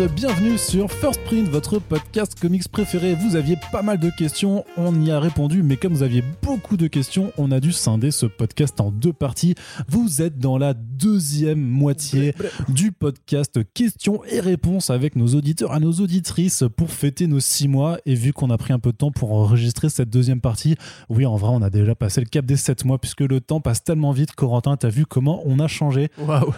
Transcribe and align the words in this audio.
tous, 0.00 0.14
bienvenue 0.14 0.56
sur 0.56 0.90
First 0.90 1.20
Print, 1.24 1.48
votre 1.48 1.78
podcast 1.78 2.38
comics 2.40 2.68
préféré. 2.68 3.14
Vous 3.14 3.36
aviez 3.36 3.56
pas 3.72 3.82
mal 3.82 3.98
de 3.98 4.10
questions, 4.10 4.64
on 4.76 4.98
y 5.02 5.10
a 5.10 5.20
répondu, 5.20 5.62
mais 5.62 5.76
comme 5.76 5.92
vous 5.92 6.02
aviez 6.02 6.22
beaucoup 6.42 6.76
de 6.76 6.86
questions, 6.86 7.32
on 7.38 7.50
a 7.50 7.60
dû 7.60 7.72
scinder 7.72 8.10
ce 8.10 8.26
podcast 8.26 8.80
en 8.80 8.90
deux 8.90 9.12
parties. 9.12 9.54
Vous 9.88 10.22
êtes 10.22 10.38
dans 10.38 10.58
la 10.58 10.74
deuxième 10.74 11.60
moitié 11.60 12.34
du 12.68 12.92
podcast 12.92 13.60
questions 13.74 14.22
et 14.24 14.40
réponses 14.40 14.90
avec 14.90 15.16
nos 15.16 15.28
auditeurs 15.28 15.74
et 15.74 15.80
nos 15.80 15.92
auditrices 15.92 16.64
pour 16.76 16.90
fêter 16.90 17.26
nos 17.26 17.40
six 17.40 17.68
mois. 17.68 17.98
Et 18.06 18.14
vu 18.14 18.32
qu'on 18.32 18.50
a 18.50 18.58
pris 18.58 18.72
un 18.72 18.78
peu 18.78 18.92
de 18.92 18.96
temps 18.96 19.10
pour 19.10 19.32
enregistrer 19.32 19.88
cette 19.88 20.10
deuxième 20.10 20.40
partie, 20.40 20.76
oui, 21.08 21.26
en 21.26 21.36
vrai, 21.36 21.50
on 21.52 21.62
a 21.62 21.70
déjà 21.70 21.94
passé 21.94 22.20
le 22.20 22.26
cap 22.26 22.46
des 22.46 22.56
sept 22.56 22.84
mois 22.84 22.98
puisque 22.98 23.20
le 23.20 23.40
temps 23.40 23.60
passe 23.60 23.84
tellement 23.84 24.12
vite. 24.12 24.32
Corentin, 24.32 24.76
t'as 24.76 24.88
vu 24.88 25.04
comment 25.04 25.42
on 25.44 25.58
a 25.58 25.68
changé? 25.68 26.10
Waouh 26.18 26.54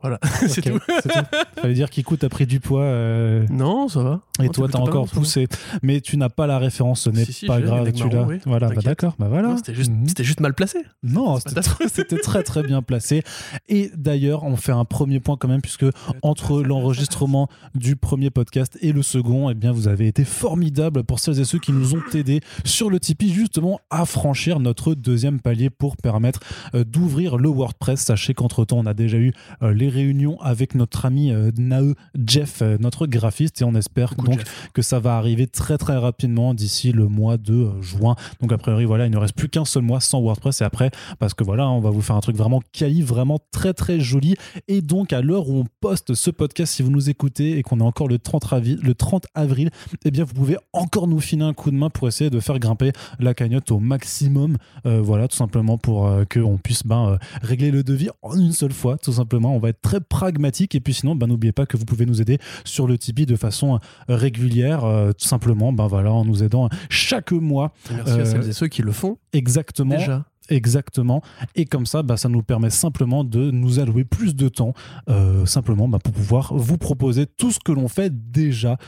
voilà, 0.00 0.18
c'est 0.48 0.62
tout. 0.62 0.78
tout. 0.78 1.08
Fallait 1.60 1.74
dire 1.74 1.90
qu'écoute, 1.90 2.20
t'as 2.20 2.28
pris 2.28 2.46
du 2.46 2.60
poids. 2.60 2.82
euh, 2.82 3.46
Non, 3.50 3.88
ça 3.88 4.02
va. 4.02 4.20
Et 4.40 4.44
Non, 4.44 4.48
toi, 4.52 4.68
t'as 4.70 4.78
encore 4.78 5.08
ça 5.08 5.14
poussé. 5.14 5.48
Mais 5.82 6.00
tu 6.00 6.16
n'as 6.16 6.28
pas 6.28 6.46
la 6.46 6.58
référence, 6.58 7.00
ce 7.02 7.10
n'est 7.10 7.24
Si, 7.24 7.32
si, 7.32 7.46
pas 7.46 7.60
grave, 7.60 7.90
tu 7.92 8.08
l'as. 8.08 8.22
oui, 8.22 8.36
voilà, 8.46 8.68
bah 8.68 8.80
d'accord, 8.82 9.16
bah 9.18 9.26
voilà. 9.28 9.56
C'était 9.56 9.74
juste, 9.74 9.90
Mhm. 9.90 10.06
juste 10.20 10.40
mal 10.40 10.54
placé. 10.54 10.78
Non, 11.02 11.38
c'était 11.40 12.18
très, 12.18 12.42
très 12.42 12.62
bien 12.62 12.82
placé. 12.82 13.22
Et 13.68 13.90
d'ailleurs, 13.96 14.44
on 14.44 14.56
fait 14.56 14.72
un 14.72 14.84
premier 14.84 15.18
point 15.20 15.36
quand 15.36 15.48
même, 15.48 15.60
puisque 15.60 15.86
entre 16.22 16.62
l'enregistrement 16.62 17.48
du 17.74 17.96
premier 17.96 18.30
podcast 18.30 18.78
et 18.80 18.92
le 18.92 19.02
second, 19.02 19.50
eh 19.50 19.54
bien, 19.54 19.72
vous 19.72 19.88
avez 19.88 20.06
été 20.06 20.24
formidable 20.24 21.02
pour 21.04 21.18
celles 21.18 21.40
et 21.40 21.44
ceux 21.44 21.58
qui 21.58 21.72
nous 21.72 21.94
ont 21.94 22.02
aidés 22.14 22.40
sur 22.64 22.90
le 22.90 23.00
Tipeee, 23.00 23.32
justement, 23.32 23.80
à 23.90 24.04
franchir 24.04 24.60
notre 24.60 24.94
deuxième 24.94 25.40
palier 25.40 25.70
pour 25.70 25.96
permettre 25.96 26.40
euh, 26.74 26.84
d'ouvrir 26.84 27.36
le 27.36 27.48
WordPress. 27.48 28.00
Sachez 28.00 28.34
qu'entre-temps, 28.34 28.78
on 28.78 28.86
a 28.86 28.94
déjà 28.94 29.16
eu 29.18 29.32
euh, 29.62 29.72
les 29.88 29.94
réunions 29.94 30.40
avec 30.40 30.74
notre 30.74 31.06
ami 31.06 31.32
euh, 31.32 31.50
Nae 31.56 31.94
Jeff, 32.26 32.62
euh, 32.62 32.76
notre 32.80 33.06
graphiste, 33.06 33.60
et 33.60 33.64
on 33.64 33.74
espère 33.74 34.10
Coucou, 34.10 34.26
donc 34.26 34.38
Jeff. 34.40 34.70
que 34.74 34.82
ça 34.82 34.98
va 34.98 35.16
arriver 35.16 35.46
très 35.46 35.78
très 35.78 35.96
rapidement 35.96 36.54
d'ici 36.54 36.92
le 36.92 37.06
mois 37.06 37.36
de 37.36 37.54
euh, 37.54 37.82
juin. 37.82 38.16
Donc 38.40 38.52
a 38.52 38.58
priori 38.58 38.84
voilà, 38.84 39.06
il 39.06 39.12
ne 39.12 39.18
reste 39.18 39.34
plus 39.34 39.48
qu'un 39.48 39.64
seul 39.64 39.82
mois 39.82 40.00
sans 40.00 40.20
WordPress 40.20 40.60
et 40.60 40.64
après 40.64 40.90
parce 41.18 41.34
que 41.34 41.44
voilà, 41.44 41.68
on 41.68 41.80
va 41.80 41.90
vous 41.90 42.02
faire 42.02 42.16
un 42.16 42.20
truc 42.20 42.36
vraiment 42.36 42.60
quali, 42.72 43.02
vraiment 43.02 43.38
très 43.52 43.72
très 43.72 44.00
joli 44.00 44.34
et 44.66 44.82
donc 44.82 45.12
à 45.12 45.20
l'heure 45.20 45.48
où 45.48 45.60
on 45.60 45.64
poste 45.80 46.14
ce 46.14 46.30
podcast 46.30 46.74
si 46.74 46.82
vous 46.82 46.90
nous 46.90 47.10
écoutez 47.10 47.58
et 47.58 47.62
qu'on 47.62 47.80
est 47.80 47.84
encore 47.84 48.08
le 48.08 48.18
30 48.18 48.52
avril, 48.52 48.78
le 48.82 48.94
30 48.94 49.26
avril, 49.34 49.70
eh 50.04 50.10
bien 50.10 50.24
vous 50.24 50.34
pouvez 50.34 50.56
encore 50.72 51.06
nous 51.06 51.20
filer 51.20 51.44
un 51.44 51.54
coup 51.54 51.70
de 51.70 51.76
main 51.76 51.90
pour 51.90 52.08
essayer 52.08 52.30
de 52.30 52.40
faire 52.40 52.58
grimper 52.58 52.92
la 53.18 53.34
cagnotte 53.34 53.70
au 53.70 53.78
maximum 53.78 54.56
Euh, 54.86 55.00
voilà, 55.02 55.28
tout 55.28 55.36
simplement 55.36 55.78
pour 55.78 56.06
euh, 56.06 56.24
qu'on 56.24 56.56
puisse 56.56 56.84
ben, 56.84 57.18
régler 57.42 57.70
le 57.70 57.82
devis 57.82 58.10
en 58.22 58.36
une 58.36 58.52
seule 58.52 58.72
fois, 58.72 58.96
tout 58.98 59.12
simplement. 59.12 59.54
On 59.54 59.58
va 59.58 59.70
être 59.70 59.77
très 59.82 60.00
pragmatique 60.00 60.74
et 60.74 60.80
puis 60.80 60.94
sinon, 60.94 61.14
ben, 61.14 61.26
n'oubliez 61.26 61.52
pas 61.52 61.66
que 61.66 61.76
vous 61.76 61.84
pouvez 61.84 62.06
nous 62.06 62.20
aider 62.20 62.38
sur 62.64 62.86
le 62.86 62.98
Tipeee 62.98 63.26
de 63.26 63.36
façon 63.36 63.76
euh, 63.76 63.78
régulière, 64.16 64.84
euh, 64.84 65.12
tout 65.12 65.26
simplement, 65.26 65.72
ben 65.72 65.86
voilà, 65.86 66.12
en 66.12 66.24
nous 66.24 66.42
aidant 66.42 66.68
chaque 66.90 67.32
mois, 67.32 67.72
Merci 67.90 68.12
Euh, 68.12 68.22
à 68.22 68.24
celles 68.24 68.48
et 68.48 68.52
ceux 68.52 68.68
qui 68.68 68.82
le 68.82 68.92
font 68.92 69.18
exactement. 69.32 69.96
déjà. 69.96 70.24
Exactement. 70.50 71.22
Et 71.56 71.66
comme 71.66 71.84
ça, 71.84 72.02
bah, 72.02 72.16
ça 72.16 72.30
nous 72.30 72.42
permet 72.42 72.70
simplement 72.70 73.22
de 73.22 73.50
nous 73.50 73.80
allouer 73.80 74.04
plus 74.04 74.34
de 74.34 74.48
temps, 74.48 74.72
euh, 75.10 75.44
simplement 75.44 75.88
bah, 75.88 75.98
pour 76.02 76.14
pouvoir 76.14 76.54
vous 76.54 76.78
proposer 76.78 77.26
tout 77.26 77.50
ce 77.50 77.58
que 77.58 77.70
l'on 77.72 77.88
fait 77.88 78.10
déjà. 78.30 78.78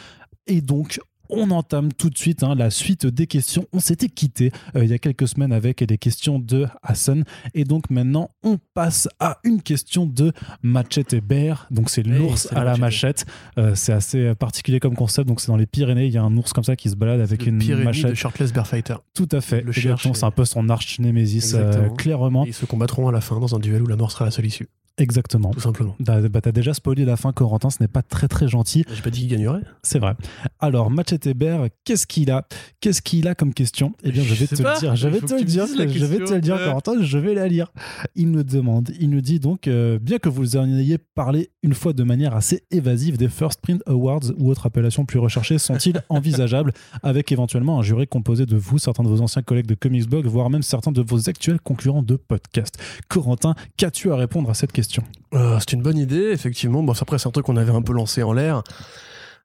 Et 0.47 0.63
donc, 0.63 1.01
on 1.33 1.51
entame 1.51 1.93
tout 1.93 2.11
de 2.11 2.19
suite 2.19 2.43
hein, 2.43 2.55
la 2.55 2.71
suite 2.71 3.07
des 3.07 3.27
questions. 3.27 3.67
On 3.73 3.81
s'était 3.81 4.09
quitté 4.09 4.53
euh, 4.77 4.85
il 4.85 4.91
y 4.91 4.95
a 4.95 4.99
quelques 4.99 5.29
semaines 5.29 5.53
avec 5.53 5.81
les 5.81 5.99
questions 5.99 6.39
de 6.39 6.67
Hassan. 6.83 7.25
Et 7.55 7.65
donc 7.65 7.91
maintenant, 7.91 8.31
on 8.43 8.59
passe 8.75 9.09
à 9.19 9.39
une 9.45 9.63
question 9.63 10.07
de 10.07 10.33
Machette 10.63 11.13
et 11.13 11.21
Bear. 11.21 11.67
Donc 11.71 11.91
c'est 11.91 12.07
Hey, 12.07 12.13
l'ours 12.19 12.49
à 12.53 12.65
la 12.65 12.77
machette. 12.77 13.27
Euh, 13.59 13.75
c'est 13.75 13.93
assez 13.93 14.35
particulier 14.35 14.81
comme 14.81 14.95
concept. 14.97 15.29
Donc 15.29 15.41
c'est 15.41 15.49
dans 15.49 15.57
les 15.57 15.67
Pyrénées. 15.67 16.07
Il 16.07 16.13
y 16.13 16.19
a 16.19 16.23
un 16.23 16.37
ours 16.37 16.53
comme 16.53 16.65
ça 16.65 16.77
qui 16.77 16.89
se 16.91 16.97
balade 16.97 17.21
avec 17.21 17.47
une 17.47 17.63
machette. 17.85 18.11
de 18.11 18.15
Shirtless 18.15 18.53
Bear 18.53 18.67
Fighter. 18.67 18.97
Tout 19.15 19.29
à 19.33 19.41
fait. 19.41 19.61
Le 19.63 19.71
et- 19.77 19.97
C'est 20.15 20.25
un 20.25 20.31
peu 20.31 20.45
son 20.45 20.69
arch 20.69 20.99
némésis, 20.99 21.55
euh, 21.55 21.89
clairement. 21.91 22.45
Et 22.45 22.49
ils 22.49 22.55
se 22.55 22.65
combattront 22.67 23.09
à 23.09 23.13
la 23.13 23.21
fin 23.21 23.39
dans 23.41 23.55
un 23.55 23.59
duel 23.59 23.83
où 23.83 23.87
la 23.87 23.97
mort 23.97 24.11
sera 24.13 24.25
la 24.25 24.31
seule 24.31 24.47
issue. 24.47 24.69
Exactement. 25.01 25.51
Tout 25.51 25.61
simplement. 25.61 25.97
Bah, 25.99 26.21
bah, 26.29 26.41
t'as 26.41 26.53
déjà 26.53 26.75
spoilé 26.75 27.05
la 27.05 27.17
fin, 27.17 27.33
Corentin, 27.33 27.71
ce 27.71 27.79
n'est 27.81 27.89
pas 27.89 28.03
très 28.03 28.29
très 28.29 28.49
gentil, 28.49 28.85
J'ai 28.93 29.03
pas 29.03 29.11
dit 29.11 29.21
qu'il 29.21 29.29
gagnerait. 29.29 29.63
c'est 29.83 29.99
vrai. 29.99 30.15
Alors, 30.59 30.91
Machete 30.91 31.29
Bear, 31.35 31.67
qu'est-ce 31.85 32.07
qu'il 32.07 32.31
a? 32.31 32.47
Qu'est-ce 32.81 33.01
qu'il 33.01 33.27
a 33.27 33.35
comme 33.35 33.55
question? 33.55 33.95
Eh 34.03 34.13
bien, 34.13 34.23
je 34.23 34.35
vais 34.35 34.47
te 34.47 34.63
pas. 34.63 34.75
le 34.75 34.81
dire, 34.81 34.97
je 34.97 35.09
vais 35.09 35.21
te 35.21 35.35
le 35.35 35.45
dire, 35.45 35.67
je 35.67 36.05
vais 36.05 36.25
te 36.25 36.35
le 36.35 36.41
dire. 36.41 36.59
Corentin, 36.59 37.03
je 37.03 37.19
vais 37.19 37.35
la 37.35 37.49
lire. 37.49 37.73
Il 38.15 38.31
nous 38.31 38.43
demande, 38.43 38.91
il 39.01 39.09
nous 39.11 39.23
dit 39.23 39.41
donc, 39.41 39.69
euh, 39.69 39.99
bien 39.99 40.19
que 40.19 40.29
vous 40.29 40.57
en 40.57 40.69
ayez 40.69 40.99
parlé 40.99 41.51
une 41.63 41.75
fois 41.75 41.93
de 41.93 42.03
manière 42.03 42.37
assez 42.37 42.63
évasive 42.71 43.17
des 43.17 43.29
First 43.29 43.61
Print 43.63 43.83
Awards 43.87 44.31
ou 44.39 44.51
autres 44.51 44.67
appellations 44.67 45.07
plus 45.07 45.19
recherchées, 45.19 45.59
sont-ils 45.59 46.03
envisageables? 46.11 46.73
Avec 47.03 47.33
éventuellement 47.33 47.79
un 47.79 47.83
jury 47.83 48.07
composé 48.07 48.45
de 48.45 48.57
vous, 48.57 48.79
certains 48.79 49.03
de 49.03 49.09
vos 49.09 49.23
anciens 49.23 49.43
collègues 49.43 49.67
de 49.67 49.75
Comics 49.75 50.09
Blog, 50.09 50.27
voire 50.27 50.51
même 50.51 50.63
certains 50.63 50.93
de 50.93 51.01
vos 51.01 51.29
actuels 51.29 51.61
concurrents 51.61 52.03
de 52.03 52.17
podcast 52.17 52.79
Corentin, 53.09 53.55
qu'as-tu 53.77 54.13
à 54.13 54.17
répondre 54.17 54.51
à 54.51 54.55
cette 54.55 54.73
question? 54.73 54.90
Euh, 55.35 55.59
c'est 55.61 55.73
une 55.73 55.83
bonne 55.83 55.99
idée, 55.99 56.31
effectivement. 56.31 56.83
Bon, 56.83 56.93
après, 57.01 57.19
c'est 57.19 57.29
un 57.29 57.33
truc 57.33 57.47
qu'on 57.47 57.57
avait 57.57 57.73
un 57.73 57.83
peu 57.83 57.93
lancé 57.93 58.23
en 58.23 58.33
l'air. 58.33 58.63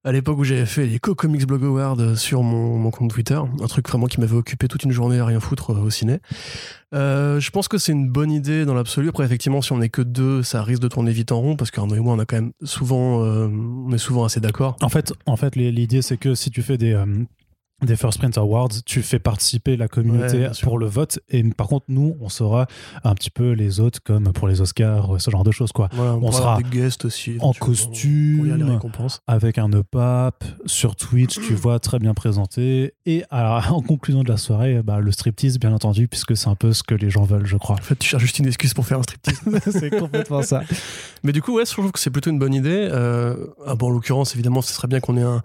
À 0.05 0.11
l'époque 0.11 0.37
où 0.37 0.43
j'avais 0.43 0.67
fait 0.67 0.85
les 0.85 0.99
Co-Comics 0.99 1.47
Blog 1.47 1.63
Awards 1.63 2.15
sur 2.15 2.43
mon, 2.43 2.77
mon 2.77 2.91
compte 2.91 3.09
Twitter, 3.09 3.33
un 3.59 3.65
truc 3.65 3.89
vraiment 3.89 4.05
qui 4.05 4.19
m'avait 4.19 4.35
occupé 4.35 4.67
toute 4.67 4.83
une 4.83 4.91
journée 4.91 5.17
à 5.17 5.25
rien 5.25 5.39
foutre 5.39 5.71
euh, 5.71 5.79
au 5.79 5.89
ciné. 5.89 6.19
Euh, 6.93 7.39
je 7.39 7.49
pense 7.49 7.67
que 7.67 7.79
c'est 7.79 7.91
une 7.91 8.07
bonne 8.07 8.31
idée 8.31 8.65
dans 8.65 8.75
l'absolu. 8.75 9.09
Après, 9.09 9.25
effectivement, 9.25 9.63
si 9.63 9.71
on 9.71 9.79
n'est 9.79 9.89
que 9.89 10.03
deux, 10.03 10.43
ça 10.43 10.61
risque 10.61 10.83
de 10.83 10.89
tourner 10.89 11.11
vite 11.11 11.31
en 11.31 11.41
rond 11.41 11.55
parce 11.55 11.71
qu'Arnaud 11.71 11.95
et 11.95 11.99
moi, 12.01 12.13
on 12.13 12.19
a 12.19 12.25
quand 12.25 12.35
même 12.35 12.51
souvent, 12.61 13.23
euh, 13.23 13.47
on 13.47 13.91
est 13.93 13.97
souvent 13.97 14.25
assez 14.25 14.39
d'accord. 14.39 14.75
En 14.83 14.89
fait, 14.89 15.11
en 15.25 15.37
fait 15.37 15.55
l'idée, 15.55 16.03
c'est 16.03 16.17
que 16.17 16.35
si 16.35 16.51
tu 16.51 16.61
fais 16.61 16.77
des, 16.77 16.93
euh, 16.93 17.05
des 17.81 17.97
First 17.97 18.19
Print 18.19 18.37
Awards, 18.37 18.69
tu 18.85 19.01
fais 19.01 19.19
participer 19.19 19.75
la 19.75 19.87
communauté 19.87 20.37
Ouais, 20.37 20.51
pour 20.63 20.77
le 20.77 20.85
vote. 20.85 21.19
Et 21.29 21.43
par 21.43 21.67
contre, 21.67 21.85
nous, 21.89 22.15
on 22.21 22.29
sera 22.29 22.67
un 23.03 23.13
petit 23.15 23.29
peu 23.29 23.51
les 23.51 23.81
autres, 23.81 23.99
comme 24.03 24.31
pour 24.31 24.47
les 24.47 24.61
Oscars, 24.61 25.19
ce 25.19 25.29
genre 25.29 25.43
de 25.43 25.51
choses, 25.51 25.71
quoi. 25.71 25.89
On, 25.97 26.31
sera 26.31 26.57
des 26.57 26.63
guests 26.63 27.05
aussi. 27.05 27.37
En 27.41 27.51
costume, 27.51 28.79
avec 29.27 29.57
un 29.57 29.71
EPAP, 29.71 30.43
sur 30.65 30.95
Twitch, 30.95 31.35
tu 31.35 31.53
vois, 31.53 31.79
très 31.79 31.99
bien 31.99 32.13
présenté. 32.13 32.93
Et 33.05 33.23
alors, 33.29 33.71
en 33.73 33.81
conclusion 33.81 34.23
de 34.23 34.29
la 34.29 34.37
soirée, 34.37 34.81
bah, 34.81 34.99
le 34.99 35.11
striptease, 35.11 35.59
bien 35.59 35.73
entendu, 35.73 36.07
puisque 36.07 36.37
c'est 36.37 36.47
un 36.47 36.55
peu 36.55 36.71
ce 36.71 36.81
que 36.81 36.95
les 36.95 37.09
gens 37.09 37.23
veulent, 37.23 37.45
je 37.45 37.57
crois. 37.57 37.75
En 37.75 37.83
fait, 37.83 37.95
tu 37.97 38.07
cherches 38.07 38.23
juste 38.23 38.39
une 38.39 38.47
excuse 38.47 38.73
pour 38.73 38.85
faire 38.85 38.99
un 38.99 39.03
striptease. 39.03 39.41
c'est 39.71 39.89
complètement 39.89 40.41
ça. 40.41 40.63
Mais 41.23 41.33
du 41.33 41.41
coup, 41.41 41.55
ouais, 41.55 41.65
je 41.65 41.71
trouve 41.71 41.91
que 41.91 41.99
c'est 41.99 42.09
plutôt 42.09 42.29
une 42.29 42.39
bonne 42.39 42.53
idée. 42.53 42.87
Euh, 42.91 43.47
ah 43.65 43.75
bon, 43.75 43.87
en 43.87 43.89
l'occurrence, 43.89 44.33
évidemment, 44.33 44.61
ce 44.61 44.73
serait 44.73 44.87
bien 44.87 45.01
qu'on 45.01 45.17
ait 45.17 45.23
un, 45.23 45.41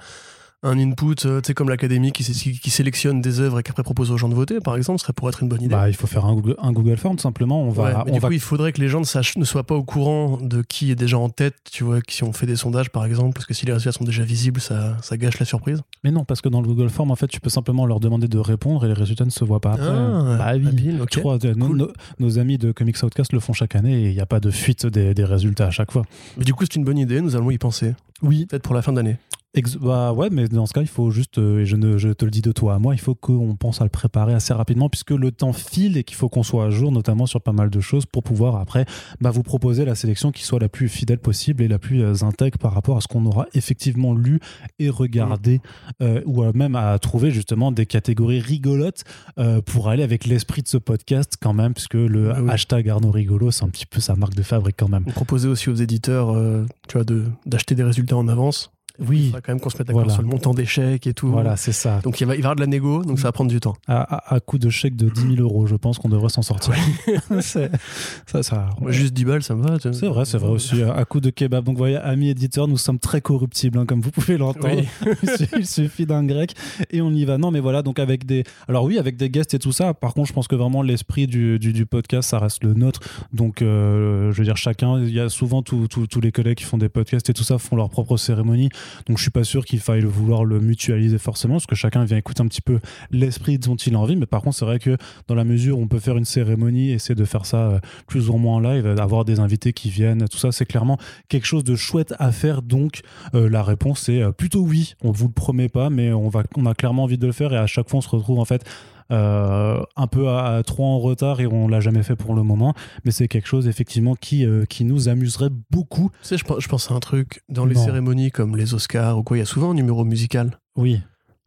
un 0.62 0.78
input, 0.78 1.14
euh, 1.24 1.40
tu 1.40 1.46
sais, 1.48 1.54
comme 1.54 1.70
l'académie 1.70 2.12
qui, 2.12 2.22
sé- 2.22 2.52
qui 2.52 2.68
sélectionne 2.70 3.22
des 3.22 3.40
œuvres 3.40 3.60
et 3.60 3.62
qui 3.62 3.70
après 3.70 3.82
propose 3.82 4.10
aux 4.10 4.18
gens 4.18 4.28
de 4.28 4.34
voter, 4.34 4.60
par 4.60 4.76
exemple, 4.76 5.00
serait 5.00 5.14
pour 5.14 5.28
être 5.30 5.42
une 5.42 5.48
bonne 5.48 5.62
idée. 5.62 5.74
Bah, 5.74 5.88
il 5.88 5.94
faut 5.96 6.06
faire 6.06 6.26
un 6.26 6.34
Google, 6.34 6.54
un 6.58 6.72
Google 6.72 6.98
Form, 6.98 7.16
tout 7.16 7.22
simplement. 7.22 7.62
On 7.62 7.70
va, 7.70 7.82
Ouais, 7.82 7.92
mais 8.04 8.10
on 8.10 8.14
du 8.14 8.20
va 8.20 8.28
coup, 8.28 8.34
il 8.34 8.40
faudrait 8.40 8.72
que 8.72 8.80
les 8.80 8.88
gens 8.88 9.00
ne, 9.00 9.06
sachent, 9.06 9.38
ne 9.38 9.44
soient 9.44 9.64
pas 9.64 9.74
au 9.74 9.82
courant 9.84 10.36
de 10.36 10.60
qui 10.60 10.90
est 10.90 10.96
déjà 10.96 11.16
en 11.18 11.30
tête, 11.30 11.54
tu 11.72 11.82
vois, 11.84 12.00
si 12.08 12.24
on 12.24 12.34
fait 12.34 12.44
des 12.44 12.56
sondages, 12.56 12.90
par 12.90 13.06
exemple, 13.06 13.32
parce 13.32 13.46
que 13.46 13.54
si 13.54 13.64
les 13.64 13.72
résultats 13.72 13.92
sont 13.96 14.04
déjà 14.04 14.22
visibles, 14.22 14.60
ça, 14.60 14.98
ça 15.00 15.16
gâche 15.16 15.38
la 15.38 15.46
surprise. 15.46 15.80
Mais 16.04 16.10
non, 16.10 16.24
parce 16.24 16.42
que 16.42 16.50
dans 16.50 16.60
le 16.60 16.66
Google 16.68 16.90
Form, 16.90 17.10
en 17.10 17.16
fait, 17.16 17.28
tu 17.28 17.40
peux 17.40 17.48
simplement 17.50 17.86
leur 17.86 17.98
demander 18.00 18.28
de 18.28 18.38
répondre 18.38 18.84
et 18.84 18.88
les 18.88 18.94
résultats 18.94 19.24
ne 19.24 19.30
se 19.30 19.44
voient 19.44 19.60
pas 19.60 19.72
après. 19.72 19.86
Ah, 19.88 20.36
bah 20.38 20.52
oui. 20.56 20.68
habile. 20.68 21.02
Je 21.10 21.20
crois, 21.20 21.38
euh, 21.42 21.54
nos, 21.54 21.66
Cool. 21.68 21.76
nos- 21.78 21.92
nos 22.18 22.38
amis 22.38 22.58
de 22.58 22.72
Comics 22.72 23.02
Outcast 23.02 23.32
le 23.32 23.40
font 23.40 23.54
chaque 23.54 23.76
année 23.76 24.02
et 24.04 24.08
il 24.10 24.14
n'y 24.14 24.20
a 24.20 24.26
pas 24.26 24.40
de 24.40 24.50
fuite 24.50 24.84
des, 24.86 25.14
des 25.14 25.24
résultats 25.24 25.68
à 25.68 25.70
chaque 25.70 25.90
fois. 25.90 26.02
Mais 26.36 26.44
du 26.44 26.52
coup, 26.52 26.64
c'est 26.64 26.76
une 26.76 26.84
bonne 26.84 26.98
idée, 26.98 27.22
nous 27.22 27.34
allons 27.34 27.50
y 27.50 27.56
penser. 27.58 27.94
Oui. 28.22 28.44
Peut-être 28.44 28.62
pour 28.62 28.74
la 28.74 28.82
fin 28.82 28.92
d'année. 28.92 29.16
Ex- 29.54 29.76
bah 29.78 30.12
ouais, 30.12 30.28
mais 30.30 30.46
dans 30.46 30.64
ce 30.66 30.72
cas, 30.72 30.80
il 30.80 30.86
faut 30.86 31.10
juste, 31.10 31.38
euh, 31.38 31.62
et 31.62 31.66
je, 31.66 31.74
ne, 31.74 31.98
je 31.98 32.10
te 32.10 32.24
le 32.24 32.30
dis 32.30 32.40
de 32.40 32.52
toi 32.52 32.74
à 32.74 32.78
moi, 32.78 32.94
il 32.94 33.00
faut 33.00 33.16
qu'on 33.16 33.56
pense 33.56 33.80
à 33.80 33.84
le 33.84 33.90
préparer 33.90 34.32
assez 34.32 34.54
rapidement 34.54 34.88
puisque 34.88 35.10
le 35.10 35.32
temps 35.32 35.52
file 35.52 35.96
et 35.96 36.04
qu'il 36.04 36.16
faut 36.16 36.28
qu'on 36.28 36.44
soit 36.44 36.66
à 36.66 36.70
jour, 36.70 36.92
notamment 36.92 37.26
sur 37.26 37.40
pas 37.40 37.50
mal 37.50 37.68
de 37.68 37.80
choses, 37.80 38.06
pour 38.06 38.22
pouvoir 38.22 38.54
après 38.56 38.84
bah, 39.20 39.32
vous 39.32 39.42
proposer 39.42 39.84
la 39.84 39.96
sélection 39.96 40.30
qui 40.30 40.44
soit 40.44 40.60
la 40.60 40.68
plus 40.68 40.88
fidèle 40.88 41.18
possible 41.18 41.64
et 41.64 41.68
la 41.68 41.80
plus 41.80 42.00
euh, 42.00 42.14
intègre 42.22 42.58
par 42.58 42.72
rapport 42.72 42.96
à 42.96 43.00
ce 43.00 43.08
qu'on 43.08 43.26
aura 43.26 43.46
effectivement 43.54 44.14
lu 44.14 44.38
et 44.78 44.88
regardé, 44.88 45.60
euh, 46.00 46.22
ou 46.26 46.44
même 46.52 46.76
à 46.76 46.96
trouver 47.00 47.32
justement 47.32 47.72
des 47.72 47.86
catégories 47.86 48.38
rigolotes 48.38 49.02
euh, 49.38 49.60
pour 49.60 49.88
aller 49.88 50.04
avec 50.04 50.26
l'esprit 50.26 50.62
de 50.62 50.68
ce 50.68 50.76
podcast 50.76 51.34
quand 51.42 51.54
même, 51.54 51.74
puisque 51.74 51.94
le 51.94 52.30
Ah 52.32 52.40
oui. 52.40 52.50
hashtag 52.50 52.88
Arnaud 52.88 53.10
Rigolo, 53.10 53.50
c'est 53.50 53.64
un 53.64 53.68
petit 53.68 53.86
peu 53.86 53.98
sa 53.98 54.14
marque 54.14 54.34
de 54.36 54.42
fabrique 54.44 54.76
quand 54.78 54.88
même. 54.88 55.02
On 55.08 55.10
proposait 55.10 55.48
aussi 55.48 55.70
aux 55.70 55.74
éditeurs, 55.74 56.30
euh, 56.36 56.64
tu 56.86 56.98
vois, 56.98 57.04
de- 57.04 57.24
d'acheter 57.46 57.74
des 57.74 57.82
résultats 57.82 58.16
en 58.16 58.28
avance. 58.28 58.70
Oui. 59.08 59.18
Il 59.18 59.24
faudra 59.26 59.40
quand 59.40 59.52
même 59.52 59.60
qu'on 59.60 59.70
se 59.70 59.78
mette 59.78 59.86
d'accord 59.86 60.02
Voilà. 60.02 60.12
sur 60.14 60.22
le 60.22 60.28
montant 60.28 60.54
des 60.54 60.66
chèques 60.66 61.06
et 61.06 61.14
tout. 61.14 61.28
Voilà, 61.28 61.56
c'est 61.56 61.72
ça. 61.72 62.00
Donc 62.02 62.20
il 62.20 62.26
va, 62.26 62.34
il 62.34 62.38
va 62.38 62.42
y 62.42 62.44
avoir 62.46 62.56
de 62.56 62.60
la 62.60 62.66
négo, 62.66 63.04
donc 63.04 63.18
ça 63.18 63.28
va 63.28 63.32
prendre 63.32 63.50
du 63.50 63.60
temps. 63.60 63.74
À, 63.88 64.00
à, 64.02 64.34
à 64.36 64.40
coup 64.40 64.58
de 64.58 64.68
chèque 64.70 64.96
de 64.96 65.08
10 65.08 65.36
000 65.36 65.40
euros, 65.40 65.66
je 65.66 65.76
pense 65.76 65.98
qu'on 65.98 66.08
devrait 66.08 66.28
s'en 66.28 66.42
sortir. 66.42 66.74
Ça, 67.40 68.42
ça, 68.42 68.70
juste 68.88 69.12
10 69.14 69.24
balles, 69.24 69.42
ça 69.42 69.54
me 69.54 69.62
va. 69.62 69.78
C'est 69.80 70.06
vrai, 70.06 70.24
c'est 70.24 70.38
vrai 70.38 70.50
aussi. 70.50 70.82
À 70.82 71.04
coup 71.04 71.20
de 71.20 71.30
kebab. 71.30 71.64
Donc, 71.64 71.74
vous 71.74 71.78
voyez, 71.78 71.96
amis 71.96 72.28
éditeurs, 72.28 72.68
nous 72.68 72.76
sommes 72.76 72.98
très 72.98 73.20
corruptibles, 73.20 73.78
hein, 73.78 73.86
comme 73.86 74.00
vous 74.00 74.10
pouvez 74.10 74.36
l'entendre. 74.38 74.68
Oui. 74.76 74.88
Il 75.58 75.66
suffit- 75.66 76.06
d'un 76.06 76.24
grec 76.24 76.54
et 76.90 77.02
on 77.02 77.10
y 77.12 77.24
va. 77.26 77.36
Non, 77.38 77.50
mais 77.50 77.60
voilà, 77.60 77.82
donc 77.82 77.98
avec 77.98 78.24
des. 78.24 78.44
Alors, 78.68 78.84
oui, 78.84 78.98
avec 78.98 79.16
des 79.16 79.28
guests 79.28 79.52
et 79.54 79.58
tout 79.58 79.72
ça. 79.72 79.92
Par 79.94 80.14
contre, 80.14 80.28
je 80.28 80.32
pense 80.32 80.48
que 80.48 80.56
vraiment 80.56 80.82
l'esprit 80.82 81.26
du, 81.26 81.58
du, 81.58 81.72
du 81.74 81.84
podcast, 81.86 82.30
ça 82.30 82.38
reste 82.38 82.64
le 82.64 82.72
nôtre. 82.74 83.00
Donc, 83.32 83.60
euh, 83.62 84.32
je 84.32 84.38
veux 84.38 84.44
dire, 84.44 84.56
chacun, 84.56 84.98
il 84.98 85.12
y 85.12 85.20
a 85.20 85.28
souvent 85.28 85.62
tous 85.62 85.86
les 86.22 86.32
collègues 86.32 86.56
qui 86.58 86.64
font 86.64 86.78
des 86.78 86.88
podcasts 86.88 87.28
et 87.28 87.34
tout 87.34 87.44
ça 87.44 87.58
font 87.58 87.76
leur 87.76 87.90
propre 87.90 88.16
cérémonie. 88.16 88.70
Donc, 89.06 89.18
je 89.18 89.22
suis 89.22 89.30
pas 89.30 89.44
sûr 89.44 89.64
qu'il 89.64 89.80
faille 89.80 90.02
vouloir 90.02 90.44
le 90.44 90.60
mutualiser 90.60 91.18
forcément, 91.18 91.54
parce 91.54 91.66
que 91.66 91.74
chacun 91.74 92.04
vient 92.04 92.16
écouter 92.16 92.42
un 92.42 92.46
petit 92.46 92.62
peu 92.62 92.80
l'esprit 93.10 93.58
dont 93.58 93.76
il 93.76 93.94
a 93.94 93.98
envie. 93.98 94.16
Mais 94.16 94.26
par 94.26 94.42
contre, 94.42 94.56
c'est 94.56 94.64
vrai 94.64 94.78
que 94.78 94.96
dans 95.28 95.34
la 95.34 95.44
mesure 95.44 95.78
où 95.78 95.82
on 95.82 95.88
peut 95.88 95.98
faire 95.98 96.16
une 96.16 96.24
cérémonie, 96.24 96.90
essayer 96.90 97.14
de 97.14 97.24
faire 97.24 97.46
ça 97.46 97.70
euh, 97.70 97.78
plus 98.06 98.28
ou 98.28 98.36
moins 98.36 98.56
en 98.56 98.60
live, 98.60 98.86
avoir 98.98 99.24
des 99.24 99.40
invités 99.40 99.72
qui 99.72 99.90
viennent, 99.90 100.26
tout 100.28 100.38
ça, 100.38 100.52
c'est 100.52 100.66
clairement 100.66 100.98
quelque 101.28 101.46
chose 101.46 101.64
de 101.64 101.76
chouette 101.76 102.14
à 102.18 102.32
faire. 102.32 102.62
Donc, 102.62 103.00
euh, 103.34 103.48
la 103.48 103.62
réponse 103.62 104.08
est 104.08 104.22
euh, 104.22 104.32
plutôt 104.32 104.60
oui. 104.60 104.94
On 105.02 105.12
vous 105.12 105.26
le 105.26 105.32
promet 105.32 105.68
pas, 105.68 105.90
mais 105.90 106.12
on, 106.12 106.30
on 106.56 106.66
a 106.66 106.74
clairement 106.74 107.04
envie 107.04 107.18
de 107.18 107.26
le 107.26 107.32
faire 107.32 107.52
et 107.52 107.58
à 107.58 107.66
chaque 107.66 107.88
fois, 107.88 107.98
on 107.98 108.02
se 108.02 108.08
retrouve 108.08 108.38
en 108.38 108.44
fait. 108.44 108.64
Euh, 109.10 109.82
un 109.96 110.06
peu 110.06 110.28
à, 110.28 110.56
à 110.56 110.62
trop 110.62 110.84
en 110.84 110.98
retard 110.98 111.40
et 111.40 111.46
on 111.46 111.68
l'a 111.68 111.80
jamais 111.80 112.02
fait 112.02 112.16
pour 112.16 112.34
le 112.34 112.42
moment 112.42 112.74
mais 113.04 113.10
c'est 113.10 113.28
quelque 113.28 113.46
chose 113.48 113.66
effectivement 113.68 114.14
qui, 114.14 114.44
euh, 114.46 114.64
qui 114.66 114.84
nous 114.84 115.08
amuserait 115.08 115.50
beaucoup 115.70 116.10
Tu 116.22 116.28
sais, 116.28 116.36
je, 116.38 116.44
pense- 116.44 116.60
je 116.62 116.68
pense 116.68 116.90
à 116.90 116.94
un 116.94 117.00
truc. 117.00 117.42
Dans 117.48 117.64
les 117.64 117.74
Non. 117.74 117.84
cérémonies 117.84 118.30
comme 118.30 118.56
les 118.56 118.74
Oscars 118.74 119.18
ou 119.18 119.22
quoi, 119.22 119.36
il 119.36 119.40
y 119.40 119.42
a 119.42 119.46
souvent 119.46 119.70
un 119.72 119.74
numéro 119.74 120.04
musical. 120.04 120.58
oui 120.76 121.00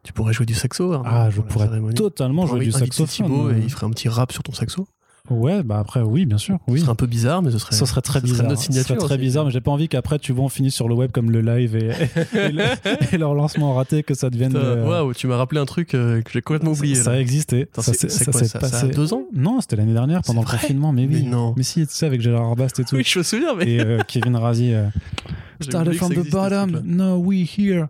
Tu 0.03 0.11
pourrais 0.13 0.33
jouer 0.33 0.45
du 0.45 0.53
saxo. 0.53 0.91
Arnaud, 0.93 1.09
ah 1.09 1.29
je 1.29 1.41
pourrais 1.41 1.69
totalement 1.93 2.45
jouer 2.45 2.65
du 2.65 2.71
saxophone 2.71 3.07
Thibaut 3.27 3.51
et 3.51 3.59
il 3.63 3.69
ferait 3.71 3.85
un 3.85 3.91
petit 3.91 4.09
rap 4.09 4.31
sur 4.31 4.43
ton 4.43 4.51
saxo. 4.53 4.85
Ouais 5.29 5.63
bah 5.63 5.79
après 5.79 6.01
oui 6.01 6.25
bien 6.25 6.37
sûr 6.37 6.57
Ce 6.67 6.71
oui 6.73 6.79
serait 6.81 6.91
un 6.91 6.95
peu 6.95 7.05
bizarre, 7.07 7.41
mais 7.41 7.49
ce 7.51 7.57
serait. 7.57 7.75
Ça 7.75 7.85
serait 7.85 8.01
très 8.01 8.19
ce 8.19 8.27
serait 8.27 8.31
bizarre. 8.33 8.47
notre 8.49 8.59
Ce 8.59 8.65
signature 8.65 8.87
serait 8.95 8.97
très 9.05 9.15
aussi. 9.15 9.21
bizarre, 9.23 9.45
mais 9.45 9.51
j'ai 9.51 9.61
pas 9.61 9.71
envie 9.71 9.87
qu'après, 9.87 10.19
tu 10.19 10.33
vois, 10.33 10.45
on 10.45 10.49
finisse 10.49 10.75
sur 10.75 10.89
le 10.89 10.95
web 10.95 11.11
comme 11.11 11.31
le 11.31 11.41
live 11.41 11.75
et, 11.77 11.91
et, 12.37 12.51
le- 12.51 13.13
et 13.13 13.17
leur 13.17 13.33
lancement 13.33 13.73
raté, 13.73 14.03
que 14.03 14.13
ça 14.15 14.29
devienne. 14.29 14.55
Euh, 14.55 14.85
Waouh, 14.85 15.13
tu 15.13 15.27
m'as 15.27 15.37
rappelé 15.37 15.61
un 15.61 15.65
truc 15.65 15.93
euh, 15.93 16.21
que 16.21 16.31
j'ai 16.31 16.41
complètement 16.41 16.71
oublié. 16.71 16.95
Ça 16.95 17.11
a 17.11 17.13
là. 17.13 17.19
existé. 17.21 17.63
Attends, 17.63 17.81
ça 17.83 17.93
s'est- 17.93 18.09
ça- 18.09 18.31
ça? 18.67 18.79
A 18.79 18.87
deux 18.87 19.13
ans? 19.13 19.23
Non, 19.33 19.61
c'était 19.61 19.77
l'année 19.77 19.93
dernière 19.93 20.21
pendant 20.23 20.41
le 20.41 20.47
confinement, 20.47 20.91
mais 20.91 21.05
oui. 21.05 21.21
Mais 21.23 21.29
non. 21.29 21.53
Mais 21.55 21.63
si, 21.63 21.87
tu 21.87 21.93
sais, 21.93 22.05
avec 22.05 22.21
Gérard 22.21 22.43
Arbast 22.49 22.79
et 22.79 22.83
tout. 22.83 22.95
Oui, 22.97 23.03
je 23.05 23.19
me 23.19 23.23
souviens, 23.23 23.55
mais. 23.55 23.69
Et 23.71 23.79
euh, 23.79 23.99
Kevin 24.07 24.35
Razi. 24.35 24.73
euh, 24.73 24.87
Started 25.63 25.93
from 25.95 26.13
the 26.13 26.29
bottom, 26.31 26.81
no, 26.85 27.17
we 27.17 27.45
here. 27.57 27.85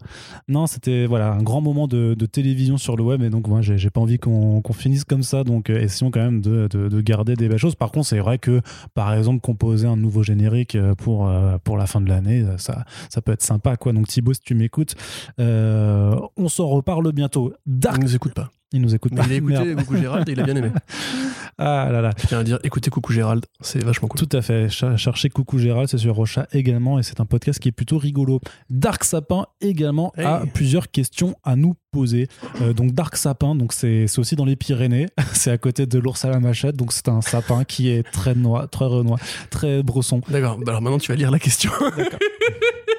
Non, 0.47 0.67
c'était 0.67 1.05
voilà 1.05 1.31
un 1.33 1.41
grand 1.43 1.61
moment 1.61 1.87
de, 1.87 2.13
de 2.13 2.25
télévision 2.25 2.77
sur 2.77 2.95
le 2.95 3.03
web 3.03 3.21
et 3.23 3.29
donc 3.29 3.47
moi 3.47 3.61
j'ai 3.61 3.77
j'ai 3.77 3.89
pas 3.89 4.01
envie 4.01 4.17
qu'on 4.19 4.61
finisse 4.73 5.03
comme 5.03 5.23
ça 5.23 5.43
donc 5.43 5.69
euh, 5.69 5.79
essayons 5.79 6.11
quand 6.11 6.21
même 6.21 6.41
de, 6.41 6.67
de- 6.69 6.87
de 6.89 7.01
garder 7.01 7.35
des 7.35 7.47
belles 7.49 7.57
choses. 7.57 7.75
Par 7.75 7.91
contre, 7.91 8.07
c'est 8.07 8.19
vrai 8.19 8.37
que 8.37 8.61
par 8.93 9.13
exemple 9.13 9.41
composer 9.41 9.87
un 9.87 9.97
nouveau 9.97 10.23
générique 10.23 10.75
euh, 10.75 10.95
pour 10.95 11.27
euh, 11.27 11.57
pour 11.63 11.77
la 11.77 11.87
fin 11.87 12.01
de 12.01 12.09
l'année, 12.09 12.43
ça 12.57 12.85
ça 13.09 13.21
peut 13.21 13.31
être 13.31 13.43
sympa 13.43 13.75
quoi. 13.77 13.93
Donc 13.93 14.07
Thibaut, 14.07 14.33
si 14.33 14.41
tu 14.41 14.55
m'écoutes, 14.55 14.95
euh, 15.39 16.15
on 16.37 16.49
s'en 16.49 16.67
reparle 16.67 17.11
bientôt. 17.11 17.53
Dark, 17.65 17.97
Il 17.97 18.03
nous 18.03 18.15
écoute 18.15 18.33
pas. 18.33 18.49
il 18.71 18.81
nous 18.81 18.93
écoute 18.95 19.15
pas. 19.15 19.23
il 19.27 19.33
a 19.33 19.35
écouté. 19.35 19.75
Coucou 19.75 19.97
Gérald 19.97 20.27
et 20.29 20.31
il 20.33 20.39
a 20.39 20.43
bien 20.43 20.55
aimé. 20.55 20.69
Ah 21.57 21.89
là 21.91 22.01
là. 22.01 22.11
Je 22.21 22.27
tiens 22.27 22.39
à 22.39 22.43
dire, 22.43 22.59
écoutez 22.63 22.89
Coucou 22.89 23.13
Gérald, 23.13 23.45
c'est 23.61 23.83
vachement 23.83 24.07
cool. 24.07 24.19
Tout 24.27 24.37
à 24.37 24.41
fait. 24.41 24.69
Ch- 24.69 24.95
cherchez 24.97 25.29
Coucou 25.29 25.57
Gérald, 25.59 25.87
c'est 25.89 25.97
sur 25.97 26.15
Rocha 26.15 26.47
également, 26.51 26.99
et 26.99 27.03
c'est 27.03 27.19
un 27.19 27.25
podcast 27.25 27.59
qui 27.59 27.69
est 27.69 27.71
plutôt 27.73 27.97
rigolo. 27.97 28.39
Dark 28.69 29.03
Sapin 29.03 29.45
également 29.61 30.11
a 30.17 30.43
plusieurs 30.53 30.89
questions 30.91 31.35
à 31.43 31.55
nous 31.55 31.75
poser. 31.91 32.27
Euh, 32.61 32.73
donc 32.73 32.91
Dark 32.93 33.15
Sapin, 33.15 33.55
donc 33.55 33.71
c'est 33.73 34.05
aussi 34.17 34.35
dans 34.35 34.45
les 34.45 34.55
Pyrénées, 34.55 35.07
c'est 35.33 35.51
à 35.51 35.57
côté 35.57 35.85
de 35.85 35.99
l'ours 35.99 36.25
à 36.25 36.29
la 36.29 36.39
machette, 36.39 36.75
donc 36.75 36.91
c'est 36.91 37.07
un 37.09 37.21
sapin 37.21 37.63
qui 37.63 37.89
est 37.89 38.03
très 38.03 38.33
noir, 38.35 38.69
très 38.69 38.85
renois, 38.85 39.17
très 39.49 39.83
bresson. 39.83 40.21
D'accord, 40.29 40.57
bah 40.57 40.71
alors 40.71 40.81
maintenant 40.81 40.97
tu 40.99 41.11
vas 41.11 41.15
lire 41.15 41.29
la 41.31 41.39
question. 41.39 41.71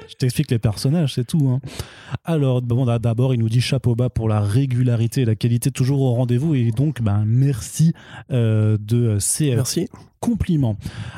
Je 0.09 0.15
t'explique 0.15 0.51
les 0.51 0.59
personnages, 0.59 1.13
c'est 1.15 1.25
tout. 1.25 1.49
hein. 1.49 1.59
Alors, 2.23 2.61
bon, 2.61 2.85
d- 2.85 2.97
d'abord, 3.01 3.33
il 3.33 3.39
nous 3.39 3.49
dit 3.49 3.61
chapeau 3.61 3.95
bas 3.95 4.09
pour 4.09 4.29
la 4.29 4.39
régularité 4.41 5.21
et 5.21 5.25
la 5.25 5.35
qualité 5.35 5.71
toujours 5.71 6.01
au 6.01 6.13
rendez-vous, 6.13 6.53
et 6.55 6.71
donc, 6.71 7.01
ben, 7.01 7.23
merci 7.25 7.93
euh, 8.31 8.77
de 8.79 9.17
CF 9.19 9.55
Merci. 9.55 9.89
compliment. 10.19 10.77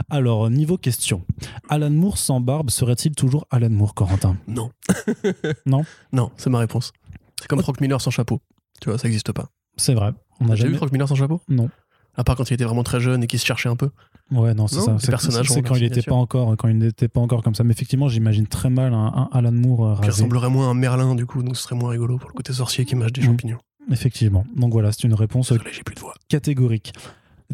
Alors, 0.10 0.50
niveau 0.50 0.78
question. 0.78 1.24
Alan 1.70 1.90
Moore 1.90 2.18
sans 2.18 2.40
barbe 2.40 2.70
serait-il 2.70 3.14
toujours 3.16 3.46
Alan 3.52 3.70
Moore, 3.70 3.94
Corentin? 3.94 4.38
Non. 4.48 4.72
Non? 5.66 5.84
Non, 6.14 6.32
c'est 6.38 6.50
ma 6.50 6.60
réponse. 6.60 6.92
C'est 7.40 7.48
comme 7.48 7.62
Frank 7.62 7.80
Miller 7.82 8.02
sans 8.02 8.12
chapeau. 8.12 8.40
Tu 8.82 8.90
vois, 8.90 8.98
ça 8.98 9.08
n'existe 9.08 9.32
pas. 9.32 9.50
C'est 9.76 9.94
vrai. 9.94 10.12
On 10.40 10.46
n'a 10.46 10.56
J'ai 10.56 10.64
vu 10.64 10.70
jamais. 10.70 10.78
Frank 10.78 10.92
Miller 10.92 11.08
sans 11.08 11.16
chapeau? 11.16 11.42
Non. 11.50 11.70
À 12.16 12.24
part 12.24 12.36
quand 12.36 12.50
il 12.50 12.54
était 12.54 12.64
vraiment 12.64 12.84
très 12.84 13.00
jeune 13.00 13.24
et 13.24 13.28
qu'il 13.28 13.40
se 13.40 13.46
cherchait 13.46 13.70
un 13.70 13.76
peu. 13.76 13.90
Ouais, 14.32 14.54
non, 14.54 14.68
c'est 14.68 14.82
ça. 14.82 14.98
C'est 15.00 15.62
quand 15.62 15.76
il 15.76 15.84
n'était 15.84 16.02
pas 16.02 16.16
encore, 16.16 16.56
quand 16.58 16.68
il 16.68 16.78
n'était 16.78 17.08
pas 17.08 17.22
encore 17.22 17.42
comme 17.44 17.56
ça. 17.56 17.64
Mais 17.64 17.72
effectivement, 17.72 18.10
j'imagine 18.10 18.46
très 18.48 18.70
mal 18.70 18.94
un, 18.94 19.06
un 19.06 19.30
Alan 19.32 19.52
Moore 19.54 19.86
euh, 19.86 19.94
Qui 19.96 20.00
rasé. 20.08 20.12
ressemblerait 20.24 20.50
moins 20.50 20.68
à 20.68 20.72
un 20.72 20.74
Merlin 20.74 21.16
du 21.16 21.26
coup, 21.26 21.42
donc 21.44 21.56
ce 21.56 21.64
serait 21.64 21.76
moins 21.76 21.92
rigolo 21.92 22.18
pour 22.18 22.30
le 22.30 22.34
côté 22.34 22.52
sorcier 22.54 22.84
qui 22.86 22.96
mâche 22.96 23.14
des 23.14 23.22
Mm. 23.22 23.26
champignons. 23.26 23.58
Effectivement. 23.90 24.46
Donc 24.56 24.74
voilà, 24.74 24.92
c'est 24.92 25.04
une 25.06 25.14
réponse 25.14 25.52
Désolé, 25.54 25.70
j'ai 25.74 25.84
plus 25.84 25.96
de 25.96 26.02
voix. 26.02 26.14
catégorique. 26.28 26.92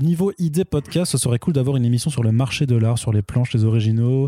Niveau 0.01 0.31
idée 0.39 0.65
podcast, 0.65 1.11
ce 1.11 1.19
serait 1.19 1.37
cool 1.37 1.53
d'avoir 1.53 1.77
une 1.77 1.85
émission 1.85 2.09
sur 2.09 2.23
le 2.23 2.31
marché 2.31 2.65
de 2.65 2.75
l'art, 2.75 2.97
sur 2.97 3.13
les 3.13 3.21
planches, 3.21 3.53
les 3.53 3.63
originaux. 3.63 4.27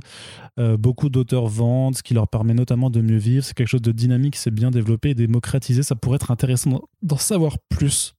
Euh, 0.59 0.77
beaucoup 0.77 1.09
d'auteurs 1.09 1.47
vendent, 1.47 1.95
ce 1.97 2.03
qui 2.03 2.13
leur 2.13 2.27
permet 2.27 2.53
notamment 2.53 2.91
de 2.91 3.01
mieux 3.01 3.17
vivre. 3.17 3.43
C'est 3.43 3.55
quelque 3.55 3.69
chose 3.69 3.81
de 3.81 3.91
dynamique, 3.91 4.35
c'est 4.35 4.51
bien 4.51 4.69
développé 4.69 5.09
et 5.09 5.15
démocratisé. 5.15 5.81
Ça 5.81 5.95
pourrait 5.95 6.17
être 6.17 6.29
intéressant 6.29 6.69
d'en- 6.69 6.83
d'en 7.01 7.17
savoir 7.17 7.57
plus. 7.69 8.13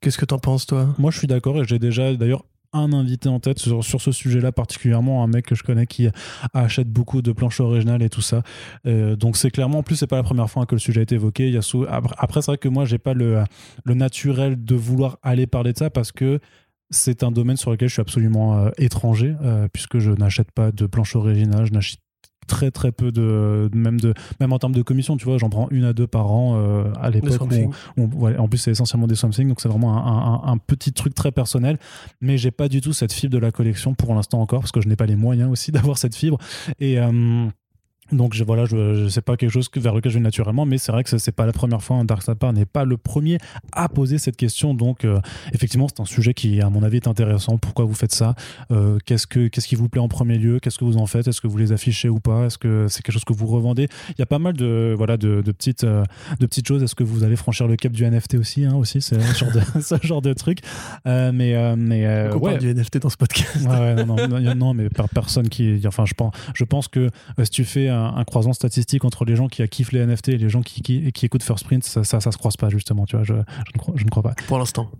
Qu'est-ce 0.00 0.18
que 0.18 0.24
t'en 0.24 0.38
penses, 0.40 0.66
toi? 0.66 0.92
Moi, 0.98 1.12
je 1.12 1.18
suis 1.18 1.28
d'accord 1.28 1.62
et 1.62 1.64
j'ai 1.64 1.78
déjà 1.78 2.12
d'ailleurs 2.16 2.44
un 2.72 2.92
invité 2.92 3.28
en 3.28 3.40
tête 3.40 3.58
sur, 3.58 3.82
ce 3.84 4.12
sujet-là 4.12 4.52
particulièrement, 4.52 5.24
un 5.24 5.26
mec 5.26 5.46
que 5.46 5.54
je 5.54 5.62
connais 5.62 5.86
qui 5.86 6.08
achète 6.54 6.88
beaucoup 6.88 7.22
de 7.22 7.32
planches 7.32 7.60
originales 7.60 8.02
et 8.02 8.08
tout 8.08 8.20
ça. 8.20 8.42
Euh, 8.86 9.16
donc 9.16 9.36
c'est 9.36 9.50
clairement, 9.50 9.78
en 9.78 9.82
plus, 9.82 9.96
c'est 9.96 10.06
pas 10.06 10.16
la 10.16 10.22
première 10.22 10.48
fois 10.50 10.66
que 10.66 10.74
le 10.74 10.78
sujet 10.80 11.00
a 11.00 11.02
été 11.02 11.16
évoqué. 11.16 11.48
Il 11.48 11.54
y 11.54 11.58
a 11.58 11.62
sou- 11.62 11.86
Après, 11.88 12.42
c'est 12.42 12.50
vrai 12.52 12.58
que 12.58 12.68
moi, 12.68 12.84
j'ai 12.84 12.98
pas 12.98 13.14
le, 13.14 13.42
le 13.84 13.94
naturel 13.94 14.62
de 14.64 14.74
vouloir 14.74 15.18
aller 15.22 15.46
parler 15.46 15.72
de 15.72 15.78
ça 15.78 15.90
parce 15.90 16.12
que 16.12 16.40
c'est 16.90 17.22
un 17.22 17.30
domaine 17.30 17.56
sur 17.56 17.70
lequel 17.70 17.88
je 17.88 17.94
suis 17.94 18.00
absolument 18.00 18.58
euh, 18.58 18.70
étranger, 18.78 19.34
euh, 19.42 19.68
puisque 19.72 19.98
je 19.98 20.10
n'achète 20.10 20.50
pas 20.50 20.72
de 20.72 20.86
planches 20.86 21.14
originales, 21.16 21.66
je 21.66 21.72
n'achète 21.72 22.00
très 22.50 22.70
très 22.72 22.90
peu 22.92 23.12
de 23.12 23.70
même 23.72 23.98
de 24.00 24.12
même 24.40 24.52
en 24.52 24.58
termes 24.58 24.74
de 24.74 24.82
commission 24.82 25.16
tu 25.16 25.24
vois 25.24 25.38
j'en 25.38 25.48
prends 25.48 25.68
une 25.70 25.84
à 25.84 25.92
deux 25.92 26.06
par 26.08 26.30
an 26.32 26.54
euh, 26.56 26.84
à 27.00 27.08
l'époque 27.10 27.30
ouais, 27.96 28.36
en 28.36 28.48
plus, 28.48 28.58
c'est 28.58 28.72
essentiellement 28.72 29.06
des 29.06 29.14
Swamp 29.14 29.30
Thing, 29.30 29.48
donc 29.48 29.60
c'est 29.60 29.68
vraiment 29.68 29.96
un, 29.96 30.48
un- 30.48 30.52
un 30.52 30.58
petit 30.58 30.92
truc 30.92 31.14
très 31.14 31.30
personnel. 31.32 31.78
Mais 32.20 32.36
j'ai 32.38 32.50
pas 32.50 32.68
du 32.68 32.80
tout 32.80 32.92
cette 32.92 33.12
fibre 33.12 33.32
de 33.32 33.38
la 33.38 33.52
collection 33.52 33.94
pour 33.94 34.14
l'instant 34.14 34.40
encore, 34.40 34.60
parce 34.60 34.72
que 34.72 34.80
je 34.80 34.88
n'ai 34.88 34.96
pas 34.96 35.06
les 35.06 35.16
moyens 35.16 35.50
aussi 35.50 35.70
d'avoir 35.76 35.96
cette 35.98 36.14
fibre. 36.16 36.38
Et. 36.80 36.98
euh, 36.98 37.46
donc 38.12 38.34
je, 38.34 38.44
voilà, 38.44 38.64
je, 38.64 38.94
je 39.04 39.08
sais 39.08 39.20
pas 39.22 39.36
quelque 39.36 39.50
chose 39.50 39.68
que- 39.68 39.80
vers 39.80 39.94
lequel 39.94 40.12
je 40.12 40.18
vais 40.18 40.22
naturellement, 40.24 40.66
mais 40.66 40.78
c'est 40.78 40.92
vrai 40.92 41.04
que 41.04 41.16
c'est- 41.16 41.30
pas 41.32 41.46
la 41.46 41.52
première 41.52 41.82
fois. 41.82 41.96
hein, 41.96 42.04
Dark 42.04 42.22
Sapper 42.22 42.50
n'est 42.52 42.64
pas 42.66 42.84
le 42.84 42.96
premier 42.96 43.38
à 43.72 43.88
poser 43.88 44.18
cette 44.18 44.36
question. 44.36 44.74
Donc 44.74 45.04
euh, 45.04 45.20
effectivement, 45.52 45.86
c'est 45.88 46.00
un 46.00 46.04
sujet 46.04 46.34
qui, 46.34 46.60
à 46.60 46.68
mon 46.70 46.82
avis, 46.82 46.96
est 46.96 47.06
intéressant. 47.08 47.56
Pourquoi 47.58 47.84
vous 47.84 47.94
faites 47.94 48.12
ça? 48.12 48.34
Euh, 48.72 48.98
Qu'est-ce 49.06 49.26
que 49.26 49.48
qu'est-ce 49.48 49.68
qui 49.68 49.76
vous 49.76 49.88
plaît 49.88 50.00
en 50.00 50.08
premier 50.08 50.38
lieu? 50.38 50.58
Qu'est-ce 50.60 50.78
que 50.78 50.84
vous 50.84 50.96
en 50.96 51.06
faites? 51.06 51.28
Est-ce 51.28 51.40
que 51.40 51.46
vous 51.46 51.56
les 51.58 51.72
affichez 51.72 52.08
ou 52.08 52.18
pas? 52.20 52.46
Est-ce 52.46 52.58
que 52.58 52.86
c'est 52.88 53.02
quelque 53.02 53.12
chose 53.14 53.24
que 53.24 53.32
vous 53.32 53.46
revendez? 53.46 53.88
Il 54.10 54.16
y 54.18 54.22
a 54.22 54.26
pas 54.26 54.38
mal 54.38 54.54
de 54.54 54.94
voilà 54.96 55.16
de, 55.16 55.40
de 55.42 55.52
petites 55.52 55.84
euh, 55.84 56.02
de 56.40 56.46
petites 56.46 56.66
choses. 56.66 56.82
Est-ce 56.82 56.94
que 56.94 57.04
vous 57.04 57.22
allez 57.24 57.36
franchir 57.36 57.68
le 57.68 57.76
cap 57.76 57.92
du 57.92 58.04
NFT 58.04 58.34
aussi 58.34 58.64
hein, 58.64 58.74
aussi? 58.74 59.00
C'est 59.00 59.20
ce 59.20 59.38
genre 59.38 59.52
de 59.52 59.60
ce 59.80 59.94
genre 60.06 60.22
de 60.22 60.32
truc. 60.32 60.58
Mais 61.06 61.30
mais 61.76 62.28
Donc 62.30 62.42
on 62.42 62.46
ouais. 62.46 62.50
parle 62.52 62.58
du 62.60 62.74
NFT 62.74 62.98
dans 62.98 63.08
ce 63.10 63.16
podcast. 63.16 63.56
Ouais, 63.66 63.78
ouais, 63.78 64.04
non, 64.04 64.16
non, 64.16 64.40
non, 64.40 64.54
non, 64.54 64.74
mais 64.74 64.88
par 64.88 65.08
personne 65.08 65.48
qui. 65.48 65.80
Enfin, 65.86 66.04
je 66.06 66.14
pense, 66.14 66.32
je 66.54 66.64
pense 66.64 66.88
que 66.88 67.08
si 67.42 67.50
tu 67.50 67.64
fais 67.64 67.88
un, 67.88 67.99
un 68.00 68.24
croisement 68.24 68.52
statistique 68.52 69.04
entre 69.04 69.24
les 69.24 69.36
gens 69.36 69.48
qui 69.48 69.66
kiffent 69.68 69.92
les 69.92 70.04
NFT 70.04 70.30
et 70.30 70.38
les 70.38 70.48
gens 70.48 70.62
qui, 70.62 70.82
qui, 70.82 71.26
écoutent 71.26 71.42
First 71.42 71.64
Print, 71.64 71.84
ça, 71.84 72.04
ça, 72.04 72.20
se 72.20 72.38
croise 72.38 72.56
pas, 72.56 72.68
justement, 72.68 73.06
tu 73.06 73.16
vois, 73.16 73.24
je 73.24 73.34
ne 73.34 74.10
crois 74.10 74.22
pas. 74.22 74.34
Pour 74.46 74.58
l'instant. 74.58 74.90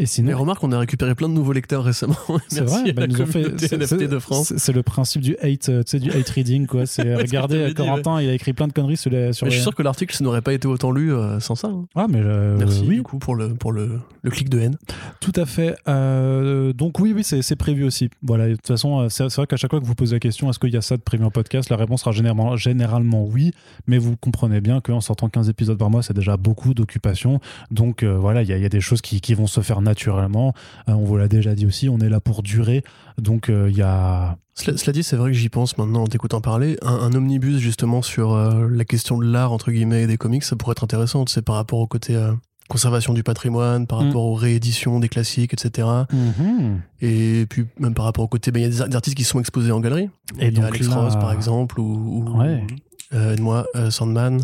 Et 0.00 0.04
Mais 0.04 0.06
sinon. 0.06 0.38
remarque, 0.38 0.64
on 0.64 0.72
a 0.72 0.78
récupéré 0.78 1.14
plein 1.14 1.28
de 1.28 1.34
nouveaux 1.34 1.52
lecteurs 1.52 1.84
récemment. 1.84 2.16
C'est 2.48 2.62
vrai, 2.62 2.92
bah, 2.92 3.06
nous 3.06 3.20
ont 3.20 3.26
fait. 3.26 3.58
c'est- 3.58 3.76
de 3.76 4.18
France. 4.18 4.54
c'est- 4.56 4.72
le 4.72 4.82
principe 4.82 5.20
du 5.20 5.36
hate, 5.42 5.68
euh, 5.68 5.82
tu 5.82 5.90
sais, 5.90 5.98
du 5.98 6.10
hate 6.10 6.28
reading, 6.30 6.66
quoi. 6.66 6.86
C'est 6.86 7.02
Ouais, 7.16 7.26
ce 7.26 7.66
dit, 7.68 7.74
Corentin, 7.74 8.20
il 8.22 8.28
a 8.30 8.32
écrit 8.32 8.52
plein 8.54 8.66
de 8.66 8.72
conneries 8.72 8.96
sur 8.96 9.10
les. 9.10 9.32
Sur 9.34 9.44
Mais 9.46 9.50
je 9.50 9.56
suis 9.56 9.62
sûr 9.62 9.74
que 9.74 9.82
l'article 9.82 10.22
n'aurait 10.22 10.40
pas 10.42 10.52
été 10.54 10.66
autant 10.68 10.90
lu 10.90 11.12
euh, 11.12 11.38
sans 11.40 11.54
ça. 11.54 11.68
hein. 11.68 11.84
Ah, 11.94 12.06
mais 12.08 12.20
euh, 12.22 12.56
Merci 12.58 12.84
oui, 12.88 12.96
du 12.96 13.02
coup 13.02 13.18
pour 13.18 13.34
le, 13.34 13.54
pour 13.54 13.72
le, 13.72 14.00
le 14.22 14.30
clic 14.30 14.48
de 14.48 14.58
haine. 14.58 14.76
Tout 15.20 15.32
à 15.36 15.44
fait. 15.44 15.76
Euh, 15.88 16.72
donc 16.72 16.98
oui, 16.98 17.12
oui, 17.14 17.22
c'est 17.24 17.56
prévu 17.56 17.84
aussi. 17.84 18.08
Voilà. 18.22 18.48
De 18.48 18.54
toute 18.54 18.66
façon, 18.66 19.08
c'est 19.08 19.24
vrai 19.34 19.46
qu'à 19.46 19.56
chaque 19.56 19.70
fois 19.70 19.80
que 19.80 19.86
vous 19.86 19.94
posez 19.94 20.16
la 20.16 20.20
question, 20.20 20.48
est-ce 20.50 20.58
qu'il 20.58 20.72
y 20.72 20.76
a 20.76 20.80
ça 20.82 20.96
de 20.96 21.02
prévu 21.02 21.24
en 21.24 21.30
podcast, 21.30 21.68
la 21.70 21.76
réponse 21.76 22.00
sera 22.00 22.12
généralement, 22.12 22.56
généralement 22.56 23.24
oui. 23.24 23.52
Mais 23.86 23.98
vous 23.98 24.16
comprenez 24.16 24.60
bien 24.60 24.80
qu'en 24.80 25.00
sortant 25.00 25.28
15 25.28 25.48
épisodes 25.50 25.76
par 25.78 25.90
mois, 25.90 26.02
c'est 26.02 26.14
déjà 26.14 26.36
beaucoup 26.36 26.74
d'occupation. 26.74 27.40
Donc 27.70 28.02
voilà, 28.04 28.42
il 28.42 28.48
y, 28.48 28.58
y 28.60 28.64
a 28.64 28.68
des 28.68 28.80
choses 28.80 29.00
qui, 29.02 29.20
qui 29.20 29.34
vont 29.34 29.46
se 29.46 29.60
faire 29.60 29.80
naturellement. 29.90 30.54
Euh, 30.88 30.92
on 30.92 31.04
vous 31.04 31.16
l'a 31.16 31.28
déjà 31.28 31.54
dit 31.54 31.66
aussi, 31.66 31.88
on 31.88 31.98
est 31.98 32.08
là 32.08 32.20
pour 32.20 32.42
durer. 32.42 32.82
Donc 33.18 33.48
il 33.50 33.76
y 33.76 33.82
a. 33.82 34.36
Cela, 34.54 34.76
cela 34.76 34.92
dit, 34.92 35.02
c'est 35.02 35.16
vrai 35.16 35.30
que 35.30 35.36
j'y 35.36 35.48
pense 35.48 35.78
maintenant 35.78 36.02
en 36.02 36.06
t'écoutant 36.06 36.40
parler. 36.42 36.76
Un, 36.82 36.94
un 36.94 37.12
omnibus 37.14 37.58
justement 37.58 38.02
sur 38.02 38.34
euh, 38.34 38.68
la 38.70 38.84
question 38.84 39.16
de 39.18 39.24
l'art 39.24 39.52
entre 39.52 39.70
guillemets 39.70 40.02
et 40.02 40.06
des 40.06 40.16
comics, 40.18 40.42
ça 40.44 40.54
pourrait 40.56 40.72
être 40.72 40.84
intéressant. 40.84 41.24
C'est 41.28 41.42
par 41.42 41.54
rapport 41.56 41.78
au 41.78 41.86
côté 41.86 42.14
euh, 42.14 42.32
conservation 42.68 43.14
du 43.14 43.22
patrimoine, 43.22 43.86
par 43.86 44.00
Mm. 44.02 44.06
rapport 44.06 44.24
aux 44.24 44.34
rééditions 44.34 45.00
des 45.00 45.08
classiques, 45.08 45.54
etc. 45.54 45.88
Mhm. 46.12 46.80
Et 47.00 47.46
puis 47.48 47.66
même 47.78 47.94
par 47.94 48.04
rapport 48.04 48.24
au 48.24 48.28
côté, 48.28 48.50
ben, 48.52 48.60
il 48.60 48.62
y 48.62 48.66
a 48.66 48.68
des 48.68 48.82
ar- 48.82 48.88
des 48.88 48.96
artistes 48.96 49.16
qui 49.16 49.24
sont 49.24 49.40
exposés 49.40 49.72
en 49.72 49.80
galerie. 49.80 50.10
Et 50.38 50.48
il 50.48 50.54
y 50.54 50.58
a 50.58 50.60
donc 50.62 50.64
Alex 50.74 50.88
là- 50.88 50.96
Ross 50.96 51.14
par 51.16 51.32
exemple, 51.32 51.80
ou, 51.80 52.22
ou 52.34 52.38
Ouais. 52.38 52.64
Euh, 53.12 53.36
moi, 53.38 53.66
euh, 53.76 53.90
Sandman, 53.90 54.40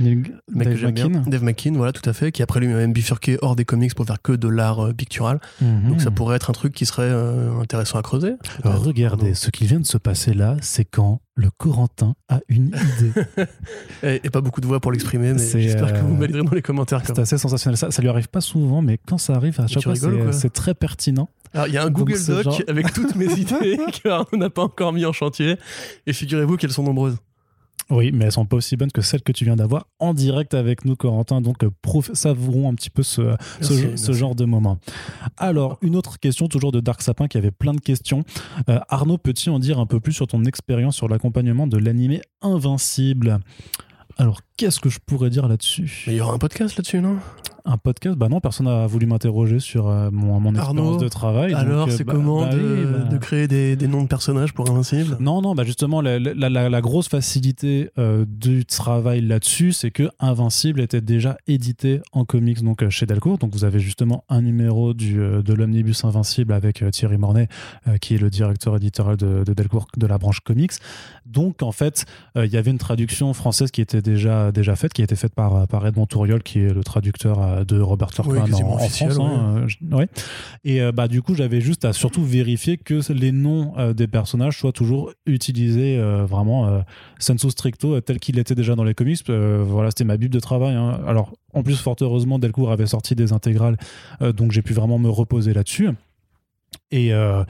Neil- 0.00 0.22
mec 0.52 0.68
que 0.68 0.80
Dave 0.80 0.92
bien. 0.92 1.08
McKean. 1.08 1.22
Dave 1.30 1.42
McKean, 1.42 1.72
voilà, 1.74 1.92
tout 1.92 2.08
à 2.08 2.12
fait, 2.12 2.30
qui 2.32 2.42
après 2.42 2.60
lui 2.60 2.68
même 2.68 2.92
bifurqué 2.92 3.38
hors 3.42 3.56
des 3.56 3.64
comics 3.64 3.94
pour 3.94 4.06
faire 4.06 4.22
que 4.22 4.32
de 4.32 4.48
l'art 4.48 4.86
euh, 4.86 4.92
pictural. 4.92 5.40
Mhm. 5.60 5.88
Donc 5.88 6.00
ça 6.00 6.10
pourrait 6.10 6.36
être 6.36 6.50
un 6.50 6.52
truc 6.52 6.72
qui 6.74 6.86
serait 6.86 7.02
euh, 7.04 7.58
intéressant 7.60 7.98
à 7.98 8.02
creuser. 8.02 8.34
Regardez, 8.64 9.34
ce 9.34 9.50
qui 9.50 9.66
vient 9.66 9.80
de 9.80 9.86
se 9.86 9.98
passer 9.98 10.32
là, 10.34 10.56
c'est 10.60 10.84
quand 10.84 11.20
le 11.36 11.50
Corentin 11.50 12.14
a 12.28 12.40
une 12.48 12.68
idée. 12.68 13.12
Et, 14.04 14.20
et 14.22 14.30
pas 14.30 14.40
beaucoup 14.40 14.60
de 14.60 14.66
voix 14.66 14.78
pour 14.78 14.92
l'exprimer, 14.92 15.32
mais 15.32 15.38
j'espère 15.60 15.92
que 15.92 15.98
vous 15.98 16.16
validerez 16.16 16.44
dans 16.44 16.52
les 16.54 16.62
commentaires. 16.62 17.02
C'est 17.04 17.18
assez 17.18 17.38
sensationnel. 17.38 17.76
Ça, 17.76 17.90
ça 17.90 18.02
lui 18.02 18.08
arrive 18.08 18.28
pas 18.28 18.40
souvent, 18.40 18.82
mais 18.82 18.98
quand 19.08 19.18
ça 19.18 19.34
arrive, 19.34 19.60
à 19.60 19.66
chaque 19.66 19.82
fois, 19.82 19.94
c'est- 20.32 20.52
très 20.52 20.74
pertinent. 20.74 21.28
Alors, 21.52 21.66
il 21.68 21.74
y 21.74 21.78
a 21.78 21.82
un 21.82 21.86
Donc, 21.86 21.98
Google 22.08 22.18
Doc 22.26 22.42
genre- 22.44 22.60
avec 22.68 22.92
toutes 22.92 23.14
mes 23.16 23.26
idées 23.40 23.78
que 24.02 24.08
Arnaud 24.08 24.38
n'a 24.38 24.50
pas 24.50 24.62
encore 24.62 24.92
mis 24.92 25.04
en 25.06 25.12
chantier. 25.12 25.56
Et 26.06 26.12
figurez-vous 26.12 26.56
qu'elles 26.56 26.72
sont 26.72 26.82
nombreuses. 26.82 27.16
Oui, 27.90 28.12
mais 28.12 28.24
elles 28.26 28.32
sont 28.32 28.46
pas 28.46 28.56
aussi 28.56 28.76
bonnes 28.76 28.90
que 28.90 29.02
celles 29.02 29.22
que 29.22 29.32
tu 29.32 29.44
viens 29.44 29.56
d'avoir 29.56 29.86
en 29.98 30.14
direct 30.14 30.54
avec 30.54 30.84
nous, 30.84 30.96
Corentin. 30.96 31.40
Donc, 31.40 31.64
euh, 31.64 31.70
prof- 31.82 32.10
savourons 32.14 32.70
un 32.70 32.74
petit 32.74 32.90
peu 32.90 33.02
ce, 33.02 33.22
ce, 33.60 33.72
Merci, 33.72 33.76
ce 33.82 33.86
merci. 33.88 34.12
genre 34.14 34.34
de 34.34 34.44
moment. 34.46 34.78
Alors, 35.36 35.78
une 35.82 35.94
autre 35.96 36.18
question, 36.18 36.48
toujours 36.48 36.72
de 36.72 36.80
Dark 36.80 37.02
Sapin, 37.02 37.28
qui 37.28 37.36
avait 37.36 37.50
plein 37.50 37.74
de 37.74 37.80
questions. 37.80 38.24
Euh, 38.70 38.80
Arnaud, 38.88 39.18
peux-tu 39.18 39.50
en 39.50 39.58
dire 39.58 39.78
un 39.78 39.86
peu 39.86 40.00
plus 40.00 40.12
sur 40.12 40.26
ton 40.26 40.44
expérience 40.44 40.96
sur 40.96 41.08
l'accompagnement 41.08 41.66
de 41.66 41.76
l'animé 41.78 42.22
Invincible? 42.42 43.40
Alors, 44.16 44.40
qu'est-ce 44.56 44.80
que 44.80 44.88
je 44.88 44.98
pourrais 45.04 45.28
dire 45.30 45.48
là-dessus? 45.48 46.04
Il 46.06 46.14
y 46.14 46.20
aura 46.20 46.32
un 46.34 46.38
podcast 46.38 46.76
là-dessus, 46.76 47.00
non? 47.00 47.16
Un 47.66 47.78
podcast 47.78 48.14
Bah 48.18 48.28
non, 48.28 48.40
personne 48.40 48.66
n'a 48.66 48.86
voulu 48.86 49.06
m'interroger 49.06 49.58
sur 49.58 49.88
euh, 49.88 50.10
mon, 50.12 50.38
mon 50.38 50.54
expérience 50.54 50.98
de 50.98 51.08
travail. 51.08 51.54
Alors, 51.54 51.88
euh, 51.88 51.90
c'est 51.90 52.04
bah- 52.04 52.12
comment 52.12 52.42
bah 52.42 52.50
de, 52.54 52.84
bah- 52.84 53.08
de 53.08 53.16
créer 53.16 53.48
des, 53.48 53.74
des 53.74 53.88
noms 53.88 54.02
de 54.02 54.06
personnages 54.08 54.52
pour 54.52 54.68
Invincible? 54.70 55.16
Non, 55.18 55.40
non, 55.40 55.54
bah 55.54 55.64
justement, 55.64 56.02
la, 56.02 56.18
la- 56.18 56.50
la- 56.50 56.68
la 56.68 56.80
grosse 56.82 57.08
facilité 57.08 57.88
euh, 57.96 58.26
du 58.28 58.66
travail 58.66 59.22
là-dessus, 59.22 59.72
c'est 59.72 59.90
que 59.90 60.10
Invincible 60.20 60.82
était 60.82 61.00
déjà 61.00 61.38
édité 61.46 62.02
en 62.12 62.26
comics 62.26 62.62
donc 62.62 62.86
chez 62.90 63.06
Delcourt. 63.06 63.38
Donc 63.38 63.54
vous 63.54 63.64
avez 63.64 63.78
justement 63.78 64.24
un 64.28 64.42
numéro 64.42 64.92
du, 64.92 65.14
de 65.14 65.54
l'omnibus 65.54 66.04
Invincible 66.04 66.52
avec 66.52 66.84
Thierry 66.92 67.16
Mornay, 67.16 67.48
euh, 67.88 67.96
qui 67.96 68.14
est 68.14 68.18
le 68.18 68.28
directeur 68.28 68.76
éditorial 68.76 69.16
de, 69.16 69.42
de 69.42 69.54
Delcourt 69.54 69.86
de 69.96 70.06
la 70.06 70.18
branche 70.18 70.40
comics. 70.40 70.72
Donc 71.24 71.62
en 71.62 71.72
fait, 71.72 72.04
euh, 72.36 72.44
il 72.44 72.52
y 72.52 72.58
avait 72.58 72.70
une 72.72 72.76
traduction 72.78 73.32
française 73.32 73.70
qui 73.70 73.80
était 73.80 74.02
déjà, 74.02 74.52
déjà 74.52 74.76
faite, 74.76 74.92
qui 74.92 75.00
a 75.00 75.04
été 75.04 75.16
faite 75.16 75.34
par, 75.34 75.66
par 75.66 75.86
Edmond 75.86 76.04
Touriol, 76.04 76.42
qui 76.42 76.58
est 76.58 76.74
le 76.74 76.84
traducteur 76.84 77.53
euh, 77.60 77.64
de 77.64 77.80
Robert 77.80 78.08
en, 78.18 78.22
quasiment 78.50 78.72
en 78.74 78.76
officiel, 78.76 79.12
France. 79.12 79.28
hein, 79.38 79.64
je- 79.66 79.96
ouais. 79.96 80.08
Et 80.64 80.80
euh, 80.82 80.92
bah, 80.92 81.08
du 81.08 81.22
coup, 81.22 81.34
j'avais 81.34 81.60
juste 81.60 81.84
à 81.84 81.92
surtout 81.92 82.22
vérifier 82.24 82.76
que 82.76 83.00
les 83.12 83.32
noms 83.32 83.72
euh, 83.78 83.92
des 83.92 84.06
personnages 84.06 84.58
soient 84.58 84.72
toujours 84.72 85.12
utilisés 85.26 85.98
vraiment 86.26 86.82
sensu 87.18 87.50
stricto, 87.50 88.00
tel 88.00 88.18
qu'il 88.18 88.38
était 88.38 88.54
déjà 88.54 88.74
dans 88.74 88.84
les 88.84 88.94
comics. 88.94 89.22
Voilà, 89.28 89.90
c'était 89.90 90.04
ma 90.04 90.16
bible 90.16 90.32
de 90.34 90.40
travail. 90.40 90.74
hein. 90.74 91.00
Alors, 91.06 91.32
en 91.52 91.62
plus, 91.62 91.76
fort 91.76 91.96
heureusement, 92.00 92.38
Delcourt 92.38 92.70
avait 92.72 92.86
sorti 92.86 93.14
des 93.14 93.32
intégrales, 93.32 93.76
donc 94.36 94.52
j'ai 94.52 94.62
pu 94.62 94.72
vraiment 94.72 94.98
me 94.98 95.08
reposer 95.08 95.52
là-dessus. 95.54 95.88
Et, 96.94 97.12
euh, 97.12 97.42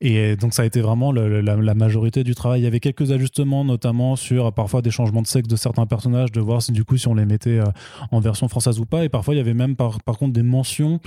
et 0.00 0.36
donc 0.36 0.52
ça 0.52 0.62
a 0.62 0.66
été 0.66 0.80
vraiment 0.82 1.10
le- 1.10 1.40
la, 1.40 1.56
la 1.56 1.74
majorité 1.74 2.22
du 2.22 2.34
travail. 2.34 2.60
Il 2.60 2.64
y 2.64 2.66
avait 2.66 2.80
quelques 2.80 3.12
ajustements, 3.12 3.64
notamment 3.64 4.14
sur 4.16 4.52
parfois 4.52 4.82
des 4.82 4.90
changements 4.90 5.22
de 5.22 5.26
sexe 5.26 5.48
de 5.48 5.56
certains 5.56 5.86
personnages, 5.86 6.32
de 6.32 6.40
voir 6.40 6.60
si 6.60 6.72
du 6.72 6.84
coup 6.84 6.96
si 6.98 7.08
on 7.08 7.14
les 7.14 7.24
mettait 7.24 7.58
euh, 7.60 7.64
en 8.10 8.20
version 8.20 8.46
française 8.48 8.78
ou 8.78 8.84
pas. 8.84 9.04
Et 9.04 9.08
parfois 9.08 9.34
il 9.34 9.38
y 9.38 9.40
avait 9.40 9.54
même 9.54 9.74
par, 9.76 10.02
par 10.02 10.18
contre 10.18 10.32
des 10.34 10.42
mentions 10.42 11.00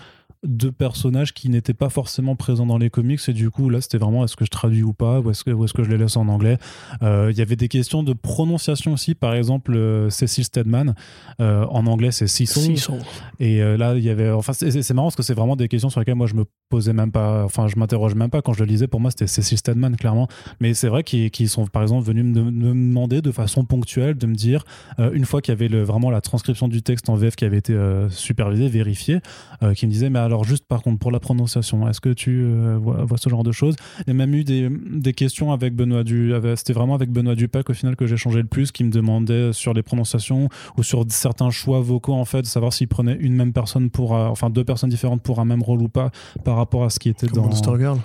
de 0.45 0.69
personnages 0.69 1.33
qui 1.33 1.47
n'étaient 1.47 1.73
pas 1.73 1.88
forcément 1.89 2.35
présents 2.35 2.65
dans 2.65 2.77
les 2.77 2.89
comics. 2.89 3.19
Et 3.29 3.33
du 3.33 3.50
coup 3.50 3.69
là 3.69 3.79
c'était 3.79 3.97
vraiment 3.97 4.25
est-ce 4.25 4.35
que 4.35 4.43
je 4.43 4.50
traduis 4.50 4.83
ou 4.83 4.91
pas, 4.93 5.19
ou 5.21 5.29
est-ce 5.31 5.43
que, 5.45 5.51
ou 5.51 5.63
est-ce 5.63 5.73
que 5.73 5.83
je 5.83 5.89
les 5.89 5.97
laisse 5.97 6.17
en 6.17 6.27
anglais? 6.27 6.57
Euh, 7.01 7.29
il 7.31 7.38
y 7.38 7.41
avait 7.41 7.55
des 7.55 7.69
questions 7.69 8.03
de 8.03 8.12
prononciation 8.13 8.91
aussi. 8.93 9.15
Par 9.15 9.35
exemple, 9.35 9.73
euh, 9.75 10.09
Cecil 10.09 10.43
Stedman, 10.43 10.95
euh, 11.39 11.65
en 11.69 11.85
anglais 11.88 12.12
c'est 12.12 12.27
Cecil. 12.27 12.77
600. 12.77 12.97
Et 13.39 13.59
là, 13.77 13.95
il 13.95 14.03
y 14.03 14.09
avait. 14.09 14.29
Enfin, 14.31 14.51
c'est 14.53 14.93
marrant 14.93 15.07
parce 15.07 15.15
que 15.15 15.23
c'est 15.23 15.33
vraiment 15.33 15.55
des 15.55 15.67
questions 15.69 15.89
sur 15.89 16.00
lesquelles 16.01 16.15
moi 16.15 16.27
je 16.27 16.35
me 16.35 16.43
posais 16.74 16.94
même 16.94 17.12
pas. 17.12 17.44
Enfin, 17.46 17.68
je 17.68 17.77
m'interroge 17.77 18.15
même 18.15 18.32
pas 18.32 18.42
quand 18.42 18.53
je 18.53 18.63
le 18.63 18.65
lisais. 18.65 18.88
Pour 18.88 19.00
moi, 19.00 19.12
c'était 19.12 19.27
Cecil 19.27 19.60
Stedman, 19.60 19.96
clairement. 19.96 20.27
Mais 20.60 20.74
c'est 20.74 20.88
vrai 20.88 21.03
qu'ils 21.03 21.30
qu'ils 21.30 21.50
sont, 21.50 21.68
par 21.68 21.84
exemple, 21.84 22.03
venus 22.03 22.25
me, 22.25 22.34
demander 22.34 23.22
de 23.22 23.32
façon 23.32 23.63
ponctuelle 23.63 24.18
de 24.18 24.25
me 24.25 24.34
dire, 24.34 24.65
euh, 24.98 25.12
une 25.13 25.25
fois 25.25 25.39
qu'il 25.42 25.51
y 25.51 25.58
avait 25.58 25.68
le, 25.68 25.84
vraiment 25.84 26.10
la 26.10 26.22
transcription 26.22 26.68
du 26.68 26.82
texte 26.82 27.10
en 27.10 27.15
VF 27.15 27.36
qui 27.36 27.46
avait 27.46 27.60
été 27.60 27.74
euh, 27.74 28.10
supervisée, 28.10 28.70
vérifiée, 28.70 29.20
euh, 29.62 29.75
qui 29.75 29.86
me 29.86 29.92
disait, 29.92 30.10
mais 30.10 30.18
alors, 30.18 30.46
juste 30.46 30.65
par 30.65 30.82
contre, 30.82 30.98
pour 30.98 31.12
la 31.12 31.20
prononciation, 31.20 31.88
est-ce 31.88 32.01
que 32.01 32.10
tu 32.10 32.42
euh, 32.44 32.80
vois, 32.80 33.18
ce 33.18 33.30
genre 33.30 33.44
de 33.44 33.51
choses? 33.51 33.75
Il 34.00 34.08
y 34.08 34.12
a 34.12 34.15
même 34.15 34.34
eu 34.34 34.44
des, 34.44 34.68
des 34.70 35.13
questions 35.13 35.51
avec 35.51 35.75
Benoît 35.75 36.03
Du. 36.03 36.34
C'était 36.56 36.74
vraiment 36.74 36.96
avec 36.96 37.12
Benoît 37.12 37.36
Dupac, 37.36 37.70
au 37.70 37.74
final, 37.74 37.96
que 37.96 38.08
j'ai 38.08 38.18
changé 38.18 38.42
le 38.42 38.48
plus, 38.48 38.72
qui 38.72 38.84
me 38.84 38.89
demandait 38.89 39.53
sur 39.53 39.75
les 39.75 39.84
prononciations 39.84 40.50
ou 40.77 40.82
sur 40.82 41.06
certains 41.10 41.51
choix 41.51 41.82
vocaux 41.82 42.13
en 42.13 42.25
fait, 42.25 42.42
de 42.42 42.48
savoir 42.48 42.74
s'il 42.74 42.88
prenait 42.88 43.18
une 43.20 43.36
même 43.36 43.53
personne 43.53 43.92
pour, 43.92 44.13
enfin 44.13 44.50
deux 44.50 44.63
personnes 44.63 44.89
différentes 44.89 45.22
pour 45.22 45.39
un 45.39 45.46
même 45.46 45.62
rôle 45.62 45.84
ou 45.84 45.89
pas, 45.89 46.10
par 46.44 46.56
rapport 46.63 46.84
à 46.84 46.89
ce 46.89 47.00
qui 47.00 47.10
était 47.10 47.27
Comme 47.27 47.43
dans, 47.43 47.46
Monster 47.50 47.72
Girl. 47.77 47.98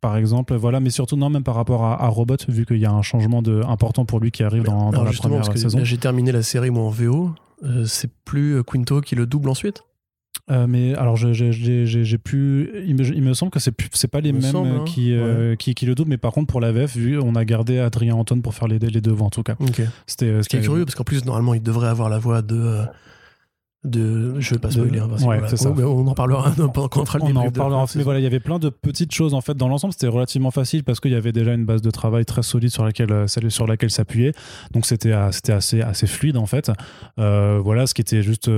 par 0.00 0.16
exemple, 0.16 0.54
voilà, 0.54 0.80
mais 0.80 0.90
surtout 0.90 1.16
non 1.16 1.30
même 1.30 1.42
par 1.44 1.54
rapport 1.54 1.84
à, 1.84 2.02
à 2.04 2.08
Robot, 2.08 2.36
vu 2.48 2.64
qu'il 2.66 2.78
y 2.78 2.86
a 2.86 2.92
un 2.92 3.02
changement 3.02 3.42
de 3.42 3.62
important 3.66 4.04
pour 4.04 4.20
lui 4.20 4.30
qui 4.30 4.42
arrive 4.42 4.62
dans, 4.64 4.90
la 4.90 5.12
première 5.12 5.38
parce 5.38 5.48
que 5.50 5.58
saison. 5.58 5.78
j'ai 5.84 5.98
terminé 5.98 6.32
la 6.32 6.42
série 6.42 6.70
moi 6.70 6.84
en 6.84 6.90
VO. 6.90 7.30
euh, 7.64 7.84
c'est 7.86 8.10
plus 8.24 8.56
euh, 8.56 8.62
Quinto 8.62 9.00
qui 9.00 9.14
le 9.14 9.26
double 9.26 9.48
ensuite? 9.50 9.82
Euh, 10.50 10.66
mais 10.66 10.94
alors 10.94 11.16
j'ai- 11.16 12.18
pu, 12.18 12.70
il 12.86 12.96
me, 12.96 13.04
il 13.04 13.22
me 13.22 13.34
semble 13.34 13.52
que 13.52 13.60
c'est 13.60 13.70
plus- 13.72 13.88
c'est 13.92 14.08
pas 14.08 14.20
les 14.20 14.32
mêmes 14.32 14.42
semble, 14.42 14.68
hein, 14.68 14.84
qui, 14.84 15.12
euh, 15.14 15.54
qui 15.54 15.74
qui 15.74 15.86
le 15.86 15.94
doublent, 15.94 16.10
mais 16.10 16.16
par 16.18 16.32
contre 16.32 16.48
pour 16.48 16.60
la 16.60 16.72
VF, 16.72 16.96
vu 16.96 17.18
on 17.20 17.34
a 17.36 17.44
gardé 17.44 17.78
Adrien 17.78 18.14
Anton 18.16 18.40
pour 18.40 18.54
faire 18.54 18.66
les 18.66 18.78
les 18.80 19.00
deux 19.00 19.14
en 19.20 19.30
tout 19.30 19.42
cas. 19.44 19.54
Ok. 19.60 19.82
C'était 20.06 20.42
Ce 20.42 20.48
qui 20.48 20.56
est 20.56 20.60
curieux, 20.60 20.84
parce 20.84 20.96
qu'en 20.96 21.04
plus, 21.04 21.24
normalement, 21.24 21.54
il 21.54 21.62
devrait 21.62 21.88
avoir 21.88 22.08
la 22.08 22.18
voix 22.18 22.42
de. 22.42 22.80
De 23.82 24.38
je 24.40 24.54
vais 24.54 24.60
pas 24.60 24.70
spoiler, 24.70 24.98
hein, 24.98 25.08
ouais, 25.08 25.16
voilà. 25.18 25.48
c'est 25.48 25.56
ça. 25.56 25.72
Mais 25.74 25.84
on 25.84 26.06
en 26.06 26.14
parlera 26.14 26.50
pendant 26.74 26.88
qu'on 26.88 27.06
fera 27.06 27.18
le 27.18 27.24
On 27.24 27.36
en 27.36 27.46
de 27.46 27.50
parlera. 27.50 27.86
Mais 27.94 28.02
voilà, 28.02 28.20
il 28.20 28.22
y 28.22 28.26
avait 28.26 28.40
plein 28.40 28.58
de 28.58 28.68
petites 28.68 29.12
choses 29.12 29.32
en 29.32 29.40
fait 29.40 29.56
dans 29.56 29.68
l'ensemble. 29.68 29.94
C'était 29.94 30.08
relativement 30.08 30.50
facile 30.50 30.84
parce 30.84 31.00
qu'il 31.00 31.12
y 31.12 31.14
avait 31.14 31.32
déjà 31.32 31.54
une 31.54 31.64
base 31.64 31.80
de 31.80 31.90
travail 31.90 32.26
très 32.26 32.42
solide 32.42 32.70
sur 32.70 32.84
laquelle 32.84 33.12
euh, 33.12 33.26
celle 33.26 33.50
sur 33.50 33.66
laquelle 33.66 33.90
s'appuyer. 33.90 34.34
Donc 34.72 34.84
c'était 34.84 35.12
euh, 35.12 35.32
c'était 35.32 35.52
assez 35.52 35.80
assez 35.80 36.06
fluide 36.06 36.36
en 36.36 36.46
fait. 36.46 36.70
Euh, 37.18 37.58
voilà, 37.62 37.86
ce 37.86 37.94
qui 37.94 38.02
était 38.02 38.22
juste 38.22 38.50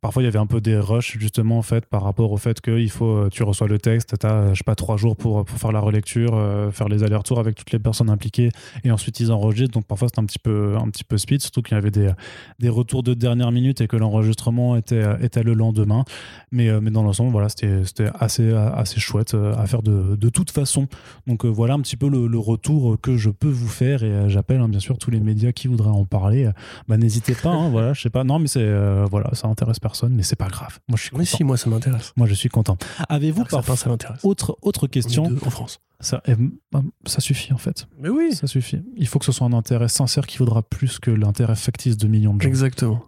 Parfois, 0.00 0.22
il 0.22 0.26
y 0.26 0.28
avait 0.28 0.38
un 0.38 0.46
peu 0.46 0.60
des 0.60 0.78
rushs, 0.78 1.18
justement, 1.18 1.58
en 1.58 1.62
fait, 1.62 1.86
par 1.86 2.02
rapport 2.02 2.30
au 2.30 2.36
fait 2.36 2.60
que 2.60 2.78
il 2.78 2.90
faut, 2.90 3.06
euh, 3.06 3.28
tu 3.30 3.42
reçois 3.42 3.66
le 3.66 3.78
texte, 3.78 4.18
tu 4.18 4.26
as, 4.26 4.52
je 4.52 4.58
sais 4.58 4.64
pas, 4.64 4.74
trois 4.74 4.96
jours 4.96 5.16
pour, 5.16 5.44
pour 5.44 5.58
faire 5.58 5.72
la 5.72 5.80
relecture, 5.80 6.34
euh, 6.34 6.70
faire 6.70 6.88
les 6.88 7.02
allers-retours 7.02 7.38
avec 7.40 7.56
toutes 7.56 7.72
les 7.72 7.78
personnes 7.78 8.10
impliquées, 8.10 8.50
et 8.84 8.90
ensuite 8.90 9.18
ils 9.20 9.32
enregistrent. 9.32 9.72
Donc, 9.72 9.86
parfois, 9.86 10.08
c'était 10.08 10.20
un 10.20 10.26
petit 10.26 10.38
peu, 10.38 10.76
un 10.76 10.88
petit 10.90 11.04
peu 11.04 11.18
speed, 11.18 11.40
surtout 11.40 11.62
qu'il 11.62 11.74
y 11.74 11.78
avait 11.78 11.90
des, 11.90 12.10
des 12.58 12.68
retours 12.68 13.02
de 13.02 13.14
dernière 13.14 13.50
minute 13.52 13.80
et 13.80 13.88
que 13.88 13.96
l'enregistrement 13.96 14.76
était, 14.76 15.04
était 15.22 15.42
le 15.42 15.54
lendemain. 15.54 16.04
Mais, 16.52 16.68
euh, 16.68 16.80
mais 16.80 16.90
dans 16.90 17.02
l'ensemble, 17.02 17.32
voilà, 17.32 17.48
c'était 17.48 18.10
assez, 18.18 18.52
assez 18.52 19.00
chouette 19.00 19.34
euh, 19.34 19.54
à 19.56 19.66
faire 19.66 19.82
de, 19.82 20.16
de 20.16 20.28
toute 20.28 20.50
façon. 20.50 20.86
Donc, 21.26 21.44
euh, 21.44 21.48
voilà 21.48 21.74
un 21.74 21.80
petit 21.80 21.96
peu 21.96 22.08
le, 22.08 22.38
retour 22.38 23.00
que 23.00 23.16
je 23.16 23.30
peux 23.30 23.48
vous 23.48 23.68
faire, 23.68 24.02
et 24.02 24.10
euh, 24.10 24.28
j'appelle, 24.28 24.60
hein, 24.60 24.68
bien 24.68 24.78
sûr, 24.78 24.98
tous 24.98 25.10
les 25.10 25.20
médias 25.20 25.52
qui 25.52 25.68
voudraient 25.68 25.88
en 25.90 26.04
parler. 26.04 26.46
euh, 26.46 26.52
bah, 26.86 26.96
n'hésitez 26.96 27.34
pas, 27.34 27.50
hein, 27.50 27.70
voilà, 27.70 27.92
je 27.92 28.02
sais 28.02 28.10
pas. 28.10 28.24
Non, 28.24 28.38
mais 28.38 28.46
c'est, 28.46 28.60
euh, 28.60 29.06
voilà, 29.10 29.34
ça 29.34 29.48
intéresse 29.48 29.80
personne, 29.88 30.14
mais 30.14 30.22
c'est 30.22 30.36
pas 30.36 30.48
grave. 30.48 30.78
Moi, 30.88 30.96
je 30.96 31.02
suis 31.02 31.10
content. 31.10 31.18
Mais 31.20 31.24
si, 31.26 31.44
moi, 31.44 31.56
ça 31.56 31.70
m'intéresse. 31.70 32.12
Moi, 32.16 32.26
je 32.26 32.34
suis 32.34 32.48
content. 32.48 32.76
Avez-vous 33.08 33.42
Sapin, 33.44 33.56
parfois 33.58 33.76
ça 33.76 33.88
m'intéresse. 33.88 34.20
autre, 34.24 34.58
autre 34.62 34.80
On 34.84 34.86
est 34.86 34.90
question 34.90 35.28
deux 35.28 35.38
en 35.46 35.50
France. 35.50 35.78
ça, 36.00 36.22
eh, 36.26 36.34
bah, 36.72 36.82
ça 37.06 37.20
suffit, 37.20 37.52
en 37.52 37.58
fait. 37.58 37.86
Mais 37.98 38.08
oui, 38.08 38.34
Ça 38.34 38.46
suffit. 38.46 38.82
Il 38.96 39.06
faut 39.06 39.18
que 39.18 39.24
ce 39.24 39.32
soit 39.32 39.46
un 39.46 39.52
intérêt 39.52 39.88
sincère 39.88 40.26
qui 40.26 40.38
vaudra 40.38 40.62
plus 40.62 40.98
que 40.98 41.10
l'intérêt 41.10 41.54
factice 41.56 41.96
de 41.96 42.08
millions 42.08 42.34
de 42.34 42.42
gens. 42.42 42.48
exactement. 42.48 43.02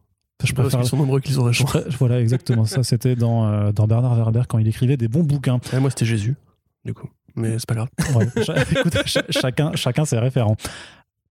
Je 0.45 0.53
Parce 0.53 0.69
préfère. 0.69 0.81
qu'ils 0.81 0.89
sont 0.89 0.97
nombreux 0.97 1.19
qu'ils 1.21 1.39
auraient 1.41 1.53
changé. 1.53 1.81
Voilà, 1.99 2.21
exactement. 2.21 2.65
ça, 2.65 2.85
c'était 2.85 3.17
dans, 3.17 3.47
euh, 3.49 3.73
dans 3.73 3.87
Bernard 3.89 4.15
Werber 4.15 4.43
quand 4.49 4.59
il 4.59 4.69
écrivait 4.69 4.97
des 4.97 5.09
bons 5.09 5.25
bouquins. 5.25 5.59
Ouais, 5.73 5.81
moi, 5.81 5.91
c'était 5.91 6.05
Jésus, 6.07 6.37
du 6.85 6.95
coup. 6.95 7.09
Mais 7.35 7.59
c'est 7.59 7.67
pas 7.67 7.75
grave. 7.75 7.89
Ouais. 8.17 8.27
Écoute, 8.73 8.97
chacun, 9.31 9.73
chacun 9.75 10.05
ses 10.05 10.19
référents. 10.19 10.57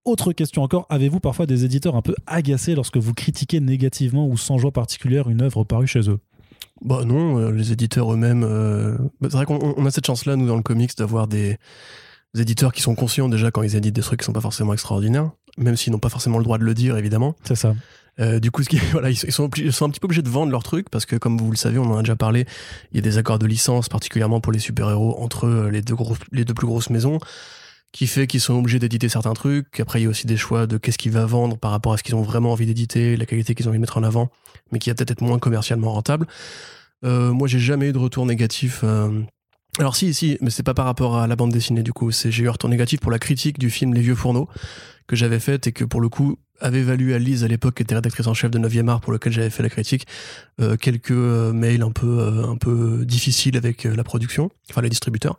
Autre 0.04 0.32
question 0.32 0.62
encore, 0.62 0.86
avez-vous 0.88 1.20
parfois 1.20 1.46
des 1.46 1.64
éditeurs 1.64 1.94
un 1.96 2.02
peu 2.02 2.14
agacés 2.26 2.74
lorsque 2.74 2.96
vous 2.96 3.12
critiquez 3.14 3.60
négativement 3.60 4.26
ou 4.26 4.36
sans 4.36 4.58
joie 4.58 4.72
particulière 4.72 5.28
une 5.28 5.42
œuvre 5.42 5.64
parue 5.64 5.86
chez 5.86 6.08
eux? 6.08 6.18
Bah 6.80 7.04
non, 7.04 7.38
euh, 7.38 7.50
les 7.50 7.72
éditeurs 7.72 8.12
eux-mêmes. 8.12 8.44
euh, 8.44 8.96
bah, 9.20 9.28
c'est 9.30 9.36
vrai 9.36 9.46
qu'on 9.46 9.74
on 9.76 9.84
a 9.86 9.90
cette 9.90 10.06
chance-là, 10.06 10.36
nous, 10.36 10.46
dans 10.46 10.56
le 10.56 10.62
comics, 10.62 10.96
d'avoir 10.96 11.26
des, 11.26 11.58
des 12.34 12.42
éditeurs 12.42 12.72
qui 12.72 12.82
sont 12.82 12.94
conscients 12.94 13.28
déjà 13.28 13.50
quand 13.50 13.62
ils 13.62 13.76
éditent 13.76 13.96
des 13.96 14.02
trucs 14.02 14.20
qui 14.20 14.24
sont 14.26 14.32
pas 14.32 14.40
forcément 14.40 14.72
extraordinaires. 14.72 15.30
même 15.58 15.76
s'ils 15.76 15.92
n'ont 15.92 15.98
pas 15.98 16.08
forcément 16.08 16.38
le 16.38 16.44
droit 16.44 16.58
de 16.58 16.64
le 16.64 16.74
dire, 16.74 16.96
évidemment. 16.96 17.34
C'est 17.44 17.56
ça. 17.56 17.74
Euh, 18.20 18.40
du 18.40 18.50
coup, 18.50 18.62
ce 18.62 18.68
qui, 18.68 18.78
voilà, 18.92 19.10
ils 19.10 19.16
sont, 19.16 19.50
ils 19.56 19.68
un 19.68 19.90
petit 19.90 20.00
peu 20.00 20.06
obligés 20.06 20.22
de 20.22 20.28
vendre 20.28 20.52
leur 20.52 20.62
truc 20.62 20.88
parce 20.90 21.06
que, 21.06 21.16
comme 21.16 21.38
vous 21.38 21.50
le 21.50 21.56
savez, 21.56 21.78
on 21.78 21.90
en 21.90 21.98
a 21.98 22.00
déjà 22.02 22.16
parlé, 22.16 22.46
il 22.92 22.96
y 22.96 22.98
a 22.98 23.02
des 23.02 23.18
accords 23.18 23.38
de 23.38 23.46
licence, 23.46 23.88
particulièrement 23.88 24.40
pour 24.40 24.52
les 24.52 24.58
super-héros, 24.58 25.20
entre 25.20 25.68
les 25.70 25.82
deux, 25.82 25.94
gros, 25.94 26.16
les 26.32 26.44
deux 26.44 26.54
plus 26.54 26.66
grosses 26.66 26.90
maisons, 26.90 27.18
qui 27.92 28.06
fait 28.06 28.26
qu'ils 28.26 28.40
sont 28.40 28.54
obligés 28.54 28.78
d'éditer 28.78 29.08
certains 29.08 29.32
trucs. 29.32 29.80
Après, 29.80 30.00
il 30.00 30.04
y 30.04 30.06
a 30.06 30.10
aussi 30.10 30.26
des 30.26 30.36
choix 30.36 30.66
de 30.66 30.76
qu'est-ce 30.76 30.98
qu'ils 30.98 31.12
va 31.12 31.26
vendre 31.26 31.56
par 31.56 31.70
rapport 31.70 31.92
à 31.92 31.96
ce 31.96 32.02
qu'ils 32.02 32.14
ont 32.14 32.22
vraiment 32.22 32.52
envie 32.52 32.66
d'éditer, 32.66 33.16
la 33.16 33.26
qualité 33.26 33.54
qu'ils 33.54 33.66
ont 33.66 33.70
envie 33.70 33.78
de 33.78 33.82
mettre 33.82 33.98
en 33.98 34.02
avant, 34.02 34.30
mais 34.72 34.78
qui 34.78 34.90
va 34.90 34.94
peut-être 34.94 35.12
être 35.12 35.22
moins 35.22 35.38
commercialement 35.38 35.92
rentable. 35.92 36.26
Euh, 37.04 37.32
moi, 37.32 37.48
j'ai 37.48 37.58
jamais 37.58 37.88
eu 37.88 37.92
de 37.92 37.98
retour 37.98 38.26
négatif. 38.26 38.80
Euh... 38.84 39.22
Alors 39.78 39.94
si, 39.94 40.12
si, 40.12 40.38
mais 40.40 40.50
c'est 40.50 40.64
pas 40.64 40.74
par 40.74 40.86
rapport 40.86 41.18
à 41.18 41.26
la 41.26 41.36
bande 41.36 41.52
dessinée 41.52 41.82
du 41.82 41.92
coup. 41.92 42.10
C'est 42.10 42.32
j'ai 42.32 42.44
eu 42.44 42.48
un 42.48 42.52
retour 42.52 42.68
négatif 42.68 43.00
pour 43.00 43.12
la 43.12 43.20
critique 43.20 43.58
du 43.58 43.70
film 43.70 43.94
Les 43.94 44.00
Vieux 44.00 44.16
Fourneaux 44.16 44.48
que 45.06 45.14
j'avais 45.14 45.38
faite 45.38 45.68
et 45.68 45.72
que 45.72 45.84
pour 45.84 46.00
le 46.00 46.08
coup 46.08 46.36
avait 46.60 46.82
valu 46.82 47.14
à 47.14 47.18
Lise 47.18 47.44
à 47.44 47.48
l'époque 47.48 47.76
qui 47.76 47.84
était 47.84 47.94
rédactrice 47.94 48.26
en 48.26 48.34
chef 48.34 48.50
de 48.50 48.58
9e 48.58 48.88
art 48.88 49.00
pour 49.00 49.12
lequel 49.12 49.32
j'avais 49.32 49.50
fait 49.50 49.62
la 49.62 49.68
critique 49.68 50.06
euh, 50.60 50.76
quelques 50.76 51.12
euh, 51.12 51.52
mails 51.52 51.82
un 51.82 51.92
peu 51.92 52.44
un 52.48 52.56
peu 52.56 53.04
difficiles 53.04 53.56
avec 53.56 53.84
la 53.84 54.02
production, 54.02 54.50
enfin 54.68 54.82
les 54.82 54.90
distributeurs. 54.90 55.38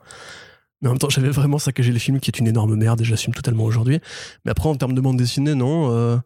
Mais 0.82 0.88
en 0.90 0.92
même 0.92 1.00
temps, 1.00 1.10
j'avais 1.10 1.30
vraiment 1.30 1.60
saccagé 1.60 1.92
le 1.92 2.00
film 2.00 2.20
qui 2.20 2.30
est 2.30 2.40
une 2.40 2.48
énorme 2.48 2.76
merde 2.76 3.02
et 3.02 3.04
j'assume 3.04 3.34
totalement 3.34 3.66
aujourd'hui. 3.66 4.00
Mais 4.46 4.52
après 4.52 4.70
en 4.70 4.76
termes 4.76 4.94
de 4.94 5.02
bande 5.02 5.18
dessinée, 5.18 5.56
non 5.56 6.22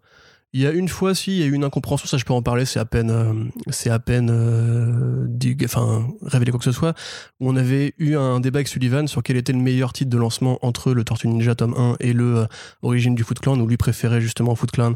il 0.53 0.61
y 0.61 0.67
a 0.67 0.71
une 0.71 0.87
fois, 0.87 1.15
si, 1.15 1.31
il 1.31 1.39
y 1.39 1.43
a 1.43 1.47
eu 1.47 1.53
une 1.53 1.63
incompréhension, 1.63 2.07
ça 2.07 2.17
je 2.17 2.25
peux 2.25 2.33
en 2.33 2.43
parler, 2.43 2.65
c'est 2.65 2.79
à 2.79 2.85
peine, 2.85 3.09
euh, 3.09 3.33
c'est 3.71 3.89
à 3.89 3.97
peine, 3.97 4.29
euh, 4.31 5.27
enfin, 5.65 6.07
révélé 6.21 6.51
quoi 6.51 6.59
que 6.59 6.63
ce 6.63 6.71
soit, 6.71 6.93
où 7.39 7.49
on 7.49 7.55
avait 7.55 7.95
eu 7.97 8.15
un 8.15 8.39
débat 8.39 8.57
avec 8.57 8.67
Sullivan 8.67 9.07
sur 9.07 9.23
quel 9.23 9.35
était 9.35 9.51
le 9.51 9.59
meilleur 9.59 9.93
titre 9.93 10.11
de 10.11 10.17
lancement 10.17 10.63
entre 10.63 10.93
le 10.93 11.03
Tortue 11.03 11.27
Ninja 11.27 11.55
tome 11.55 11.73
1 11.75 11.95
et 11.99 12.13
le 12.13 12.37
euh, 12.37 12.45
Origine 12.83 13.15
du 13.15 13.23
Foot 13.23 13.39
Clan, 13.39 13.59
où 13.59 13.67
lui 13.67 13.77
préférait 13.77 14.21
justement 14.21 14.53
Foot 14.53 14.69
Clan. 14.69 14.93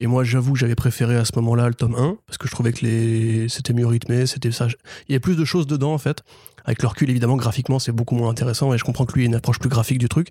Et 0.00 0.06
moi, 0.06 0.24
j'avoue 0.24 0.54
que 0.54 0.58
j'avais 0.58 0.74
préféré 0.74 1.16
à 1.16 1.24
ce 1.24 1.32
moment-là 1.36 1.68
le 1.68 1.74
tome 1.74 1.94
1, 1.94 2.18
parce 2.26 2.36
que 2.36 2.48
je 2.48 2.52
trouvais 2.52 2.72
que 2.72 2.84
les... 2.84 3.48
c'était 3.48 3.72
mieux 3.72 3.86
rythmé, 3.86 4.26
c'était 4.26 4.50
ça. 4.50 4.66
Il 5.08 5.12
y 5.12 5.16
a 5.16 5.20
plus 5.20 5.36
de 5.36 5.44
choses 5.44 5.66
dedans, 5.66 5.94
en 5.94 5.98
fait. 5.98 6.22
Avec 6.64 6.82
le 6.82 6.88
recul, 6.88 7.10
évidemment, 7.10 7.36
graphiquement, 7.36 7.78
c'est 7.78 7.92
beaucoup 7.92 8.14
moins 8.14 8.30
intéressant, 8.30 8.74
et 8.74 8.78
je 8.78 8.84
comprends 8.84 9.04
que 9.04 9.12
lui 9.12 9.22
ait 9.22 9.26
une 9.26 9.34
approche 9.34 9.58
plus 9.58 9.68
graphique 9.68 9.98
du 9.98 10.08
truc. 10.08 10.28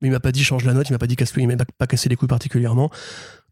Mais 0.00 0.08
il 0.08 0.10
m'a 0.10 0.20
pas 0.20 0.32
dit 0.32 0.42
change 0.42 0.64
la 0.64 0.72
note, 0.72 0.88
il 0.88 0.92
m'a 0.92 0.98
pas 0.98 1.06
dit 1.06 1.16
casse 1.16 1.32
il 1.36 1.46
m'a 1.46 1.56
pas 1.56 1.86
cassé 1.86 2.08
les 2.08 2.16
couilles 2.16 2.28
particulièrement. 2.28 2.90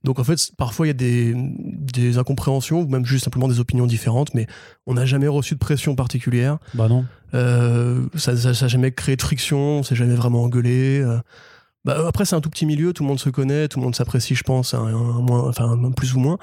Donc 0.05 0.19
en 0.19 0.25
fait, 0.25 0.51
parfois 0.57 0.87
il 0.87 0.91
y 0.91 0.91
a 0.91 0.95
des, 0.95 1.33
des, 1.37 2.19
incompréhensions 2.19 2.81
ou 2.81 2.89
même 2.89 3.07
juste 3.07 3.25
simplement 3.25 3.49
des 3.49 3.61
opinions 3.61 3.87
différentes, 3.87 4.35
mais 4.35 4.47
on 4.87 4.95
n'a 4.95 5.07
jamais 5.07 5.29
reçu 5.29 5.55
de 5.55 5.61
pression 5.61 5.95
particulière. 5.95 6.59
Bah 6.75 6.89
non. 6.89 7.05
Euh, 7.35 8.01
ça 8.17 8.35
n'a 8.35 8.53
jamais 8.53 8.91
créé 8.91 9.17
de 9.17 9.23
friction, 9.23 9.79
on 9.79 9.83
s'est 9.83 9.95
jamais 9.95 10.15
vraiment 10.15 10.43
engueulé. 10.43 11.01
Euh. 11.01 11.19
Bah, 11.85 12.07
après, 12.07 12.25
c'est 12.25 12.37
un 12.37 12.41
tout 12.41 12.51
petit 12.51 12.67
milieu, 12.67 12.93
tout 12.93 13.03
le 13.03 13.09
monde 13.09 13.19
se 13.19 13.31
connaît, 13.31 13.67
tout 13.69 13.81
le 13.81 13.85
monde 13.85 13.97
s'apprécie, 13.97 14.35
je 14.35 14.45
pense, 14.45 14.73
un, 14.75 14.91
moins, 14.91 15.53
plus 15.93 16.15
ou 16.15 16.21
moins 16.21 16.39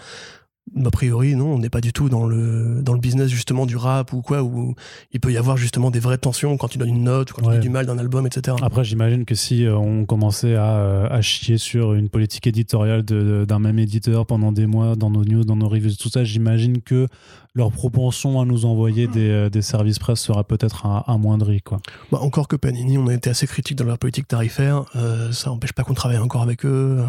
a 0.86 0.92
priori, 0.92 1.36
non, 1.36 1.54
on 1.54 1.60
n'est 1.60 1.70
pas 1.70 1.82
du 1.82 1.94
tout 1.94 2.10
dans 2.10 2.26
le, 2.26 2.82
dans 2.82 2.94
le 2.94 3.00
business 3.00 3.30
justement 3.30 3.66
du 3.66 3.76
rap 3.76 4.14
ou 4.14 4.22
quoi, 4.22 4.44
où 4.44 4.76
il 5.12 5.20
peut 5.20 5.32
y 5.32 5.38
avoir 5.38 5.58
justement 5.58 5.92
des 5.92 6.00
vraies 6.00 6.18
tensions 6.18 6.58
quand 6.58 6.68
tu 6.68 6.78
donnes 6.78 6.90
une 6.90 7.04
note, 7.04 7.32
ou 7.32 7.36
quand 7.36 7.50
tu 7.50 7.58
dis 7.58 7.60
du 7.60 7.70
mal 7.70 7.86
d'un 7.86 7.98
album, 7.98 8.26
etc. 8.28 8.58
Après, 8.62 8.84
j'imagine 8.84 9.26
que 9.26 9.36
si 9.36 9.66
euh, 9.66 9.76
on 9.76 10.06
commençait 10.06 10.56
à, 10.56 10.78
euh, 10.78 11.08
à, 11.10 11.22
chier 11.22 11.58
sur 11.58 11.94
une 11.94 12.10
politique 12.10 12.48
éditoriale 12.48 13.04
d'un 13.04 13.60
même 13.60 13.80
éditeur 13.80 14.26
pendant 14.26 14.52
des 14.52 14.68
mois 14.68 14.96
dans 14.96 15.10
nos 15.10 15.24
news, 15.24 15.44
dans 15.44 15.56
nos 15.56 15.68
reviews, 15.68 15.96
tout 16.00 16.10
ça, 16.10 16.24
j'imagine 16.24 16.82
que 16.82 17.08
leur 17.56 17.72
propension 17.72 18.40
à 18.40 18.46
nous 18.46 18.66
envoyer 18.66 19.08
des, 19.08 19.30
euh, 19.30 19.50
des 19.50 19.62
services 19.62 20.00
presse 20.00 20.20
sera 20.20 20.44
peut-être 20.44 20.86
amoindrie. 21.08 21.62
Quoi. 21.62 21.80
Bah, 22.12 22.20
encore 22.22 22.48
que 22.48 22.56
Panini, 22.56 22.98
on 22.98 23.08
a 23.08 23.14
été 23.14 23.30
assez 23.30 23.48
critique 23.48 23.78
dans 23.78 23.86
leur 23.86 23.98
politique 23.98 24.28
tarifaire, 24.28 24.86
ça 25.32 25.50
n'empêche 25.50 25.74
pas 25.74 25.84
qu'on 25.84 25.94
travaille 25.94 26.18
encore 26.18 26.42
avec 26.42 26.66
eux. 26.66 27.04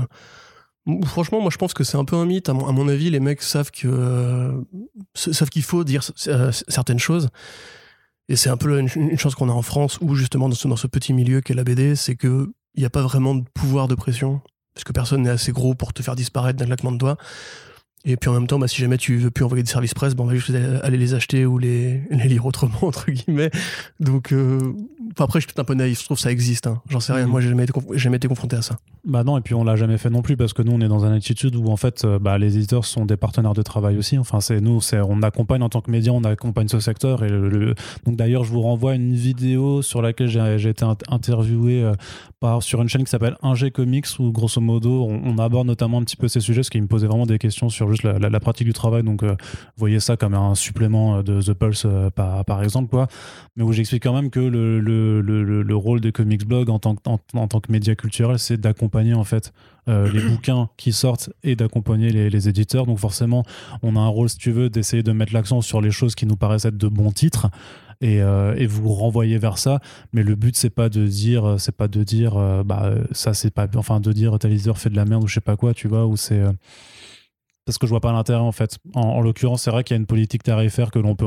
Franchement, 1.04 1.40
moi 1.40 1.50
je 1.50 1.56
pense 1.56 1.74
que 1.74 1.84
c'est 1.84 1.96
un 1.96 2.04
peu 2.04 2.16
un 2.16 2.26
mythe. 2.26 2.48
À 2.48 2.52
mon, 2.52 2.88
avis, 2.88 3.10
les 3.10 3.20
mecs 3.20 3.42
savent 3.42 3.70
que 3.70 3.88
euh, 3.88 4.52
qu'il 5.50 5.62
faut 5.62 5.84
dire 5.84 6.02
euh, 6.26 6.52
certaines 6.68 6.98
choses. 6.98 7.28
Et 8.28 8.36
c'est 8.36 8.50
un 8.50 8.56
peu 8.56 8.78
une, 8.78 9.18
chance 9.18 9.34
qu'on 9.34 9.48
a 9.48 9.52
en 9.52 9.62
France, 9.62 9.98
où 10.00 10.14
justement 10.14 10.48
dans 10.48 10.54
ce, 10.54 10.68
dans 10.68 10.76
ce 10.76 10.86
petit 10.86 11.12
milieu 11.12 11.40
qu'est 11.40 11.54
la 11.54 11.64
BD, 11.64 11.96
c'est 11.96 12.16
qu'il 12.16 12.46
n'y 12.76 12.84
a 12.84 12.90
pas 12.90 13.02
vraiment 13.02 13.34
de 13.34 13.44
pouvoir 13.54 13.88
de 13.88 13.96
pression, 13.96 14.40
parce 14.72 14.84
que 14.84 14.92
personne 14.92 15.22
n'est 15.22 15.30
assez 15.30 15.50
gros 15.50 15.74
pour 15.74 15.92
te 15.92 16.02
faire 16.02 16.14
disparaître 16.14 16.58
d'un 16.58 16.66
claquement 16.66 16.92
de 16.92 16.98
doigts. 16.98 17.16
Et 18.06 18.16
puis 18.16 18.30
en 18.30 18.32
même 18.32 18.46
temps, 18.46 18.58
bah, 18.58 18.66
si 18.66 18.80
jamais 18.80 18.96
tu 18.96 19.18
veux 19.18 19.30
plus 19.30 19.44
envoyer 19.44 19.62
des 19.62 19.68
services 19.68 19.92
presse, 19.92 20.14
bah, 20.14 20.24
on 20.24 20.26
va 20.26 20.34
juste 20.34 20.50
aller 20.82 20.96
les 20.96 21.12
acheter 21.12 21.44
ou 21.44 21.58
les, 21.58 22.00
les 22.10 22.28
lire 22.28 22.46
autrement, 22.46 22.78
entre 22.82 23.10
guillemets. 23.10 23.50
Donc, 23.98 24.32
euh, 24.32 24.58
après, 25.18 25.40
je 25.40 25.46
suis 25.46 25.60
un 25.60 25.64
peu 25.64 25.74
naïf, 25.74 26.00
je 26.00 26.04
trouve 26.06 26.16
que 26.16 26.22
ça 26.22 26.32
existe. 26.32 26.66
Hein. 26.66 26.80
J'en 26.88 27.00
sais 27.00 27.12
rien, 27.12 27.24
mhm. 27.24 27.30
moi, 27.30 27.40
j'ai 27.42 27.50
jamais, 27.50 27.64
été 27.64 27.72
jamais 27.94 28.16
été 28.16 28.26
confronté 28.26 28.56
à 28.56 28.62
ça. 28.62 28.78
Bah 29.04 29.22
non, 29.22 29.36
et 29.36 29.42
puis 29.42 29.54
on 29.54 29.64
l'a 29.64 29.76
jamais 29.76 29.98
fait 29.98 30.08
non 30.08 30.22
plus, 30.22 30.36
parce 30.36 30.54
que 30.54 30.62
nous, 30.62 30.72
on 30.72 30.80
est 30.80 30.88
dans 30.88 31.04
une 31.04 31.12
attitude 31.12 31.56
où, 31.56 31.68
en 31.68 31.76
fait, 31.76 32.04
euh, 32.04 32.18
bah, 32.18 32.38
les 32.38 32.56
éditeurs 32.56 32.86
sont 32.86 33.04
des 33.04 33.18
partenaires 33.18 33.52
de 33.52 33.62
travail 33.62 33.98
aussi. 33.98 34.16
Enfin, 34.16 34.40
c'est 34.40 34.62
nous, 34.62 34.80
c'est, 34.80 35.00
on 35.00 35.20
accompagne 35.22 35.62
en 35.62 35.68
tant 35.68 35.82
que 35.82 35.90
média, 35.90 36.10
on 36.10 36.24
accompagne 36.24 36.68
ce 36.68 36.80
secteur. 36.80 37.22
Et 37.22 37.28
le, 37.28 37.74
Donc 38.06 38.16
d'ailleurs, 38.16 38.44
je 38.44 38.50
vous 38.50 38.62
renvoie 38.62 38.94
une 38.94 39.14
vidéo 39.14 39.82
sur 39.82 40.00
laquelle 40.00 40.28
j'ai, 40.28 40.70
été 40.70 40.86
interviewé 41.08 41.82
euh, 41.82 41.92
par, 42.38 42.62
sur 42.62 42.80
une 42.80 42.88
chaîne 42.88 43.04
qui 43.04 43.10
s'appelle 43.10 43.36
Ingé 43.42 43.70
Comics, 43.70 44.06
où 44.18 44.32
grosso 44.32 44.60
modo, 44.60 45.04
on, 45.04 45.20
on, 45.24 45.38
aborde 45.38 45.66
notamment 45.66 45.98
un 45.98 46.04
petit 46.04 46.16
peu 46.16 46.28
ces 46.28 46.40
sujets, 46.40 46.62
ce 46.62 46.70
qui 46.70 46.80
me 46.80 46.86
posait 46.86 47.06
vraiment 47.06 47.26
des 47.26 47.38
questions 47.38 47.68
sur 47.68 47.89
juste 47.90 48.04
la, 48.04 48.40
pratique 48.40 48.66
du 48.66 48.72
travail. 48.72 49.02
Donc, 49.02 49.22
euh, 49.22 49.36
voyez 49.76 50.00
ça 50.00 50.16
comme 50.16 50.34
un 50.34 50.54
supplément 50.54 51.16
euh, 51.16 51.22
de 51.22 51.40
The 51.40 51.54
Pulse, 51.54 51.84
euh, 51.86 52.10
par, 52.10 52.44
par, 52.44 52.62
exemple, 52.62 52.88
quoi. 52.88 53.08
Mais 53.56 53.64
où 53.64 53.72
j'explique 53.72 54.02
quand 54.02 54.14
même 54.14 54.30
que 54.30 54.40
le, 54.40 54.80
le, 54.80 55.20
le, 55.20 55.62
le, 55.62 55.76
rôle 55.76 56.00
de 56.00 56.10
Comics 56.10 56.46
Blog 56.46 56.70
en 56.70 56.78
tant, 56.78 56.96
en, 57.06 57.18
en 57.34 57.48
tant 57.48 57.60
que 57.60 57.72
média 57.72 57.94
culturel, 57.94 58.38
c'est 58.38 58.56
d'accompagner 58.56 59.14
en 59.14 59.24
fait 59.24 59.52
les 59.86 60.20
bouquins 60.30 60.68
qui 60.76 60.92
sortent 60.92 61.30
et 61.42 61.56
d'accompagner 61.56 62.10
les, 62.10 62.30
les, 62.30 62.48
éditeurs. 62.48 62.86
Donc 62.86 62.98
forcément, 62.98 63.44
on 63.82 63.96
a 63.96 64.00
un 64.00 64.08
rôle, 64.08 64.28
si 64.28 64.38
tu 64.38 64.52
veux, 64.52 64.70
d'essayer 64.70 65.02
de 65.02 65.12
mettre 65.12 65.32
l'accent 65.32 65.60
sur 65.60 65.80
les 65.80 65.90
choses 65.90 66.14
qui 66.14 66.26
nous 66.26 66.36
paraissent 66.36 66.64
être 66.64 66.76
de 66.76 66.88
bons 66.88 67.12
titres. 67.12 67.48
Et, 68.02 68.16
et, 68.16 68.66
vous 68.66 68.94
renvoyer 68.94 69.36
vers 69.36 69.58
ça. 69.58 69.78
Mais 70.14 70.22
le 70.22 70.34
but 70.34 70.56
c'est 70.56 70.70
pas 70.70 70.88
de 70.88 71.06
dire, 71.06 71.56
c'est 71.58 71.76
pas 71.76 71.86
de 71.86 72.02
dire, 72.02 72.34
bah 72.64 72.94
ça 73.12 73.34
c'est 73.34 73.50
pas, 73.50 73.66
enfin 73.76 74.00
de 74.00 74.10
dire 74.12 74.38
tel 74.38 74.52
éditeur 74.52 74.78
fait 74.78 74.88
de 74.88 74.96
la 74.96 75.04
merde 75.04 75.22
ou 75.22 75.26
je 75.26 75.34
sais 75.34 75.42
pas 75.42 75.56
quoi, 75.56 75.74
tu 75.74 75.86
vois, 75.86 76.06
ou 76.06 76.16
c'est 76.16 76.42
parce 77.70 77.78
que 77.78 77.86
je 77.86 77.90
vois 77.90 78.00
pas 78.00 78.10
l'intérêt 78.10 78.40
en 78.40 78.50
fait. 78.50 78.78
En, 78.94 79.20
l'occurrence, 79.20 79.62
c'est 79.62 79.70
vrai 79.70 79.84
qu'il 79.84 79.94
y 79.94 79.98
a 79.98 80.00
une 80.00 80.06
politique 80.06 80.42
tarifaire 80.42 80.90
que 80.90 80.98
l'on 80.98 81.14
peut, 81.14 81.24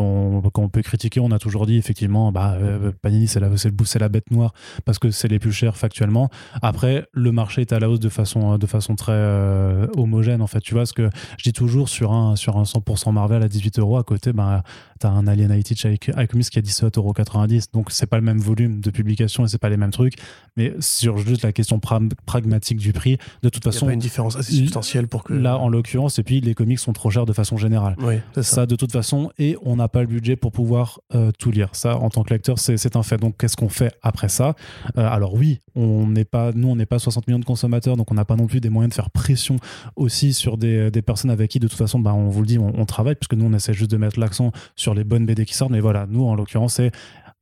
qu'on 0.52 0.68
peut 0.68 0.82
critiquer. 0.82 1.22
On 1.22 1.32
a 1.32 1.40
toujours 1.40 1.66
dit 1.66 1.78
effectivement, 1.78 2.34
bah, 2.34 2.58
euh, 2.60 2.92
Panini 3.02 3.28
c'est 3.30 3.40
la, 3.40 3.48
c'est, 3.56 4.00
la 4.00 4.10
bête 4.10 4.30
noire 4.30 4.54
parce 4.84 5.00
que 5.00 5.10
c'est 5.10 5.30
les 5.30 5.40
plus 5.40 5.54
chers 5.54 5.78
factuellement. 5.78 6.30
Après, 6.62 7.06
le 7.14 7.32
marché 7.32 7.62
est 7.62 7.72
à 7.72 7.80
la 7.80 7.90
hausse 7.90 8.02
de 8.02 8.10
façon, 8.10 8.58
de 8.58 8.66
façon 8.66 8.96
très 8.96 9.14
euh, 9.14 9.88
homogène 9.96 10.42
en 10.42 10.48
fait. 10.48 10.60
Tu 10.60 10.74
vois, 10.74 10.86
ce 10.86 10.92
que 10.92 11.10
je 11.38 11.44
dis 11.44 11.54
toujours 11.54 11.88
sur 11.88 12.12
un, 12.12 12.36
sur 12.36 12.58
un 12.58 12.64
100% 12.64 13.14
Marvel 13.14 13.42
à 13.42 13.48
18 13.48 13.80
euros 13.80 13.96
à 13.96 14.04
côté, 14.04 14.34
bah, 14.34 14.64
t'as 15.00 15.12
un 15.12 15.28
Alien 15.28 15.58
IT 15.58 15.86
avec 15.86 16.10
Alchemist 16.10 16.50
qui 16.50 16.60
a 16.60 16.62
17,90 16.62 16.98
euros. 16.98 17.14
Donc 17.72 17.92
c'est 17.92 18.06
pas 18.06 18.18
le 18.18 18.24
même 18.24 18.40
volume 18.40 18.82
de 18.82 18.92
publication 18.92 19.46
et 19.46 19.48
c'est 19.48 19.58
pas 19.60 19.70
les 19.70 19.78
mêmes 19.78 19.92
trucs. 19.92 20.16
Mais 20.58 20.74
sur 20.82 21.20
juste 21.20 21.44
la 21.44 21.54
question 21.54 21.80
pragmatique 21.80 22.80
du 22.80 22.92
prix, 22.92 23.18
de 23.44 23.48
toute 23.48 23.64
façon, 23.64 23.86
il 23.86 23.88
y 23.88 23.88
a 23.88 23.92
pas 23.92 23.94
une 23.94 24.00
différence 24.00 24.36
assez 24.36 24.52
substantielle 24.52 25.08
pour 25.08 25.24
que 25.24 25.34
là 25.34 25.58
en 25.58 25.70
l'occurrence 25.70 26.20
et 26.20 26.24
puis 26.24 26.33
les 26.42 26.54
comics 26.54 26.80
sont 26.80 26.94
trop 26.94 27.10
chers 27.10 27.26
de 27.26 27.34
façon 27.34 27.58
générale. 27.58 27.96
Oui, 28.00 28.16
ça. 28.36 28.44
ça. 28.44 28.66
de 28.66 28.76
toute 28.76 28.92
façon, 28.92 29.32
et 29.38 29.58
on 29.64 29.76
n'a 29.76 29.88
pas 29.88 30.02
le 30.02 30.08
budget 30.08 30.36
pour 30.36 30.52
pouvoir 30.52 31.00
euh, 31.16 31.32
tout 31.38 31.52
lire. 31.52 31.70
Ça, 31.74 31.98
en 31.98 32.10
tant 32.10 32.24
que 32.24 32.34
lecteur, 32.34 32.60
c'est 32.60 32.96
un 32.96 33.04
fait. 33.04 33.18
Donc, 33.18 33.38
qu'est-ce 33.38 33.58
qu'on 33.58 33.70
fait 33.70 33.94
après 34.02 34.30
ça? 34.30 34.56
Euh, 34.98 35.08
Alors 35.08 35.34
oui, 35.34 35.62
on 35.76 36.08
n'est 36.08 36.26
pas, 36.26 36.52
nous, 36.54 36.68
on 36.68 36.76
n'est 36.76 36.86
pas 36.86 37.00
60 37.00 37.28
millions 37.28 37.40
de 37.40 37.46
consommateurs, 37.46 37.98
donc 37.98 38.12
on 38.12 38.16
n'a 38.16 38.26
pas 38.26 38.36
non 38.36 38.48
plus 38.48 38.62
des 38.62 38.70
moyens 38.70 38.90
de 38.90 38.96
faire 38.96 39.10
pression 39.10 39.58
aussi 39.96 40.34
sur 40.34 40.58
des, 40.58 40.92
des 40.92 41.02
personnes 41.02 41.32
avec 41.32 41.52
qui, 41.52 41.60
de 41.60 41.68
toute 41.68 41.78
façon, 41.78 42.00
bah, 42.00 42.14
on 42.14 42.30
vous 42.30 42.42
le 42.42 42.48
dit, 42.48 42.60
on, 42.60 42.74
on 42.76 42.86
travaille, 42.86 43.16
puisque 43.16 43.34
nous, 43.34 43.46
on 43.46 43.54
essaie 43.54 43.74
juste 43.74 43.92
de 43.92 43.98
mettre 43.98 44.20
l'accent 44.20 44.52
sur 44.76 44.94
les 44.94 45.04
bonnes 45.04 45.26
BD 45.26 45.46
qui 45.46 45.54
sortent. 45.54 45.72
Mais 45.72 45.80
voilà, 45.80 46.06
nous, 46.10 46.24
en 46.24 46.36
l'occurrence, 46.36 46.76
c'est 46.76 46.92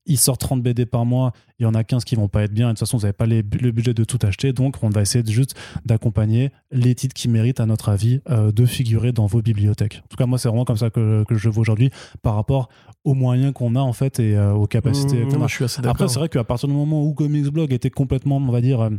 il 0.05 0.17
sort 0.17 0.37
30 0.37 0.61
BD 0.61 0.85
par 0.85 1.05
mois, 1.05 1.31
il 1.59 1.63
y 1.63 1.65
en 1.65 1.73
a 1.73 1.83
15 1.83 2.05
qui 2.05 2.15
vont 2.15 2.27
pas 2.27 2.43
être 2.43 2.53
bien, 2.53 2.67
et 2.67 2.73
de 2.73 2.73
toute 2.73 2.79
façon, 2.79 2.97
vous 2.97 3.03
n'avez 3.03 3.13
pas 3.13 3.25
le 3.27 3.41
budget 3.71 3.93
de 3.93 4.03
tout 4.03 4.19
acheter, 4.23 4.53
donc 4.53 4.75
on 4.81 4.89
va 4.89 5.01
essayer 5.01 5.23
juste 5.25 5.55
d'accompagner 5.85 6.51
les 6.71 6.95
titres 6.95 7.13
qui 7.13 7.27
méritent, 7.27 7.59
à 7.59 7.65
notre 7.65 7.89
avis, 7.89 8.21
euh, 8.29 8.51
de 8.51 8.65
figurer 8.65 9.11
dans 9.11 9.25
vos 9.25 9.41
bibliothèques. 9.41 10.01
En 10.05 10.07
tout 10.09 10.17
cas, 10.17 10.25
moi, 10.25 10.37
c'est 10.37 10.47
vraiment 10.47 10.65
comme 10.65 10.77
ça 10.77 10.89
que, 10.89 11.23
que 11.27 11.35
je 11.35 11.49
vois 11.49 11.61
aujourd'hui 11.61 11.91
par 12.21 12.35
rapport 12.35 12.69
aux 13.03 13.13
moyens 13.13 13.53
qu'on 13.53 13.75
a, 13.75 13.79
en 13.79 13.93
fait, 13.93 14.19
et 14.19 14.35
euh, 14.35 14.53
aux 14.53 14.67
capacités 14.67 15.25
mmh, 15.25 15.29
qu'on 15.29 15.43
a. 15.43 15.47
Je 15.47 15.65
suis 15.65 15.87
Après, 15.87 16.07
c'est 16.07 16.19
vrai 16.19 16.29
qu'à 16.29 16.43
partir 16.43 16.67
du 16.67 16.75
moment 16.75 17.03
où 17.03 17.13
Comics 17.13 17.47
Blog 17.47 17.73
était 17.73 17.89
complètement, 17.89 18.37
on 18.37 18.51
va 18.51 18.61
dire, 18.61 18.81
euh, 18.81 18.89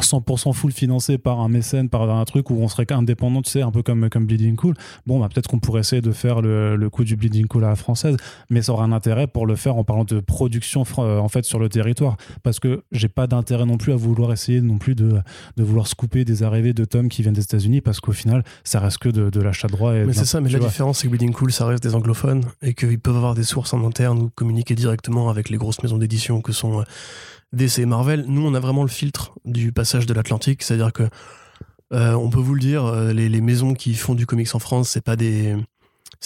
100% 0.00 0.52
full 0.52 0.72
financé 0.72 1.18
par 1.18 1.40
un 1.40 1.48
mécène, 1.48 1.88
par 1.88 2.10
un 2.10 2.24
truc 2.24 2.50
où 2.50 2.54
on 2.54 2.68
serait 2.68 2.90
indépendant, 2.92 3.42
tu 3.42 3.50
sais, 3.50 3.62
un 3.62 3.70
peu 3.70 3.82
comme, 3.82 4.08
comme 4.10 4.26
Bleeding 4.26 4.56
Cool. 4.56 4.74
Bon, 5.06 5.20
bah, 5.20 5.28
peut-être 5.32 5.48
qu'on 5.48 5.60
pourrait 5.60 5.80
essayer 5.80 6.02
de 6.02 6.12
faire 6.12 6.40
le, 6.42 6.76
le, 6.76 6.90
coup 6.90 7.04
du 7.04 7.16
Bleeding 7.16 7.46
Cool 7.46 7.64
à 7.64 7.68
la 7.68 7.76
française, 7.76 8.16
mais 8.50 8.62
ça 8.62 8.72
aurait 8.72 8.84
un 8.84 8.92
intérêt 8.92 9.26
pour 9.26 9.46
le 9.46 9.54
faire 9.56 9.76
en 9.76 9.84
parlant 9.84 10.04
de 10.04 10.20
production 10.20 10.84
euh, 10.98 11.18
en 11.18 11.28
fait 11.28 11.44
sur 11.44 11.58
le 11.58 11.68
territoire. 11.68 12.16
Parce 12.42 12.58
que 12.58 12.82
j'ai 12.92 13.08
pas 13.08 13.26
d'intérêt 13.26 13.66
non 13.66 13.76
plus 13.76 13.92
à 13.92 13.96
vouloir 13.96 14.32
essayer 14.32 14.60
non 14.60 14.78
plus 14.78 14.94
de, 14.94 15.20
de 15.56 15.62
vouloir 15.62 15.86
couper 15.96 16.24
des 16.24 16.42
arrivées 16.42 16.72
de 16.72 16.84
tomes 16.84 17.08
qui 17.08 17.22
viennent 17.22 17.34
des 17.34 17.42
États-Unis 17.42 17.80
parce 17.80 18.00
qu'au 18.00 18.12
final, 18.12 18.42
ça 18.64 18.80
reste 18.80 18.98
que 18.98 19.08
de, 19.08 19.30
de 19.30 19.40
l'achat 19.40 19.68
droit. 19.68 19.92
mais 19.92 20.12
c'est 20.12 20.24
ça, 20.24 20.40
mais 20.40 20.50
la 20.50 20.58
différence, 20.58 20.98
c'est 20.98 21.06
que 21.06 21.10
Bleeding 21.10 21.32
Cool, 21.32 21.52
ça 21.52 21.66
reste 21.66 21.82
des 21.82 21.94
anglophones 21.94 22.44
et 22.62 22.74
qu'ils 22.74 22.98
peuvent 22.98 23.16
avoir 23.16 23.34
des 23.34 23.44
sources 23.44 23.72
en 23.72 23.84
interne 23.86 24.18
ou 24.18 24.30
communiquer 24.30 24.74
directement 24.74 25.30
avec 25.30 25.50
les 25.50 25.56
grosses 25.56 25.82
maisons 25.82 25.98
d'édition 25.98 26.40
que 26.40 26.52
sont. 26.52 26.84
DC 27.54 27.80
Marvel, 27.80 28.24
nous 28.28 28.46
on 28.46 28.54
a 28.54 28.60
vraiment 28.60 28.82
le 28.82 28.88
filtre 28.88 29.32
du 29.44 29.72
passage 29.72 30.06
de 30.06 30.14
l'Atlantique, 30.14 30.62
c'est-à-dire 30.62 30.92
que 30.92 31.08
Euh, 31.92 32.14
on 32.14 32.30
peut 32.30 32.40
vous 32.40 32.54
le 32.54 32.60
dire, 32.60 32.86
euh, 32.86 33.12
les, 33.12 33.40
maisons 33.40 33.74
qui 33.74 33.94
font 33.94 34.14
du 34.14 34.26
comics 34.26 34.52
en 34.54 34.58
France, 34.58 34.90
c'est 34.90 35.04
pas 35.04 35.16
des 35.16 35.56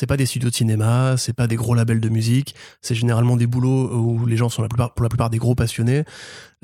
pas 0.06 0.16
des 0.16 0.26
studios 0.26 0.48
de 0.48 0.54
cinéma, 0.54 1.16
c'est 1.16 1.32
pas 1.32 1.48
des 1.48 1.56
gros 1.56 1.74
labels 1.74 2.00
de 2.00 2.08
musique, 2.08 2.54
c'est 2.80 2.94
généralement 2.94 3.36
des 3.36 3.48
boulots 3.48 3.92
où 3.92 4.26
les 4.26 4.36
gens 4.36 4.48
sont 4.48 4.66
pour 4.68 5.02
la 5.02 5.08
plupart 5.08 5.28
des 5.28 5.38
gros 5.38 5.56
passionnés. 5.56 6.04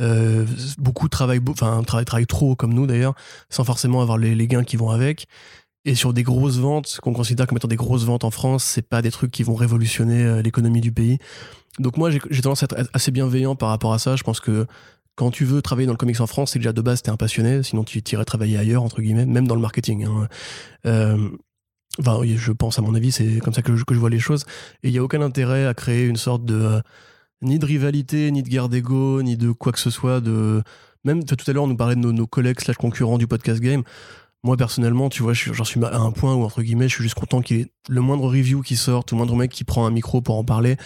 Euh, 0.01 0.47
beaucoup 0.79 1.09
travaillent, 1.09 1.41
enfin 1.49 1.83
travaillent, 1.83 2.27
trop 2.27 2.55
comme 2.55 2.73
nous 2.73 2.87
d'ailleurs, 2.87 3.15
sans 3.51 3.65
forcément 3.65 4.01
avoir 4.01 4.19
les 4.19 4.47
gains 4.47 4.63
qui 4.63 4.77
vont 4.77 4.91
avec. 4.91 5.27
Et 5.85 5.95
sur 5.95 6.15
des 6.15 6.23
grosses 6.23 6.59
ventes, 6.59 6.99
qu'on 7.03 7.13
considère 7.13 7.47
comme 7.47 7.59
étant 7.59 7.69
des 7.69 7.77
grosses 7.77 8.05
ventes 8.05 8.25
en 8.25 8.31
France, 8.31 8.65
c'est 8.65 8.89
pas 8.89 9.03
des 9.03 9.11
trucs 9.11 9.31
qui 9.31 9.43
vont 9.43 9.55
révolutionner 9.55 10.23
euh, 10.25 10.43
l'économie 10.43 10.81
du 10.81 10.93
pays. 10.93 11.19
Donc 11.79 11.97
moi, 11.97 12.11
j'ai 12.11 12.41
tendance 12.41 12.63
à 12.63 12.67
être 12.67 12.89
assez 12.95 13.11
bienveillant 13.11 13.57
par 13.57 13.69
rapport 13.69 13.93
à 13.93 13.99
ça. 13.99 14.17
Je 14.17 14.23
pense 14.23 14.41
que 14.41 14.67
quand 15.17 15.31
tu 15.31 15.45
veux 15.45 15.61
travailler 15.61 15.87
dans 15.87 15.93
le 15.93 15.99
comics 15.99 16.21
en 16.21 16.27
France, 16.27 16.53
c'est 16.53 16.59
déjà 16.59 16.73
de 16.73 16.81
base 16.81 17.03
t'es 17.03 17.11
un 17.11 17.17
passionné, 17.17 17.63
sinon 17.63 17.85
tu 17.85 18.03
irais 18.13 18.25
travailler 18.25 18.59
ailleurs 18.59 18.83
entre 18.83 19.01
guillemets, 19.03 19.27
même 19.27 19.47
dans 19.47 19.55
le 19.55 19.61
marketing. 19.61 20.05
hein. 20.05 20.29
Euh, 20.87 21.29
Enfin, 22.01 22.21
je 22.25 22.53
pense 22.53 22.79
à 22.79 22.83
mon 22.83 22.95
avis, 22.95 23.13
c'est 23.13 23.39
comme 23.39 23.55
ça 23.55 23.63
que 23.63 23.77
je, 23.77 23.85
vois 23.95 24.11
les 24.11 24.19
choses. 24.19 24.45
Et 24.83 24.89
il 24.89 24.93
n'y 24.93 24.99
a 24.99 25.05
aucun 25.05 25.21
intérêt 25.21 25.67
à 25.67 25.75
créer 25.75 26.07
une 26.07 26.17
sorte 26.17 26.45
de 26.45 26.55
euh, 26.55 26.81
ni 27.43 27.59
de 27.59 27.67
rivalité, 27.67 28.31
ni 28.33 28.43
de 28.43 28.49
guerre 28.49 28.69
d'ego, 28.69 29.23
ni 29.23 29.37
de 29.37 29.53
quoi 29.53 29.71
que 29.73 29.79
ce 29.79 29.91
soit. 29.91 30.21
De 30.21 30.63
même 31.05 31.25
tout 31.25 31.37
à 31.47 31.53
l'heure, 31.53 31.65
on 31.65 31.69
nous 31.69 31.77
parlait 31.77 31.95
de 31.95 32.01
nos 32.01 32.27
collègues 32.27 32.61
slash 32.61 32.77
concurrents 32.77 33.19
du 33.19 33.27
podcast 33.27 33.61
game. 33.61 33.85
Moi 34.45 34.57
personnellement, 34.57 35.09
tu 35.09 35.23
vois, 35.23 35.33
j'en 35.33 35.65
suis 35.65 35.83
à 35.83 35.99
un 35.99 36.13
point 36.13 36.35
où 36.35 36.45
entre 36.45 36.63
guillemets, 36.63 36.89
je 36.89 36.95
suis 36.95 37.03
juste 37.03 37.15
content 37.15 37.41
qu'il 37.41 37.57
y 37.57 37.61
ait 37.63 37.73
le 37.89 38.01
moindre 38.01 38.29
review 38.29 38.61
qui 38.63 38.77
sort, 38.77 39.05
le 39.11 39.17
moindre 39.17 39.35
mec 39.35 39.51
qui 39.51 39.65
prend 39.65 39.87
un 39.87 39.91
micro 39.91 40.21
pour 40.21 40.39
en 40.39 40.45
parler. 40.45 40.77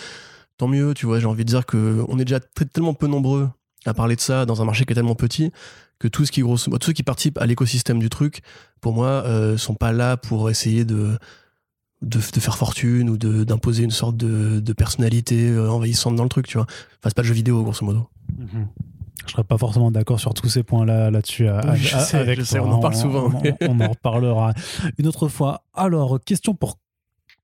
Tant 0.56 0.68
mieux, 0.68 0.94
tu 0.94 1.06
vois. 1.06 1.20
J'ai 1.20 1.26
envie 1.26 1.44
de 1.44 1.50
dire 1.50 1.66
que 1.66 2.04
on 2.08 2.18
est 2.18 2.24
déjà 2.24 2.40
tellement 2.40 2.94
peu 2.94 3.08
nombreux 3.08 3.50
à 3.84 3.94
parler 3.94 4.16
de 4.16 4.20
ça 4.20 4.46
dans 4.46 4.62
un 4.62 4.64
marché 4.64 4.84
qui 4.84 4.92
est 4.92 4.94
tellement 4.94 5.14
petit 5.14 5.52
que 5.98 6.08
tous 6.08 6.26
ceux 6.26 6.92
qui 6.92 7.02
participent 7.02 7.38
à 7.38 7.46
l'écosystème 7.46 7.98
du 7.98 8.08
truc, 8.08 8.42
pour 8.80 8.94
moi, 8.94 9.24
euh, 9.26 9.56
sont 9.56 9.74
pas 9.74 9.92
là 9.92 10.16
pour 10.16 10.48
essayer 10.50 10.84
de 10.84 11.18
faire 12.20 12.56
fortune 12.56 13.10
ou 13.10 13.16
d'imposer 13.16 13.82
une 13.82 13.90
sorte 13.90 14.16
de, 14.16 14.72
personnalité 14.72 15.50
euh, 15.50 15.70
envahissante 15.70 16.14
dans 16.14 16.22
le 16.22 16.28
truc, 16.28 16.46
tu 16.46 16.56
vois. 16.56 16.66
Enfin, 16.68 17.08
c'est 17.08 17.16
pas 17.16 17.22
le 17.22 17.28
jeu 17.28 17.34
vidéo, 17.34 17.62
grosso 17.62 17.84
modo. 17.84 18.08
Je 19.26 19.32
serais 19.32 19.44
pas 19.44 19.58
forcément 19.58 19.90
d'accord 19.90 20.20
sur 20.20 20.32
tous 20.34 20.48
ces 20.48 20.62
points-là 20.62 21.10
là-dessus 21.10 21.48
à- 21.48 21.60
Oui, 21.72 21.76
je 21.78 21.96
à- 21.96 22.00
sais, 22.00 22.16
avec 22.18 22.38
je 22.38 22.44
sais, 22.44 22.58
toi, 22.58 22.66
on 22.66 22.72
en 22.72 22.78
parle 22.80 22.94
souvent. 22.94 23.30
On, 23.60 23.66
on 23.68 23.80
en 23.80 23.88
reparlera 23.90 24.52
une 24.98 25.06
autre 25.06 25.28
fois. 25.28 25.62
Alors, 25.74 26.18
question 26.24 26.54
pour 26.54 26.78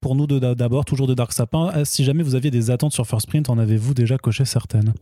pour 0.01 0.15
nous 0.17 0.27
d'abord, 0.27 0.85
toujours 0.85 1.07
de 1.07 1.15
Dark 1.15 1.33
Sapin. 1.33 1.71
Euh, 1.77 1.85
Si 1.87 2.05
jamais 2.05 2.23
vous 2.23 2.35
aviez 2.35 2.51
des 2.51 2.71
attentes 2.71 2.93
sur 2.93 3.07
First 3.07 3.27
Print, 3.27 3.49
en 3.49 3.57
avez-vous 3.59 3.95
déjà 3.95 4.19
coché 4.19 4.45
certaines? 4.45 4.93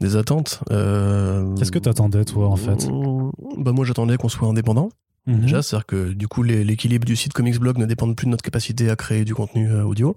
Des 0.00 0.16
attentes. 0.16 0.60
euh, 0.72 1.54
Qu'est-ce 1.54 1.70
que 1.70 1.78
t'attendais, 1.78 2.24
toi, 2.24 2.48
en 2.48 2.56
fait? 2.56 2.88
Bah, 3.56 3.70
moi, 3.72 3.84
j'attendais 3.84 4.16
qu'on 4.16 4.28
soit 4.28 4.48
indépendant. 4.48 4.88
Mhm. 5.26 5.40
Déjà, 5.42 5.62
c'est-à-dire 5.62 5.86
que 5.86 6.12
du 6.12 6.26
coup, 6.28 6.42
l'équilibre 6.42 7.06
du 7.06 7.14
site 7.16 7.32
Comics 7.32 7.58
Blog 7.58 7.78
ne 7.78 7.86
dépend 7.86 8.12
plus 8.12 8.26
de 8.26 8.30
notre 8.30 8.42
capacité 8.42 8.90
à 8.90 8.96
créer 8.96 9.24
du 9.24 9.34
contenu 9.34 9.70
euh, 9.70 9.84
audio. 9.84 10.16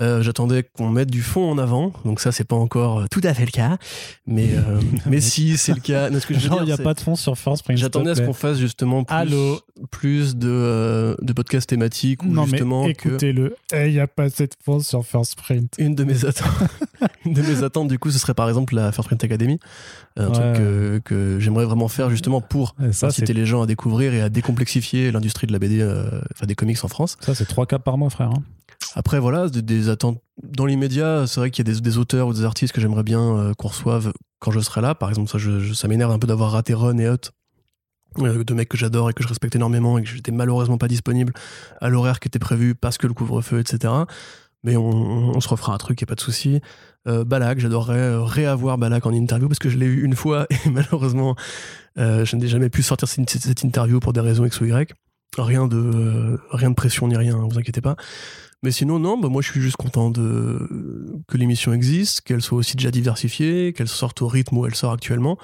Euh, 0.00 0.22
J'attendais 0.22 0.64
qu'on 0.64 0.88
mette 0.90 1.08
du 1.10 1.22
fond 1.22 1.48
en 1.50 1.56
avant, 1.56 1.92
donc 2.04 2.18
ça, 2.18 2.32
c'est 2.32 2.42
pas 2.44 2.56
encore 2.56 3.00
euh, 3.00 3.04
tout 3.10 3.20
à 3.22 3.32
fait 3.32 3.44
le 3.44 3.52
cas. 3.52 3.76
Mais, 4.26 4.48
euh, 4.52 4.80
mais 5.06 5.20
si, 5.20 5.56
c'est 5.56 5.72
le 5.72 5.80
cas. 5.80 6.10
Non, 6.10 6.18
ce 6.18 6.26
que 6.26 6.34
je 6.34 6.40
veux 6.40 6.48
Genre, 6.48 6.56
dire, 6.58 6.64
il 6.64 6.66
n'y 6.66 6.72
a 6.80 6.84
pas 6.84 6.94
de 6.94 7.00
fond 7.00 7.14
sur 7.14 7.38
First 7.38 7.62
Print. 7.62 7.78
J'attendais 7.78 8.10
à 8.10 8.14
ce 8.16 8.22
qu'on 8.22 8.32
fasse 8.32 8.58
justement 8.58 9.04
plus, 9.04 9.14
Allô 9.14 9.60
plus 9.92 10.34
de, 10.36 10.48
euh, 10.50 11.14
de 11.22 11.32
podcasts 11.32 11.68
thématiques 11.68 12.22
ou 12.24 12.28
Non, 12.28 12.44
justement 12.46 12.86
écoutez-le. 12.86 13.54
Il 13.72 13.92
n'y 13.92 14.00
a 14.00 14.06
pas 14.08 14.28
de 14.28 14.34
fond 14.64 14.80
sur 14.80 15.04
First 15.06 15.36
Print. 15.36 15.74
une 15.78 15.94
de 15.94 16.02
mes 16.04 16.24
attentes, 16.24 16.48
une 17.24 17.32
de 17.34 17.42
mes 17.42 17.62
attentes 17.62 17.86
du 17.88 17.98
coup, 18.00 18.10
ce 18.10 18.18
serait 18.18 18.34
par 18.34 18.48
exemple 18.48 18.74
la 18.74 18.90
First 18.90 19.08
Print 19.08 19.22
Academy, 19.22 19.60
un 20.16 20.26
Ouais. 20.26 20.32
truc 20.32 20.56
que, 20.56 20.98
que 21.04 21.38
j'aimerais 21.40 21.64
vraiment 21.66 21.86
faire 21.88 22.10
justement 22.10 22.40
pour 22.40 22.74
ça, 22.92 23.06
inciter 23.08 23.32
les 23.32 23.46
gens 23.46 23.62
à 23.62 23.66
découvrir 23.66 24.12
et 24.14 24.22
à 24.22 24.28
décomplexifier 24.28 25.12
l'industrie 25.12 25.46
de 25.46 25.52
la 25.52 25.58
BD, 25.60 25.82
enfin 25.84 26.46
des 26.46 26.54
comics 26.56 26.82
en 26.82 26.88
France. 26.88 27.16
ça, 27.20 27.34
c'est 27.34 27.44
3 27.46 27.66
cas 27.66 27.78
par 27.78 27.96
mois, 27.98 28.10
frère. 28.10 28.30
hein. 28.30 28.42
Après, 28.94 29.18
voilà, 29.18 29.48
des, 29.48 29.88
attentes. 29.88 30.20
Dans 30.42 30.66
l'immédiat, 30.66 31.26
c'est 31.26 31.40
vrai 31.40 31.50
qu'il 31.50 31.66
y 31.66 31.70
a 31.70 31.80
des, 31.80 31.98
auteurs 31.98 32.28
ou 32.28 32.32
des 32.32 32.44
artistes 32.44 32.72
que 32.72 32.80
j'aimerais 32.80 33.02
bien 33.02 33.20
euh, 33.20 33.54
qu'on 33.54 33.68
reçoive 33.68 34.12
quand 34.38 34.50
je 34.50 34.60
serai 34.60 34.80
là. 34.80 34.94
Par 34.94 35.08
exemple, 35.08 35.30
ça, 35.30 35.38
ça 35.74 35.88
m'énerve 35.88 36.12
un 36.12 36.18
peu 36.18 36.26
d'avoir 36.26 36.52
raté 36.52 36.74
Ron 36.74 36.98
et 36.98 37.08
Hut, 37.08 37.30
euh, 38.20 38.44
deux 38.44 38.54
mecs 38.54 38.68
que 38.68 38.76
j'adore 38.76 39.10
et 39.10 39.12
que 39.12 39.22
je 39.22 39.28
respecte 39.28 39.56
énormément 39.56 39.98
et 39.98 40.02
que 40.02 40.08
j'étais 40.08 40.30
malheureusement 40.30 40.78
pas 40.78 40.86
disponible 40.86 41.32
à 41.80 41.88
l'horaire 41.88 42.20
qui 42.20 42.28
était 42.28 42.38
prévu 42.38 42.74
parce 42.74 42.96
que 42.98 43.06
le 43.06 43.14
couvre-feu, 43.14 43.58
etc. 43.58 43.92
Mais 44.62 44.76
on, 44.76 45.38
se 45.40 45.48
refera 45.48 45.74
un 45.74 45.78
truc, 45.78 46.00
y 46.00 46.04
a 46.04 46.06
pas 46.06 46.14
de 46.14 46.20
souci. 46.20 46.60
Euh, 47.06 47.24
Balak, 47.24 47.58
j'adorerais 47.58 47.98
euh, 47.98 48.22
réavoir 48.22 48.78
Balak 48.78 49.04
en 49.04 49.12
interview 49.12 49.46
parce 49.46 49.58
que 49.58 49.68
je 49.68 49.76
l'ai 49.76 49.86
eu 49.86 50.04
une 50.04 50.14
fois 50.14 50.46
et 50.66 50.70
malheureusement, 50.70 51.36
je 51.96 52.36
n'ai 52.36 52.46
jamais 52.46 52.70
pu 52.70 52.82
sortir 52.82 53.08
cette, 53.08 53.62
interview 53.62 54.00
pour 54.00 54.12
des 54.12 54.20
raisons 54.20 54.44
X 54.44 54.60
ou 54.60 54.66
Y. 54.66 54.94
Rien 55.36 55.66
de, 55.66 56.38
rien 56.50 56.70
de 56.70 56.74
pression 56.74 57.08
ni 57.08 57.16
rien, 57.16 57.36
vous 57.36 57.58
inquiétez 57.58 57.80
pas. 57.80 57.96
Mais 58.64 58.70
sinon, 58.72 58.98
non, 58.98 59.18
bah 59.18 59.28
moi 59.28 59.42
je 59.42 59.50
suis 59.50 59.60
juste 59.60 59.76
content 59.76 60.10
de, 60.10 60.58
que 61.28 61.36
l'émission 61.36 61.72
existe, 61.74 62.22
qu'elle 62.22 62.40
soit 62.42 62.58
aussi 62.58 62.76
déjà 62.76 62.90
diversifiée, 62.90 63.72
qu'elle 63.74 63.88
sorte 63.88 64.22
au 64.22 64.26
rythme 64.26 64.56
où 64.58 64.66
elle 64.66 64.74
sort 64.74 64.90
actuellement. 64.92 65.38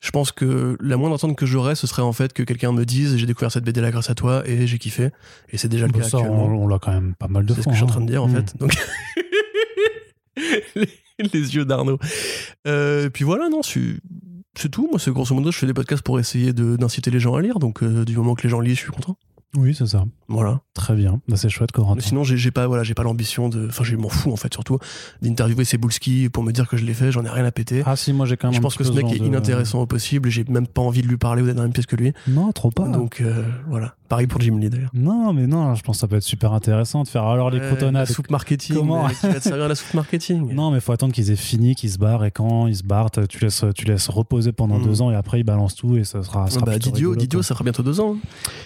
Je 0.00 0.10
pense 0.10 0.32
que 0.32 0.76
la 0.80 0.96
moindre 0.96 1.16
attente 1.16 1.36
que 1.36 1.44
j'aurais, 1.46 1.74
ce 1.74 1.86
serait 1.86 2.02
en 2.02 2.12
fait 2.12 2.32
que 2.32 2.42
quelqu'un 2.42 2.72
me 2.72 2.84
dise 2.84 3.16
j'ai 3.16 3.26
découvert 3.26 3.52
cette 3.52 3.64
BD 3.64 3.80
là 3.80 3.90
grâce 3.90 4.10
à 4.10 4.14
toi 4.14 4.42
et 4.48 4.66
j'ai 4.66 4.78
kiffé. 4.78 5.10
Et 5.50 5.58
c'est 5.58 5.68
déjà 5.68 5.86
le 5.86 5.92
Bah, 5.92 6.00
cas 6.00 6.08
ça, 6.08 6.16
actuellement. 6.18 6.46
on, 6.46 6.64
on 6.64 6.66
l'a 6.68 6.78
quand 6.78 6.92
même 6.92 7.14
pas 7.16 7.28
mal 7.28 7.44
de 7.46 7.52
C'est 7.54 7.60
ce 7.60 7.62
fois. 7.64 7.72
que 7.72 7.78
je 7.78 7.84
suis 7.84 7.84
en 7.84 7.88
hein. 7.88 7.92
train 7.92 8.00
de 8.00 8.10
dire 8.10 8.22
en 8.24 8.28
Mm. 8.28 8.34
fait. 8.34 8.56
Donc 8.58 8.72
les, 10.76 10.88
les 11.18 11.54
yeux 11.54 11.64
d'Arnaud. 11.64 11.98
Euh, 12.66 13.10
puis 13.10 13.24
voilà, 13.24 13.48
non, 13.48 13.60
c'est 13.62 14.00
tout. 14.70 14.88
Moi, 14.90 14.98
c'est 14.98 15.10
grosso 15.12 15.34
modo, 15.34 15.50
je 15.52 15.58
fais 15.58 15.66
des 15.66 15.74
podcasts 15.74 16.02
pour 16.02 16.18
essayer 16.18 16.52
d'inciter 16.52 17.10
les 17.10 17.20
gens 17.20 17.34
à 17.34 17.42
lire. 17.42 17.58
Donc 17.58 17.82
euh, 17.82 18.04
du 18.04 18.16
moment 18.16 18.34
que 18.34 18.42
les 18.42 18.48
gens 18.48 18.60
lisent, 18.60 18.76
je 18.76 18.82
suis 18.82 18.92
content. 18.92 19.16
Oui, 19.56 19.74
c'est 19.74 19.86
ça. 19.86 20.04
Voilà. 20.28 20.60
Très 20.72 20.94
bien. 20.94 21.20
Bah, 21.28 21.36
c'est 21.36 21.50
chouette, 21.50 21.70
Mais 21.74 21.76
Corentin. 21.82 22.00
sinon, 22.00 22.24
j'ai 22.24 22.50
pas, 22.50 22.66
voilà, 22.66 22.82
j'ai 22.84 22.94
pas 22.94 23.02
l'ambition 23.02 23.50
de. 23.50 23.66
Enfin, 23.68 23.84
je 23.84 23.96
m'en 23.96 24.08
fous 24.08 24.32
en 24.32 24.36
fait, 24.36 24.52
surtout 24.52 24.78
d'interviewer 25.20 25.64
Cebulski 25.66 26.30
pour 26.30 26.42
me 26.42 26.52
dire 26.52 26.66
que 26.68 26.76
je 26.78 26.84
l'ai 26.86 26.94
fait. 26.94 27.12
J'en 27.12 27.24
ai 27.24 27.28
rien 27.28 27.44
à 27.44 27.50
péter. 27.52 27.82
Ah 27.84 27.94
si, 27.96 28.12
moi 28.14 28.24
j'ai 28.24 28.36
quand 28.38 28.48
même 28.48 28.54
je 28.54 28.60
pense 28.60 28.76
que 28.76 28.84
ce 28.84 28.92
mec 28.92 29.04
est 29.12 29.18
de- 29.18 29.24
inintéressant 29.26 29.82
au 29.82 29.86
possible. 29.86 30.28
et 30.28 30.32
J'ai 30.32 30.44
même 30.44 30.66
pas 30.66 30.80
envie 30.80 31.02
de 31.02 31.08
lui 31.08 31.18
parler 31.18 31.42
ou 31.42 31.46
d'être 31.46 31.56
dans 31.56 31.62
la 31.62 31.68
même 31.68 31.74
pièce 31.74 31.86
que 31.86 31.96
lui. 31.96 32.12
Non, 32.28 32.50
trop 32.52 32.70
pas. 32.70 32.88
Donc 32.88 33.20
euh, 33.20 33.44
voilà. 33.68 33.94
Pareil 34.12 34.26
pour 34.26 34.42
Jim 34.42 34.58
Lee 34.58 34.68
d'ailleurs. 34.68 34.90
Non, 34.92 35.32
mais 35.32 35.46
non, 35.46 35.74
je 35.74 35.82
pense 35.82 35.96
que 35.96 36.00
ça 36.00 36.06
peut 36.06 36.16
être 36.16 36.22
super 36.22 36.52
intéressant 36.52 37.02
de 37.02 37.08
faire 37.08 37.24
alors 37.24 37.48
les 37.48 37.60
Ouais, 37.60 37.66
croutonnades. 37.66 38.06
La 38.06 38.14
soupe 38.14 38.28
marketing. 38.30 38.76
Comment 38.76 39.08
Qui 39.08 39.26
va 39.26 39.34
te 39.34 39.40
servir 39.48 39.68
la 39.68 39.74
soupe 39.74 39.94
marketing 39.94 40.52
Non, 40.52 40.70
mais 40.70 40.80
faut 40.80 40.92
attendre 40.92 41.14
qu'ils 41.14 41.30
aient 41.30 41.36
fini, 41.36 41.74
qu'ils 41.74 41.90
se 41.92 41.96
barrent, 41.98 42.26
et 42.26 42.30
quand 42.30 42.66
ils 42.66 42.76
se 42.76 42.82
barrent, 42.82 43.10
tu 43.10 43.38
laisses, 43.40 43.64
tu 43.74 43.86
laisses 43.86 44.10
reposer 44.10 44.52
pendant 44.52 44.78
Mm. 44.78 44.84
deux 44.84 45.00
ans, 45.00 45.10
et 45.10 45.14
après 45.14 45.40
ils 45.40 45.44
balancent 45.44 45.76
tout, 45.76 45.96
et 45.96 46.04
ça 46.04 46.22
sera. 46.22 46.46
ça 46.50 46.56
sera 46.56 46.66
bah, 46.66 46.78
Didio, 46.78 47.08
rigolo, 47.10 47.16
Didio, 47.16 47.42
ça 47.42 47.54
fera 47.54 47.64
bientôt 47.64 47.82
deux 47.82 48.00
ans. 48.00 48.16
hein. 48.16 48.18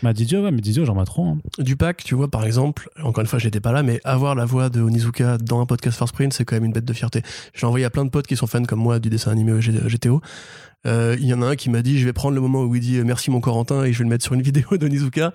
Bah, 0.02 0.12
Didio, 0.12 0.42
ouais, 0.42 0.50
mais 0.50 0.60
Didio, 0.60 0.84
j'en 0.84 1.00
ai 1.00 1.04
trop. 1.06 1.24
hein. 1.26 1.38
Du 1.60 1.76
pack, 1.76 2.02
tu 2.02 2.16
vois, 2.16 2.28
par 2.28 2.44
exemple, 2.44 2.88
encore 3.04 3.20
une 3.22 3.28
fois, 3.28 3.38
j'étais 3.38 3.60
pas 3.60 3.70
là, 3.70 3.84
mais 3.84 4.00
avoir 4.02 4.34
la 4.34 4.46
voix 4.46 4.68
de 4.68 4.80
Onizuka 4.80 5.38
dans 5.38 5.60
un 5.60 5.66
podcast 5.66 5.96
First 5.96 6.12
Print, 6.12 6.32
c'est 6.32 6.44
quand 6.44 6.56
même 6.56 6.64
une 6.64 6.72
bête 6.72 6.84
de 6.84 6.92
fierté. 6.92 7.22
Je 7.54 7.60
l'ai 7.60 7.66
envoyé 7.66 7.84
à 7.84 7.90
plein 7.90 8.04
de 8.04 8.10
potes 8.10 8.26
qui 8.26 8.34
sont 8.36 8.48
fans 8.48 8.64
comme 8.64 8.80
moi 8.80 8.98
du 8.98 9.10
dessin 9.10 9.30
animé 9.30 9.52
GTO. 9.60 10.20
Euh, 10.86 11.16
Il 11.18 11.26
y 11.26 11.34
en 11.34 11.42
a 11.42 11.46
un 11.46 11.56
qui 11.56 11.70
m'a 11.70 11.82
dit, 11.82 11.98
je 11.98 12.04
vais 12.04 12.12
prendre 12.12 12.34
le 12.34 12.40
moment 12.40 12.62
où 12.62 12.74
il 12.74 12.80
dit 12.80 12.98
euh, 12.98 13.04
merci 13.04 13.30
mon 13.30 13.40
Corentin 13.40 13.84
et 13.84 13.92
je 13.92 13.98
vais 13.98 14.04
le 14.04 14.10
mettre 14.10 14.24
sur 14.24 14.34
une 14.34 14.42
vidéo 14.42 14.76
d'Onizuka. 14.76 15.32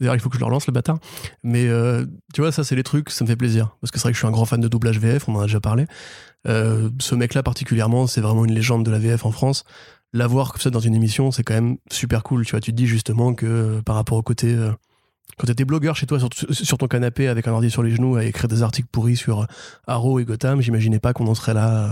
D'ailleurs, 0.00 0.14
il 0.14 0.20
faut 0.20 0.28
que 0.28 0.34
je 0.36 0.40
le 0.40 0.46
relance, 0.46 0.66
le 0.66 0.72
bâtard. 0.72 0.98
Mais 1.42 1.68
euh, 1.68 2.04
tu 2.34 2.40
vois, 2.40 2.50
ça, 2.50 2.64
c'est 2.64 2.74
les 2.74 2.82
trucs, 2.82 3.10
ça 3.10 3.24
me 3.24 3.28
fait 3.28 3.36
plaisir. 3.36 3.76
Parce 3.80 3.90
que 3.90 3.98
c'est 3.98 4.02
vrai 4.02 4.12
que 4.12 4.16
je 4.16 4.20
suis 4.20 4.26
un 4.26 4.32
grand 4.32 4.44
fan 4.44 4.60
de 4.60 4.68
doublage 4.68 4.98
VF, 4.98 5.28
on 5.28 5.36
en 5.36 5.40
a 5.40 5.46
déjà 5.46 5.60
parlé. 5.60 5.86
Ce 6.44 7.14
mec-là, 7.14 7.44
particulièrement, 7.44 8.08
c'est 8.08 8.20
vraiment 8.20 8.44
une 8.44 8.52
légende 8.52 8.84
de 8.84 8.90
la 8.90 8.98
VF 8.98 9.24
en 9.24 9.30
France. 9.30 9.64
L'avoir 10.12 10.52
comme 10.52 10.60
ça 10.60 10.70
dans 10.70 10.80
une 10.80 10.94
émission, 10.94 11.30
c'est 11.30 11.44
quand 11.44 11.54
même 11.54 11.76
super 11.90 12.24
cool. 12.24 12.44
Tu 12.44 12.50
vois, 12.50 12.60
tu 12.60 12.72
te 12.72 12.76
dis 12.76 12.86
justement 12.86 13.32
que 13.32 13.80
par 13.82 13.94
rapport 13.94 14.18
au 14.18 14.22
côté. 14.22 14.56
Euh, 15.32 15.36
quand 15.38 15.46
t'étais 15.46 15.64
blogueur 15.64 15.96
chez 15.96 16.06
toi 16.06 16.18
sur, 16.50 16.78
ton 16.78 16.86
canapé 16.86 17.28
avec 17.28 17.48
un 17.48 17.52
ordi 17.52 17.70
sur 17.70 17.82
les 17.82 17.90
genoux 17.90 18.16
à 18.16 18.24
écrire 18.24 18.48
des 18.48 18.62
articles 18.62 18.88
pourris 18.90 19.16
sur 19.16 19.46
Arrow 19.86 20.20
et 20.20 20.24
Gotham, 20.24 20.60
j'imaginais 20.60 20.98
pas 20.98 21.12
qu'on 21.12 21.26
en 21.26 21.34
serait 21.34 21.54
là 21.54 21.70
euh, 21.70 21.88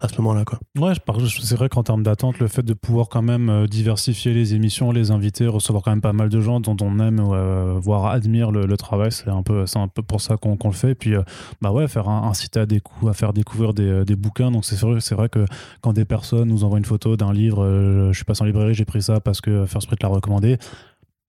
à 0.00 0.08
ce 0.08 0.16
moment-là. 0.20 0.44
Ouais, 0.78 0.92
c'est 1.28 1.56
vrai 1.56 1.68
qu'en 1.68 1.82
termes 1.82 2.02
d'attente, 2.02 2.38
le 2.38 2.48
fait 2.48 2.62
de 2.62 2.74
pouvoir 2.74 3.08
quand 3.08 3.22
même 3.22 3.48
euh, 3.48 3.66
diversifier 3.66 4.32
les 4.32 4.54
émissions, 4.54 4.92
les 4.92 5.10
inviter, 5.10 5.46
recevoir 5.46 5.82
quand 5.82 5.90
même 5.90 6.00
pas 6.00 6.12
mal 6.12 6.28
de 6.28 6.40
gens 6.40 6.60
dont 6.60 6.76
on 6.80 6.98
aime, 7.00 7.20
euh, 7.20 7.78
voire 7.80 8.06
admire 8.06 8.50
le, 8.50 8.76
travail, 8.76 9.10
c'est 9.10 9.28
un 9.28 9.42
peu, 9.42 9.64
un 9.74 9.88
peu 9.88 10.02
pour 10.02 10.20
ça 10.20 10.36
qu'on 10.36 10.56
le 10.64 10.72
fait. 10.72 10.92
Et 10.92 10.94
puis, 10.94 11.14
euh, 11.14 11.22
bah 11.60 11.72
ouais, 11.72 11.88
faire 11.88 12.08
un, 12.08 12.28
inciter 12.28 12.60
à 12.60 12.66
coups, 12.66 13.10
à 13.10 13.14
faire 13.14 13.32
découvrir 13.32 13.74
des, 13.74 13.88
euh, 13.88 14.16
bouquins. 14.16 14.50
Donc 14.50 14.64
c'est 14.64 14.78
vrai, 14.80 14.98
vrai 15.10 15.28
que 15.28 15.44
quand 15.80 15.92
des 15.92 16.04
personnes 16.04 16.48
nous 16.48 16.64
envoient 16.64 16.78
une 16.78 16.84
photo 16.84 17.16
d'un 17.16 17.32
livre, 17.32 17.64
euh, 17.64 18.12
je 18.12 18.16
suis 18.16 18.24
passé 18.24 18.42
en 18.42 18.46
librairie, 18.46 18.74
j'ai 18.74 18.84
pris 18.84 19.02
ça 19.02 19.20
parce 19.20 19.40
que 19.40 19.66
First 19.66 19.86
Print 19.86 20.02
l'a 20.02 20.08
recommandé. 20.08 20.58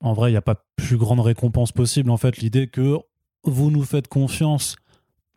En 0.02 0.14
vrai, 0.14 0.30
il 0.30 0.34
n'y 0.34 0.38
a 0.38 0.42
pas 0.42 0.66
plus 0.76 0.98
grande 0.98 1.20
récompense 1.20 1.72
possible. 1.72 2.10
En 2.10 2.18
fait, 2.18 2.38
l'idée 2.38 2.68
que 2.68 2.98
vous 3.44 3.72
nous 3.72 3.84
faites 3.84 4.08
confiance 4.08 4.76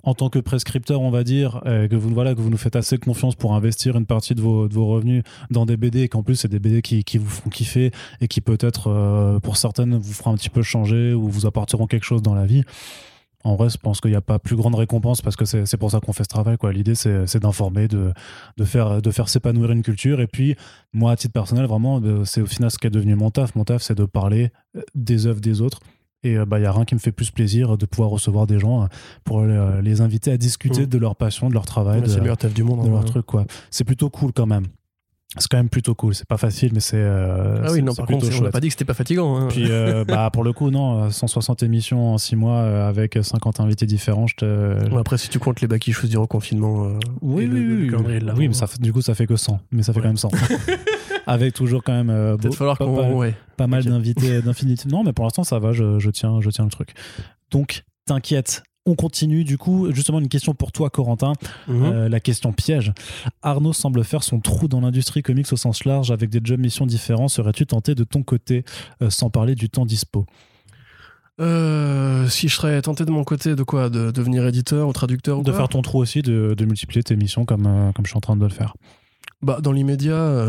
en 0.05 0.15
tant 0.15 0.29
que 0.31 0.39
prescripteur, 0.39 1.01
on 1.01 1.11
va 1.11 1.23
dire, 1.23 1.63
euh, 1.67 1.87
que 1.87 1.95
vous 1.95 2.11
nous 2.51 2.57
faites 2.57 2.77
assez 2.77 2.99
confiance 2.99 3.37
pour 3.37 3.55
investir 3.55 3.97
une 3.97 4.07
partie 4.07 4.35
de 4.35 4.41
vos, 4.41 4.69
revenus 4.87 5.23
dans 5.51 5.65
des 5.65 5.77
BD 5.77 6.03
et 6.03 6.09
qu'en 6.09 6.23
plus 6.23 6.37
c'est 6.37 6.49
des 6.49 6.59
BD 6.59 6.83
qui, 6.83 7.05
qui 7.05 7.19
vous 7.19 7.29
font 7.29 7.51
kiffer 7.51 7.93
et 8.21 8.27
qui 8.27 8.41
peut-être 8.41 8.89
euh, 8.89 9.39
pour 9.39 9.57
certaines 9.57 9.97
vous 9.97 10.13
feront 10.13 10.33
un 10.33 10.37
petit 10.37 10.51
peu 10.51 10.63
changer 10.63 11.15
ou 11.15 11.29
vous 11.29 11.47
apporteront 11.47 11.87
quelque 11.87 12.05
chose 12.05 12.23
dans 12.23 12.35
la 12.35 12.47
vie. 12.47 12.65
En 13.45 13.57
vrai, 13.57 13.69
je 13.69 13.77
pense 13.77 14.01
qu'il 14.01 14.11
n'y 14.11 14.17
a 14.17 14.21
pas 14.21 14.39
plus 14.39 14.57
grande 14.57 14.75
récompense 14.75 15.21
parce 15.23 15.37
que 15.37 15.45
c'est 15.45 15.77
pour 15.77 15.91
ça 15.91 16.01
qu'on 16.01 16.13
fait 16.13 16.25
ce 16.25 16.29
travail. 16.29 16.57
quoi. 16.57 16.73
L'idée, 16.73 16.95
c'est 16.95 17.39
d'informer, 17.39 17.89
de, 17.89 18.13
de, 18.57 18.65
faire, 18.65 19.03
de 19.03 19.11
faire 19.11 19.29
s'épanouir 19.29 19.73
une 19.73 19.83
culture. 19.83 20.21
Et 20.21 20.27
puis, 20.27 20.57
moi, 20.93 21.13
à 21.13 21.17
titre 21.17 21.33
personnel, 21.33 21.67
vraiment, 21.67 22.01
c'est 22.25 22.43
au 22.43 22.47
final 22.47 22.71
ce 22.71 22.79
qui 22.79 22.87
est 22.87 22.91
devenu 22.91 23.15
mon 23.15 23.31
taf. 23.31 23.55
Mon 23.55 23.65
taf, 23.65 23.83
c'est 23.83 23.97
de 23.97 24.05
parler 24.05 24.51
des 24.95 25.27
œuvres 25.27 25.41
des 25.41 25.61
autres. 25.61 25.81
Et 26.25 26.35
il 26.35 26.45
bah, 26.45 26.61
n'y 26.61 26.67
a 26.67 26.73
rien 26.73 26.85
qui 26.85 26.95
me 26.95 27.01
fait 27.01 27.11
plus 27.11 27.33
plaisir 27.33 27.77
de 27.77 27.85
pouvoir 27.85 28.11
recevoir 28.11 28.47
des 28.47 28.61
gens 28.61 28.89
pour 29.25 29.43
les 29.45 30.01
inviter 30.01 30.31
à 30.31 30.37
discuter 30.37 30.83
mmh. 30.83 30.87
de 30.87 30.99
leur 30.99 31.17
passion, 31.17 31.49
de 31.49 31.55
leur 31.55 31.67
travail, 31.67 32.01
de, 32.01 32.15
le 32.15 32.21
meilleur 32.21 32.37
taf 32.37 32.55
du 32.55 32.63
monde, 32.63 32.85
de 32.85 32.91
leur 32.91 33.05
truc. 33.05 33.27
quoi. 33.27 33.45
C'est 33.71 33.85
plutôt 33.85 34.09
cool 34.09 34.33
quand 34.33 34.47
même 34.47 34.67
c'est 35.39 35.49
quand 35.49 35.57
même 35.57 35.71
plutôt 35.71 35.95
cool. 35.95 36.15
C'est 36.15 36.27
pas 36.27 36.37
facile, 36.37 36.73
mais 36.75 36.81
c'est. 36.81 36.99
Euh, 36.99 37.63
ah 37.65 37.73
oui, 37.73 37.83
non, 37.83 37.95
par 37.95 38.07
contre, 38.07 38.27
on 38.39 38.43
n'a 38.43 38.51
pas 38.51 38.61
dit 38.61 38.69
que 38.69 38.73
c'était 38.73 38.85
pas 38.85 38.95
fatigant. 38.95 39.37
Hein. 39.37 39.49
Puis, 39.49 39.65
euh, 39.71 40.05
bah, 40.09 40.29
pour 40.31 40.45
le 40.45 40.53
coup, 40.53 40.71
non, 40.71 41.11
160 41.11 41.63
émissions 41.63 42.13
en 42.13 42.19
6 42.19 42.37
mois 42.37 42.59
euh, 42.59 42.89
avec 42.89 43.19
50 43.21 43.61
invités 43.61 43.87
différents. 43.87 44.27
Je 44.27 44.37
te... 44.37 44.97
après, 44.99 45.17
si 45.17 45.31
tu 45.31 45.39
comptes 45.39 45.61
les 45.63 45.69
bacs 45.69 45.91
choses 45.91 46.11
du 46.11 46.19
reconfinement. 46.19 46.99
oui, 47.23 47.49
oui, 47.51 47.91
oui. 47.91 48.21
oui, 48.37 48.49
mais 48.49 48.55
ça 48.55 48.67
fait, 48.67 48.81
du 48.81 48.93
coup, 48.93 49.01
ça 49.01 49.15
fait 49.15 49.27
que 49.27 49.37
100. 49.37 49.59
Mais 49.71 49.83
ça 49.83 49.93
fait 49.93 50.01
quand 50.01 50.09
même 50.09 50.17
100. 50.17 50.31
avec 51.27 51.55
toujours 51.55 51.83
quand 51.83 51.93
même. 51.93 52.37
Peut-être 52.39 52.55
falloir 52.55 52.77
pas, 52.77 52.85
qu'on. 52.85 53.21
Pas, 53.21 53.31
pas 53.57 53.67
mal 53.67 53.85
d'invités 53.85 54.43
d'infinitif. 54.43 54.91
Non, 54.91 55.03
mais 55.03 55.13
pour 55.13 55.25
l'instant, 55.25 55.45
ça 55.45 55.59
va. 55.59 55.73
Je, 55.73 55.99
je, 55.99 56.11
tiens, 56.11 56.41
je 56.41 56.51
tiens 56.51 56.65
le 56.65 56.71
truc. 56.71 56.95
Donc, 57.51 57.85
t'inquiète, 58.07 58.63
on 58.87 58.95
continue 58.95 59.45
du 59.45 59.59
coup, 59.59 59.93
justement 59.93 60.19
une 60.19 60.29
question 60.29 60.55
pour 60.55 60.73
toi 60.73 60.91
Corentin, 60.91 61.35
mhm. 61.69 61.83
euh, 61.85 62.09
la 62.09 62.21
question 62.21 62.53
piège. 62.53 62.93
Arnaud 63.43 63.73
semble 63.73 64.05
faire 64.05 64.23
son 64.23 64.41
trou 64.41 64.69
dans 64.69 64.81
l'industrie 64.81 65.23
comics 65.23 65.53
au 65.53 65.57
sens 65.57 65.85
large 65.85 66.11
avec 66.11 66.31
des 66.31 66.41
jobs 66.43 66.61
missions 66.61 66.87
différents. 66.87 67.29
Serais-tu 67.29 67.67
tenté 67.67 67.95
de 67.95 68.05
ton 68.05 68.23
côté, 68.23 68.65
euh, 69.01 69.11
sans 69.11 69.31
parler 69.31 69.55
du 69.55 69.69
temps 69.69 69.87
dispo? 69.87 70.27
Euh, 71.41 72.29
si 72.29 72.49
je 72.49 72.55
serais 72.55 72.81
tenté 72.83 73.05
de 73.05 73.11
mon 73.11 73.25
côté 73.25 73.55
de 73.55 73.63
quoi? 73.63 73.89
De 73.89 74.11
devenir 74.11 74.47
éditeur 74.47 74.89
ou 74.89 74.93
traducteur 74.93 75.39
ou 75.39 75.43
De 75.43 75.53
faire 75.53 75.69
ton 75.69 75.83
trou 75.83 75.99
aussi, 75.99 76.23
de, 76.23 76.65
multiplier 76.65 77.03
tes 77.03 77.17
missions 77.17 77.45
comme, 77.45 77.93
comme 77.95 78.05
je 78.05 78.11
suis 78.11 78.19
en 78.19 78.21
train 78.21 78.37
de 78.37 78.45
le 78.45 78.51
faire. 78.51 78.75
Bah, 79.41 79.59
dans 79.61 79.73
l'immédiat, 79.73 80.47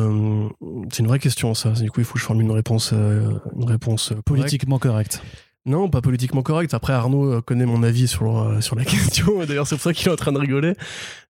c'est 0.91 0.99
une 0.99 1.07
vraie 1.07 1.19
question 1.19 1.53
ça. 1.53 1.71
Du 1.71 1.89
coup, 1.89 2.01
il 2.01 2.05
faut 2.05 2.13
que 2.15 2.19
je 2.19 2.25
formule 2.25 2.45
une 2.45 2.51
réponse, 2.51 2.91
une 2.91 3.63
réponse 3.63 4.13
politiquement 4.25 4.77
correcte. 4.77 5.23
Non, 5.65 5.89
pas 5.89 6.01
politiquement 6.01 6.43
correct. 6.43 6.73
Après, 6.73 6.91
Arnaud 6.91 7.31
euh, 7.31 7.41
connaît 7.41 7.65
mon 7.65 7.83
avis 7.83 8.07
sur, 8.07 8.37
euh, 8.37 8.59
sur 8.61 8.75
la 8.75 8.83
question. 8.85 9.45
D'ailleurs, 9.45 9.65
c'est 9.65 9.75
pour 9.75 9.83
ça 9.83 9.93
qu'il 9.93 10.07
est 10.07 10.11
en 10.11 10.17
train 10.17 10.33
de 10.33 10.39
rigoler. 10.39 10.73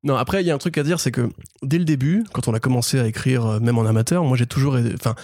Non, 0.04 0.16
après, 0.16 0.42
il 0.42 0.48
y 0.48 0.52
a 0.52 0.56
un 0.56 0.60
truc 0.60 0.78
à 0.78 0.84
dire, 0.84 1.00
c'est 1.00 1.12
que 1.12 1.30
dès 1.62 1.78
le 1.78 1.86
début, 1.86 2.24
quand 2.34 2.48
on 2.48 2.54
a 2.54 2.60
commencé 2.60 3.00
à 3.00 3.06
écrire, 3.06 3.46
euh, 3.46 3.60
même 3.60 3.78
en 3.78 3.86
amateur, 3.86 4.24
moi 4.24 4.36
j'ai 4.36 4.48
toujours. 4.48 4.78
Enfin, 4.96 5.16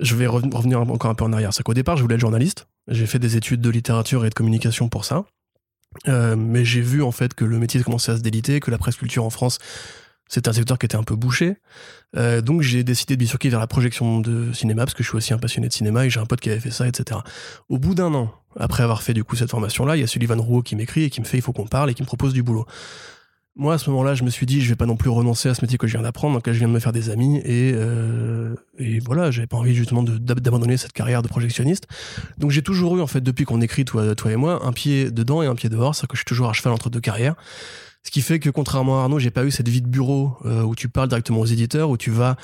je 0.00 0.14
vais 0.14 0.26
revenir 0.26 0.80
encore 0.80 1.10
un 1.10 1.14
peu 1.14 1.24
en 1.24 1.32
arrière. 1.32 1.52
C'est 1.52 1.62
qu'au 1.62 1.74
départ, 1.74 1.96
je 1.96 2.02
voulais 2.02 2.14
être 2.14 2.20
journaliste. 2.20 2.68
J'ai 2.86 3.06
fait 3.06 3.18
des 3.18 3.36
études 3.36 3.60
de 3.60 3.68
littérature 3.68 4.24
et 4.24 4.30
de 4.30 4.34
communication 4.34 4.88
pour 4.88 5.04
ça. 5.04 5.24
mais 6.06 6.64
j'ai 6.64 6.80
vu 6.80 7.02
en 7.02 7.10
fait 7.10 7.34
que 7.34 7.44
le 7.44 7.58
métier 7.58 7.82
commençait 7.82 8.12
à 8.12 8.16
se 8.16 8.22
déliter, 8.22 8.60
que 8.60 8.70
la 8.70 8.78
presse 8.78 8.94
culture 8.94 9.24
en 9.24 9.30
France 9.30 9.58
c'est 10.28 10.46
un 10.46 10.52
secteur 10.52 10.78
qui 10.78 10.86
était 10.86 10.96
un 10.96 11.02
peu 11.02 11.16
bouché. 11.16 11.56
Euh, 12.16 12.40
donc 12.40 12.62
j'ai 12.62 12.84
décidé 12.84 13.16
de 13.16 13.20
bifurquer 13.20 13.48
vers 13.48 13.60
la 13.60 13.66
projection 13.66 14.20
de 14.20 14.52
cinéma 14.52 14.84
parce 14.84 14.94
que 14.94 15.02
je 15.02 15.08
suis 15.08 15.16
aussi 15.16 15.32
un 15.32 15.38
passionné 15.38 15.68
de 15.68 15.72
cinéma 15.72 16.06
et 16.06 16.10
j'ai 16.10 16.20
un 16.20 16.26
pote 16.26 16.40
qui 16.40 16.50
avait 16.50 16.60
fait 16.60 16.70
ça, 16.70 16.86
etc. 16.86 17.20
Au 17.68 17.78
bout 17.78 17.94
d'un 17.94 18.14
an, 18.14 18.32
après 18.58 18.82
avoir 18.82 19.02
fait 19.02 19.14
du 19.14 19.24
coup 19.24 19.36
cette 19.36 19.50
formation-là, 19.50 19.96
il 19.96 20.00
y 20.00 20.04
a 20.04 20.06
Sullivan 20.06 20.40
Rouault 20.40 20.62
qui 20.62 20.76
m'écrit 20.76 21.04
et 21.04 21.10
qui 21.10 21.20
me 21.20 21.26
fait 21.26 21.38
il 21.38 21.42
faut 21.42 21.52
qu'on 21.52 21.66
parle 21.66 21.90
et 21.90 21.94
qui 21.94 22.02
me 22.02 22.06
propose 22.06 22.32
du 22.32 22.42
boulot. 22.42 22.66
Moi 23.56 23.74
à 23.74 23.78
ce 23.78 23.90
moment-là, 23.90 24.14
je 24.14 24.22
me 24.22 24.30
suis 24.30 24.46
dit 24.46 24.60
je 24.60 24.68
vais 24.68 24.76
pas 24.76 24.86
non 24.86 24.96
plus 24.96 25.10
renoncer 25.10 25.48
à 25.48 25.54
ce 25.54 25.62
métier 25.62 25.78
que 25.78 25.88
je 25.88 25.94
viens 25.94 26.02
d'apprendre, 26.02 26.34
donc 26.34 26.46
là 26.46 26.52
je 26.52 26.58
viens 26.58 26.68
de 26.68 26.72
me 26.72 26.78
faire 26.78 26.92
des 26.92 27.10
amis 27.10 27.38
et, 27.38 27.72
euh, 27.74 28.54
et 28.78 29.00
voilà, 29.00 29.32
j'avais 29.32 29.48
pas 29.48 29.56
envie 29.56 29.74
justement 29.74 30.04
d'abandonner 30.04 30.76
cette 30.76 30.92
carrière 30.92 31.22
de 31.22 31.28
projectionniste. 31.28 31.88
Donc 32.36 32.52
j'ai 32.52 32.62
toujours 32.62 32.96
eu 32.96 33.00
en 33.00 33.08
fait 33.08 33.20
depuis 33.20 33.44
qu'on 33.44 33.60
écrit 33.60 33.84
toi, 33.84 34.14
toi 34.14 34.30
et 34.30 34.36
moi 34.36 34.64
un 34.64 34.72
pied 34.72 35.10
dedans 35.10 35.42
et 35.42 35.46
un 35.46 35.56
pied 35.56 35.68
dehors, 35.68 35.94
c'est-à-dire 35.94 36.08
que 36.08 36.16
je 36.16 36.20
suis 36.20 36.26
toujours 36.26 36.48
à 36.48 36.52
cheval 36.52 36.72
entre 36.72 36.88
deux 36.88 37.00
carrières. 37.00 37.34
Ce 38.08 38.10
qui 38.10 38.22
fait 38.22 38.38
que 38.38 38.48
contrairement 38.48 39.00
à 39.00 39.02
Arnaud, 39.02 39.18
j'ai 39.18 39.30
pas 39.30 39.44
eu 39.44 39.50
cette 39.50 39.68
vie 39.68 39.82
de 39.82 39.86
bureau 39.86 40.32
euh, 40.46 40.62
où 40.62 40.74
tu 40.74 40.88
parles 40.88 41.08
directement 41.08 41.40
aux 41.40 41.44
éditeurs, 41.44 41.90
où 41.90 41.98
tu 41.98 42.10
vas 42.10 42.36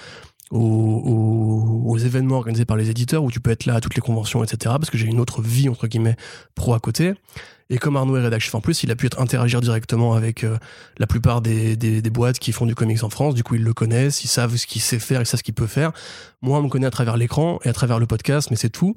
aux, 0.50 1.96
événements 1.96 2.36
organisés 2.36 2.66
par 2.66 2.76
les 2.76 2.90
éditeurs, 2.90 3.24
où 3.24 3.30
tu 3.30 3.40
peux 3.40 3.50
être 3.50 3.64
là 3.64 3.76
à 3.76 3.80
toutes 3.80 3.94
les 3.94 4.02
conventions, 4.02 4.44
etc. 4.44 4.74
Parce 4.78 4.90
que 4.90 4.98
j'ai 4.98 5.06
une 5.06 5.20
autre 5.20 5.40
vie, 5.40 5.70
entre 5.70 5.86
guillemets, 5.86 6.16
pro 6.54 6.74
à 6.74 6.80
côté. 6.80 7.14
Et 7.70 7.78
comme 7.78 7.96
Arnaud 7.96 8.18
est 8.18 8.20
rédacteur 8.20 8.56
en 8.56 8.60
plus, 8.60 8.82
il 8.82 8.90
a 8.90 8.94
pu 8.94 9.06
être 9.06 9.18
interagir 9.22 9.62
directement 9.62 10.12
avec 10.12 10.44
euh, 10.44 10.58
la 10.98 11.06
plupart 11.06 11.40
des, 11.40 11.76
des, 11.76 12.10
boîtes 12.10 12.38
qui 12.38 12.52
font 12.52 12.66
du 12.66 12.74
comics 12.74 13.02
en 13.02 13.08
France. 13.08 13.34
Du 13.34 13.42
coup, 13.42 13.54
ils 13.54 13.64
le 13.64 13.72
connaissent, 13.72 14.22
ils 14.22 14.28
savent 14.28 14.54
ce 14.56 14.66
qu'il 14.66 14.82
sait 14.82 14.98
faire, 14.98 15.22
ils 15.22 15.26
savent 15.26 15.38
ce 15.38 15.44
qu'il 15.44 15.54
peut 15.54 15.66
faire. 15.66 15.92
Moi, 16.42 16.58
on 16.58 16.62
me 16.62 16.68
connaît 16.68 16.88
à 16.88 16.90
travers 16.90 17.16
l'écran 17.16 17.58
et 17.64 17.70
à 17.70 17.72
travers 17.72 17.98
le 17.98 18.04
podcast, 18.04 18.50
mais 18.50 18.58
c'est 18.58 18.68
tout. 18.68 18.94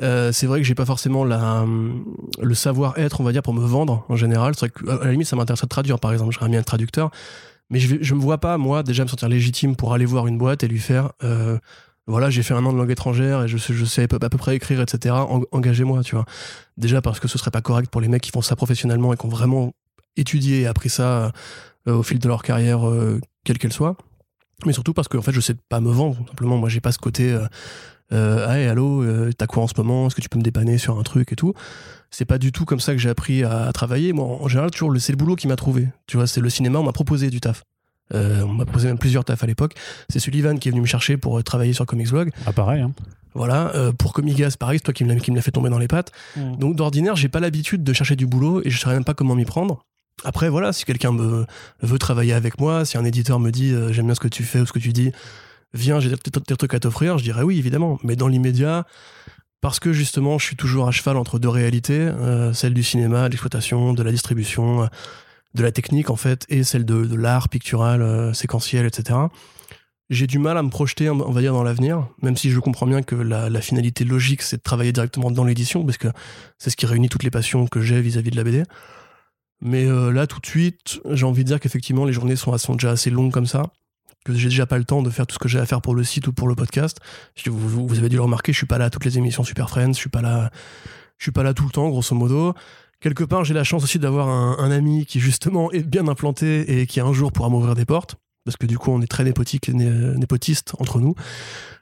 Euh, 0.00 0.30
c'est 0.32 0.46
vrai 0.46 0.60
que 0.60 0.66
j'ai 0.66 0.74
pas 0.74 0.84
forcément 0.84 1.24
la, 1.24 1.64
le 2.40 2.54
savoir-être, 2.54 3.20
on 3.20 3.24
va 3.24 3.32
dire, 3.32 3.42
pour 3.42 3.54
me 3.54 3.64
vendre 3.64 4.04
en 4.08 4.16
général. 4.16 4.54
C'est 4.54 4.66
vrai 4.66 4.98
qu'à 4.98 5.04
la 5.04 5.10
limite, 5.10 5.26
ça 5.26 5.36
m'intéresserait 5.36 5.66
de 5.66 5.70
traduire, 5.70 5.98
par 5.98 6.12
exemple. 6.12 6.32
J'aurais 6.32 6.50
bien 6.50 6.60
un 6.60 6.64
traducteur. 6.64 7.10
Mais 7.70 7.80
je, 7.80 7.96
je 8.00 8.14
me 8.14 8.20
vois 8.20 8.38
pas, 8.38 8.56
moi, 8.58 8.82
déjà 8.82 9.04
me 9.04 9.08
sentir 9.08 9.28
légitime 9.28 9.76
pour 9.76 9.92
aller 9.92 10.06
voir 10.06 10.26
une 10.26 10.38
boîte 10.38 10.62
et 10.64 10.68
lui 10.68 10.78
faire 10.78 11.12
euh, 11.22 11.58
voilà, 12.06 12.30
j'ai 12.30 12.42
fait 12.42 12.54
un 12.54 12.64
an 12.64 12.72
de 12.72 12.78
langue 12.78 12.90
étrangère 12.90 13.42
et 13.42 13.48
je, 13.48 13.84
sais 13.84 14.04
à 14.04 14.08
peu, 14.08 14.38
près 14.38 14.56
écrire, 14.56 14.80
etc. 14.80 15.14
Engagez-moi, 15.52 16.02
tu 16.02 16.14
vois. 16.14 16.24
Déjà 16.78 17.02
parce 17.02 17.20
que 17.20 17.28
ce 17.28 17.36
serait 17.36 17.50
pas 17.50 17.60
correct 17.60 17.90
pour 17.90 18.00
les 18.00 18.08
mecs 18.08 18.22
qui 18.22 18.30
font 18.30 18.40
ça 18.40 18.56
professionnellement 18.56 19.12
et 19.12 19.16
qui 19.18 19.26
ont 19.26 19.28
vraiment 19.28 19.74
étudié 20.16 20.62
et 20.62 20.66
appris 20.66 20.88
ça 20.88 21.32
euh, 21.86 21.96
au 21.96 22.02
fil 22.02 22.18
de 22.18 22.26
leur 22.26 22.42
carrière, 22.42 22.80
quelle 23.44 23.58
qu'elle 23.58 23.74
soit. 23.74 23.94
Mais 24.64 24.72
surtout 24.72 24.94
parce 24.94 25.06
que 25.06 25.18
en 25.18 25.22
fait, 25.22 25.32
je 25.32 25.40
sais 25.40 25.54
pas 25.68 25.80
me 25.80 25.90
vendre. 25.90 26.16
Simplement, 26.28 26.56
moi, 26.56 26.70
j'ai 26.70 26.80
pas 26.80 26.92
ce 26.92 26.98
côté 26.98 27.38
hey, 28.16 28.66
allô, 28.66 29.02
euh, 29.02 29.30
t'as 29.36 29.46
quoi 29.46 29.62
en 29.62 29.66
ce 29.66 29.74
moment? 29.76 30.06
Est-ce 30.06 30.14
que 30.14 30.20
tu 30.20 30.28
peux 30.28 30.38
me 30.38 30.44
dépanner 30.44 30.78
sur 30.78 30.98
un 30.98 31.02
truc 31.02 31.32
et 31.32 31.36
tout? 31.36 31.54
C'est 32.10 32.24
pas 32.24 32.38
du 32.38 32.52
tout 32.52 32.64
comme 32.64 32.80
ça 32.80 32.92
que 32.92 32.98
j'ai 32.98 33.10
appris 33.10 33.44
à, 33.44 33.70
travailler. 33.72 34.12
Moi, 34.12 34.24
en 34.24 34.48
général, 34.48 34.70
toujours, 34.70 34.92
c'est 34.98 35.12
le 35.12 35.18
boulot 35.18 35.36
qui 35.36 35.46
m'a 35.46 35.56
trouvé. 35.56 35.88
Tu 36.06 36.16
vois, 36.16 36.26
c'est 36.26 36.40
le 36.40 36.50
cinéma, 36.50 36.78
on 36.78 36.84
m'a 36.84 36.92
proposé 36.92 37.30
du 37.30 37.40
taf. 37.40 37.64
Euh, 38.14 38.42
on 38.42 38.54
m'a 38.54 38.64
proposé 38.64 38.88
même 38.88 38.98
plusieurs 38.98 39.24
tafs 39.24 39.42
à 39.42 39.46
l'époque. 39.46 39.74
C'est 40.08 40.18
Sullivan 40.18 40.58
qui 40.58 40.68
est 40.68 40.70
venu 40.70 40.80
me 40.80 40.86
chercher 40.86 41.18
pour 41.18 41.42
travailler 41.44 41.74
sur 41.74 41.84
Comics 41.84 42.08
Vlog. 42.08 42.30
Ah, 42.46 42.52
pareil, 42.52 42.80
hein. 42.80 42.92
Voilà, 43.34 43.72
pour 43.98 44.14
Comigas, 44.14 44.56
pareil, 44.58 44.78
c'est 44.78 44.84
toi 44.84 44.94
qui 44.94 45.04
me 45.04 45.34
l'a 45.34 45.42
fait 45.42 45.50
tomber 45.52 45.68
dans 45.68 45.78
les 45.78 45.86
pattes. 45.86 46.10
Mm. 46.34 46.56
Donc 46.56 46.74
d'ordinaire, 46.74 47.14
j'ai 47.14 47.28
pas 47.28 47.38
l'habitude 47.38 47.84
de 47.84 47.92
chercher 47.92 48.16
du 48.16 48.26
boulot 48.26 48.62
et 48.64 48.70
je 48.70 48.80
sais 48.80 48.88
même 48.88 49.04
pas 49.04 49.14
comment 49.14 49.36
m'y 49.36 49.44
prendre. 49.44 49.84
Après, 50.24 50.48
voilà, 50.48 50.72
si 50.72 50.84
quelqu'un 50.84 51.12
me 51.12 51.44
veut 51.82 51.98
travailler 51.98 52.32
avec 52.32 52.58
moi, 52.58 52.84
si 52.84 52.98
un 52.98 53.04
éditeur 53.04 53.38
me 53.38 53.50
dit 53.50 53.74
j'aime 53.90 54.06
bien 54.06 54.14
ce 54.14 54.20
que 54.20 54.26
tu 54.28 54.42
fais 54.42 54.60
ou 54.60 54.66
ce 54.66 54.72
que 54.72 54.80
tu 54.80 54.92
dis, 54.92 55.12
viens, 55.74 56.00
j'ai 56.00 56.10
des 56.10 56.56
trucs 56.56 56.74
à 56.74 56.80
t'offrir, 56.80 57.18
je 57.18 57.24
dirais 57.24 57.42
oui, 57.42 57.58
évidemment. 57.58 57.98
Mais 58.02 58.16
dans 58.16 58.28
l'immédiat, 58.28 58.86
parce 59.60 59.80
que 59.80 59.92
justement, 59.92 60.38
je 60.38 60.46
suis 60.46 60.56
toujours 60.56 60.88
à 60.88 60.92
cheval 60.92 61.16
entre 61.16 61.38
deux 61.38 61.48
réalités, 61.48 61.98
euh, 61.98 62.52
celle 62.52 62.74
du 62.74 62.82
cinéma, 62.82 63.24
de 63.24 63.32
l'exploitation, 63.32 63.92
de 63.92 64.02
la 64.02 64.12
distribution, 64.12 64.84
euh, 64.84 64.86
de 65.54 65.62
la 65.62 65.72
technique 65.72 66.10
en 66.10 66.16
fait, 66.16 66.44
et 66.48 66.62
celle 66.62 66.84
de, 66.84 67.14
l'art 67.14 67.48
pictural, 67.48 68.02
euh, 68.02 68.32
séquentiel, 68.32 68.86
etc. 68.86 69.18
J'ai 70.10 70.26
du 70.26 70.38
mal 70.38 70.56
à 70.56 70.62
me 70.62 70.70
projeter, 70.70 71.10
on 71.10 71.30
va 71.30 71.40
dire, 71.40 71.52
dans 71.52 71.62
l'avenir, 71.62 72.08
même 72.22 72.36
si 72.36 72.50
je 72.50 72.60
comprends 72.60 72.86
bien 72.86 73.02
que 73.02 73.14
la, 73.14 73.60
finalité 73.60 74.04
logique, 74.04 74.40
c'est 74.40 74.56
de 74.56 74.62
travailler 74.62 74.92
directement 74.92 75.30
dans 75.30 75.44
l'édition, 75.44 75.84
parce 75.84 75.98
que 75.98 76.08
c'est 76.56 76.70
ce 76.70 76.76
qui 76.76 76.86
réunit 76.86 77.10
toutes 77.10 77.24
les 77.24 77.30
passions 77.30 77.66
que 77.66 77.82
j'ai 77.82 78.00
vis-à-vis 78.00 78.30
de 78.30 78.36
la 78.36 78.44
BD. 78.44 78.62
Mais 79.60 79.84
là, 79.84 80.26
tout 80.26 80.40
de 80.40 80.46
suite, 80.46 81.00
j'ai 81.10 81.26
envie 81.26 81.44
de 81.44 81.48
dire 81.48 81.60
qu'effectivement, 81.60 82.06
les 82.06 82.14
journées 82.14 82.36
sont, 82.36 82.56
sont 82.56 82.72
déjà 82.72 82.92
assez 82.92 83.10
longues 83.10 83.32
comme 83.32 83.46
ça 83.46 83.64
que 84.32 84.38
j'ai 84.38 84.48
déjà 84.48 84.66
pas 84.66 84.78
le 84.78 84.84
temps 84.84 85.02
de 85.02 85.10
faire 85.10 85.26
tout 85.26 85.34
ce 85.34 85.38
que 85.38 85.48
j'ai 85.48 85.58
à 85.58 85.66
faire 85.66 85.80
pour 85.80 85.94
le 85.94 86.04
site 86.04 86.26
ou 86.26 86.32
pour 86.32 86.48
le 86.48 86.54
podcast. 86.54 86.98
Vous, 87.46 87.86
vous, 87.86 87.98
avez 87.98 88.08
dû 88.08 88.16
le 88.16 88.22
remarquer, 88.22 88.52
je 88.52 88.58
suis 88.58 88.66
pas 88.66 88.78
là 88.78 88.86
à 88.86 88.90
toutes 88.90 89.04
les 89.04 89.18
émissions 89.18 89.44
Super 89.44 89.70
Friends, 89.70 89.92
je 89.92 89.98
suis 89.98 90.10
pas 90.10 90.22
là, 90.22 90.50
je 91.18 91.24
suis 91.24 91.32
pas 91.32 91.42
là 91.42 91.54
tout 91.54 91.64
le 91.64 91.70
temps, 91.70 91.88
grosso 91.88 92.14
modo. 92.14 92.54
Quelque 93.00 93.24
part, 93.24 93.44
j'ai 93.44 93.54
la 93.54 93.64
chance 93.64 93.84
aussi 93.84 93.98
d'avoir 93.98 94.28
un, 94.28 94.70
ami 94.70 95.06
qui 95.06 95.20
justement 95.20 95.70
est 95.70 95.84
bien 95.84 96.08
implanté 96.08 96.80
et 96.80 96.86
qui 96.86 97.00
un 97.00 97.12
jour 97.12 97.32
pourra 97.32 97.48
m'ouvrir 97.48 97.74
des 97.74 97.84
portes, 97.84 98.16
parce 98.44 98.56
que 98.56 98.66
du 98.66 98.76
coup, 98.76 98.90
on 98.90 99.00
est 99.00 99.06
très 99.06 99.24
népotique, 99.24 99.68
népotiste 99.68 100.74
entre 100.78 101.00
nous. 101.00 101.14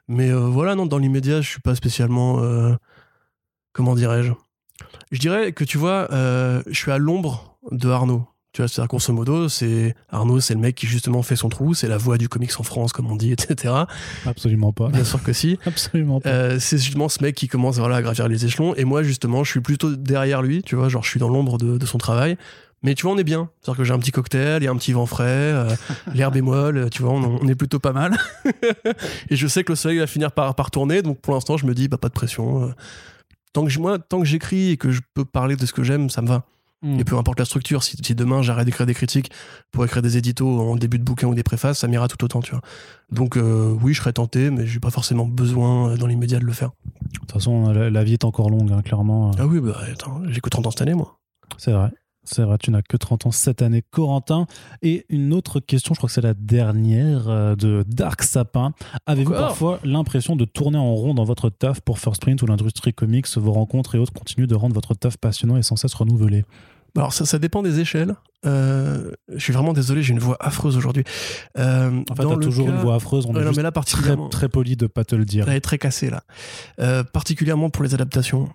Mais 0.08 0.30
euh, 0.30 0.40
voilà, 0.40 0.74
non, 0.74 0.86
dans 0.86 0.98
l'immédiat, 0.98 1.40
je 1.40 1.48
suis 1.48 1.60
pas 1.60 1.74
spécialement, 1.74 2.40
euh, 2.40 2.74
comment 3.72 3.94
dirais-je? 3.94 4.32
Je 5.10 5.18
dirais 5.18 5.52
que 5.52 5.64
tu 5.64 5.78
vois, 5.78 6.08
euh, 6.12 6.62
je 6.66 6.78
suis 6.78 6.92
à 6.92 6.98
l'ombre 6.98 7.58
de 7.70 7.88
Arnaud. 7.88 8.28
Tu 8.56 8.62
vois, 8.62 8.68
c'est-à-dire, 8.68 8.88
grosso 8.88 9.12
modo, 9.12 9.50
c'est 9.50 9.94
Arnaud, 10.08 10.40
c'est 10.40 10.54
le 10.54 10.60
mec 10.60 10.76
qui 10.76 10.86
justement 10.86 11.20
fait 11.20 11.36
son 11.36 11.50
trou, 11.50 11.74
c'est 11.74 11.88
la 11.88 11.98
voix 11.98 12.16
du 12.16 12.26
comics 12.26 12.58
en 12.58 12.62
France, 12.62 12.94
comme 12.94 13.10
on 13.10 13.16
dit, 13.16 13.30
etc. 13.30 13.74
Absolument 14.24 14.72
pas. 14.72 14.88
Bien 14.88 15.04
sûr 15.04 15.22
que 15.22 15.34
si. 15.34 15.58
Absolument 15.66 16.22
pas. 16.22 16.30
Euh, 16.30 16.56
c'est 16.58 16.78
justement 16.78 17.10
ce 17.10 17.22
mec 17.22 17.34
qui 17.34 17.48
commence 17.48 17.76
voilà, 17.76 17.96
à 17.96 18.02
gravir 18.02 18.28
les 18.28 18.46
échelons, 18.46 18.74
et 18.74 18.84
moi, 18.84 19.02
justement, 19.02 19.44
je 19.44 19.50
suis 19.50 19.60
plutôt 19.60 19.94
derrière 19.94 20.40
lui, 20.40 20.62
tu 20.62 20.74
vois, 20.74 20.88
genre, 20.88 21.04
je 21.04 21.10
suis 21.10 21.20
dans 21.20 21.28
l'ombre 21.28 21.58
de, 21.58 21.84
son 21.84 21.98
travail. 21.98 22.38
Mais 22.82 22.94
tu 22.94 23.02
vois, 23.02 23.12
on 23.12 23.18
est 23.18 23.24
bien. 23.24 23.50
C'est-à-dire 23.60 23.76
que 23.76 23.84
j'ai 23.84 23.92
un 23.92 23.98
petit 23.98 24.10
cocktail, 24.10 24.62
il 24.62 24.64
y 24.64 24.68
a 24.68 24.70
un 24.70 24.76
petit 24.76 24.94
vent 24.94 25.04
frais, 25.04 25.26
euh, 25.26 25.68
l'air 26.14 26.30
bémol, 26.30 26.88
tu 26.90 27.02
vois, 27.02 27.12
on, 27.12 27.46
est 27.48 27.56
plutôt 27.56 27.78
pas 27.78 27.92
mal. 27.92 28.16
et 29.28 29.36
je 29.36 29.46
sais 29.46 29.64
que 29.64 29.72
le 29.72 29.76
soleil 29.76 29.98
va 29.98 30.06
finir 30.06 30.32
par, 30.32 30.54
par 30.54 30.70
tourner, 30.70 31.02
donc 31.02 31.20
pour 31.20 31.34
l'instant, 31.34 31.58
je 31.58 31.66
me 31.66 31.74
dis, 31.74 31.88
bah, 31.88 31.98
pas 31.98 32.08
de 32.08 32.14
pression. 32.14 32.64
Euh. 32.64 32.68
tant 33.52 33.66
que 33.66 33.78
moi, 33.78 33.98
tant 33.98 34.18
que 34.18 34.24
j'écris 34.24 34.70
et 34.70 34.76
que 34.78 34.92
je 34.92 35.02
peux 35.12 35.26
parler 35.26 35.56
de 35.56 35.66
ce 35.66 35.74
que 35.74 35.82
j'aime, 35.82 36.08
ça 36.08 36.22
me 36.22 36.28
va. 36.28 36.46
Et 36.84 37.04
peu 37.04 37.16
importe 37.16 37.38
la 37.38 37.44
structure, 37.44 37.82
si, 37.82 37.96
demain 38.14 38.42
j'arrête 38.42 38.66
d'écrire 38.66 38.86
des 38.86 38.94
critiques 38.94 39.30
pour 39.72 39.84
écrire 39.84 40.02
des 40.02 40.18
éditos 40.18 40.60
en 40.60 40.76
début 40.76 40.98
de 40.98 41.04
bouquin 41.04 41.26
ou 41.26 41.34
des 41.34 41.42
préfaces, 41.42 41.78
ça 41.80 41.88
m'ira 41.88 42.06
tout 42.06 42.22
autant, 42.22 42.40
tu 42.40 42.52
vois. 42.52 42.60
Donc 43.10 43.36
euh, 43.36 43.76
oui, 43.82 43.94
je 43.94 44.00
serais 44.00 44.12
tenté, 44.12 44.50
mais 44.50 44.66
j'ai 44.66 44.78
pas 44.78 44.90
forcément 44.90 45.26
besoin 45.26 45.90
euh, 45.90 45.96
dans 45.96 46.06
l'immédiat 46.06 46.38
de 46.38 46.44
le 46.44 46.52
faire. 46.52 46.70
De 47.12 47.18
toute 47.18 47.32
façon, 47.32 47.72
la, 47.72 48.04
vie 48.04 48.12
est 48.12 48.24
encore 48.24 48.50
longue, 48.50 48.70
hein, 48.72 48.82
clairement. 48.82 49.32
Ah 49.38 49.46
oui, 49.46 49.60
bah 49.60 49.78
attends, 49.90 50.20
j'ai 50.28 50.40
que 50.40 50.50
30 50.50 50.66
ans 50.66 50.70
cette 50.70 50.82
année, 50.82 50.94
moi. 50.94 51.18
C'est 51.56 51.72
vrai. 51.72 51.90
C'est 52.26 52.42
vrai, 52.42 52.58
tu 52.58 52.70
n'as 52.70 52.82
que 52.82 52.96
30 52.96 53.26
ans 53.26 53.30
cette 53.30 53.62
année, 53.62 53.82
Corentin. 53.90 54.46
Et 54.82 55.06
une 55.08 55.32
autre 55.32 55.60
question, 55.60 55.94
je 55.94 55.98
crois 56.00 56.08
que 56.08 56.12
c'est 56.14 56.20
la 56.20 56.34
dernière 56.34 57.28
euh, 57.28 57.54
de 57.56 57.84
Dark 57.88 58.22
Sapin. 58.22 58.72
Avez-vous 59.06 59.32
parfois 59.32 59.78
l'impression 59.84 60.36
de 60.36 60.44
tourner 60.44 60.78
en 60.78 60.94
rond 60.94 61.14
dans 61.14 61.24
votre 61.24 61.48
taf 61.50 61.80
pour 61.80 61.98
First 61.98 62.20
Print 62.22 62.42
ou 62.42 62.46
l'industrie 62.46 62.92
comics 62.92 63.26
Vos 63.36 63.52
rencontres 63.52 63.94
et 63.94 63.98
autres 63.98 64.12
continuent 64.12 64.46
de 64.46 64.54
rendre 64.54 64.74
votre 64.74 64.94
taf 64.94 65.16
passionnant 65.16 65.56
et 65.56 65.62
sans 65.62 65.76
cesse 65.76 65.94
renouvelé? 65.94 66.44
Alors 66.96 67.12
ça, 67.12 67.26
ça 67.26 67.38
dépend 67.38 67.62
des 67.62 67.78
échelles. 67.78 68.14
Euh, 68.46 69.10
je 69.34 69.38
suis 69.38 69.52
vraiment 69.52 69.74
désolé, 69.74 70.02
j'ai 70.02 70.12
une 70.14 70.18
voix 70.18 70.36
affreuse 70.40 70.76
aujourd'hui. 70.78 71.04
Euh, 71.58 72.02
En 72.10 72.14
fait, 72.14 72.22
t'as 72.26 72.36
toujours 72.36 72.66
cas- 72.66 72.72
une 72.72 72.78
voix 72.78 72.94
affreuse, 72.94 73.26
on 73.26 73.34
Ouais, 73.34 73.40
est 73.40 73.44
non, 73.44 73.48
juste 73.48 73.58
mais 73.58 73.62
là, 73.62 73.70
très, 73.70 73.74
particulièrement, 73.74 74.28
très 74.30 74.48
poli 74.48 74.76
de 74.76 74.86
pas 74.86 75.04
te 75.04 75.14
le 75.14 75.26
dire. 75.26 75.46
elle 75.48 75.56
est 75.56 75.60
très 75.60 75.76
cassée 75.78 76.08
là. 76.08 76.22
Euh, 76.80 77.04
particulièrement 77.04 77.68
pour 77.68 77.84
les 77.84 77.92
adaptations. 77.94 78.48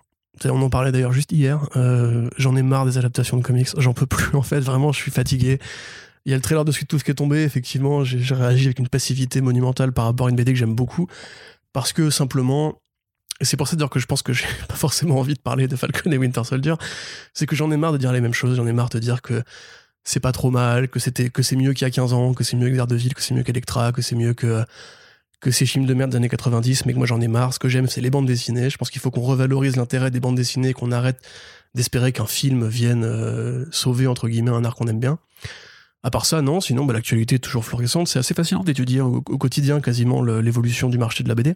On 0.44 0.62
en 0.62 0.70
parlait 0.70 0.92
d'ailleurs 0.92 1.12
juste 1.12 1.32
hier. 1.32 1.68
Euh, 1.76 2.28
J'en 2.36 2.56
ai 2.56 2.62
marre 2.62 2.86
des 2.86 2.98
adaptations 2.98 3.36
de 3.36 3.42
comics. 3.42 3.68
J'en 3.76 3.92
peux 3.92 4.06
plus 4.06 4.34
en 4.36 4.42
fait. 4.42 4.60
Vraiment, 4.60 4.92
je 4.92 4.98
suis 4.98 5.10
fatigué. 5.10 5.58
Il 6.24 6.30
y 6.30 6.32
a 6.32 6.36
le 6.36 6.42
trailer 6.42 6.64
de 6.64 6.72
Sweet 6.72 6.88
Tooth 6.88 7.02
qui 7.02 7.10
est 7.10 7.14
tombé. 7.14 7.42
Effectivement, 7.42 8.04
j'ai 8.04 8.34
réagi 8.34 8.66
avec 8.66 8.78
une 8.78 8.88
passivité 8.88 9.40
monumentale 9.40 9.92
par 9.92 10.04
rapport 10.04 10.28
à 10.28 10.30
une 10.30 10.36
BD 10.36 10.52
que 10.52 10.58
j'aime 10.58 10.74
beaucoup. 10.74 11.08
Parce 11.72 11.92
que 11.92 12.10
simplement, 12.10 12.80
et 13.40 13.44
c'est 13.44 13.56
pour 13.56 13.66
ça 13.66 13.76
d'ailleurs 13.76 13.90
que 13.90 13.98
je 13.98 14.06
pense 14.06 14.22
que 14.22 14.32
j'ai 14.32 14.46
pas 14.68 14.76
forcément 14.76 15.18
envie 15.18 15.34
de 15.34 15.40
parler 15.40 15.68
de 15.68 15.76
Falcon 15.76 16.10
et 16.12 16.18
Winter 16.18 16.44
Soldier, 16.44 16.74
c'est 17.34 17.46
que 17.46 17.56
j'en 17.56 17.70
ai 17.70 17.76
marre 17.76 17.92
de 17.92 17.98
dire 17.98 18.12
les 18.12 18.20
mêmes 18.20 18.34
choses. 18.34 18.56
J'en 18.56 18.66
ai 18.66 18.72
marre 18.72 18.88
de 18.88 18.98
dire 18.98 19.20
que 19.22 19.42
c'est 20.04 20.20
pas 20.20 20.32
trop 20.32 20.50
mal, 20.50 20.88
que 20.88 20.98
c'est 20.98 21.56
mieux 21.56 21.72
qu'il 21.72 21.84
y 21.86 21.88
a 21.88 21.90
15 21.90 22.12
ans, 22.12 22.34
que 22.34 22.44
c'est 22.44 22.56
mieux 22.56 22.70
que 22.70 22.76
Daredevil, 22.76 23.14
que 23.14 23.22
c'est 23.22 23.34
mieux 23.34 23.42
qu'Electra, 23.42 23.92
que 23.92 24.02
c'est 24.02 24.16
mieux 24.16 24.34
que 24.34 24.64
que 25.42 25.50
ces 25.50 25.66
films 25.66 25.84
de 25.86 25.92
merde 25.92 26.10
des 26.12 26.16
années 26.16 26.28
90, 26.28 26.86
mais 26.86 26.92
que 26.94 26.98
moi 26.98 27.06
j'en 27.06 27.20
ai 27.20 27.28
marre. 27.28 27.52
Ce 27.52 27.58
que 27.58 27.68
j'aime, 27.68 27.88
c'est 27.88 28.00
les 28.00 28.10
bandes 28.10 28.26
dessinées. 28.26 28.70
Je 28.70 28.76
pense 28.78 28.90
qu'il 28.90 29.00
faut 29.02 29.10
qu'on 29.10 29.20
revalorise 29.22 29.76
l'intérêt 29.76 30.10
des 30.10 30.20
bandes 30.20 30.36
dessinées, 30.36 30.72
qu'on 30.72 30.92
arrête 30.92 31.18
d'espérer 31.74 32.12
qu'un 32.12 32.26
film 32.26 32.66
vienne 32.68 33.02
euh, 33.04 33.66
sauver 33.72 34.06
entre 34.06 34.28
guillemets 34.28 34.50
un 34.52 34.64
art 34.64 34.76
qu'on 34.76 34.86
aime 34.86 35.00
bien. 35.00 35.18
À 36.04 36.10
part 36.10 36.26
ça, 36.26 36.42
non. 36.42 36.60
Sinon, 36.60 36.84
bah, 36.84 36.92
l'actualité 36.94 37.34
est 37.36 37.38
toujours 37.40 37.64
florissante. 37.64 38.08
C'est 38.08 38.18
assez 38.18 38.34
fascinant 38.34 38.62
d'étudier 38.64 39.00
au, 39.00 39.16
au 39.28 39.38
quotidien 39.38 39.80
quasiment 39.80 40.22
l'évolution 40.22 40.88
du 40.88 40.98
marché 40.98 41.22
de 41.24 41.28
la 41.28 41.34
BD. 41.34 41.54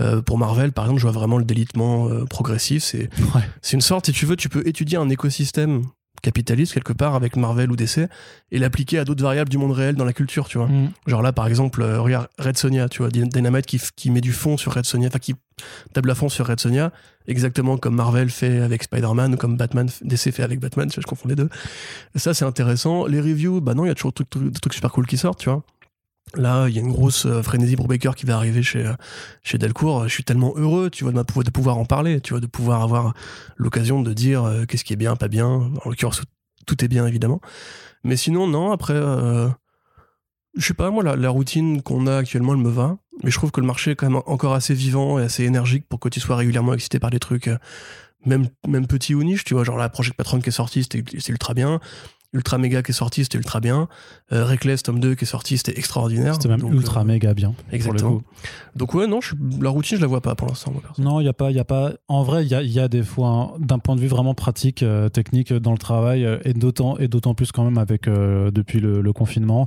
Euh, 0.00 0.22
pour 0.22 0.38
Marvel, 0.38 0.72
par 0.72 0.84
exemple, 0.84 1.00
je 1.00 1.06
vois 1.06 1.12
vraiment 1.12 1.36
le 1.38 1.44
délitement 1.44 2.08
euh, 2.08 2.24
progressif. 2.24 2.82
C'est 2.84 3.10
Ouais. 3.34 3.42
c'est 3.60 3.74
une 3.74 3.80
sorte, 3.80 4.06
si 4.06 4.12
tu 4.12 4.24
veux, 4.24 4.36
tu 4.36 4.48
peux 4.48 4.66
étudier 4.66 4.98
un 4.98 5.08
écosystème 5.08 5.82
capitaliste 6.22 6.74
quelque 6.74 6.92
part 6.92 7.14
avec 7.14 7.36
Marvel 7.36 7.70
ou 7.70 7.76
DC 7.76 8.08
et 8.52 8.58
l'appliquer 8.58 8.98
à 8.98 9.04
d'autres 9.04 9.22
variables 9.22 9.48
du 9.50 9.58
monde 9.58 9.72
réel 9.72 9.94
dans 9.94 10.04
la 10.04 10.12
culture, 10.12 10.48
tu 10.48 10.58
vois. 10.58 10.68
Mm. 10.68 10.92
Genre 11.06 11.22
là, 11.22 11.32
par 11.32 11.46
exemple, 11.46 11.82
euh, 11.82 12.00
regarde 12.00 12.28
Red 12.38 12.56
Sonia, 12.56 12.88
tu 12.88 12.98
vois, 12.98 13.10
Dy- 13.10 13.28
Dynamite 13.28 13.66
qui, 13.66 14.10
met 14.10 14.20
du 14.20 14.32
fond 14.32 14.56
sur 14.56 14.74
Red 14.74 14.84
Sonia, 14.84 15.08
enfin 15.08 15.18
qui 15.18 15.34
table 15.92 16.10
à 16.10 16.14
fond 16.14 16.28
sur 16.28 16.46
Red 16.46 16.60
Sonia, 16.60 16.92
exactement 17.26 17.76
comme 17.76 17.94
Marvel 17.94 18.30
fait 18.30 18.60
avec 18.60 18.82
Spider-Man 18.82 19.34
ou 19.34 19.36
comme 19.36 19.56
Batman, 19.56 19.88
DC 20.02 20.32
fait 20.32 20.42
avec 20.42 20.58
Batman, 20.60 20.90
je, 20.94 21.00
je 21.00 21.06
confonds 21.06 21.28
les 21.28 21.36
deux. 21.36 21.48
Ça, 22.16 22.34
c'est 22.34 22.44
intéressant. 22.44 23.06
Les 23.06 23.20
reviews, 23.20 23.60
bah 23.60 23.74
non, 23.74 23.84
il 23.84 23.88
y 23.88 23.90
a 23.90 23.94
toujours 23.94 24.12
des 24.12 24.24
trucs, 24.24 24.52
des 24.52 24.60
trucs 24.60 24.74
super 24.74 24.90
cool 24.92 25.06
qui 25.06 25.16
sortent, 25.16 25.40
tu 25.40 25.50
vois. 25.50 25.62
Là, 26.34 26.68
il 26.68 26.74
y 26.74 26.78
a 26.78 26.80
une 26.80 26.92
grosse 26.92 27.26
euh, 27.26 27.42
frénésie 27.42 27.76
pour 27.76 27.88
Baker 27.88 28.12
qui 28.16 28.24
va 28.24 28.36
arriver 28.36 28.62
chez, 28.62 28.86
euh, 28.86 28.94
chez 29.42 29.58
Delcourt. 29.58 30.04
Je 30.04 30.12
suis 30.12 30.24
tellement 30.24 30.52
heureux, 30.56 30.88
tu 30.90 31.04
vois, 31.04 31.12
de, 31.12 31.42
de 31.42 31.50
pouvoir 31.50 31.78
en 31.78 31.84
parler, 31.84 32.20
tu 32.20 32.32
vois, 32.32 32.40
de 32.40 32.46
pouvoir 32.46 32.82
avoir 32.82 33.14
l'occasion 33.56 34.00
de 34.00 34.12
dire 34.12 34.44
euh, 34.44 34.64
qu'est-ce 34.64 34.84
qui 34.84 34.92
est 34.92 34.96
bien, 34.96 35.16
pas 35.16 35.28
bien. 35.28 35.48
En 35.48 35.88
l'occurrence, 35.88 36.22
tout 36.66 36.84
est 36.84 36.88
bien, 36.88 37.06
évidemment. 37.06 37.40
Mais 38.04 38.16
sinon, 38.16 38.46
non, 38.46 38.70
après, 38.70 38.94
je 38.94 40.66
sais 40.66 40.74
pas, 40.74 40.90
moi, 40.90 41.02
la, 41.02 41.30
routine 41.30 41.82
qu'on 41.82 42.06
a 42.06 42.16
actuellement, 42.16 42.54
elle 42.54 42.60
me 42.60 42.70
va. 42.70 42.96
Mais 43.22 43.30
je 43.30 43.36
trouve 43.36 43.50
que 43.50 43.60
le 43.60 43.66
marché 43.66 43.90
est 43.90 43.96
quand 43.96 44.08
même 44.08 44.22
encore 44.26 44.54
assez 44.54 44.72
vivant 44.72 45.18
et 45.18 45.22
assez 45.22 45.44
énergique 45.44 45.86
pour 45.86 46.00
que 46.00 46.08
tu 46.08 46.20
sois 46.20 46.36
régulièrement 46.36 46.72
excité 46.72 46.98
par 46.98 47.10
des 47.10 47.18
trucs, 47.18 47.50
même, 48.24 48.48
même 48.66 48.86
petits 48.86 49.14
ou 49.14 49.22
niche, 49.22 49.44
tu 49.44 49.52
vois. 49.52 49.64
Genre 49.64 49.76
la 49.76 49.90
Project 49.90 50.16
Patron 50.16 50.40
qui 50.40 50.48
est 50.48 50.52
sortie, 50.52 50.84
c'était 50.84 51.02
ultra 51.28 51.52
bien. 51.52 51.80
Ultra 52.32 52.58
Mega 52.58 52.82
qui 52.82 52.92
est 52.92 52.94
sorti, 52.94 53.24
c'était 53.24 53.38
ultra 53.38 53.60
bien. 53.60 53.88
Euh, 54.32 54.44
Reckless 54.44 54.84
tome 54.84 55.00
2 55.00 55.16
qui 55.16 55.24
est 55.24 55.26
sorti, 55.26 55.58
c'était 55.58 55.76
extraordinaire. 55.76 56.34
C'était 56.34 56.48
même 56.48 56.60
Donc, 56.60 56.72
ultra 56.72 57.00
euh, 57.00 57.04
méga 57.04 57.34
bien. 57.34 57.54
Exactement. 57.72 58.22
Donc 58.76 58.94
ouais, 58.94 59.08
non, 59.08 59.20
je, 59.20 59.34
la 59.60 59.70
routine, 59.70 59.96
je 59.96 60.02
la 60.02 60.06
vois 60.06 60.20
pas 60.20 60.36
pour 60.36 60.46
l'instant. 60.46 60.72
Non, 60.98 61.20
il 61.20 61.24
y 61.24 61.28
a 61.28 61.32
pas, 61.32 61.50
il 61.50 61.56
y 61.56 61.60
a 61.60 61.64
pas. 61.64 61.92
En 62.06 62.22
vrai, 62.22 62.44
il 62.44 62.48
y 62.48 62.54
a, 62.54 62.62
il 62.62 62.70
y 62.70 62.78
a 62.78 62.86
des 62.86 63.02
fois, 63.02 63.28
hein, 63.28 63.50
d'un 63.58 63.80
point 63.80 63.96
de 63.96 64.00
vue 64.00 64.06
vraiment 64.06 64.34
pratique, 64.34 64.82
euh, 64.82 65.08
technique 65.08 65.50
euh, 65.50 65.58
dans 65.60 65.72
le 65.72 65.78
travail, 65.78 66.24
euh, 66.24 66.38
et 66.44 66.54
d'autant 66.54 66.96
et 66.98 67.08
d'autant 67.08 67.34
plus 67.34 67.50
quand 67.50 67.64
même 67.64 67.78
avec 67.78 68.02
depuis 68.08 68.80
le, 68.80 69.00
le 69.00 69.12
confinement, 69.12 69.66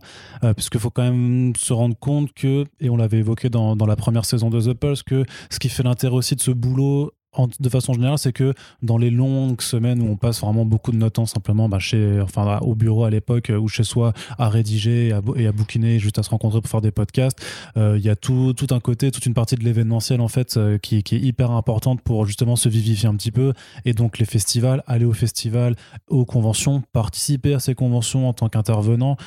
puisqu'il 0.56 0.80
faut 0.80 0.90
quand 0.90 1.04
même 1.04 1.54
se 1.56 1.74
rendre 1.74 1.98
compte 1.98 2.34
que, 2.34 2.66
et 2.80 2.90
on 2.90 2.98
l'avait 2.98 3.20
évoqué 3.20 3.50
dans, 3.50 3.76
dans 3.76 3.86
la 3.86 3.96
première 3.96 4.26
saison 4.26 4.50
de 4.50 4.62
The 4.62 4.74
Pulse, 4.74 5.04
que 5.04 5.26
ce 5.50 5.60
qui 5.60 5.70
fait 5.70 5.84
l'intérêt 5.84 6.16
aussi 6.16 6.36
de 6.36 6.42
ce 6.42 6.52
boulot. 6.52 7.12
De 7.60 7.70
façon 7.70 7.94
générale, 7.94 8.18
c'est 8.18 8.34
que 8.34 8.54
dans 8.82 8.98
les 8.98 9.10
longues 9.10 9.62
semaines 9.62 10.02
où 10.02 10.12
on 10.12 10.18
passe 10.18 10.42
vraiment 10.42 10.66
beaucoup 10.66 10.92
de 10.92 10.98
notre 10.98 11.14
temps 11.14 11.26
simplement 11.26 11.70
bah, 11.70 11.80
chez, 11.80 12.22
enfin, 12.22 12.60
au 12.60 12.76
bureau 12.76 13.04
à 13.04 13.10
l'époque 13.10 13.50
euh, 13.50 13.58
ou 13.58 13.68
chez 13.68 13.84
soi 13.84 14.14
à 14.38 14.50
rédiger 14.50 15.10
et 15.36 15.48
à, 15.48 15.52
bouquiner, 15.52 16.00
juste 16.00 16.20
à 16.20 16.24
se 16.24 16.30
rencontrer 16.30 16.62
pour 16.62 16.70
faire 16.70 16.82
des 16.82 16.92
podcasts, 16.92 17.40
euh, 17.78 17.98
il 17.98 18.06
y 18.06 18.10
a 18.10 18.16
tout, 18.16 18.54
tout 18.54 18.68
un 18.72 18.80
côté, 18.80 19.12
toute 19.12 19.26
une 19.26 19.34
partie 19.34 19.56
de 19.56 19.64
l'événementiel 19.64 20.22
en 20.22 20.28
fait 20.28 20.58
euh, 20.58 20.78
qui, 20.78 21.04
qui 21.04 21.16
est 21.16 21.20
hyper 21.20 21.52
importante 21.52 22.02
pour 22.02 22.26
justement 22.26 22.56
se 22.56 22.70
vivifier 22.70 23.10
un 23.10 23.16
petit 23.16 23.32
peu. 23.32 23.54
Et 23.86 23.94
donc 23.94 24.20
les 24.20 24.26
festivals, 24.26 24.84
aller 24.88 25.06
au 25.06 25.14
festival, 25.14 25.76
aux 26.08 26.26
conventions, 26.26 26.84
participer 26.94 27.54
à 27.54 27.60
ces 27.60 27.76
conventions 27.76 28.28
en 28.28 28.34
tant 28.34 28.50
qu'intervenant. 28.50 29.18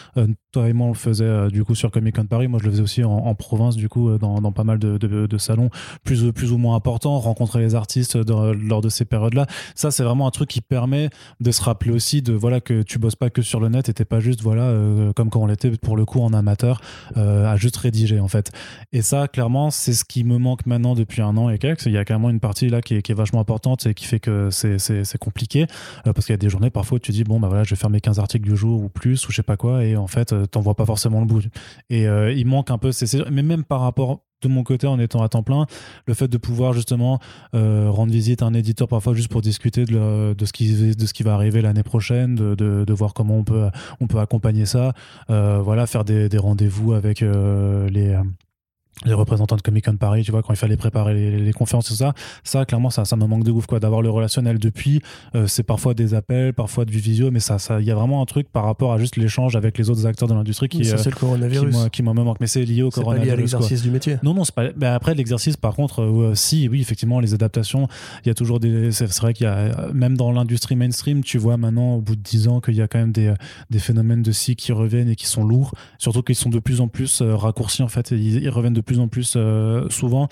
Et 0.64 0.72
moi 0.72 0.86
on 0.86 0.90
le 0.90 0.96
faisait 0.96 1.24
euh, 1.24 1.48
du 1.50 1.64
coup 1.64 1.74
sur 1.74 1.90
Comic 1.90 2.16
Con 2.16 2.26
Paris, 2.26 2.48
moi 2.48 2.58
je 2.60 2.64
le 2.66 2.70
faisais 2.70 2.82
aussi 2.82 3.04
en, 3.04 3.10
en 3.12 3.34
province 3.34 3.76
du 3.76 3.88
coup 3.88 4.08
euh, 4.08 4.18
dans, 4.18 4.40
pas 4.52 4.64
mal 4.64 4.78
de, 4.78 5.38
salons 5.38 5.70
plus, 6.04 6.32
plus 6.32 6.52
ou 6.52 6.58
moins 6.58 6.76
importants, 6.76 7.18
rencontrer 7.18 7.60
les 7.60 7.74
artistes 7.74 8.16
dans- 8.16 8.52
lors 8.52 8.80
de 8.80 8.88
ces 8.88 9.04
périodes-là. 9.04 9.46
Ça 9.74 9.90
c'est 9.90 10.02
vraiment 10.02 10.26
un 10.26 10.30
truc 10.30 10.48
qui 10.48 10.60
permet 10.60 11.10
de 11.40 11.50
se 11.50 11.62
rappeler 11.62 11.92
aussi 11.92 12.22
de 12.22 12.32
voilà 12.32 12.60
que 12.60 12.82
tu 12.82 12.98
bosses 12.98 13.16
pas 13.16 13.28
que 13.30 13.42
sur 13.42 13.60
le 13.60 13.68
net 13.68 13.88
et 13.88 13.94
t'es 13.94 14.04
pas 14.04 14.20
juste 14.20 14.40
voilà 14.42 14.62
euh, 14.62 15.12
comme 15.12 15.28
quand 15.30 15.40
on 15.40 15.46
l'était 15.46 15.70
pour 15.70 15.96
le 15.96 16.04
coup 16.04 16.20
en 16.20 16.32
amateur 16.32 16.80
euh, 17.16 17.46
à 17.46 17.56
juste 17.56 17.76
rédiger 17.76 18.20
en 18.20 18.28
fait. 18.28 18.52
Et 18.92 19.02
ça, 19.02 19.28
clairement, 19.28 19.70
c'est 19.70 19.92
ce 19.92 20.04
qui 20.04 20.24
me 20.24 20.38
manque 20.38 20.66
maintenant 20.66 20.94
depuis 20.94 21.22
un 21.22 21.36
an 21.36 21.50
et 21.50 21.58
quelques. 21.58 21.86
Il 21.86 21.92
y 21.92 21.98
a 21.98 22.04
carrément 22.04 22.30
une 22.30 22.40
partie 22.40 22.68
là 22.68 22.80
qui 22.80 22.94
est, 22.94 23.12
vachement 23.12 23.40
importante 23.40 23.86
et 23.86 23.94
qui 23.94 24.04
fait 24.04 24.20
que 24.20 24.48
c'est, 24.50 25.18
compliqué. 25.18 25.66
euh, 26.06 26.12
parce 26.12 26.26
qu'il 26.26 26.32
y 26.32 26.34
a 26.34 26.38
des 26.38 26.48
journées 26.48 26.70
parfois 26.70 26.96
où 26.96 26.98
tu 26.98 27.12
dis, 27.12 27.24
bon, 27.24 27.40
bah 27.40 27.48
voilà, 27.48 27.64
je 27.64 27.70
vais 27.70 27.76
faire 27.76 27.90
mes 27.90 28.00
15 28.00 28.18
articles 28.18 28.48
du 28.48 28.56
jour 28.56 28.82
ou 28.82 28.88
plus, 28.88 29.26
ou 29.26 29.30
je 29.30 29.36
sais 29.36 29.42
pas 29.42 29.56
quoi. 29.56 29.84
Et 29.84 29.96
en 29.96 30.06
fait, 30.06 30.32
euh, 30.32 30.45
t'en 30.46 30.60
vois 30.60 30.74
pas 30.74 30.86
forcément 30.86 31.20
le 31.20 31.26
bout. 31.26 31.42
Et 31.90 32.06
euh, 32.06 32.32
il 32.32 32.46
manque 32.46 32.70
un 32.70 32.78
peu, 32.78 32.92
c'est, 32.92 33.30
mais 33.30 33.42
même 33.42 33.64
par 33.64 33.80
rapport 33.80 34.20
de 34.42 34.48
mon 34.48 34.64
côté 34.64 34.86
en 34.86 34.98
étant 34.98 35.22
à 35.22 35.28
temps 35.28 35.42
plein, 35.42 35.66
le 36.06 36.14
fait 36.14 36.28
de 36.28 36.36
pouvoir 36.36 36.74
justement 36.74 37.18
euh, 37.54 37.90
rendre 37.90 38.12
visite 38.12 38.42
à 38.42 38.46
un 38.46 38.54
éditeur 38.54 38.86
parfois 38.86 39.14
juste 39.14 39.28
pour 39.28 39.40
discuter 39.40 39.86
de, 39.86 40.34
de, 40.34 40.44
ce, 40.44 40.52
qui, 40.52 40.94
de 40.94 41.06
ce 41.06 41.14
qui 41.14 41.22
va 41.22 41.34
arriver 41.34 41.62
l'année 41.62 41.82
prochaine, 41.82 42.34
de, 42.34 42.54
de, 42.54 42.92
voir 42.92 43.14
comment 43.14 43.38
on 43.38 43.44
peut, 43.44 43.68
on 44.00 44.06
peut 44.06 44.18
accompagner 44.18 44.66
ça, 44.66 44.92
euh, 45.30 45.60
voilà, 45.62 45.86
faire 45.86 46.04
des, 46.04 46.28
des 46.28 46.38
rendez-vous 46.38 46.92
avec 46.92 47.20
les, 47.20 48.14
les 49.04 49.12
représentants 49.12 49.56
de 49.56 49.62
Comic 49.62 49.84
Con 49.84 49.96
Paris, 49.96 50.22
tu 50.24 50.30
vois, 50.30 50.42
quand 50.42 50.54
il 50.54 50.56
fallait 50.56 50.76
préparer 50.78 51.12
les, 51.14 51.38
les 51.38 51.52
conférences, 51.52 51.86
tout 51.86 51.94
ça, 51.94 52.14
ça, 52.44 52.64
clairement, 52.64 52.88
ça, 52.88 53.04
ça 53.04 53.14
me 53.16 53.26
manque 53.26 53.44
de 53.44 53.50
ouf, 53.50 53.66
quoi, 53.66 53.78
d'avoir 53.78 54.00
le 54.00 54.08
relationnel 54.08 54.58
depuis. 54.58 55.02
euh, 55.34 55.46
c'est 55.46 55.62
parfois 55.62 55.92
des 55.92 56.14
appels, 56.14 56.54
parfois 56.54 56.86
du 56.86 56.98
visio, 56.98 57.30
mais 57.30 57.40
ça, 57.40 57.58
ça, 57.58 57.78
il 57.80 57.86
y 57.86 57.90
a 57.90 57.94
vraiment 57.94 58.22
un 58.22 58.24
truc 58.24 58.48
par 58.50 58.64
rapport 58.64 58.92
à 58.94 58.98
juste 58.98 59.16
l'échange 59.16 59.54
avec 59.54 59.76
les 59.76 59.90
autres 59.90 60.06
acteurs 60.06 60.28
de 60.28 60.34
l'industrie 60.34 60.68
qui, 60.68 60.84
ça, 60.84 60.94
euh, 60.94 60.98
c'est 60.98 61.10
le 61.10 61.16
coronavirus. 61.16 61.76
qui 61.92 62.02
moi 62.02 62.14
me 62.14 62.22
manque. 62.22 62.38
Mais 62.40 62.46
c'est 62.46 62.64
lié 62.64 62.82
au 62.82 62.90
C'est 62.90 63.02
pas 63.04 63.08
lié 63.14 63.20
à 63.20 63.24
coronavirus. 63.24 63.52
l'exercice 63.52 63.82
du 63.82 63.90
métier. 63.90 64.16
Non, 64.22 64.32
non, 64.32 64.44
c'est 64.44 64.54
pas. 64.54 64.68
Mais 64.76 64.86
après, 64.86 65.14
l'exercice, 65.14 65.58
par 65.58 65.74
contre, 65.74 66.00
euh, 66.02 66.34
si, 66.34 66.66
oui, 66.68 66.80
effectivement, 66.80 67.20
les 67.20 67.34
adaptations, 67.34 67.88
il 68.24 68.28
y 68.28 68.30
a 68.30 68.34
toujours 68.34 68.60
des. 68.60 68.92
C'est 68.92 69.06
c'est 69.12 69.20
vrai 69.20 69.34
qu'il 69.34 69.44
y 69.44 69.48
a, 69.48 69.88
même 69.92 70.16
dans 70.16 70.32
l'industrie 70.32 70.74
mainstream, 70.74 71.22
tu 71.22 71.36
vois 71.38 71.56
maintenant, 71.58 71.94
au 71.96 72.00
bout 72.00 72.16
de 72.16 72.22
10 72.22 72.48
ans, 72.48 72.60
qu'il 72.60 72.74
y 72.74 72.80
a 72.82 72.88
quand 72.88 72.98
même 72.98 73.12
des, 73.12 73.32
des 73.70 73.78
phénomènes 73.78 74.22
de 74.22 74.32
scie 74.32 74.56
qui 74.56 74.72
reviennent 74.72 75.08
et 75.10 75.16
qui 75.16 75.26
sont 75.26 75.44
lourds. 75.44 75.74
Surtout 75.98 76.22
qu'ils 76.22 76.34
sont 76.34 76.48
de 76.50 76.58
plus 76.58 76.80
en 76.80 76.88
plus 76.88 77.20
raccourcis, 77.22 77.82
en 77.82 77.88
fait. 77.88 78.10
Ils, 78.10 78.42
ils 78.42 78.48
reviennent 78.50 78.72
de 78.72 78.80
plus 78.86 78.98
en 78.98 79.08
plus 79.08 79.34
euh, 79.36 79.88
souvent. 79.90 80.28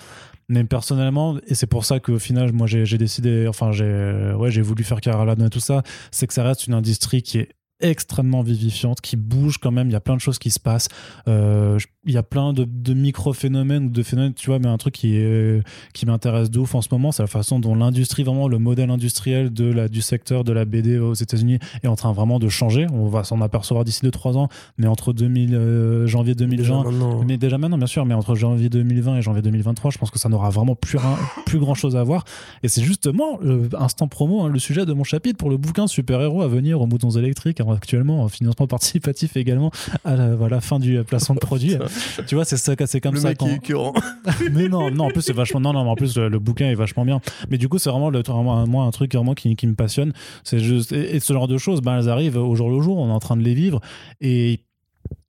Mais 0.47 0.63
personnellement, 0.63 1.37
et 1.47 1.55
c'est 1.55 1.67
pour 1.67 1.85
ça 1.85 1.99
qu'au 1.99 2.19
final, 2.19 2.51
moi, 2.53 2.67
j'ai 2.67 2.97
décidé, 2.97 3.47
enfin, 3.47 3.71
j'ai 3.71 4.33
ouais, 4.37 4.49
voulu 4.61 4.83
faire 4.83 5.01
carrière 5.01 5.25
là-dedans 5.25 5.47
et 5.47 5.49
tout 5.49 5.59
ça, 5.59 5.81
c'est 6.11 6.27
que 6.27 6.33
ça 6.33 6.43
reste 6.43 6.67
une 6.67 6.75
industrie 6.75 7.23
qui 7.23 7.39
est 7.39 7.49
extrêmement 7.81 8.41
vivifiante, 8.41 9.01
qui 9.01 9.15
bouge 9.17 9.57
quand 9.57 9.71
même. 9.71 9.89
Il 9.89 9.93
y 9.93 9.97
a 9.97 9.99
plein 10.01 10.15
de 10.15 10.21
choses 10.21 10.39
qui 10.39 10.49
se 10.51 10.59
passent. 10.59 10.87
Euh, 11.27 11.77
il 12.05 12.13
y 12.13 12.17
a 12.17 12.23
plein 12.23 12.53
de, 12.53 12.65
de 12.65 12.93
micro-phénomènes 12.93 13.85
ou 13.85 13.89
de 13.89 14.03
phénomènes, 14.03 14.33
tu 14.33 14.47
vois, 14.51 14.59
mais 14.59 14.67
un 14.67 14.77
truc 14.77 14.93
qui, 14.93 15.15
est, 15.15 15.63
qui 15.93 16.05
m'intéresse 16.05 16.51
de 16.51 16.59
ouf 16.59 16.75
en 16.75 16.81
ce 16.81 16.89
moment, 16.91 17.11
c'est 17.11 17.23
la 17.23 17.27
façon 17.27 17.59
dont 17.59 17.73
l'industrie, 17.75 18.23
vraiment 18.23 18.47
le 18.47 18.59
modèle 18.59 18.89
industriel 18.91 19.51
de 19.51 19.65
la, 19.65 19.87
du 19.87 20.01
secteur 20.01 20.43
de 20.43 20.53
la 20.53 20.65
BD 20.65 20.99
aux 20.99 21.13
États-Unis 21.15 21.57
est 21.83 21.87
en 21.87 21.95
train 21.95 22.11
vraiment 22.13 22.37
de 22.39 22.47
changer. 22.47 22.85
On 22.93 23.07
va 23.07 23.23
s'en 23.23 23.41
apercevoir 23.41 23.83
d'ici 23.85 24.05
2-3 24.05 24.37
ans, 24.37 24.49
mais 24.77 24.87
entre 24.87 25.13
2000, 25.13 25.55
euh, 25.55 26.07
janvier 26.07 26.35
2020 26.35 26.55
Déjà 26.55 26.73
maintenant. 26.75 27.23
mais 27.27 27.37
déjà 27.37 27.57
maintenant, 27.57 27.77
bien 27.79 27.87
sûr, 27.87 28.05
mais 28.05 28.13
entre 28.13 28.35
janvier 28.35 28.69
2020 28.69 29.17
et 29.17 29.21
janvier 29.23 29.41
2023, 29.41 29.89
je 29.91 29.97
pense 29.97 30.11
que 30.11 30.19
ça 30.19 30.29
n'aura 30.29 30.49
vraiment 30.51 30.75
plus, 30.75 30.97
rien- 30.99 31.17
plus 31.47 31.57
grand 31.59 31.73
chose 31.75 31.95
à 31.95 32.03
voir. 32.03 32.23
Et 32.61 32.67
c'est 32.67 32.83
justement, 32.83 33.39
euh, 33.43 33.67
instant 33.79 34.07
promo, 34.07 34.43
hein, 34.43 34.49
le 34.49 34.59
sujet 34.59 34.85
de 34.85 34.93
mon 34.93 35.03
chapitre 35.03 35.37
pour 35.37 35.49
le 35.49 35.57
bouquin 35.57 35.87
super-héros 35.87 36.43
à 36.43 36.47
venir 36.47 36.79
aux 36.81 36.85
moutons 36.87 37.09
électriques, 37.09 37.59
actuellement 37.71 38.23
en 38.23 38.27
financement 38.29 38.67
participatif 38.67 39.37
également 39.37 39.71
à 40.03 40.15
la 40.15 40.35
voilà, 40.35 40.61
fin 40.61 40.79
du 40.79 41.03
placement 41.03 41.35
de 41.35 41.39
produit. 41.39 41.75
tu 42.27 42.35
vois, 42.35 42.45
c'est 42.45 42.57
ça, 42.57 42.73
c'est 42.85 43.01
comme 43.01 43.15
le 43.15 43.19
ça. 43.21 43.29
mec 43.29 43.37
quand- 43.37 43.45
qui 43.47 43.51
est 43.53 43.55
écœurant. 43.55 43.93
mais 44.51 44.67
non, 44.69 44.91
non, 44.91 45.05
en 45.05 45.09
plus 45.09 45.21
c'est 45.21 45.33
vachement, 45.33 45.59
non, 45.59 45.73
non, 45.73 45.79
en 45.89 45.95
plus 45.95 46.17
le, 46.17 46.29
le 46.29 46.39
bouquin 46.39 46.65
est 46.69 46.75
vachement 46.75 47.05
bien. 47.05 47.21
Mais 47.49 47.57
du 47.57 47.69
coup, 47.69 47.77
c'est 47.79 47.89
vraiment, 47.89 48.09
le, 48.09 48.21
vraiment 48.21 48.65
moi 48.67 48.85
un 48.85 48.91
truc 48.91 49.13
vraiment 49.13 49.33
qui, 49.33 49.55
qui 49.55 49.67
me 49.67 49.75
passionne. 49.75 50.13
C'est 50.43 50.59
juste 50.59 50.91
et, 50.91 51.15
et 51.15 51.19
ce 51.19 51.33
genre 51.33 51.47
de 51.47 51.57
choses, 51.57 51.81
ben 51.81 51.97
elles 51.99 52.09
arrivent 52.09 52.37
au 52.37 52.55
jour 52.55 52.69
le 52.69 52.81
jour. 52.81 52.97
On 52.97 53.09
est 53.09 53.13
en 53.13 53.19
train 53.19 53.37
de 53.37 53.43
les 53.43 53.53
vivre 53.53 53.79
et 54.21 54.59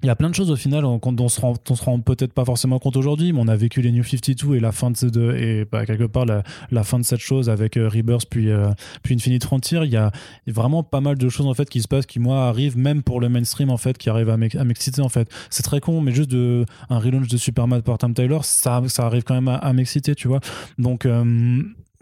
il 0.03 0.07
y 0.07 0.11
a 0.11 0.14
plein 0.14 0.31
de 0.31 0.35
choses 0.35 0.51
au 0.51 0.57
final 0.57 0.85
on- 0.85 0.99
dont 0.99 1.24
on 1.24 1.29
se 1.29 1.41
rend, 1.41 2.01
peut-être 2.01 2.33
pas 2.33 2.45
forcément 2.45 2.79
compte 2.79 2.97
aujourd'hui, 2.97 3.33
mais 3.33 3.41
on 3.41 3.49
a 3.49 3.57
vécu 3.57 3.81
les 3.81 3.91
New 3.91 4.05
52 4.05 4.55
et 4.55 4.61
la 4.61 4.70
fin 4.70 4.91
de, 4.91 5.35
et 5.37 5.64
bah, 5.64 5.87
quelque 5.87 6.05
part 6.05 6.27
la, 6.27 6.85
fin 6.85 6.99
de 6.99 7.05
cette 7.05 7.20
chose 7.20 7.49
avec 7.49 7.77
euh, 7.77 7.89
Rebirth 7.89 8.27
puis 8.31 8.51
euh, 8.51 8.70
puis 9.03 9.14
Infinite 9.14 9.45
Frontier. 9.45 9.81
Il 9.85 9.91
y 9.91 9.97
a 9.97 10.12
vraiment 10.47 10.83
pas 10.83 11.01
mal 11.01 11.16
de 11.18 11.29
choses 11.29 11.47
en 11.47 11.55
fait 11.55 11.68
qui 11.68 11.83
se 11.83 11.89
passent 11.89 12.07
qui 12.07 12.20
moi 12.20 12.47
arrivent 12.47 12.77
même 12.77 13.03
pour 13.03 13.20
le 13.20 13.29
mainstream 13.29 13.70
en 13.70 13.79
fait 13.79 13.99
qui 13.99 14.11
arrivent 14.11 14.31
à 14.31 14.37
m'ex- 14.37 14.57
à 14.57 14.64
m'exciter 14.64 15.01
en 15.01 15.09
fait. 15.09 15.29
C'est 15.51 15.62
très 15.62 15.81
con, 15.81 16.01
mais 16.01 16.12
juste 16.12 16.31
de 16.31 16.64
un 16.91 16.99
relaunch 16.99 17.29
de 17.29 17.37
Superman 17.37 17.83
par 17.83 17.99
Tom 17.99 18.14
Taylor, 18.14 18.45
ça 18.45 18.83
ça 18.87 19.07
arrive 19.07 19.24
quand 19.24 19.35
même 19.35 19.49
à, 19.49 19.72
m'exciter, 19.72 20.14
tu 20.14 20.29
vois. 20.29 20.41
Donc 20.79 21.07
euh, 21.07 21.24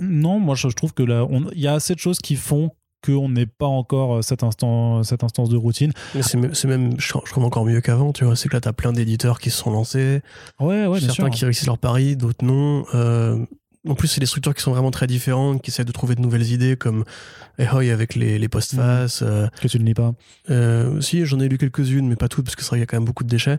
non, 0.00 0.40
moi 0.40 0.56
je, 0.56 0.68
trouve 0.68 0.92
que 0.92 1.02
là 1.02 1.26
il 1.54 1.60
y 1.60 1.68
a 1.68 1.74
assez 1.74 1.94
de 1.94 2.00
choses 2.00 2.18
qui 2.18 2.36
font 2.36 2.70
qu'on 3.04 3.28
n'est 3.28 3.46
pas 3.46 3.66
encore 3.66 4.16
euh, 4.16 4.22
cet 4.22 4.42
instant 4.42 5.02
cette 5.02 5.24
instance 5.24 5.48
de 5.48 5.56
routine. 5.56 5.92
Mais 6.14 6.22
c'est 6.22 6.66
même, 6.66 6.92
je 6.98 7.06
je 7.06 7.30
trouve 7.30 7.44
encore 7.44 7.64
mieux 7.64 7.80
qu'avant, 7.80 8.12
tu 8.12 8.24
vois. 8.24 8.36
C'est 8.36 8.48
que 8.48 8.54
là, 8.54 8.60
t'as 8.60 8.72
plein 8.72 8.92
d'éditeurs 8.92 9.38
qui 9.38 9.50
se 9.50 9.58
sont 9.58 9.70
lancés. 9.70 10.22
Ouais, 10.60 10.86
ouais, 10.86 10.98
bien 10.98 11.08
certains 11.08 11.24
sûr. 11.24 11.30
qui 11.30 11.44
réussissent 11.44 11.66
leur 11.66 11.78
pari, 11.78 12.16
d'autres 12.16 12.44
non. 12.44 12.84
Euh, 12.94 13.44
en 13.86 13.94
plus, 13.94 14.08
c'est 14.08 14.20
des 14.20 14.26
structures 14.26 14.54
qui 14.54 14.62
sont 14.62 14.72
vraiment 14.72 14.90
très 14.90 15.06
différentes, 15.06 15.60
qui 15.62 15.70
essaient 15.70 15.84
de 15.84 15.92
trouver 15.92 16.14
de 16.14 16.20
nouvelles 16.20 16.50
idées, 16.50 16.76
comme 16.76 17.04
Ahoy 17.58 17.90
avec 17.90 18.14
les, 18.14 18.38
les 18.38 18.48
postfaces. 18.48 19.22
euh, 19.22 19.46
Que 19.60 19.68
tu 19.68 19.78
ne 19.78 19.84
lis 19.84 19.94
pas. 19.94 20.14
euh, 20.50 21.00
si, 21.00 21.24
j'en 21.26 21.38
ai 21.40 21.48
lu 21.48 21.58
quelques-unes, 21.58 22.08
mais 22.08 22.16
pas 22.16 22.28
toutes, 22.28 22.44
parce 22.46 22.56
que 22.56 22.62
c'est 22.62 22.68
vrai 22.68 22.78
qu'il 22.78 22.80
y 22.80 22.84
a 22.84 22.86
quand 22.86 22.96
même 22.96 23.04
beaucoup 23.04 23.24
de 23.24 23.28
déchets. 23.28 23.58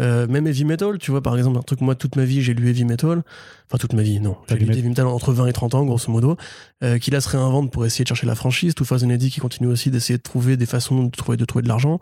Euh, 0.00 0.26
même 0.28 0.46
Heavy 0.46 0.64
Metal, 0.64 0.96
tu 0.98 1.10
vois, 1.10 1.22
par 1.22 1.36
exemple, 1.36 1.58
un 1.58 1.62
truc, 1.62 1.80
moi, 1.80 1.94
toute 1.94 2.16
ma 2.16 2.24
vie, 2.24 2.42
j'ai 2.42 2.54
lu 2.54 2.68
Heavy 2.68 2.84
Metal. 2.84 3.22
Enfin, 3.68 3.78
toute 3.78 3.92
ma 3.94 4.02
vie, 4.02 4.20
non. 4.20 4.36
J'ai 4.48 4.56
lu. 4.56 4.70
Heavy 4.70 4.88
Metal 4.88 5.06
entre 5.06 5.32
20 5.32 5.46
et 5.46 5.52
30 5.52 5.74
ans, 5.74 5.84
grosso 5.84 6.10
modo. 6.10 6.36
Euh, 6.82 6.98
qui 6.98 7.10
là 7.10 7.20
se 7.20 7.28
réinvente 7.28 7.72
pour 7.72 7.84
essayer 7.86 8.04
de 8.04 8.08
chercher 8.08 8.26
la 8.26 8.34
franchise. 8.34 8.74
Tout 8.74 8.84
Eddy 8.92 9.30
qui 9.30 9.40
continue 9.40 9.68
aussi 9.68 9.90
d'essayer 9.90 10.18
de 10.18 10.22
trouver 10.22 10.56
des 10.56 10.66
façons 10.66 11.04
de 11.04 11.10
trouver 11.10 11.36
de, 11.36 11.44
trouver 11.44 11.62
de 11.62 11.68
l'argent. 11.68 11.98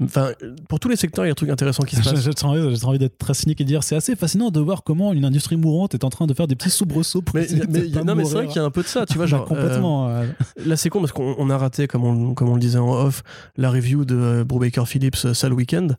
Enfin, 0.00 0.30
pour 0.68 0.78
tous 0.78 0.88
les 0.88 0.94
secteurs, 0.94 1.24
il 1.24 1.28
y 1.28 1.30
a 1.30 1.32
des 1.32 1.36
trucs 1.36 1.50
intéressants 1.50 1.82
qui 1.82 1.96
se 1.96 2.02
passent. 2.08 2.22
j'ai 2.22 2.30
envie, 2.46 2.84
envie 2.84 2.98
d'être 3.00 3.18
très 3.18 3.34
cynique 3.34 3.60
et 3.60 3.64
de 3.64 3.68
dire 3.68 3.82
c'est 3.82 3.96
assez 3.96 4.14
fascinant 4.14 4.50
de 4.50 4.60
voir 4.60 4.84
comment 4.84 5.12
une 5.12 5.24
industrie 5.24 5.56
mourante 5.56 5.94
est 5.94 6.04
en 6.04 6.08
train 6.10 6.28
de 6.28 6.34
faire 6.34 6.46
des 6.46 6.54
petits 6.54 6.70
soubresauts 6.70 7.20
pour 7.20 7.34
Mais, 7.34 7.44
essayer 7.46 7.66
de 7.66 7.66
mais- 7.66 7.88
pas 7.90 8.04
non, 8.04 8.14
mais 8.14 8.24
c'est 8.24 8.30
vrai 8.30 8.42
mourir. 8.42 8.52
qu'il 8.52 8.60
y 8.62 8.64
a 8.64 8.66
un 8.66 8.70
peu 8.70 8.82
de 8.82 8.86
ça, 8.86 9.06
tu 9.06 9.14
vois. 9.16 9.26
Genre, 9.26 9.44
complètement. 9.44 10.08
euh, 10.08 10.22
euh, 10.22 10.26
là, 10.66 10.76
c'est 10.76 10.88
con 10.88 11.00
parce 11.00 11.10
qu'on 11.10 11.34
on 11.36 11.50
a 11.50 11.58
raté, 11.58 11.88
comme 11.88 12.04
on, 12.04 12.34
comme 12.34 12.48
on 12.48 12.54
le 12.54 12.60
disait 12.60 12.78
en 12.78 12.92
off, 12.92 13.24
la 13.56 13.70
review 13.70 14.04
de 14.04 14.14
euh, 14.14 14.44
Brubaker 14.44 14.86
Phillips 14.86 15.16
euh, 15.24 15.34
Sale 15.34 15.52
Weekend. 15.52 15.96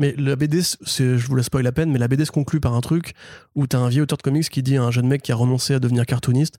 Mais 0.00 0.14
la 0.18 0.36
BD, 0.36 0.60
je 0.60 1.26
vous 1.26 1.34
la 1.34 1.42
spoil 1.42 1.66
à 1.66 1.72
peine, 1.72 1.90
mais 1.90 1.98
la 1.98 2.06
BD 2.06 2.24
se 2.24 2.30
conclut 2.30 2.60
par 2.60 2.74
un 2.74 2.80
truc 2.80 3.14
où 3.56 3.66
t'as 3.66 3.78
un 3.78 3.88
vieux 3.88 4.02
auteur 4.02 4.18
de 4.18 4.22
comics 4.22 4.48
qui 4.48 4.62
dit 4.62 4.76
à 4.76 4.82
un 4.84 4.90
jeune 4.92 5.08
mec 5.08 5.22
qui 5.22 5.32
a 5.32 5.34
renoncé 5.34 5.74
à 5.74 5.80
devenir 5.80 6.06
cartooniste. 6.06 6.54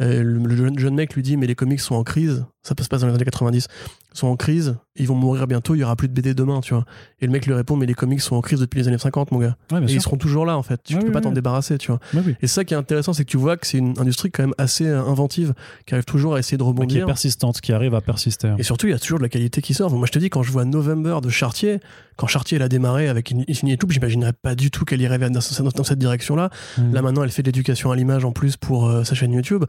euh, 0.00 0.22
le, 0.24 0.38
le 0.40 0.56
jeune, 0.56 0.76
jeune 0.78 0.94
mec 0.94 1.14
lui 1.14 1.22
dit 1.22 1.36
Mais 1.36 1.46
les 1.46 1.54
comics 1.54 1.78
sont 1.80 1.94
en 1.94 2.02
crise, 2.02 2.44
ça 2.64 2.74
se 2.80 2.88
passe 2.88 3.02
dans 3.02 3.06
les 3.06 3.14
années 3.14 3.24
90, 3.24 3.68
sont 4.12 4.26
en 4.26 4.36
crise, 4.36 4.76
ils 4.96 5.06
vont 5.06 5.14
mourir 5.14 5.46
bientôt, 5.46 5.74
il 5.74 5.78
y 5.78 5.84
aura 5.84 5.96
plus 5.96 6.08
de 6.08 6.12
BD 6.12 6.34
demain, 6.34 6.60
tu 6.60 6.74
vois. 6.74 6.84
Et 7.20 7.26
le 7.26 7.32
mec 7.32 7.46
lui 7.46 7.54
répond 7.54 7.76
Mais 7.76 7.86
les 7.86 7.94
comics 7.94 8.20
sont 8.20 8.36
en 8.36 8.40
crise 8.40 8.60
depuis 8.60 8.80
les 8.80 8.88
années 8.88 8.98
50, 8.98 9.30
mon 9.30 9.38
gars. 9.38 9.56
ouais, 9.72 9.80
Et 9.84 9.92
ils 9.92 10.00
seront 10.02 10.16
toujours 10.16 10.44
là, 10.44 10.56
en 10.56 10.62
fait. 10.62 10.80
Tu 10.84 10.96
Ouais, 10.96 11.04
peux 11.04 11.12
pas 11.12 11.20
t'en 11.20 11.32
débarrasser, 11.32 11.78
tu 11.78 11.92
vois. 11.92 12.00
Et 12.42 12.46
ça 12.46 12.64
qui 12.64 12.74
est 12.74 12.76
intéressant, 12.76 13.12
c'est 13.12 13.24
que 13.24 13.30
tu 13.30 13.36
vois 13.36 13.56
que 13.56 13.66
c'est 13.66 13.78
une 13.78 13.98
industrie 13.98 14.30
quand 14.30 14.42
même 14.42 14.54
assez 14.58 14.86
euh, 14.86 15.02
inventive, 15.04 15.54
qui 15.86 15.94
arrive 15.94 16.04
toujours 16.04 16.34
à 16.34 16.38
essayer 16.38 16.58
de 16.58 16.62
Qui 16.62 16.66
est 16.66 16.72
rebondir. 16.72 17.06
persistante, 17.06 17.60
qui 17.60 17.72
arrive 17.72 17.94
à 17.94 18.00
persister. 18.00 18.52
Et 18.58 18.62
surtout, 18.62 18.86
il 18.86 18.90
y 18.90 18.94
a 18.94 18.98
toujours 18.98 19.18
de 19.18 19.22
la 19.24 19.28
qualité 19.28 19.62
qui 19.62 19.74
sort. 19.74 19.90
Moi, 19.90 20.06
je 20.06 20.12
te 20.12 20.18
dis, 20.18 20.28
quand 20.30 20.42
je 20.42 20.50
vois 20.52 20.64
November 20.64 21.18
de 21.22 21.28
Chartier, 21.28 21.80
quand 22.16 22.26
Chartier 22.26 22.56
elle 22.56 22.62
a 22.62 22.68
démarré 22.68 23.08
avec 23.08 23.30
une 23.30 23.44
Infinity 23.48 23.78
Loop, 23.80 23.92
j'imaginerais 23.92 24.34
pas 24.34 24.54
du 24.54 24.70
tout 24.70 24.84
qu'elle 24.84 25.00
irait 25.00 25.18
dans, 25.18 25.40
cette 25.40 25.98
direction-là. 25.98 26.50
Mm. 26.76 26.94
Là, 26.94 27.02
maintenant, 27.02 27.24
elle 27.24 27.30
fait 27.30 27.42
de 27.42 27.48
l'éducation 27.48 27.90
à 27.90 27.96
l'image 27.96 28.24
en 28.24 28.32
plus 28.32 28.56
pour 28.56 28.88
euh, 28.88 29.04
sa 29.04 29.14
chaîne 29.14 29.32
YouTube. 29.32 29.64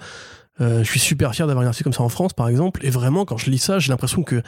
Euh, 0.62 0.84
je 0.84 0.90
suis 0.90 1.00
super 1.00 1.34
fier 1.34 1.48
d'avoir 1.48 1.66
un 1.66 1.68
article 1.68 1.86
comme 1.86 1.94
ça 1.94 2.04
en 2.04 2.10
France, 2.10 2.34
par 2.34 2.48
exemple. 2.48 2.86
Et 2.86 2.90
vraiment, 2.90 3.26
quand 3.26 3.38
je 3.38 3.50
lis 3.50 3.58
ça, 3.58 3.80
j'ai 3.80 3.90
l'impression 3.90 4.24
que 4.24 4.42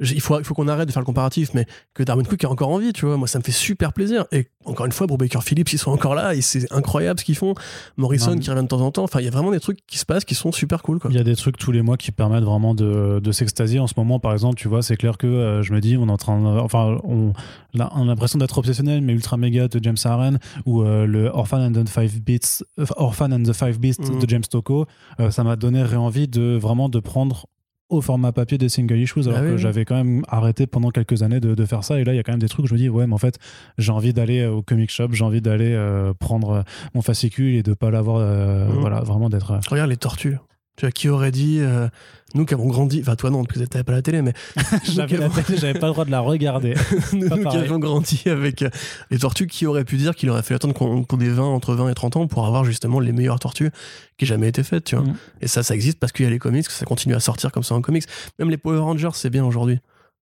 il 0.00 0.20
faut, 0.20 0.38
il 0.38 0.44
faut 0.44 0.54
qu'on 0.54 0.68
arrête 0.68 0.86
de 0.86 0.92
faire 0.92 1.02
le 1.02 1.06
comparatif, 1.06 1.50
mais 1.54 1.66
que 1.94 2.02
Darwin 2.02 2.26
Cook 2.26 2.42
est 2.44 2.46
encore 2.46 2.68
en 2.70 2.78
vie, 2.78 2.92
tu 2.92 3.04
vois. 3.06 3.16
Moi, 3.16 3.26
ça 3.28 3.38
me 3.38 3.44
fait 3.44 3.52
super 3.52 3.92
plaisir. 3.92 4.26
Et 4.32 4.46
encore 4.64 4.86
une 4.86 4.92
fois, 4.92 5.06
Brubaker 5.06 5.42
Phillips, 5.42 5.72
ils 5.72 5.78
sont 5.78 5.90
encore 5.90 6.14
là 6.14 6.34
et 6.34 6.40
c'est 6.40 6.70
incroyable 6.72 7.18
ce 7.18 7.24
qu'ils 7.24 7.36
font. 7.36 7.54
Morrison 7.96 8.32
Non. 8.32 8.38
qui 8.38 8.50
revient 8.50 8.62
de 8.62 8.68
temps 8.68 8.80
en 8.80 8.90
temps. 8.90 9.02
Enfin, 9.04 9.20
il 9.20 9.24
y 9.24 9.28
a 9.28 9.30
vraiment 9.30 9.50
des 9.50 9.60
trucs 9.60 9.78
qui 9.86 9.98
se 9.98 10.04
passent 10.06 10.24
qui 10.24 10.34
sont 10.34 10.52
super 10.52 10.82
cool, 10.82 10.98
quoi. 11.00 11.10
Il 11.10 11.16
y 11.16 11.20
a 11.20 11.24
des 11.24 11.34
trucs 11.36 11.56
tous 11.56 11.72
les 11.72 11.82
mois 11.82 11.96
qui 11.96 12.12
permettent 12.12 12.44
vraiment 12.44 12.74
de, 12.74 13.20
de 13.22 13.32
s'extasier. 13.32 13.80
En 13.80 13.86
ce 13.86 13.94
moment, 13.96 14.20
par 14.20 14.32
exemple, 14.32 14.56
tu 14.56 14.68
vois, 14.68 14.82
c'est 14.82 14.96
clair 14.96 15.18
que 15.18 15.26
euh, 15.26 15.62
je 15.62 15.72
me 15.72 15.80
dis, 15.80 15.96
on 15.96 16.08
est 16.08 16.12
en 16.12 16.16
train, 16.16 16.38
de- 16.40 16.58
enfin, 16.60 16.98
on, 17.04 17.32
là, 17.74 17.90
on 17.94 18.02
a 18.02 18.06
l'impression 18.06 18.38
d'être 18.38 18.58
obsessionnel, 18.58 19.00
mais 19.00 19.12
Ultra 19.14 19.36
Mega 19.36 19.68
de 19.68 19.82
James 19.82 19.96
Aaron 20.04 20.38
ou 20.66 20.82
euh, 20.82 21.06
le 21.06 21.26
Orphan 21.28 21.58
and 21.64 21.72
the 21.72 21.88
Five 21.88 22.20
Beasts, 22.20 22.64
euh, 22.78 22.86
Orphan 22.96 23.32
and 23.32 23.42
the 23.42 23.52
Five 23.52 23.78
Beasts 23.78 24.08
Mhm. 24.10 24.20
de 24.20 24.28
James 24.28 24.42
Tocco, 24.48 24.86
euh, 25.20 25.30
ça 25.30 25.42
m'a 25.44 25.56
donné 25.56 25.82
envie 25.96 26.28
de 26.28 26.56
vraiment 26.60 26.88
de 26.88 27.00
prendre 27.00 27.46
au 27.90 28.00
format 28.00 28.32
papier 28.32 28.58
des 28.58 28.68
single 28.68 28.98
issues 28.98 29.20
alors 29.28 29.36
Ah 29.38 29.40
oui, 29.42 29.48
que 29.48 29.52
oui. 29.54 29.58
j'avais 29.58 29.84
quand 29.84 29.94
même 29.96 30.22
arrêté 30.28 30.66
pendant 30.66 30.90
quelques 30.90 31.22
années 31.22 31.40
de, 31.40 31.54
de 31.54 31.64
faire 31.64 31.84
ça 31.84 31.98
et 32.00 32.04
là 32.04 32.12
il 32.12 32.16
y 32.16 32.18
a 32.18 32.22
quand 32.22 32.32
même 32.32 32.40
des 32.40 32.48
trucs 32.48 32.64
où 32.64 32.68
je 32.68 32.74
me 32.74 32.78
dis 32.78 32.88
ouais 32.88 33.06
mais 33.06 33.14
en 33.14 33.18
fait 33.18 33.38
j'ai 33.78 33.92
envie 33.92 34.12
d'aller 34.12 34.44
au 34.46 34.60
comic 34.62 34.90
shop 34.90 35.08
j'ai 35.12 35.24
envie 35.24 35.40
d'aller 35.40 35.72
euh, 35.74 36.12
prendre 36.18 36.50
euh, 36.50 36.62
mon 36.94 37.00
fascicule 37.02 37.54
et 37.54 37.62
de 37.62 37.72
pas 37.74 37.90
l'avoir 37.90 38.18
euh, 38.18 38.66
Mhm. 38.68 38.80
voilà 38.80 39.00
vraiment 39.00 39.28
d'être 39.30 39.52
euh, 39.52 39.58
Regarde 39.70 39.88
les 39.90 39.96
tortues. 39.96 40.36
Tu 40.78 40.84
vois, 40.86 40.92
qui 40.92 41.08
aurait 41.08 41.32
dit, 41.32 41.58
euh, 41.60 41.88
nous 42.34 42.44
qui 42.46 42.54
avons 42.54 42.66
grandi, 42.68 43.00
enfin 43.02 43.16
toi 43.16 43.30
non, 43.30 43.44
parce 43.44 43.58
que 43.58 43.64
t'avais 43.64 43.82
pas 43.82 43.92
la 43.92 44.00
télé, 44.00 44.22
mais 44.22 44.32
j'avais 44.84 45.16
avons- 45.16 45.34
pas 45.34 45.86
le 45.88 45.92
droit 45.92 46.04
de 46.04 46.10
la 46.12 46.20
regarder 46.20 46.74
nous, 47.12 47.28
qui 47.28 47.56
avons 47.56 47.78
grandi 47.80 48.22
avec 48.26 48.62
euh, 48.62 48.70
les 49.10 49.18
tortues, 49.18 49.48
qui 49.48 49.66
aurait 49.66 49.84
pu 49.84 49.96
dire 49.96 50.14
qu'il 50.14 50.30
aurait 50.30 50.42
fallu 50.42 50.54
attendre 50.54 50.74
qu'on 50.74 51.20
ait 51.20 51.28
20, 51.28 51.42
entre 51.42 51.74
20 51.74 51.88
et 51.90 51.94
30 51.94 52.16
ans 52.16 52.26
pour 52.28 52.46
avoir 52.46 52.64
justement 52.64 53.00
les 53.00 53.10
meilleures 53.12 53.40
tortues 53.40 53.70
qui 54.18 54.24
aient 54.24 54.28
jamais 54.28 54.46
été 54.48 54.62
faites, 54.62 54.84
tu 54.84 54.94
vois. 54.96 55.04
Mhm. 55.04 55.14
Et 55.40 55.48
ça, 55.48 55.64
ça 55.64 55.74
existe 55.74 55.98
parce 55.98 56.12
qu'il 56.12 56.24
y 56.24 56.28
a 56.28 56.30
les 56.30 56.38
comics, 56.38 56.66
que 56.66 56.72
ça 56.72 56.84
continue 56.86 57.14
à 57.16 57.20
sortir 57.20 57.50
comme 57.50 57.64
ça 57.64 57.74
en 57.74 57.82
comics. 57.82 58.04
Même 58.38 58.48
les 58.50 58.56
Power 58.56 58.78
Rangers, 58.78 59.10
c'est 59.14 59.30
bien 59.30 59.44
aujourd'hui. 59.44 59.80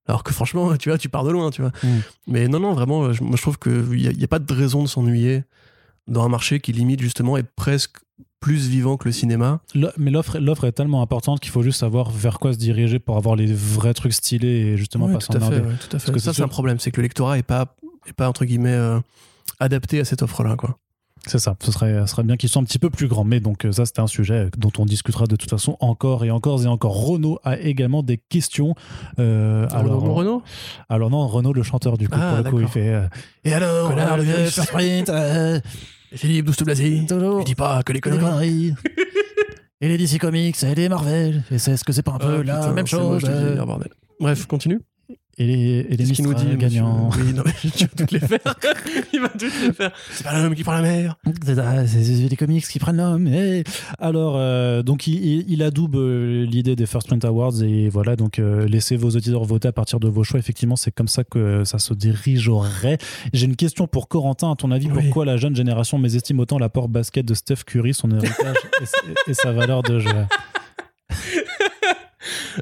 Alors 0.08 0.22
que 0.24 0.32
franchement, 0.32 0.74
tu 0.78 0.88
vois, 0.88 0.96
tu 0.96 1.10
pars 1.10 1.24
de 1.24 1.32
loin, 1.32 1.50
tu 1.50 1.60
vois. 1.60 1.72
Mhm. 1.82 2.00
Mais 2.28 2.48
non, 2.48 2.60
non, 2.60 2.72
vraiment, 2.72 3.12
je- 3.12 3.22
moi 3.22 3.36
je 3.36 3.42
trouve 3.42 3.58
qu'il 3.58 3.82
n'y 3.90 4.06
a, 4.08 4.12
y 4.12 4.24
a 4.24 4.28
pas 4.28 4.38
de 4.38 4.52
raison 4.54 4.82
de 4.82 4.88
s'ennuyer 4.88 5.44
dans 6.08 6.24
un 6.24 6.28
marché 6.28 6.60
qui 6.60 6.72
limite 6.72 7.02
justement 7.02 7.36
est 7.36 7.42
presque 7.56 7.96
plus 8.40 8.68
vivant 8.68 8.96
que 8.96 9.06
le 9.08 9.12
cinéma. 9.12 9.60
Le- 9.74 9.90
mais 9.96 10.10
l'offre 10.10 10.38
l'offre 10.38 10.64
est 10.64 10.72
tellement 10.72 11.02
importante 11.02 11.40
qu'il 11.40 11.50
faut 11.50 11.62
juste 11.62 11.80
savoir 11.80 12.10
vers 12.10 12.38
quoi 12.38 12.52
se 12.52 12.58
diriger 12.58 12.98
pour 12.98 13.16
avoir 13.16 13.34
les 13.36 13.46
vrais 13.52 13.94
trucs 13.94 14.12
stylés 14.12 14.48
et 14.48 14.76
justement 14.76 15.08
pas 15.08 15.20
s'emmerder 15.20 15.56
ouais, 15.60 15.74
tout 15.88 15.96
à 15.96 15.98
fait. 15.98 16.12
que 16.12 16.18
ça, 16.18 16.32
c'est 16.32 16.42
un 16.42 16.48
problème, 16.48 16.78
c'est 16.78 16.90
que 16.90 16.98
le 17.00 17.04
lectorat 17.04 17.38
est 17.38 17.42
pas, 17.42 17.74
est 18.06 18.12
pas 18.12 18.28
entre 18.28 18.44
guillemets 18.44 18.70
euh, 18.74 19.00
adapté 19.60 20.00
à 20.00 20.04
cette 20.04 20.22
offre-là, 20.22 20.54
quoi. 20.56 20.78
c'est 21.26 21.38
ça 21.38 21.56
ce 21.60 21.72
serait, 21.72 22.00
ce 22.02 22.06
serait 22.06 22.22
bien 22.24 22.36
qu'ils 22.36 22.48
soient 22.50 22.60
un 22.62 22.64
petit 22.66 22.78
peu 22.78 22.90
plus 22.90 23.08
grands 23.08 23.24
mais 23.24 23.40
donc 23.40 23.64
euh, 23.64 23.72
ça 23.72 23.84
c'était 23.86 24.00
un 24.00 24.06
sujet 24.06 24.48
dont 24.58 24.70
on 24.78 24.84
discutera 24.84 25.26
de 25.26 25.34
toute 25.34 25.50
façon 25.50 25.76
encore 25.80 26.24
et 26.24 26.30
encore 26.30 26.62
et 26.62 26.66
encore 26.66 26.94
Renaud 27.06 27.38
a 27.42 27.58
également 27.58 28.02
des 28.04 28.18
questions 28.18 28.74
Euh, 29.18 29.66
alors, 29.72 30.04
mon 30.04 30.14
Renault 30.14 30.42
alors 30.88 31.10
non 31.10 31.26
Renaud 31.26 31.52
le 31.54 31.62
chanteur 31.64 31.96
du 31.98 32.08
coup 32.08 32.18
Ah, 32.20 32.34
pour 32.36 32.44
le 32.44 32.50
coup 32.50 32.60
il 32.60 32.68
fait 32.68 32.90
euh, 32.94 33.08
et 33.44 33.54
alors 33.54 33.92
le 34.18 34.44
le 34.44 35.60
Philippe 36.16 36.46
Douste 36.46 36.64
Blasi. 36.64 37.06
toujours 37.06 37.40
Je 37.40 37.44
dis 37.44 37.54
pas 37.54 37.82
que 37.82 37.92
les 37.92 38.00
conneries. 38.00 38.74
et 39.80 39.88
les 39.88 39.98
DC 40.06 40.18
Comics 40.18 40.62
et 40.62 40.74
les 40.74 40.88
Marvel 40.88 41.42
et 41.50 41.58
c'est 41.58 41.76
ce 41.76 41.84
que 41.84 41.92
c'est 41.92 42.02
pas 42.02 42.12
un 42.12 42.18
peu 42.18 42.38
Ah, 42.40 42.42
la 42.44 42.58
putain, 42.60 42.72
même 42.72 42.86
chose 42.86 43.22
euh. 43.28 43.62
Bref, 44.20 44.46
continue. 44.46 44.80
Et 45.38 45.46
les, 45.46 45.86
et 45.90 45.96
les 45.96 46.04
qu'il 46.04 46.24
nous 46.24 46.32
dit, 46.32 46.44
Mistral 46.46 46.56
gagnants 46.56 47.08
monsieur. 47.08 47.22
Oui, 47.24 47.32
non, 47.34 47.42
mais 47.44 47.52
tu 47.70 47.84
vas 47.84 47.90
toutes 47.96 48.10
les 48.12 48.20
faire. 48.20 48.40
Il 49.12 49.20
va 49.20 49.28
toutes 49.28 49.42
les 49.66 49.72
faire. 49.72 49.92
C'est 50.10 50.24
pas 50.24 50.40
l'homme 50.40 50.54
qui 50.54 50.62
prend 50.64 50.72
la 50.74 50.82
mer. 50.82 51.16
C'est 51.44 52.04
les 52.28 52.36
comics 52.36 52.66
qui 52.66 52.78
prennent 52.78 52.96
l'homme. 52.96 53.26
eh. 53.28 53.62
Alors, 53.98 54.34
euh, 54.36 54.82
donc, 54.82 55.06
il, 55.06 55.44
il- 55.50 55.62
adoube 55.62 55.96
euh, 55.96 56.44
l'idée 56.46 56.74
des 56.76 56.86
First 56.86 57.08
Print 57.08 57.24
Awards 57.24 57.62
et 57.62 57.88
voilà, 57.90 58.16
donc, 58.16 58.38
euh, 58.38 58.66
laissez 58.66 58.96
vos 58.96 59.10
auditeurs 59.10 59.44
voter 59.44 59.68
à 59.68 59.72
partir 59.72 60.00
de 60.00 60.08
vos 60.08 60.24
choix. 60.24 60.38
Effectivement, 60.38 60.76
c'est 60.76 60.90
comme 60.92 61.08
ça 61.08 61.22
que 61.24 61.64
ça 61.64 61.78
se 61.78 61.92
dirigerait. 61.92 62.98
J'ai 63.32 63.46
une 63.46 63.56
question 63.56 63.86
pour 63.86 64.08
Corentin. 64.08 64.52
À 64.52 64.56
ton 64.56 64.70
avis, 64.70 64.88
Oui. 64.90 65.02
pourquoi 65.04 65.24
la 65.26 65.36
jeune 65.36 65.54
génération 65.56 65.98
mésestime 65.98 66.40
autant 66.40 66.58
l'apport 66.58 66.88
basket 66.88 67.26
de 67.26 67.34
Steph 67.34 67.64
Curry, 67.66 67.92
son 67.94 68.10
héritage 68.10 68.56
et, 69.26 69.30
et 69.30 69.34
sa 69.34 69.52
valeur 69.52 69.82
de 69.82 69.98
jeu? 69.98 70.08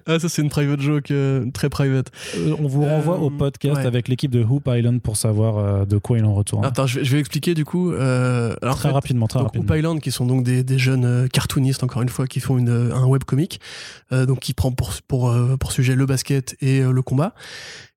Ah, 0.06 0.18
ça, 0.18 0.28
c'est 0.28 0.42
une 0.42 0.48
private 0.50 0.80
joke 0.80 1.10
euh, 1.10 1.46
très 1.52 1.68
private. 1.68 2.10
Euh, 2.36 2.54
On 2.58 2.66
vous 2.66 2.84
renvoie 2.84 3.16
Euh, 3.16 3.20
au 3.20 3.30
podcast 3.30 3.76
ouais. 3.78 3.86
avec 3.86 4.08
l'équipe 4.08 4.30
de 4.30 4.42
Hoop 4.42 4.68
Island 4.68 5.00
pour 5.00 5.16
savoir 5.16 5.86
de 5.86 5.98
quoi 5.98 6.18
il 6.18 6.24
en 6.24 6.34
retourne. 6.34 6.64
Attends, 6.64 6.86
je 6.86 6.98
vais, 6.98 7.04
je 7.04 7.12
vais 7.12 7.20
expliquer 7.20 7.54
du 7.54 7.64
coup. 7.64 7.90
alors, 7.92 8.56
très 8.60 8.70
en 8.70 8.76
fait, 8.76 8.94
rapidement, 8.94 9.26
très 9.26 9.38
donc, 9.38 9.48
rapidement. 9.48 9.72
Hoop 9.72 9.78
Island, 9.78 10.00
qui 10.00 10.10
sont 10.10 10.26
donc 10.26 10.44
des, 10.44 10.62
des 10.64 10.78
jeunes 10.78 11.28
cartoonistes, 11.28 11.82
encore 11.84 12.02
une 12.02 12.08
fois, 12.08 12.26
qui 12.26 12.40
font 12.40 12.58
une, 12.58 12.68
un 12.92 13.06
webcomic, 13.06 13.60
donc 14.10 14.40
qui 14.40 14.54
prend 14.54 14.72
pour, 14.72 14.92
pour, 15.06 15.34
pour 15.60 15.72
sujet 15.72 15.94
le 15.94 16.06
basket 16.06 16.56
et 16.60 16.80
le 16.82 17.02
combat. 17.02 17.34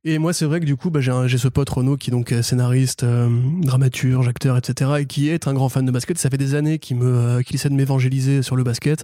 Et 0.09 0.19
moi, 0.19 0.31
c'est 0.31 0.45
vrai 0.45 0.61
que 0.61 0.65
du 0.65 0.77
coup, 0.77 0.89
bah, 0.89 1.01
j'ai, 1.01 1.37
ce 1.37 1.49
pote 1.49 1.69
Renaud 1.69 1.97
qui 1.97 2.11
est 2.11 2.13
donc 2.13 2.31
euh, 2.31 2.41
scénariste, 2.41 3.03
euh, 3.03 3.27
dramaturge, 3.59 4.25
acteur, 4.29 4.55
etc. 4.55 4.91
et 4.99 5.05
qui 5.05 5.27
est 5.27 5.49
un 5.49 5.53
grand 5.53 5.67
fan 5.67 5.85
de 5.85 5.91
basket. 5.91 6.17
Ça 6.17 6.29
fait 6.29 6.37
des 6.37 6.55
années 6.55 6.79
euh, 6.93 7.41
qu'il 7.41 7.55
essaie 7.57 7.67
de 7.67 7.73
m'évangéliser 7.73 8.41
sur 8.41 8.55
le 8.55 8.63
basket, 8.63 9.03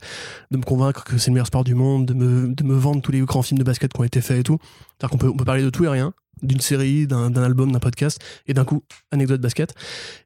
de 0.51 0.55
me 0.55 0.63
convaincre 0.63 1.03
que 1.03 1.17
c'est 1.17 1.29
le 1.29 1.33
meilleur 1.33 1.47
sport 1.47 1.65
du 1.65 1.75
monde, 1.75 2.05
de 2.05 2.13
me, 2.13 2.75
vendre 2.75 3.01
tous 3.01 3.11
les 3.11 3.19
grands 3.19 3.41
films 3.41 3.59
de 3.59 3.65
basket 3.65 3.91
qui 3.91 3.99
ont 3.99 4.05
été 4.05 4.21
faits 4.21 4.39
et 4.39 4.43
tout. 4.43 4.59
C'est-à-dire 4.61 5.09
qu'on 5.09 5.17
peut, 5.17 5.27
on 5.27 5.35
peut 5.35 5.43
parler 5.43 5.63
de 5.63 5.69
tout 5.69 5.83
et 5.83 5.89
rien, 5.89 6.13
d'une 6.43 6.59
série, 6.59 7.07
d'un, 7.07 7.33
album, 7.35 7.71
d'un 7.71 7.79
podcast, 7.79 8.19
et 8.47 8.53
d'un 8.53 8.65
coup, 8.65 8.83
anecdote 9.11 9.41
basket. 9.41 9.73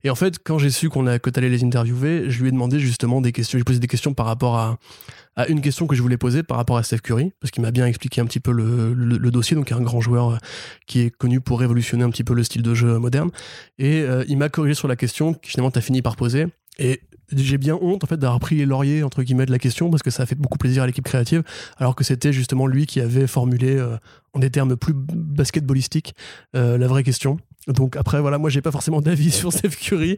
Et 0.04 0.10
en 0.10 0.16
fait, 0.16 0.40
quand 0.44 0.58
j'ai 0.58 0.70
su 0.70 0.90
qu'on 0.90 1.08
a, 1.08 1.20
que 1.20 1.30
t'allais 1.30 1.50
les 1.50 1.64
interviewer, 1.64 2.30
je 2.30 2.42
lui 2.42 2.50
ai 2.50 2.52
demandé 2.52 2.80
justement 2.80 3.22
des 3.22 3.32
questions. 3.32 3.58
J'ai 3.58 3.64
posé 3.64 3.80
des 3.80 3.88
questions 3.88 4.14
par 4.14 4.26
rapport 4.26 4.58
à, 4.58 4.78
à 5.36 5.48
une 5.48 5.62
question 5.62 5.88
que 5.88 5.96
je 5.96 6.02
voulais 6.02 6.18
poser 6.18 6.44
par 6.44 6.58
rapport 6.58 6.78
à 6.78 6.84
Steph 6.84 7.00
Curry, 7.00 7.32
parce 7.40 7.52
qu'il 7.52 7.62
m'a 7.62 7.72
bien 7.72 7.86
expliqué 7.86 8.20
un 8.20 8.26
petit 8.26 8.40
peu 8.40 8.52
le, 8.52 8.94
le- 8.94 9.32
dossier, 9.32 9.56
donc 9.56 9.72
un 9.72 9.82
grand 9.82 10.02
joueur 10.02 10.30
euh, 10.32 10.38
qui 10.88 11.02
est 11.02 11.10
connu 11.10 11.40
pour 11.40 11.60
révolutionner 11.60 12.04
un 12.04 12.10
petit 12.10 12.24
peu 12.24 12.34
le 12.34 12.44
style 12.44 12.64
de 12.64 12.74
jeu 12.74 12.98
moderne. 12.98 13.30
Et 13.78 14.02
euh, 14.02 14.24
il 14.28 14.38
m'a 14.38 14.50
corrigé 14.50 14.74
sur 14.74 14.88
la 14.88 14.96
question 14.96 15.34
que 15.34 15.48
finalement 15.48 15.72
tu 15.72 15.78
as 15.78 15.82
fini 15.82 16.02
par 16.02 16.16
poser. 16.16 16.48
Et 16.80 17.02
j'ai 17.36 17.58
bien 17.58 17.78
honte 17.82 18.04
en 18.04 18.08
fait 18.08 18.18
d'avoir 18.18 18.40
pris 18.40 18.56
les 18.56 18.66
lauriers 18.66 19.04
entre 19.04 19.24
guillemets 19.24 19.46
de 19.46 19.52
la 19.52 19.60
question 19.60 19.90
parce 19.90 20.04
que 20.04 20.10
ça 20.10 20.24
a 20.24 20.26
fait 20.26 20.36
beaucoup 20.36 20.58
plaisir 20.58 20.84
à 20.84 20.88
l'équipe 20.88 21.04
créative 21.04 21.44
alors 21.78 21.96
que 21.96 22.04
c'était 22.04 22.32
justement 22.32 22.68
lui 22.68 22.86
qui 22.86 23.02
avait 23.02 23.28
formulé 23.28 23.76
euh, 23.76 23.98
en 24.34 24.40
des 24.40 24.50
termes 24.50 24.76
plus 24.78 24.94
basketballistiques 24.96 26.16
euh, 26.56 26.78
la 26.78 26.88
vraie 26.88 27.04
question. 27.04 27.38
Donc 27.68 27.98
après 27.98 28.22
voilà 28.22 28.38
moi 28.38 28.50
j'ai 28.50 28.62
pas 28.62 28.72
forcément 28.72 29.02
d'avis 29.02 29.32
sur 29.32 29.52
Steph 29.52 29.70
Curry. 29.70 30.18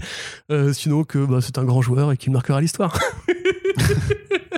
Euh, 0.52 0.74
sinon 0.74 1.04
que 1.04 1.26
bah, 1.26 1.40
c'est 1.42 1.58
un 1.58 1.64
grand 1.64 1.82
joueur 1.82 2.12
et 2.12 2.18
qu'il 2.18 2.32
marquera 2.32 2.62
l'histoire 2.62 3.00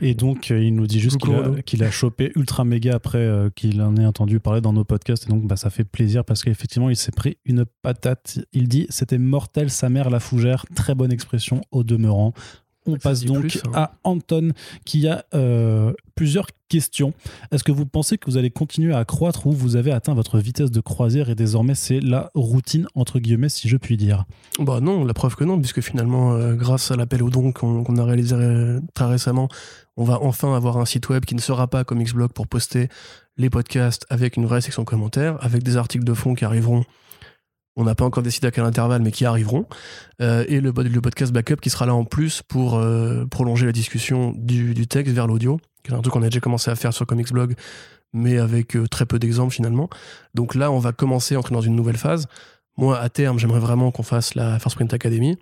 Et 0.00 0.14
donc, 0.14 0.50
euh, 0.50 0.62
il 0.62 0.74
nous 0.74 0.86
dit 0.86 1.00
juste 1.00 1.18
a, 1.24 1.62
qu'il 1.62 1.82
a 1.84 1.90
chopé 1.90 2.32
ultra 2.36 2.64
méga 2.64 2.94
après 2.94 3.18
euh, 3.18 3.50
qu'il 3.54 3.80
en 3.82 3.96
ait 3.96 4.06
entendu 4.06 4.40
parler 4.40 4.60
dans 4.60 4.72
nos 4.72 4.84
podcasts. 4.84 5.26
Et 5.26 5.28
donc, 5.28 5.46
bah, 5.46 5.56
ça 5.56 5.70
fait 5.70 5.84
plaisir 5.84 6.24
parce 6.24 6.42
qu'effectivement, 6.42 6.90
il 6.90 6.96
s'est 6.96 7.12
pris 7.12 7.38
une 7.44 7.64
patate. 7.82 8.40
Il 8.52 8.68
dit 8.68 8.86
c'était 8.88 9.18
mortel, 9.18 9.70
sa 9.70 9.88
mère 9.88 10.10
la 10.10 10.20
fougère. 10.20 10.66
Très 10.74 10.94
bonne 10.94 11.12
expression 11.12 11.60
au 11.70 11.84
demeurant. 11.84 12.32
On 12.88 12.94
Ça 12.94 12.98
passe 13.00 13.24
donc 13.24 13.40
plus, 13.40 13.62
hein. 13.66 13.70
à 13.74 13.92
Anton 14.04 14.52
qui 14.84 15.06
a 15.06 15.24
euh, 15.34 15.92
plusieurs 16.14 16.46
questions. 16.68 17.12
Est-ce 17.52 17.64
que 17.64 17.72
vous 17.72 17.86
pensez 17.86 18.18
que 18.18 18.30
vous 18.30 18.36
allez 18.36 18.50
continuer 18.50 18.94
à 18.94 19.04
croître 19.04 19.46
ou 19.46 19.52
vous 19.52 19.76
avez 19.76 19.92
atteint 19.92 20.14
votre 20.14 20.38
vitesse 20.38 20.70
de 20.70 20.80
croisière 20.80 21.30
et 21.30 21.34
désormais 21.34 21.74
c'est 21.74 22.00
la 22.00 22.30
routine 22.34 22.86
entre 22.94 23.18
guillemets 23.18 23.48
si 23.48 23.68
je 23.68 23.76
puis 23.76 23.96
dire? 23.96 24.24
Bah 24.58 24.80
non, 24.80 25.04
la 25.04 25.14
preuve 25.14 25.36
que 25.36 25.44
non, 25.44 25.58
puisque 25.58 25.80
finalement, 25.80 26.32
euh, 26.32 26.54
grâce 26.54 26.90
à 26.90 26.96
l'appel 26.96 27.22
aux 27.22 27.30
dons 27.30 27.52
qu'on 27.52 27.84
qu'on 27.84 27.96
a 27.96 28.04
réalisé 28.04 28.34
euh, 28.34 28.80
très 28.94 29.06
récemment, 29.06 29.48
on 29.96 30.04
va 30.04 30.18
enfin 30.22 30.54
avoir 30.54 30.78
un 30.78 30.86
site 30.86 31.08
web 31.08 31.24
qui 31.24 31.34
ne 31.34 31.40
sera 31.40 31.66
pas 31.68 31.84
comme 31.84 32.02
Xblog 32.02 32.32
pour 32.32 32.46
poster 32.46 32.88
les 33.36 33.50
podcasts 33.50 34.06
avec 34.10 34.36
une 34.36 34.46
vraie 34.46 34.60
section 34.60 34.84
commentaires, 34.84 35.36
avec 35.40 35.62
des 35.62 35.76
articles 35.76 36.04
de 36.04 36.14
fond 36.14 36.34
qui 36.34 36.44
arriveront. 36.44 36.84
On 37.80 37.84
n'a 37.84 37.94
pas 37.94 38.04
encore 38.04 38.24
décidé 38.24 38.48
à 38.48 38.50
quel 38.50 38.64
intervalle, 38.64 39.02
mais 39.02 39.12
qui 39.12 39.24
arriveront. 39.24 39.64
Euh, 40.20 40.44
et 40.48 40.60
le, 40.60 40.72
pod- 40.72 40.88
le 40.88 41.00
podcast 41.00 41.32
backup 41.32 41.56
qui 41.62 41.70
sera 41.70 41.86
là 41.86 41.94
en 41.94 42.04
plus 42.04 42.42
pour 42.42 42.76
euh, 42.76 43.24
prolonger 43.26 43.66
la 43.66 43.72
discussion 43.72 44.34
du, 44.36 44.86
texte 44.88 45.14
vers 45.14 45.28
l'audio, 45.28 45.60
qui 45.84 45.94
un 45.94 46.00
truc 46.00 46.12
qu'on 46.12 46.22
a 46.22 46.28
déjà 46.28 46.40
commencé 46.40 46.72
à 46.72 46.74
faire 46.74 46.92
sur 46.92 47.06
Comics 47.06 47.32
Blog, 47.32 47.54
mais 48.12 48.38
avec 48.38 48.76
euh, 48.76 48.88
très 48.88 49.06
peu 49.06 49.20
d'exemples 49.20 49.54
finalement. 49.54 49.88
Donc 50.34 50.56
là, 50.56 50.72
on 50.72 50.80
va 50.80 50.90
commencer 50.90 51.36
entrer 51.36 51.54
dans 51.54 51.60
une 51.60 51.76
nouvelle 51.76 51.96
phase. 51.96 52.26
Moi, 52.76 52.98
à 52.98 53.08
terme, 53.08 53.38
j'aimerais 53.38 53.60
vraiment 53.60 53.92
qu'on 53.92 54.02
fasse 54.02 54.34
la 54.34 54.58
First 54.58 54.74
Print 54.74 54.92
Academy. 54.92 55.38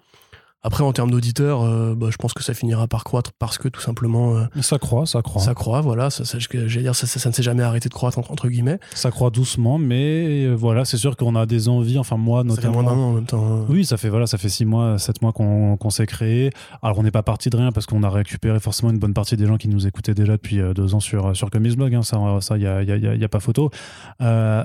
Après, 0.62 0.82
en 0.82 0.92
termes 0.92 1.12
d'auditeurs, 1.12 1.62
euh, 1.62 1.94
bah, 1.94 2.08
je 2.10 2.16
pense 2.16 2.32
que 2.34 2.42
ça 2.42 2.52
finira 2.52 2.88
par 2.88 3.04
croître 3.04 3.30
parce 3.38 3.56
que 3.56 3.68
tout 3.68 3.80
simplement, 3.80 4.36
euh, 4.36 4.44
Ça 4.62 4.78
croît, 4.78 5.06
ça 5.06 5.22
croît. 5.22 5.40
ça 5.40 5.54
croît. 5.54 5.80
Voilà, 5.80 6.10
ça, 6.10 6.24
ça, 6.24 6.38
j'allais 6.40 6.66
dire, 6.82 6.94
ça, 6.96 7.06
ça- 7.06 7.20
ça 7.20 7.28
ne 7.28 7.34
s'est 7.34 7.42
jamais 7.44 7.62
arrêté 7.62 7.88
de 7.88 7.94
croître 7.94 8.18
entre, 8.18 8.32
entre 8.32 8.48
guillemets. 8.48 8.80
Ça 8.94 9.12
croît 9.12 9.30
doucement, 9.30 9.78
mais 9.78 10.44
euh, 10.44 10.54
voilà, 10.54 10.84
c'est 10.84 10.96
sûr 10.96 11.16
qu'on 11.16 11.36
a 11.36 11.46
des 11.46 11.68
envies, 11.68 11.98
enfin 11.98 12.16
moi 12.16 12.40
Ça 12.40 12.56
fait 12.56 12.66
notamment. 12.68 12.82
moins 12.82 12.82
d'un 12.82 12.98
an 12.98 13.02
en 13.10 13.12
même 13.12 13.26
temps. 13.26 13.44
hein. 13.46 13.64
Oui, 13.68 13.84
ça 13.84 13.96
fait 13.96 14.08
voilà, 14.08 14.26
ça 14.26 14.38
fait 14.38 14.48
six 14.48 14.64
mois, 14.64 14.98
sept 14.98 15.22
mois 15.22 15.32
qu'on 15.32 15.76
qu'on 15.76 15.90
s'est 15.90 16.06
créé. 16.06 16.50
Alors 16.82 16.98
on 16.98 17.04
n'est 17.04 17.12
pas 17.12 17.22
parti 17.22 17.48
de 17.48 17.56
rien 17.56 17.70
parce 17.70 17.86
qu'on 17.86 18.02
a 18.02 18.10
récupéré 18.10 18.58
forcément 18.58 18.90
une 18.90 18.98
bonne 18.98 19.14
partie 19.14 19.36
des 19.36 19.46
gens 19.46 19.58
qui 19.58 19.68
nous 19.68 19.86
écoutaient 19.86 20.14
déjà 20.14 20.32
depuis 20.32 20.58
deux 20.74 20.94
ans 20.96 21.00
sur 21.00 21.36
sur 21.36 21.48
Comics 21.50 21.76
Blog. 21.76 21.94
hein, 21.94 22.02
ça, 22.02 22.18
ça, 22.40 22.58
y 22.58 22.66
a, 22.66 22.82
y 22.82 22.90
a- 22.90 22.96
y 22.96 23.06
a- 23.06 23.14
y 23.14 23.24
a 23.24 23.28
pas 23.28 23.40
photo. 23.40 23.70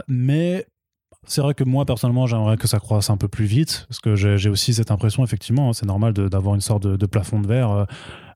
Mais 0.07 0.65
c'est 1.27 1.41
vrai 1.41 1.53
que 1.53 1.63
moi 1.63 1.85
personnellement, 1.85 2.27
j'aimerais 2.27 2.57
que 2.57 2.67
ça 2.67 2.79
croisse 2.79 3.09
un 3.09 3.17
peu 3.17 3.27
plus 3.27 3.45
vite 3.45 3.85
parce 3.87 3.99
que 3.99 4.15
j'ai 4.15 4.49
aussi 4.49 4.73
cette 4.73 4.91
impression, 4.91 5.23
effectivement, 5.23 5.69
hein, 5.69 5.73
c'est 5.73 5.85
normal 5.85 6.13
d'avoir 6.13 6.55
une 6.55 6.61
sorte 6.61 6.83
de, 6.83 6.95
de 6.95 7.05
plafond 7.05 7.39
de 7.39 7.47
verre. 7.47 7.85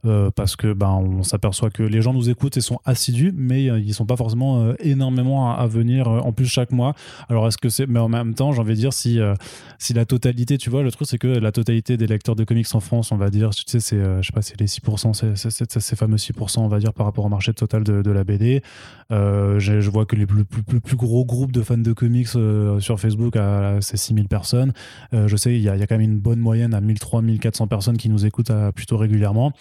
Euh, 0.06 0.30
parce 0.32 0.56
que 0.56 0.74
ben 0.74 0.90
on 0.90 1.24
s'aperçoit 1.24 1.70
que 1.70 1.84
les 1.84 2.02
gens 2.02 2.14
nous 2.14 2.30
écoutent 2.30 2.58
et 2.58 2.62
sont 2.62 2.80
assidus, 2.86 3.34
mais 3.36 3.70
euh, 3.70 3.80
ils 3.80 3.94
sont 3.94 4.06
pas 4.06 4.16
forcément 4.16 4.62
euh, 4.62 4.74
énormément 4.80 5.52
à, 5.52 5.66
venir 5.68 6.08
en 6.08 6.32
plus 6.32 6.46
chaque 6.46 6.72
mois. 6.72 6.94
Alors 7.30 7.48
est-ce 7.48 7.58
que 7.58 7.70
c'est, 7.70 7.88
mais 7.88 8.00
en 8.00 8.10
même 8.10 8.36
temps, 8.36 8.52
j'ai 8.52 8.62
envie 8.62 8.74
de 8.74 8.80
dire 8.80 8.94
si 8.94 9.20
si 9.80 9.94
la 9.94 10.06
totalité, 10.06 10.58
tu 10.58 10.70
vois, 10.70 10.84
le 10.84 10.92
truc 10.92 11.08
c'est 11.08 11.18
que 11.18 11.28
la 11.28 11.52
totalité 11.52 11.98
des 11.98 12.08
lecteurs 12.08 12.36
de 12.36 12.44
comics 12.44 12.68
en 12.74 12.80
France, 12.80 13.12
on 13.12 13.18
va 13.18 13.30
dire, 13.30 13.50
tu 13.50 13.64
sais, 13.66 13.80
c'est, 13.80 13.98
je 13.98 14.22
sais 14.22 14.34
pas, 14.34 14.42
c'est 14.42 14.60
les 14.60 14.68
6%, 14.68 15.14
c'est, 15.36 15.80
ces 15.80 15.96
fameux 15.96 16.18
6%, 16.18 16.60
on 16.60 16.68
va 16.68 16.80
dire, 16.80 16.94
par 16.94 17.06
rapport 17.06 17.26
au 17.26 17.30
marché 17.30 17.54
total 17.54 17.84
de, 17.84 18.12
la 18.12 18.24
BD. 18.24 18.62
Je 19.10 19.90
vois 19.90 20.06
que 20.06 20.16
les 20.16 20.26
plus, 20.26 20.46
plus, 20.46 20.64
plus, 20.64 20.82
plus 20.82 20.96
gros 20.96 21.26
groupes 21.26 21.52
de 21.52 21.62
fans 21.62 21.78
de 21.78 21.94
comics 21.94 22.28
sur 22.80 23.00
Facebook, 23.00 23.38
c'est 23.82 23.98
6000 23.98 24.28
personnes. 24.28 24.74
Je 25.12 25.36
sais, 25.36 25.56
il 25.56 25.62
y, 25.62 25.70
a, 25.70 25.76
y 25.76 25.82
a 25.82 25.88
quand 25.88 25.98
même 25.98 26.10
une 26.10 26.20
bonne 26.20 26.40
moyenne 26.40 26.74
à 26.74 26.82
1300, 26.82 27.24
1400 27.24 27.68
personnes 27.68 27.98
qui 27.98 28.10
nous 28.10 28.26
écoutent 28.26 28.52
plutôt 28.76 28.98
régulièrement. 28.98 29.52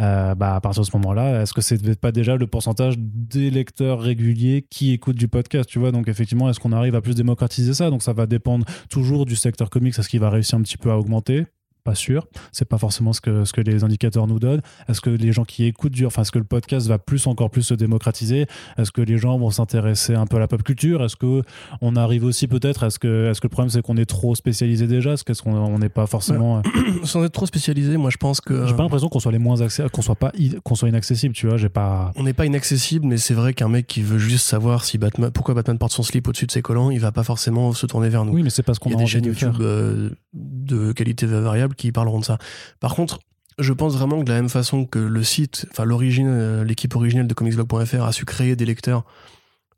Euh, 0.00 0.34
bah, 0.34 0.56
à 0.56 0.60
partir 0.60 0.82
de 0.82 0.86
ce 0.86 0.96
moment-là, 0.96 1.42
est-ce 1.42 1.52
que 1.52 1.60
c'est 1.60 1.98
pas 1.98 2.12
déjà 2.12 2.36
le 2.36 2.46
pourcentage 2.46 2.96
des 2.98 3.50
lecteurs 3.50 4.00
réguliers 4.00 4.66
qui 4.68 4.92
écoutent 4.92 5.16
du 5.16 5.28
podcast, 5.28 5.68
tu 5.68 5.78
vois? 5.78 5.92
Donc 5.92 6.08
effectivement, 6.08 6.48
est-ce 6.50 6.60
qu'on 6.60 6.72
arrive 6.72 6.94
à 6.94 7.00
plus 7.00 7.14
démocratiser 7.14 7.74
ça? 7.74 7.90
Donc 7.90 8.02
ça 8.02 8.12
va 8.12 8.26
dépendre 8.26 8.64
toujours 8.90 9.24
du 9.24 9.36
secteur 9.36 9.70
comics, 9.70 9.98
est-ce 9.98 10.08
qu'il 10.08 10.20
va 10.20 10.30
réussir 10.30 10.58
un 10.58 10.62
petit 10.62 10.78
peu 10.78 10.90
à 10.90 10.98
augmenter 10.98 11.46
pas 11.84 11.94
sûr, 11.94 12.26
c'est 12.50 12.64
pas 12.64 12.78
forcément 12.78 13.12
ce 13.12 13.20
que, 13.20 13.44
ce 13.44 13.52
que 13.52 13.60
les 13.60 13.84
indicateurs 13.84 14.26
nous 14.26 14.38
donnent. 14.38 14.62
Est-ce 14.88 15.00
que 15.00 15.10
les 15.10 15.32
gens 15.32 15.44
qui 15.44 15.64
écoutent 15.64 15.92
du, 15.92 16.06
enfin, 16.06 16.22
est-ce 16.22 16.32
que 16.32 16.38
le 16.38 16.44
podcast 16.44 16.88
va 16.88 16.98
plus 16.98 17.26
encore 17.26 17.50
plus 17.50 17.62
se 17.62 17.74
démocratiser? 17.74 18.46
Est-ce 18.78 18.90
que 18.90 19.02
les 19.02 19.18
gens 19.18 19.38
vont 19.38 19.50
s'intéresser 19.50 20.14
un 20.14 20.26
peu 20.26 20.36
à 20.36 20.40
la 20.40 20.48
pop 20.48 20.62
culture? 20.62 21.04
Est-ce 21.04 21.16
que 21.16 21.42
on 21.82 21.94
arrive 21.96 22.24
aussi 22.24 22.48
peut-être 22.48 22.84
Est-ce 22.84 22.98
que, 22.98 23.30
est-ce 23.30 23.40
que 23.40 23.46
le 23.46 23.50
problème 23.50 23.68
c'est 23.68 23.82
qu'on 23.82 23.98
est 23.98 24.06
trop 24.06 24.34
spécialisé 24.34 24.86
déjà? 24.86 25.12
Est-ce 25.12 25.24
qu'est-ce 25.24 25.42
qu'on 25.42 25.54
on 25.54 25.78
n'est 25.78 25.90
pas 25.90 26.06
forcément 26.06 26.62
Sans 27.04 27.22
être 27.22 27.32
trop 27.32 27.46
spécialisé, 27.46 27.98
moi 27.98 28.10
je 28.10 28.16
pense 28.16 28.40
que. 28.40 28.66
J'ai 28.66 28.74
pas 28.74 28.82
l'impression 28.82 29.08
qu'on 29.10 29.20
soit 29.20 29.32
les 29.32 29.38
moins 29.38 29.60
accès, 29.60 29.84
qu'on 29.92 30.02
soit 30.02 30.16
pas, 30.16 30.32
qu'on 30.62 30.74
soit 30.74 30.88
inaccessible, 30.88 31.34
tu 31.34 31.46
vois. 31.46 31.58
J'ai 31.58 31.68
pas. 31.68 32.12
On 32.16 32.22
n'est 32.22 32.32
pas 32.32 32.46
inaccessible, 32.46 33.06
mais 33.06 33.18
c'est 33.18 33.34
vrai 33.34 33.52
qu'un 33.52 33.68
mec 33.68 33.86
qui 33.86 34.00
veut 34.00 34.18
juste 34.18 34.46
savoir 34.46 34.84
si 34.84 34.96
Batman, 34.96 35.30
pourquoi 35.30 35.54
Batman 35.54 35.76
porte 35.76 35.92
son 35.92 36.02
slip 36.02 36.26
au-dessus 36.28 36.46
de 36.46 36.50
ses 36.50 36.62
collants, 36.62 36.90
il 36.90 37.00
va 37.00 37.12
pas 37.12 37.24
forcément 37.24 37.72
se 37.74 37.84
tourner 37.86 38.08
vers 38.08 38.24
nous. 38.24 38.32
Oui, 38.32 38.42
mais 38.42 38.50
c'est 38.50 38.62
parce 38.62 38.78
qu'on 38.78 38.90
a, 38.92 38.94
a 38.94 38.96
des 38.96 39.06
chaînes 39.06 39.26
YouTube 39.26 39.56
euh, 39.60 40.10
de 40.32 40.92
qualité 40.92 41.26
variable 41.26 41.73
qui 41.76 41.92
parleront 41.92 42.20
de 42.20 42.24
ça. 42.24 42.38
Par 42.80 42.94
contre, 42.94 43.18
je 43.58 43.72
pense 43.72 43.94
vraiment 43.94 44.18
que 44.18 44.24
de 44.24 44.32
la 44.32 44.40
même 44.40 44.48
façon 44.48 44.84
que 44.84 44.98
le 44.98 45.22
site, 45.22 45.66
euh, 45.78 46.64
l'équipe 46.64 46.94
originelle 46.96 47.26
de 47.26 47.34
comicsblog.fr 47.34 48.02
a 48.02 48.12
su 48.12 48.24
créer 48.24 48.56
des 48.56 48.64
lecteurs 48.64 49.04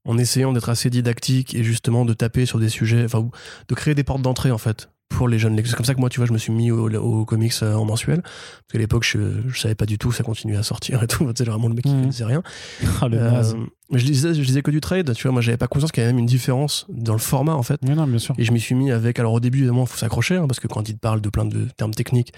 en 0.04 0.18
essayant 0.18 0.52
d'être 0.52 0.68
assez 0.68 0.88
didactique 0.88 1.54
et 1.54 1.64
justement 1.64 2.04
de 2.04 2.14
taper 2.14 2.46
sur 2.46 2.58
des 2.58 2.68
sujets, 2.68 3.04
enfin 3.04 3.28
de 3.68 3.74
créer 3.74 3.94
des 3.94 4.04
portes 4.04 4.22
d'entrée 4.22 4.50
en 4.50 4.58
fait 4.58 4.88
pour 5.08 5.28
les 5.28 5.38
jeunes 5.38 5.54
lecteurs. 5.56 5.70
C'est 5.70 5.76
comme 5.76 5.86
ça 5.86 5.94
que 5.94 6.00
moi, 6.00 6.08
tu 6.08 6.18
vois, 6.20 6.26
je 6.26 6.32
me 6.32 6.38
suis 6.38 6.52
mis 6.52 6.70
au, 6.70 6.90
au 6.96 7.24
comics 7.24 7.52
euh, 7.62 7.74
en 7.74 7.84
mensuel. 7.84 8.22
Parce 8.22 8.72
qu'à 8.72 8.78
l'époque, 8.78 9.04
je, 9.04 9.18
je 9.48 9.58
savais 9.58 9.74
pas 9.74 9.86
du 9.86 9.98
tout, 9.98 10.12
ça 10.12 10.22
continuait 10.24 10.56
à 10.56 10.62
sortir 10.62 11.02
et 11.02 11.06
tout. 11.06 11.30
Sais, 11.36 11.44
vraiment 11.44 11.68
le 11.68 11.74
mec 11.74 11.84
qui 11.84 11.92
ne 11.92 12.06
disait 12.06 12.24
rien. 12.24 12.42
Ah, 13.00 13.06
Euh, 13.10 13.42
mais 13.90 13.98
je 13.98 14.06
lisais, 14.06 14.34
je 14.34 14.42
lisais 14.42 14.62
que 14.62 14.70
du 14.70 14.80
trade, 14.80 15.14
tu 15.14 15.22
vois. 15.22 15.32
Moi, 15.32 15.42
j'avais 15.42 15.56
pas 15.56 15.68
conscience 15.68 15.92
qu'il 15.92 16.02
y 16.02 16.04
avait 16.04 16.12
même 16.12 16.18
une 16.20 16.26
différence 16.26 16.86
dans 16.88 17.12
le 17.12 17.18
format 17.20 17.54
en 17.54 17.62
fait. 17.62 17.80
Oui, 17.84 17.94
non, 17.94 18.06
bien 18.06 18.18
sûr. 18.18 18.34
Et 18.36 18.44
je 18.44 18.52
m'y 18.52 18.60
suis 18.60 18.74
mis 18.74 18.90
avec. 18.90 19.18
Alors 19.20 19.32
au 19.32 19.40
début, 19.40 19.58
évidemment, 19.58 19.84
il 19.84 19.88
faut 19.88 19.96
s'accrocher, 19.96 20.36
hein, 20.36 20.46
parce 20.48 20.60
que 20.60 20.66
quand 20.66 20.88
il 20.88 20.94
te 20.94 21.00
parle 21.00 21.20
de 21.20 21.28
plein 21.28 21.44
de 21.44 21.66
termes 21.76 21.94
techniques, 21.94 22.32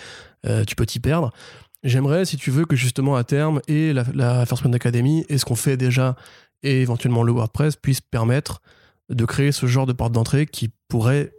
euh, 0.47 0.64
tu 0.64 0.77
peux 0.77 0.85
t'y 0.87 1.01
perdre. 1.01 1.33
J'aimerais, 1.85 2.25
si 2.25 2.37
tu 2.37 2.51
veux, 2.51 2.64
que 2.66 2.77
justement 2.77 3.16
à 3.16 3.25
terme, 3.25 3.61
et 3.69 3.93
la, 3.93 4.05
la 4.14 4.45
First 4.47 4.62
Print 4.62 4.75
Academy, 4.75 5.25
et 5.29 5.39
ce 5.39 5.45
qu'on 5.45 5.55
fait 5.55 5.77
déjà, 5.77 6.16
et 6.62 6.83
éventuellement 6.83 7.23
le 7.23 7.33
WordPress, 7.33 7.77
puissent 7.77 8.01
permettre 8.01 8.61
de 9.11 9.25
créer 9.25 9.53
ce 9.53 9.66
genre 9.66 9.87
de 9.87 9.93
porte 9.93 10.12
d'entrée 10.12 10.47
qui 10.47 10.71
pourrait. 10.89 11.33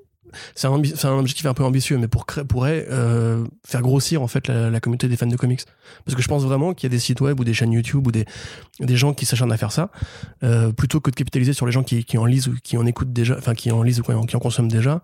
C'est 0.55 0.67
un, 0.67 0.81
c'est 0.83 1.05
un 1.05 1.17
objectif 1.17 1.45
un 1.45 1.53
peu 1.53 1.63
ambitieux, 1.63 1.97
mais 1.97 2.07
pour 2.07 2.25
pourrait 2.25 2.85
euh, 2.89 3.45
faire 3.65 3.81
grossir 3.81 4.21
en 4.21 4.27
fait 4.27 4.47
la, 4.47 4.79
communauté 4.79 5.07
des 5.07 5.17
fans 5.17 5.27
de 5.27 5.35
comics. 5.35 5.61
Parce 6.05 6.15
que 6.15 6.21
je 6.21 6.27
pense 6.27 6.43
vraiment 6.43 6.73
qu'il 6.73 6.89
y 6.89 6.91
a 6.91 6.95
des 6.95 6.99
sites 6.99 7.21
web 7.21 7.39
ou 7.39 7.43
des 7.43 7.53
chaînes 7.53 7.71
YouTube 7.71 8.07
ou 8.07 8.11
des, 8.11 8.25
des 8.79 8.97
gens 8.97 9.13
qui 9.13 9.25
s'acharnent 9.25 9.51
à 9.51 9.57
faire 9.57 9.71
ça, 9.71 9.89
euh, 10.43 10.71
plutôt 10.71 10.99
que 10.99 11.11
de 11.11 11.15
capitaliser 11.15 11.53
sur 11.53 11.65
les 11.65 11.71
gens 11.71 11.83
qui, 11.83 12.03
qui 12.03 12.17
en 12.17 12.25
lisent 12.25 12.47
ou 12.47 12.55
qui 12.63 12.77
en 12.77 12.85
écoutent 12.85 13.13
déjà, 13.13 13.35
enfin 13.37 13.53
qui 13.53 13.71
en 13.71 13.83
lisent 13.83 13.99
ou 13.99 14.03
qui 14.03 14.35
en, 14.35 14.39
consomment 14.39 14.71
déjà, 14.71 15.01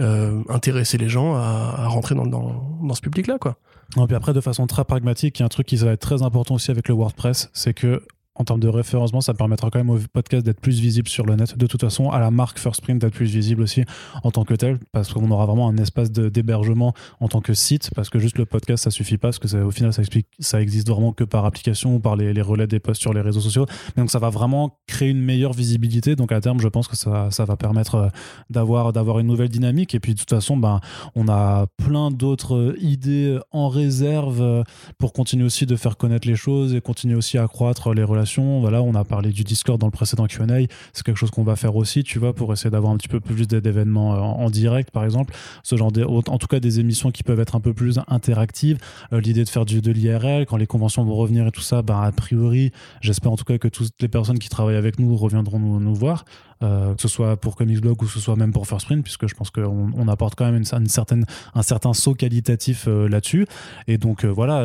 euh, 0.00 0.42
intéresser 0.48 0.98
les 0.98 1.08
gens 1.08 1.34
à, 1.34 1.74
à 1.78 1.86
rentrer 1.88 2.14
dans, 2.14 2.26
dans, 2.26 2.78
dans 2.82 2.94
ce 2.94 3.00
public-là, 3.00 3.38
quoi. 3.38 3.58
Non, 3.96 4.06
puis 4.06 4.16
après, 4.16 4.32
de 4.32 4.40
façon 4.40 4.66
très 4.66 4.84
pragmatique, 4.84 5.38
il 5.38 5.42
y 5.42 5.44
a 5.44 5.46
un 5.46 5.50
truc 5.50 5.66
qui 5.66 5.76
va 5.76 5.92
être 5.92 6.00
très 6.00 6.22
important 6.22 6.54
aussi 6.54 6.70
avec 6.70 6.88
le 6.88 6.94
WordPress, 6.94 7.50
c'est 7.52 7.74
que 7.74 8.02
en 8.34 8.44
termes 8.44 8.60
de 8.60 8.68
référencement, 8.68 9.20
ça 9.20 9.34
permettra 9.34 9.70
quand 9.70 9.78
même 9.78 9.90
au 9.90 9.98
podcast 10.12 10.44
d'être 10.44 10.60
plus 10.60 10.80
visible 10.80 11.08
sur 11.08 11.26
le 11.26 11.36
net. 11.36 11.56
De 11.58 11.66
toute 11.66 11.80
façon, 11.82 12.10
à 12.10 12.18
la 12.18 12.30
marque 12.30 12.58
First 12.58 12.80
Print 12.80 13.00
d'être 13.00 13.12
plus 13.12 13.30
visible 13.30 13.62
aussi 13.62 13.84
en 14.22 14.30
tant 14.30 14.44
que 14.44 14.54
tel, 14.54 14.78
parce 14.92 15.12
qu'on 15.12 15.30
aura 15.30 15.44
vraiment 15.44 15.68
un 15.68 15.76
espace 15.76 16.10
d'hébergement 16.10 16.94
en 17.20 17.28
tant 17.28 17.42
que 17.42 17.52
site, 17.52 17.90
parce 17.94 18.08
que 18.08 18.18
juste 18.18 18.38
le 18.38 18.46
podcast, 18.46 18.84
ça 18.84 18.90
suffit 18.90 19.18
pas, 19.18 19.28
parce 19.28 19.38
que 19.38 19.56
au 19.62 19.70
final, 19.70 19.92
ça, 19.92 20.00
explique, 20.00 20.26
existe 20.54 20.88
vraiment 20.88 21.12
que 21.12 21.24
par 21.24 21.44
application 21.44 21.96
ou 21.96 22.00
par 22.00 22.16
les, 22.16 22.40
relais 22.40 22.66
des 22.66 22.80
posts 22.80 23.02
sur 23.02 23.12
les 23.12 23.20
réseaux 23.20 23.40
sociaux. 23.40 23.66
Donc 23.96 24.10
ça 24.10 24.18
va 24.18 24.30
vraiment 24.30 24.78
créer 24.86 25.10
une 25.10 25.22
meilleure 25.22 25.52
visibilité. 25.52 26.16
Donc 26.16 26.32
à 26.32 26.40
terme, 26.40 26.58
je 26.58 26.68
pense 26.68 26.88
que 26.88 26.96
ça, 26.96 27.44
va 27.44 27.56
permettre 27.56 27.94
euh, 27.96 28.08
d'avoir 28.50 28.92
d'avoir 28.92 29.18
une 29.18 29.26
nouvelle 29.26 29.48
dynamique. 29.48 29.94
Et 29.94 30.00
puis 30.00 30.14
de 30.14 30.18
toute 30.18 30.30
façon, 30.30 30.56
ben, 30.56 30.80
on 31.14 31.28
a 31.28 31.66
plein 31.76 32.10
d'autres 32.10 32.74
idées 32.80 33.38
en 33.50 33.68
réserve 33.68 34.40
euh, 34.40 34.62
pour 34.98 35.12
continuer 35.12 35.44
aussi 35.44 35.66
de 35.66 35.76
faire 35.76 35.96
connaître 35.96 36.26
les 36.26 36.36
choses 36.36 36.74
et 36.74 36.80
continuer 36.80 37.14
aussi 37.14 37.36
à 37.36 37.44
accroître 37.44 37.92
les 37.92 38.04
relations 38.04 38.22
voilà, 38.38 38.82
on 38.82 38.94
a 38.94 39.04
parlé 39.04 39.30
du 39.30 39.44
Discord 39.44 39.80
dans 39.80 39.86
le 39.86 39.92
précédent 39.92 40.26
Q&A. 40.26 40.66
C'est 40.92 41.04
quelque 41.04 41.16
chose 41.16 41.30
qu'on 41.30 41.42
va 41.42 41.56
faire 41.56 41.76
aussi, 41.76 42.04
tu 42.04 42.18
vois, 42.18 42.34
pour 42.34 42.52
essayer 42.52 42.70
d'avoir 42.70 42.92
un 42.92 42.96
petit 42.96 43.08
peu 43.08 43.20
plus 43.20 43.46
d'événements 43.46 44.14
euh, 44.14 44.18
en, 44.18 44.50
direct, 44.50 44.90
par 44.90 45.04
exemple. 45.04 45.34
Ce 45.62 45.76
genre 45.76 45.92
en 46.08 46.38
tout 46.38 46.46
cas 46.46 46.60
des 46.60 46.80
émissions 46.80 47.10
qui 47.10 47.22
peuvent 47.22 47.40
être 47.40 47.56
un 47.56 47.60
peu 47.60 47.74
plus 47.74 47.98
interactives. 48.08 48.78
Euh, 49.12 49.20
l'idée 49.20 49.44
de 49.44 49.48
faire 49.48 49.64
du, 49.64 49.80
de 49.80 49.92
l'IRL, 49.92 50.46
quand 50.46 50.56
les 50.56 50.66
conventions 50.66 51.04
vont 51.04 51.14
revenir 51.14 51.46
et 51.46 51.50
tout 51.50 51.60
ça, 51.60 51.82
bah, 51.82 52.02
a 52.02 52.12
priori, 52.12 52.72
j'espère 53.00 53.32
en 53.32 53.36
tout 53.36 53.44
cas 53.44 53.58
que 53.58 53.68
toutes 53.68 54.00
les 54.00 54.08
personnes 54.08 54.38
qui 54.38 54.48
travaillent 54.48 54.76
avec 54.76 54.98
nous 54.98 55.16
reviendront 55.16 55.58
nous 55.58 55.94
voir. 55.94 56.24
Euh, 56.62 56.94
que 56.94 57.02
ce 57.02 57.08
soit 57.08 57.36
pour 57.36 57.56
Comics 57.56 57.80
Blog 57.80 58.02
ou 58.02 58.06
que 58.06 58.12
ce 58.12 58.20
soit 58.20 58.36
même 58.36 58.52
pour 58.52 58.66
First 58.66 58.86
Print, 58.86 59.02
puisque 59.02 59.26
je 59.26 59.34
pense 59.34 59.50
qu'on 59.50 59.90
on 59.96 60.08
apporte 60.08 60.34
quand 60.34 60.44
même 60.44 60.56
une, 60.56 60.86
certaine, 60.86 61.24
un 61.54 61.62
certain 61.62 61.92
saut 61.92 62.14
qualitatif 62.14 62.86
euh, 62.88 63.08
là-dessus. 63.08 63.46
Et 63.88 63.98
donc 63.98 64.24
euh, 64.24 64.28
voilà, 64.28 64.62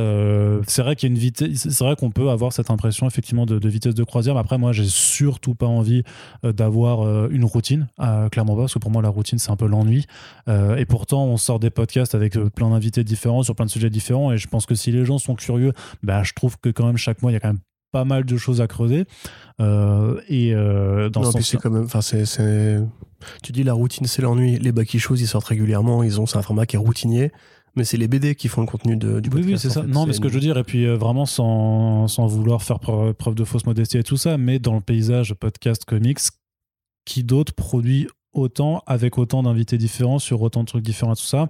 c'est 0.68 0.82
vrai 0.82 0.96
qu'il 0.96 1.10
y 1.10 1.12
a 1.12 1.14
une 1.14 1.20
vitesse, 1.20 1.70
c'est 1.70 1.84
vrai 1.84 1.96
qu'on 1.96 2.12
peut 2.12 2.30
avoir 2.30 2.54
cette 2.54 2.70
impression 2.72 3.08
effectivement 3.08 3.46
de, 3.46 3.68
vitesse 3.68 3.96
de 3.96 4.04
croisière. 4.04 4.36
Mais 4.36 4.42
après, 4.42 4.58
moi, 4.58 4.72
j'ai 4.72 4.86
surtout 4.86 5.56
pas 5.56 5.66
envie 5.66 6.04
d'avoir 6.44 7.30
une 7.30 7.44
routine, 7.44 7.88
clairement 8.32 8.56
pas, 8.56 8.62
parce 8.62 8.74
que 8.74 8.80
pour 8.80 8.92
moi, 8.92 9.02
la 9.02 9.10
routine, 9.10 9.40
c'est 9.40 9.52
un 9.52 9.56
peu 9.56 9.68
l'ennui. 9.68 10.06
et 10.48 10.86
pourtant, 10.86 11.26
on 11.26 11.38
sort 11.38 11.60
des 11.60 11.70
podcasts 11.70 12.16
avec 12.16 12.38
plein 12.56 12.70
d'invités 12.70 13.04
différents 13.04 13.44
sur 13.44 13.56
plein 13.56 13.66
de 13.66 13.72
sujets 13.72 13.90
différents. 13.90 14.32
Et 14.32 14.38
je 14.38 14.48
pense 14.48 14.66
que 14.66 14.76
si 14.76 14.92
les 14.92 15.06
gens 15.06 15.18
sont 15.18 15.36
curieux, 15.36 15.74
bah, 16.04 16.24
je 16.24 16.34
trouve 16.34 16.58
que 16.60 16.70
quand 16.70 16.86
même 16.86 16.98
chaque 16.98 17.22
mois, 17.22 17.32
il 17.32 17.36
y 17.36 17.38
a 17.38 17.40
quand 17.40 17.50
même 17.50 17.60
pas 17.98 18.06
mal 18.06 18.26
de 18.26 18.38
choses 18.38 18.62
à 18.62 18.68
creuser. 18.68 19.06
Euh, 19.60 20.22
et 20.28 20.54
euh, 20.54 21.10
dans 21.10 21.32
ce 21.32 21.42
c'est 21.42 21.58
quand 21.58 21.72
même, 21.72 21.86
enfin, 21.86 22.02
c'est, 22.02 22.26
tu 23.42 23.52
dis 23.52 23.64
la 23.64 23.74
routine, 23.74 24.06
c'est 24.06 24.22
l'ennui. 24.22 24.60
Les 24.60 24.72
bacs 24.72 24.96
choses, 24.98 25.20
ils 25.20 25.28
sortent 25.28 25.48
régulièrement. 25.48 26.04
Ils 26.04 26.22
ont, 26.22 26.28
c'est 26.28 26.38
un 26.38 26.44
format 26.44 26.68
qui 26.68 26.76
est 26.76 26.80
routinier. 26.80 27.32
Mais 27.76 27.84
c'est 27.84 27.98
les 27.98 28.08
BD 28.08 28.36
qui 28.36 28.48
font 28.50 28.62
le 28.62 28.68
contenu 28.68 28.98
de, 28.98 29.20
du 29.20 29.30
podcast. 29.30 29.50
Oui, 29.50 29.60
c'est 29.60 29.70
ça. 29.70 29.84
non, 29.84 30.06
mais 30.06 30.14
ce 30.14 30.20
que 30.20 30.30
je 30.30 30.36
veux 30.36 30.40
dire, 30.40 30.58
et 30.58 30.64
puis 30.64 30.86
euh, 30.86 30.96
vraiment 30.96 31.26
sans, 31.26 32.08
sans 32.08 32.28
vouloir 32.28 32.62
faire 32.62 32.80
preuve, 32.80 33.36
de 33.36 33.44
fausse 33.44 33.66
modestie 33.66 33.98
et 33.98 34.04
tout 34.04 34.18
ça, 34.18 34.38
mais 34.38 34.60
dans 34.60 34.76
le 34.76 34.82
paysage 34.82 35.34
podcast 35.34 35.86
comics, 35.86 36.20
qui 37.06 37.24
d'autre 37.24 37.54
produit 37.54 38.08
autant, 38.34 38.84
avec 38.86 39.18
autant 39.18 39.42
d'invités 39.44 39.78
différents, 39.78 40.20
sur 40.20 40.42
autant 40.42 40.62
de 40.62 40.68
trucs 40.68 40.84
différents 40.84 41.14
et 41.14 41.18
tout 41.18 41.22
ça? 41.22 41.50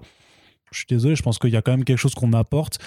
Je 0.72 0.80
suis 0.80 0.88
désolé, 0.90 1.16
je 1.16 1.24
pense 1.24 1.40
qu'il 1.40 1.52
y 1.52 1.56
a 1.56 1.62
quand 1.62 1.72
même 1.72 1.86
quelque 1.86 1.98
chose 1.98 2.16
qu'on 2.16 2.34
apporte 2.34 2.80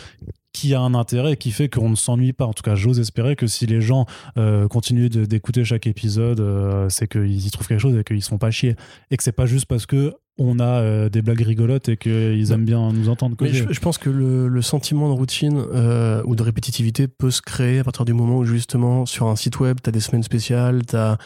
qui 0.53 0.75
a 0.75 0.81
un 0.81 0.95
intérêt 0.95 1.33
et 1.33 1.37
qui 1.37 1.53
fait 1.53 1.69
qu'on 1.69 1.91
ne 1.91 1.97
s'ennuie 1.97 2.33
pas. 2.33 2.47
En 2.47 2.53
tout 2.53 2.63
cas, 2.63 2.75
j'ose 2.75 2.99
espérer 2.99 3.37
que 3.37 3.47
si 3.47 3.67
les 3.67 3.81
gens 3.81 4.07
euh, 4.37 4.69
continuent 4.69 5.09
d'écouter 5.09 5.65
chaque 5.65 5.87
épisode, 5.87 6.41
euh, 6.41 6.89
c'est 6.89 7.09
qu'ils 7.09 7.47
y 7.47 7.51
trouvent 7.51 7.69
quelque 7.69 7.81
chose 7.81 7.97
et 7.97 8.05
qu'ils 8.05 8.17
ne 8.17 8.21
se 8.23 8.29
font 8.29 8.39
pas 8.39 8.51
chier. 8.51 8.77
Et 9.11 9.17
que 9.17 9.23
c'est 9.23 9.33
pas 9.33 9.47
juste 9.47 9.67
parce 9.67 9.87
que 9.87 10.15
on 10.39 10.59
a 10.59 10.65
euh, 10.65 11.09
des 11.09 11.23
blagues 11.23 11.43
rigolotes 11.43 11.89
et 11.89 11.97
qu'ils 11.97 12.51
aiment 12.51 12.65
bien 12.65 12.93
nous 12.93 13.09
entendre. 13.09 13.37
je, 13.41 13.65
je, 13.71 13.81
pense 13.81 13.99
que 13.99 14.09
le, 14.09 14.63
sentiment 14.63 15.09
de 15.09 15.15
routine 15.15 15.59
ou 15.59 16.35
de 16.35 16.43
répétitivité 16.43 17.09
peut 17.09 17.31
se 17.31 17.43
créer 17.43 17.81
à 17.81 17.85
partir 17.85 18.05
du 18.05 18.15
moment 18.15 18.39
où 18.39 18.45
justement 18.45 19.07
sur 19.07 19.29
un 19.29 19.37
site 19.37 19.61
web, 19.61 19.79
tu 19.83 19.89
as 19.89 19.93
des 19.93 20.01
semaines 20.01 20.23
spéciales, 20.23 20.87
tu 20.87 20.97
as 20.97 21.19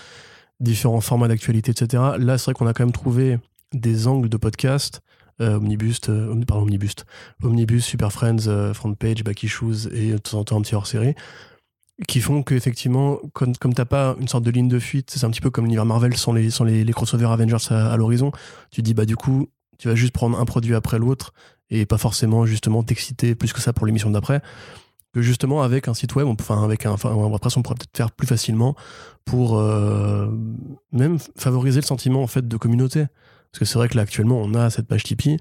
différents 0.61 1.01
formats 1.01 1.29
d'actualité, 1.29 1.71
etc. 1.71 2.03
Là, 2.19 2.39
c'est 2.39 2.47
vrai 2.47 2.55
qu'on 2.55 2.67
a 2.67 2.73
quand 2.73 2.85
même 2.85 2.93
trouvé 2.93 3.39
des 3.73 4.07
angles 4.07 4.29
de 4.29 4.37
podcast 4.37 5.01
euh, 5.41 5.57
Omnibus, 5.57 6.01
euh, 6.09 6.33
Omnibus, 7.43 7.85
Super 7.85 8.13
Friends, 8.13 8.47
euh, 8.47 8.73
Front 8.73 8.95
Page, 8.95 9.25
Back 9.25 9.43
Issues 9.43 9.89
et 9.93 10.13
de 10.13 10.19
temps 10.19 10.39
en 10.39 10.45
temps 10.45 10.59
un 10.59 10.63
petit 10.63 10.75
hors-série, 10.75 11.15
qui 12.07 12.21
font 12.21 12.43
qu'effectivement, 12.43 13.19
comme, 13.33 13.57
comme 13.57 13.75
t'as 13.75 13.85
pas 13.85 14.17
une 14.21 14.29
sorte 14.29 14.45
de 14.45 14.51
ligne 14.51 14.69
de 14.69 14.79
fuite, 14.79 15.11
c'est 15.11 15.25
un 15.25 15.31
petit 15.31 15.41
peu 15.41 15.51
comme 15.51 15.65
l'univers 15.65 15.87
Marvel 15.87 16.17
sans 16.17 16.33
les, 16.33 16.51
sans 16.51 16.65
les, 16.65 16.85
les 16.85 16.95
Avengers 17.25 17.57
à, 17.71 17.97
l'horizon, 17.97 18.31
tu 18.71 18.83
dis 18.83 18.95
bah 18.95 19.07
du 19.07 19.17
coup, 19.17 19.49
tu 19.79 19.89
vas 19.89 19.95
juste 19.95 20.13
prendre 20.13 20.39
un 20.39 20.45
produit 20.45 20.75
après 20.75 20.99
l'autre 20.99 21.33
et 21.71 21.87
pas 21.87 21.99
forcément 21.99 22.47
justement 22.47 22.83
t'exciter 22.83 23.35
plus 23.35 23.53
que 23.53 23.61
ça 23.61 23.73
pour 23.73 23.87
l'émission 23.87 24.11
d'après 24.11 24.41
que 25.13 25.23
justement 25.23 25.63
avec 25.63 25.87
un 25.87 25.95
site 25.95 26.17
web, 26.17 26.27
enfin 26.27 26.65
avec 26.65 26.87
un, 26.87 26.91
enfin, 26.91 27.11
WordPress, 27.11 27.57
on 27.57 27.63
pourrait 27.63 27.77
peut-être 27.77 27.97
faire 27.97 28.11
plus 28.11 28.27
facilement 28.27 28.75
pour 29.25 29.61
même 30.93 31.19
favoriser 31.37 31.81
le 31.81 31.87
sentiment 31.87 32.23
en 32.23 32.27
fait 32.27 32.47
de 32.47 32.57
communauté. 32.57 33.07
Parce 33.55 33.61
que 33.61 33.65
c'est 33.67 33.79
vrai 33.79 33.89
que 33.89 33.97
là, 33.97 34.03
actuellement, 34.03 34.43
on 34.43 34.53
a 34.55 34.69
cette 34.69 34.89
page 34.89 35.05
Tipeee 35.05 35.37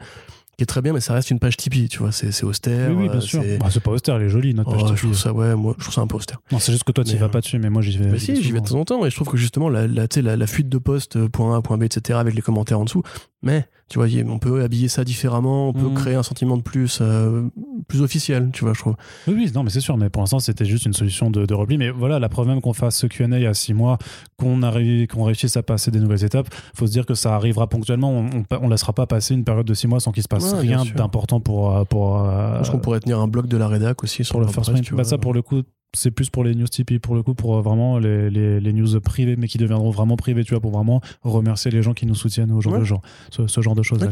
qui 0.58 0.64
est 0.64 0.68
très 0.68 0.82
bien, 0.82 0.94
mais 0.94 1.00
ça 1.00 1.14
reste 1.14 1.32
une 1.32 1.40
page 1.40 1.58
Tipeee, 1.58 1.90
tu 1.90 2.00
vois, 2.00 2.12
c'est 2.12 2.44
austère. 2.44 2.90
Oui, 2.90 3.04
oui, 3.04 3.10
bien 3.10 3.22
sûr. 3.22 3.44
Bah, 3.60 3.68
c'est 3.72 3.82
pas 3.82 3.92
austère, 3.92 4.18
elle 4.18 4.24
est 4.24 4.30
jolie, 4.30 4.54
notre 4.54 4.72
page 4.72 4.84
Tipeee. 4.84 4.96
Je 4.98 5.02
trouve 5.04 5.18
ça, 5.18 5.34
ouais, 5.34 5.56
moi, 5.56 5.76
je 5.78 5.84
trouve 5.84 5.94
ça 5.94 6.02
un 6.02 6.08
peu 6.08 6.18
austère. 6.18 6.40
Non, 6.52 6.60
c'est 6.60 6.72
juste 6.72 6.84
que 6.84 6.92
toi, 6.92 7.04
tu 7.04 7.16
vas 7.18 7.30
pas 7.30 7.42
dessus, 7.42 7.60
mais 7.60 7.70
moi, 7.70 7.82
j'y 7.82 7.98
vais. 7.98 8.06
Mais 8.06 8.20
si, 8.20 8.42
j'y 8.42 8.52
vais 8.52 8.62
de 8.62 8.68
temps 8.68 8.80
en 8.80 8.86
temps, 8.86 9.06
et 9.06 9.10
je 9.10 9.16
trouve 9.16 9.30
que 9.30 9.38
justement, 9.38 9.70
la, 9.70 9.88
la, 9.88 10.08
la, 10.16 10.38
la 10.38 10.48
fuite 10.48 10.70
de 10.70 10.78
poste, 10.78 11.18
euh, 11.18 11.30
point 11.30 11.58
A, 11.58 11.62
point 11.62 11.78
B, 11.78 11.84
etc., 11.84 12.20
avec 12.20 12.36
les 12.36 12.42
commentaires 12.42 12.80
en 12.80 12.86
dessous, 12.86 13.04
mais 13.42 13.68
tu 13.90 14.00
vois, 14.00 14.08
on 14.28 14.40
peut 14.40 14.64
habiller 14.64 14.88
ça 14.88 15.04
différemment, 15.04 15.70
on 15.70 15.74
peut 15.74 15.90
mm. 15.90 15.94
créer 15.94 16.16
un 16.16 16.24
sentiment 16.24 16.58
de 16.58 16.64
plus, 16.64 17.00
euh, 17.02 17.44
plus 17.88 18.02
officiel, 18.02 18.50
tu 18.54 18.64
vois, 18.64 18.74
je 18.74 18.80
trouve. 18.80 18.96
Oui, 19.28 19.36
oui, 19.38 19.52
non, 19.54 19.64
mais 19.64 19.70
c'est 19.70 19.82
sûr, 19.82 19.98
mais 19.98 20.10
pour 20.10 20.22
l'instant, 20.24 20.40
c'était 20.40 20.66
juste 20.66 20.86
une 20.86 20.94
solution 20.94 21.30
de, 21.30 21.46
de, 21.46 21.54
repli. 21.54 21.78
Mais 21.78 21.92
voilà, 21.92 22.18
la 22.18 22.30
preuve 22.30 22.48
même 22.48 22.62
qu'on 22.62 22.74
fasse 22.74 22.98
ce 22.98 23.06
QA 23.06 23.26
il 23.26 23.42
y 23.42 23.46
a 23.46 23.54
six 23.54 23.74
mois, 23.74 24.00
qu'on 24.38 24.62
qu'on 24.62 25.24
réussisse 25.24 25.58
à 25.58 25.64
passer 25.64 25.92
des 25.92 26.00
nouvelles 26.00 26.24
étapes, 26.24 26.48
faut 26.74 26.88
se 26.88 26.92
dire 26.92 27.06
que 27.06 27.14
ça 27.14 27.36
arrivera 27.36 27.68
ponctuellement. 27.68 28.12
On, 28.12 28.44
on, 28.62 28.70
laissera 28.70 28.94
pas 28.94 29.06
passer 29.06 29.36
une 29.36 29.44
période 29.44 29.68
de 29.68 29.74
six 29.74 29.88
mois 29.88 30.00
sans 30.00 30.12
qu'il 30.12 30.24
se 30.24 30.28
passe 30.28 30.43
rien 30.52 30.84
d'important 30.96 31.40
pour. 31.40 31.76
Euh, 31.76 31.84
pour 31.84 32.20
euh, 32.20 32.54
je 32.54 32.58
pense 32.60 32.70
qu'on 32.70 32.80
pourrait 32.80 33.00
tenir 33.00 33.20
un 33.20 33.28
bloc 33.28 33.48
de 33.48 33.58
la 33.58 33.68
rédac 33.68 34.04
aussi 34.04 34.24
sur, 34.24 34.40
le 34.40 34.48
first 34.48 34.72
bah, 34.94 35.04
Ça, 35.04 35.18
pour 35.18 35.34
le 35.34 35.42
coup, 35.42 35.64
c'est 35.94 36.12
plus 36.12 36.30
pour 36.30 36.44
les 36.44 36.56
news 36.56 36.68
Tipeee 36.68 37.00
pour 37.00 37.16
le 37.16 37.24
coup 37.24 37.34
pour 37.34 37.62
vraiment 37.62 38.00
les, 38.00 38.30
les, 38.30 38.60
les, 38.60 38.74
news 38.74 39.00
privées 39.00 39.36
mais 39.36 39.48
qui 39.48 39.58
deviendront 39.58 39.92
vraiment 39.92 40.16
privées 40.16 40.44
tu 40.44 40.52
vois 40.52 40.62
pour 40.62 40.72
vraiment 40.72 41.02
remercier 41.22 41.72
les 41.72 41.82
gens 41.82 41.94
qui 41.94 42.06
nous 42.06 42.16
soutiennent 42.16 42.52
au 42.52 42.62
ce, 42.62 43.62
genre 43.62 43.76
de 43.76 43.84
choses 43.84 44.04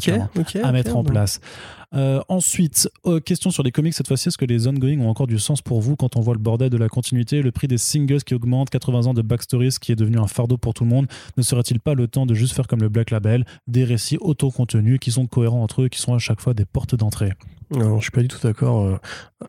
à 0.63 0.71
mettre 0.71 0.95
en 0.95 1.03
place. 1.03 1.39
Euh, 1.93 2.21
ensuite 2.29 2.89
euh, 3.05 3.19
question 3.19 3.51
sur 3.51 3.63
les 3.63 3.71
comics 3.71 3.93
cette 3.93 4.07
fois-ci. 4.07 4.29
Est-ce 4.29 4.37
que 4.37 4.45
les 4.45 4.67
ongoing 4.67 4.99
ont 4.99 5.09
encore 5.09 5.27
du 5.27 5.39
sens 5.39 5.61
pour 5.61 5.81
vous 5.81 5.95
quand 5.95 6.15
on 6.15 6.21
voit 6.21 6.33
le 6.33 6.39
bordel 6.39 6.69
de 6.69 6.77
la 6.77 6.87
continuité? 6.87 7.41
Le 7.41 7.51
prix 7.51 7.67
des 7.67 7.77
singles 7.77 8.23
qui 8.23 8.33
augmente 8.33 8.69
80 8.69 9.07
ans 9.07 9.13
de 9.13 9.21
backstories 9.21 9.75
qui 9.81 9.91
est 9.91 9.95
devenu 9.95 10.17
un 10.17 10.27
fardeau 10.27 10.57
pour 10.57 10.73
tout 10.73 10.83
le 10.83 10.89
monde. 10.89 11.07
Ne 11.37 11.43
serait-il 11.43 11.79
pas 11.79 11.93
le 11.93 12.07
temps 12.07 12.25
de 12.25 12.33
juste 12.33 12.53
faire 12.53 12.67
comme 12.67 12.81
le 12.81 12.89
Black 12.89 13.11
Label? 13.11 13.45
Des 13.67 13.83
récits 13.83 14.17
auto-contenus 14.21 14.99
qui 14.99 15.11
sont 15.11 15.27
cohérents 15.27 15.63
entre 15.63 15.83
eux 15.83 15.89
qui 15.89 15.99
sont 15.99 16.13
à 16.13 16.19
chaque 16.19 16.39
fois 16.39 16.53
des 16.53 16.65
portes 16.65 16.95
d'entrée 16.95 17.33
non, 17.71 17.99
je 17.99 18.03
suis 18.03 18.11
pas 18.11 18.21
du 18.21 18.27
tout 18.27 18.39
d'accord. 18.43 18.83
Euh, 18.83 18.99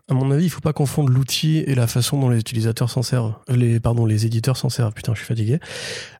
à 0.08 0.14
mon 0.14 0.30
avis, 0.30 0.44
il 0.44 0.48
faut 0.48 0.60
pas 0.60 0.72
confondre 0.72 1.10
l'outil 1.10 1.58
et 1.58 1.74
la 1.74 1.88
façon 1.88 2.20
dont 2.20 2.28
les 2.28 2.38
utilisateurs 2.38 2.88
s'en 2.88 3.02
servent. 3.02 3.34
Les, 3.48 3.80
pardon, 3.80 4.06
les 4.06 4.26
éditeurs 4.26 4.56
s'en 4.56 4.68
servent. 4.68 4.92
Putain, 4.92 5.12
je 5.14 5.18
suis 5.18 5.26
fatigué. 5.26 5.58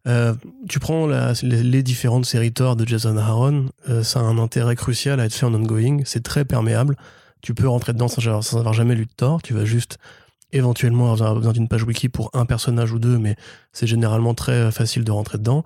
Euh, 0.09 0.35
tu 0.69 0.81
prends 0.81 1.07
les, 1.07 1.83
différentes 1.85 2.27
séries 2.27 2.53
Thor 2.53 2.75
de 2.75 2.87
Jason 2.87 3.17
Aaron, 3.17 3.67
euh, 3.89 4.03
ça 4.03 4.19
a 4.19 4.25
un 4.25 4.39
intérêt 4.39 4.75
crucial 4.75 5.21
à 5.21 5.27
être 5.27 5.35
fait 5.35 5.47
en 5.47 5.55
ongoing. 5.55 5.99
C'est 6.05 6.25
très 6.25 6.45
perméable. 6.45 6.97
Tu 7.41 7.55
peux 7.55 7.69
rentrer 7.69 7.93
dedans 7.93 8.09
sans, 8.09 8.43
sans 8.43 8.59
avoir 8.59 8.75
jamais 8.75 8.97
lu 8.97 9.07
de 9.07 9.13
Thor. 9.17 9.41
Tu 9.41 9.55
vas 9.55 9.65
juste 9.65 9.99
éventuellement 10.51 11.13
avoir 11.13 11.37
besoin 11.37 11.53
d'une 11.53 11.69
page 11.69 11.85
wiki 11.85 12.09
pour 12.09 12.31
un 12.35 12.47
personnage 12.47 12.93
ou 12.93 12.99
deux, 12.99 13.17
mais 13.17 13.37
c'est 13.73 13.87
généralement 13.87 14.35
très 14.35 14.73
facile 14.73 15.05
de 15.05 15.13
rentrer 15.13 15.39
dedans. 15.39 15.65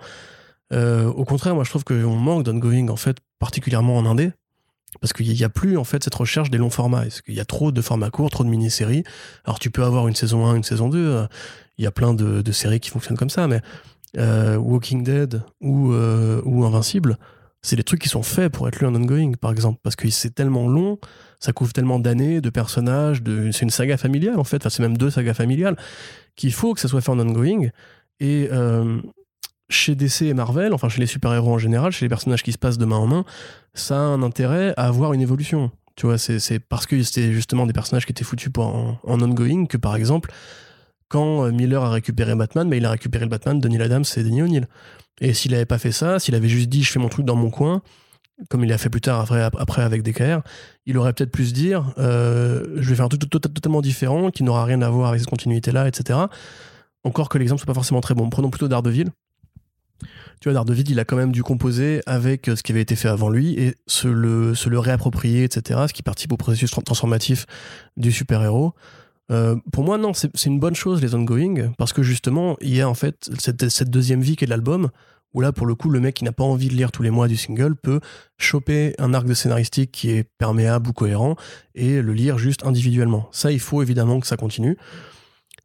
au 0.71 1.25
contraire, 1.25 1.55
moi 1.57 1.65
je 1.65 1.71
trouve 1.71 1.83
qu'on 1.83 2.15
manque 2.15 2.45
d'ongoing 2.45 2.89
en 2.89 2.97
fait, 2.97 3.17
particulièrement 3.41 3.97
en 3.97 4.07
indé, 4.07 4.31
parce 5.01 5.13
qu'il 5.13 5.29
n'y 5.29 5.45
a 5.45 5.49
plus 5.49 5.77
en 5.77 5.85
fait 5.85 6.03
cette 6.05 6.15
recherche 6.15 6.51
des 6.51 6.59
longs 6.59 6.71
formats. 6.71 7.07
Est-ce 7.07 7.23
qu'il 7.23 7.35
y 7.35 7.41
a 7.41 7.45
trop 7.45 7.73
de 7.73 7.81
formats 7.81 8.11
courts, 8.11 8.31
trop 8.31 8.45
de 8.45 8.49
mini-séries? 8.49 9.05
Alors 9.45 9.59
tu 9.59 9.71
peux 9.71 9.85
avoir 9.85 10.09
une 10.09 10.15
saison 10.15 10.47
1, 10.47 10.57
une 10.57 10.65
saison 10.65 10.89
2. 10.89 10.99
Euh, 10.99 11.27
il 11.79 11.85
y 11.85 11.87
a 11.87 11.91
plein 11.91 12.15
de, 12.15 12.53
séries 12.53 12.81
qui 12.81 12.89
fonctionnent 12.89 13.19
comme 13.19 13.31
ça, 13.31 13.47
mais 13.49 13.61
euh, 14.17 14.57
Walking 14.57 15.05
Dead 15.05 15.43
ou, 15.61 15.93
euh, 15.93 16.41
ou 16.47 16.65
Invincible, 16.65 17.19
c'est 17.61 17.77
des 17.77 17.85
trucs 17.85 18.01
qui 18.01 18.09
sont 18.09 18.23
faits 18.23 18.51
pour 18.51 18.67
être 18.67 18.81
lus 18.81 18.87
en 18.87 18.95
ongoing, 18.95 19.33
par 19.33 19.51
exemple, 19.51 19.81
parce 19.83 19.95
que 19.95 20.09
c'est 20.09 20.35
tellement 20.35 20.69
long, 20.69 20.99
ça 21.39 21.53
couvre 21.53 21.75
tellement 21.75 21.99
d'années, 21.99 22.41
de 22.41 22.49
personnages, 22.49 23.23
c'est 23.53 23.63
une 23.63 23.71
saga 23.71 23.99
familiale 23.99 24.39
en 24.39 24.45
fait, 24.45 24.57
enfin, 24.59 24.71
c'est 24.71 24.83
même 24.83 24.97
deux 24.97 25.11
sagas 25.11 25.35
familiales, 25.35 25.77
qu'il 26.35 26.55
faut 26.55 26.73
que 26.73 26.81
ça 26.81 26.89
soit 26.89 27.03
fait 27.03 27.11
en 27.11 27.19
ongoing. 27.19 27.69
Et 28.21 28.49
chez 29.69 29.95
DC 29.95 30.23
et 30.23 30.35
Marvel, 30.35 30.73
enfin 30.73 30.89
chez 30.89 31.01
les 31.01 31.07
super-héros 31.07 31.55
en 31.55 31.59
général, 31.59 31.93
chez 31.93 32.05
les 32.05 32.09
personnages 32.09 32.43
qui 32.43 32.53
se 32.53 32.59
passent 32.59 32.79
de 32.79 32.85
main 32.85 32.97
en 32.97 33.07
main, 33.07 33.25
ça 33.75 33.97
a 33.97 34.01
un 34.01 34.23
intérêt 34.23 34.75
à 34.77 34.87
avoir 34.87 35.13
une 35.13 35.21
évolution. 35.21 35.71
Tu 35.97 36.07
vois, 36.07 36.19
c'est 36.19 36.59
parce 36.59 36.85
que 36.87 37.03
c'était 37.03 37.33
justement 37.33 37.67
des 37.67 37.73
personnages 37.73 38.05
qui 38.05 38.13
étaient 38.13 38.25
foutus 38.25 38.53
pour 38.53 38.67
en, 38.67 39.21
ongoing 39.23 39.65
que, 39.65 39.79
par 39.79 39.97
exemple, 39.97 40.31
quand 41.09 41.47
euh, 41.47 41.53
Miller 41.53 41.83
a 41.83 41.91
récupéré 41.91 42.35
Batman, 42.35 42.69
mais 42.69 42.77
il 42.77 42.85
a 42.85 42.91
récupéré 42.91 43.25
le 43.25 43.31
Batman 43.31 43.59
de 43.59 43.69
Neil 43.69 43.81
Adams 43.81 44.05
et 44.17 44.23
Denis 44.23 44.43
O'Neill. 44.43 44.69
Et 45.23 45.33
s'il 45.33 45.55
avait 45.55 45.65
pas 45.65 45.79
fait 45.79 45.93
ça, 45.93 46.19
s'il 46.19 46.35
avait 46.35 46.49
juste 46.49 46.69
dit 46.69 46.83
je 46.83 46.93
fais 46.93 46.99
mon 46.99 47.09
truc 47.09 47.25
dans 47.25 47.37
mon 47.37 47.49
coin, 47.49 47.81
comme 48.51 48.63
il 48.65 48.73
a 48.73 48.77
fait 48.77 48.91
plus 48.91 49.01
tard 49.01 49.21
après, 49.21 49.41
après 49.41 49.83
avec 49.83 50.03
DKR, 50.03 50.43
il 50.85 50.99
aurait 50.99 51.15
peut-être 51.15 51.33
pu 51.33 51.47
se 51.47 51.55
dire 51.55 51.95
euh, 51.97 52.63
je 52.77 52.91
vais 52.91 52.97
faire 52.97 53.07
un 53.07 53.09
truc 53.09 53.31
totalement 53.31 53.81
différent 53.81 54.31
qui 54.31 54.43
n'aura 54.43 54.67
rien 54.67 54.83
à 54.83 54.91
voir 54.91 55.09
avec 55.09 55.21
cette 55.21 55.31
continuité-là, 55.31 55.89
etc 55.89 56.19
Encore 57.05 57.31
que 57.31 57.39
l'exemple 57.39 57.61
soit 57.61 57.67
pas 57.67 57.75
forcément 57.75 58.03
très 58.03 58.15
bon. 58.15 58.29
Prenons 58.29 58.51
plutôt 58.51 58.69
Daredevil. 58.69 59.11
Tu 60.41 60.49
vois, 60.49 60.55
Daredevil, 60.55 60.91
il 60.91 61.01
a 61.01 61.05
quand 61.05 61.17
même 61.17 61.33
dû 61.33 61.43
composer 61.43 62.03
avec 62.07 62.47
ce 62.47 62.63
qui 62.63 62.73
avait 62.73 62.83
été 62.83 62.97
fait 62.97 63.09
avant 63.09 63.31
lui 63.31 63.55
et 63.59 63.75
se 63.87 64.09
le, 64.09 64.79
réapproprier, 64.79 65.45
etc. 65.45 65.81
Ce 65.89 65.93
qui 65.93 66.03
participe 66.03 66.33
au 66.33 66.37
processus 66.37 66.71
transformatif 66.71 67.47
du 67.97 68.13
super-héros. 68.13 68.75
Euh, 69.33 69.57
pour 69.73 69.85
moi, 69.85 69.99
non, 69.99 70.13
c'est 70.15 70.47
une 70.47 70.61
bonne 70.61 70.77
chose, 70.77 71.03
les 71.03 71.15
ongoing, 71.15 71.73
parce 71.79 71.93
que 71.93 72.03
justement, 72.03 72.57
il 72.61 72.75
y 72.75 72.81
a 72.81 72.89
en 72.89 72.95
fait 72.95 73.29
cette, 73.39 73.69
cette 73.69 73.91
deuxième 73.91 74.21
vie 74.21 74.37
qui 74.37 74.45
est 74.45 74.49
l'album, 74.49 74.91
où 75.37 75.41
là, 75.41 75.53
pour 75.53 75.67
le 75.67 75.75
coup, 75.75 75.91
le 75.91 76.01
mec 76.01 76.15
qui 76.15 76.25
n'a 76.25 76.33
pas 76.33 76.45
envie 76.45 76.69
de 76.69 76.75
lire 76.75 76.91
tous 76.91 77.03
les 77.03 77.11
mois 77.11 77.29
du 77.29 77.37
single 77.37 77.77
peut 77.77 78.01
choper 78.39 78.95
un 78.99 79.13
arc 79.13 79.27
de 79.27 79.35
scénaristique 79.35 79.93
qui 79.93 80.11
est 80.11 80.25
perméable 80.39 80.89
ou 80.89 80.93
cohérent 80.95 81.37
et 81.75 82.01
le 82.01 82.13
lire 82.15 82.39
juste 82.39 82.65
individuellement. 82.65 83.29
Ça, 83.33 83.53
il 83.53 83.61
faut 83.61 83.83
évidemment 83.83 84.19
que 84.19 84.27
ça 84.27 84.39
continue. 84.39 84.79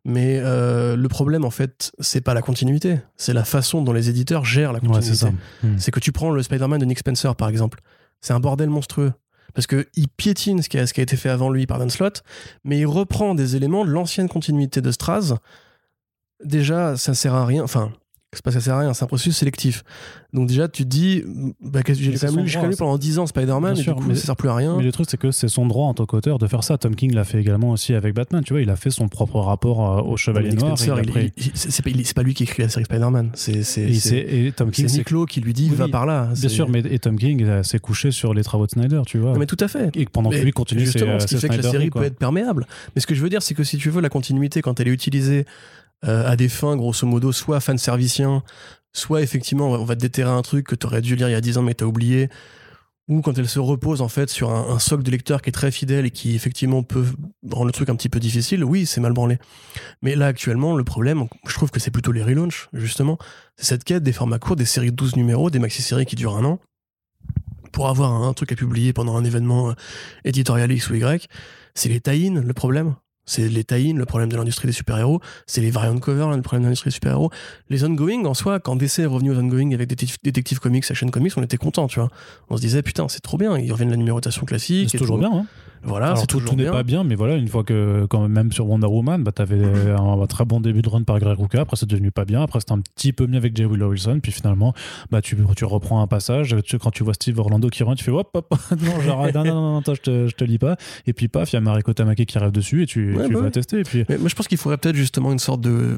Mais 0.04 0.40
euh, 0.40 0.96
le 0.96 1.08
problème, 1.08 1.46
en 1.46 1.52
fait, 1.52 1.92
c'est 2.00 2.22
pas 2.22 2.34
la 2.34 2.42
continuité, 2.42 3.00
c'est 3.18 3.34
la 3.34 3.44
façon 3.44 3.84
dont 3.84 3.94
les 3.94 4.10
éditeurs 4.10 4.46
gèrent 4.46 4.74
la 4.74 4.80
continuité. 4.80 5.28
Hmm. 5.64 5.78
c'est 5.78 5.92
que 5.92 6.00
tu 6.00 6.12
prends 6.12 6.32
le 6.32 6.42
Spider-Man 6.42 6.80
de 6.80 6.86
Nick 6.86 7.00
Spencer, 7.00 7.36
par 7.36 7.50
exemple. 7.50 7.80
C'est 8.20 8.34
un 8.34 8.40
bordel 8.40 8.70
monstrueux. 8.70 9.14
Parce 9.54 9.68
qu'il 9.68 10.08
piétine 10.16 10.62
ce 10.62 10.70
qui, 10.70 10.78
a, 10.78 10.88
ce 10.88 10.94
qui 10.94 11.02
a 11.02 11.04
été 11.04 11.18
fait 11.18 11.30
avant 11.30 11.50
lui 11.50 11.68
par 11.68 11.78
Dan 11.78 11.90
Slott, 11.90 12.24
mais 12.64 12.80
il 12.80 12.86
reprend 12.86 13.36
des 13.36 13.56
éléments 13.56 13.86
de 13.86 13.92
l'ancienne 13.92 14.30
continuité 14.30 14.82
de 14.82 14.92
Straz. 14.92 15.36
Déjà, 16.44 16.96
ça 16.96 17.14
sert 17.14 17.34
à 17.34 17.46
rien. 17.46 17.62
Enfin, 17.62 17.92
c'est 18.34 18.46
pas 18.46 18.52
ça 18.52 18.62
sert 18.62 18.76
à 18.76 18.80
rien, 18.80 18.94
c'est 18.94 19.04
un 19.04 19.08
processus 19.08 19.36
sélectif. 19.36 19.84
Donc 20.32 20.48
déjà, 20.48 20.70
tu 20.70 20.84
te 20.84 20.88
dis, 20.88 21.22
bah, 21.62 21.82
j'ai 21.86 22.14
quand 22.14 22.34
même 22.34 22.46
lu, 22.46 22.76
pendant 22.78 22.98
10 22.98 23.20
ans 23.20 23.28
Spider-Man, 23.28 23.78
et 23.78 23.82
du 23.82 23.94
coup, 23.94 24.06
mais, 24.08 24.16
ça 24.16 24.28
sert 24.28 24.36
plus 24.38 24.48
à 24.48 24.56
rien. 24.56 24.78
Mais 24.78 24.84
le 24.84 24.92
truc, 24.94 25.08
c'est 25.10 25.18
que 25.18 25.32
c'est 25.32 25.50
son 25.50 25.66
droit 25.66 25.88
en 25.88 25.94
tant 25.94 26.06
qu'auteur 26.06 26.38
de 26.38 26.48
faire 26.48 26.64
ça. 26.64 26.78
Tom 26.78 26.96
King 26.96 27.14
l'a 27.14 27.26
fait 27.26 27.42
également 27.42 27.72
aussi 27.72 27.94
avec 27.94 28.16
Batman, 28.16 28.42
tu 28.42 28.54
vois, 28.54 28.62
il 28.62 28.70
a 28.70 28.78
fait 28.78 28.90
son 28.90 29.10
propre 29.10 29.40
rapport 29.40 30.00
euh, 30.00 30.02
au 30.02 30.16
Chevalier 30.16 30.54
Noir. 30.54 30.78
C'est 30.78 32.14
pas, 32.14 32.24
lui 32.24 32.34
qui 32.34 32.44
écrit 32.44 32.64
la 32.64 32.70
série 32.70 32.86
Spider-Man, 32.86 33.32
c'est 33.34 33.86
Niclo 34.86 35.26
qui 35.26 35.42
lui 35.42 35.54
dit, 35.54 35.68
va 35.70 35.90
par 35.90 36.06
là. 36.06 36.30
Bien 36.34 36.50
sûr, 36.50 36.70
mais 36.70 36.80
et 36.80 37.00
Tom 37.00 37.18
King 37.18 37.44
euh, 37.44 37.64
s'est 37.64 37.80
couché 37.80 38.12
sur 38.12 38.34
les 38.34 38.44
travaux 38.44 38.66
de 38.66 38.72
Snyder, 38.72 39.02
tu 39.06 39.18
vois. 39.18 39.38
mais 39.38 39.46
tout 39.46 39.58
à 39.60 39.68
fait. 39.68 39.96
Et 39.98 40.06
pendant 40.06 40.30
que 40.30 40.38
lui 40.38 40.52
continue 40.52 40.86
Justement, 40.86 41.20
ce 41.20 41.28
qui 41.28 41.38
fait 41.38 41.50
que 41.50 41.56
la 41.56 41.64
série 41.64 41.90
peut 41.90 42.04
être 42.04 42.18
perméable. 42.18 42.66
Mais 42.96 43.02
ce 43.02 43.08
que 43.08 43.14
je 43.14 43.22
veux 43.22 43.30
dire, 43.30 43.42
c'est 43.42 43.56
que 43.56 43.66
si 43.66 43.78
tu 43.78 43.90
veux 43.90 44.02
la 44.02 44.10
continuité, 44.10 44.62
quand 44.62 44.80
elle 44.80 44.88
est 44.88 44.92
utilisée 44.92 45.46
euh, 46.06 46.30
à 46.30 46.36
des 46.36 46.50
fins, 46.50 46.76
grosso 46.76 47.06
modo, 47.06 47.32
soit 47.32 47.60
fan-servicien, 47.60 48.44
soit 48.94 49.22
effectivement 49.22 49.70
on 49.70 49.84
va 49.86 49.96
te 49.96 50.02
déterrer 50.02 50.32
un 50.32 50.42
truc 50.42 50.68
que 50.68 50.76
tu 50.76 50.86
aurais 50.86 51.02
dû 51.02 51.16
lire 51.16 51.30
il 51.30 51.34
y 51.34 51.36
a 51.36 51.42
10 51.42 51.58
ans 51.58 51.62
mais 51.62 51.74
t'as 51.74 51.86
oublié, 51.86 52.30
ou 53.08 53.22
quand 53.22 53.38
elle 53.38 53.48
se 53.48 53.60
repose 53.60 54.02
en 54.02 54.08
fait 54.08 54.30
sur 54.30 54.52
un, 54.52 54.80
socle 54.80 55.04
de 55.04 55.12
lecteur 55.12 55.42
qui 55.42 55.50
est 55.50 55.54
très 55.54 55.72
fidèle 55.72 56.06
et 56.06 56.12
qui 56.12 56.36
effectivement 56.36 56.84
peut 56.84 57.06
rendre 57.50 57.68
le 57.68 57.72
truc 57.72 57.90
un 57.90 57.96
petit 57.96 58.10
peu 58.10 58.20
difficile, 58.20 58.64
oui 58.64 58.86
c'est 58.86 59.02
mal 59.02 59.14
branlé. 59.14 59.38
Mais 60.02 60.16
là 60.16 60.28
actuellement 60.28 60.76
le 60.76 60.84
problème, 60.84 61.26
je 61.48 61.54
trouve 61.54 61.72
que 61.72 61.80
c'est 61.80 61.92
plutôt 61.92 62.12
les 62.12 62.24
relaunchs 62.24 62.70
justement, 62.74 63.18
c'est 63.58 63.66
cette 63.66 63.84
quête 63.84 64.04
des 64.04 64.14
formats 64.14 64.40
courts, 64.40 64.56
des 64.56 64.66
séries 64.66 64.92
de 64.92 64.96
12 64.96 65.16
numéros, 65.16 65.50
des 65.50 65.60
maxi-séries 65.60 66.06
qui 66.06 66.16
durent 66.16 66.36
un 66.36 66.46
an, 66.46 66.60
pour 67.72 67.90
avoir 67.90 68.12
un, 68.12 68.34
truc 68.34 68.52
à 68.52 68.56
publier 68.56 68.94
pendant 68.94 69.16
un 69.16 69.24
événement 69.24 69.72
euh, 69.72 69.74
éditorial 70.26 70.72
X 70.72 70.90
ou 70.90 70.96
Y, 70.96 71.28
c'est 71.74 71.90
les 71.90 72.02
tie 72.02 72.30
le 72.30 72.54
problème. 72.54 72.96
C'est 73.26 73.48
les 73.48 73.64
tie 73.64 73.94
le 73.94 74.06
problème 74.06 74.32
de 74.32 74.38
l'industrie 74.38 74.68
des 74.68 74.74
super-héros. 74.74 75.22
C'est 75.46 75.62
les 75.62 75.72
variant 75.72 75.98
cover, 76.00 76.28
le 76.36 76.42
problème 76.42 76.64
de 76.64 76.68
l'industrie 76.68 76.90
des 76.90 76.96
super-héros. 76.96 77.32
Les 77.70 77.84
ongoing, 77.84 78.26
en 78.26 78.34
soi, 78.34 78.60
quand 78.60 78.76
DC 78.76 79.00
est 79.00 79.06
revenu 79.06 79.32
aux 79.32 79.38
ongoing 79.38 79.72
avec 79.74 79.90
Detective 79.90 80.60
Comics, 80.60 80.90
Action 80.90 81.08
Comics, 81.10 81.34
on 81.38 81.44
était 81.44 81.58
content, 81.58 81.88
tu 81.88 82.00
vois. 82.00 82.10
On 82.50 82.58
se 82.58 82.62
disait, 82.62 82.82
putain, 82.82 83.08
c'est 83.08 83.22
trop 83.22 83.38
bien, 83.38 83.58
ils 83.58 83.72
reviennent 83.72 83.90
à 83.90 83.92
la 83.92 83.98
numérotation 83.98 84.46
classique. 84.46 84.90
C'est 84.92 84.98
toujours 84.98 85.18
bien, 85.18 85.32
hein. 85.32 85.46
Voilà, 85.84 86.16
c'est 86.16 86.28
tout, 86.28 86.40
tout 86.40 86.56
n'est 86.56 86.66
pas 86.66 86.84
bien, 86.84 87.04
mais 87.04 87.16
voilà, 87.16 87.36
une 87.36 87.48
fois 87.48 87.64
que, 87.64 88.06
quand 88.10 88.28
même 88.28 88.52
sur 88.52 88.68
Wonder 88.68 88.88
Woman, 88.88 89.24
bah, 89.24 89.32
t'avais 89.32 89.64
un, 89.92 90.26
très 90.28 90.46
bon 90.46 90.60
début 90.60 90.82
de 90.82 90.90
run 90.90 91.04
par 91.04 91.20
Greg 91.20 91.38
Rucka, 91.38 91.62
après 91.62 91.76
c'est 91.76 91.90
devenu 91.90 92.12
pas 92.12 92.26
bien, 92.26 92.42
après 92.44 92.60
c'était 92.60 92.74
un 92.74 92.82
petit 92.82 93.14
peu 93.14 93.28
mieux 93.28 93.38
avec 93.38 93.56
Jay 93.56 93.66
Willow 93.66 93.90
Wilson, 93.90 94.20
puis 94.22 94.32
finalement, 94.32 94.74
bah, 95.10 95.22
tu, 95.22 95.38
tu 95.56 95.66
reprends 95.66 96.02
un 96.02 96.08
passage, 96.08 96.56
quand 96.82 96.92
tu 96.92 97.04
vois 97.04 97.14
Steve 97.14 97.40
Orlando 97.40 97.70
qui 97.70 97.84
rentre, 97.84 97.98
tu 97.98 98.06
fais 98.06 98.12
hop, 98.12 98.30
hop, 98.34 98.54
non, 98.82 99.02
genre, 99.02 99.26
non, 99.34 99.44
non, 99.44 99.54
non, 99.54 99.82
non, 99.86 99.94
je 99.94 100.02
te, 100.02 100.28
je 100.28 100.36
te 100.36 100.44
lis 100.44 100.60
pas, 100.60 100.78
et 101.08 101.14
puis 101.14 101.28
paf, 101.28 101.52
il 101.52 101.56
y 101.56 101.58
a 101.58 101.62
Mariko 101.62 101.94
Tamaki 101.94 102.26
qui 102.26 102.38
arrive 102.38 102.52
dessus, 102.52 102.84
et 102.84 102.86
tu, 102.86 103.16
tu 103.26 103.34
bah 103.34 103.42
vas 103.42 103.52
tester, 103.52 103.80
et 103.80 103.84
puis. 103.84 104.04
Mais 104.10 104.18
moi 104.18 104.30
je 104.30 104.36
pense 104.36 104.48
qu'il 104.48 104.58
faudrait 104.58 104.78
peut-être 104.78 104.96
justement 104.96 105.32
une 105.32 105.40
sorte 105.40 105.62
de 105.62 105.98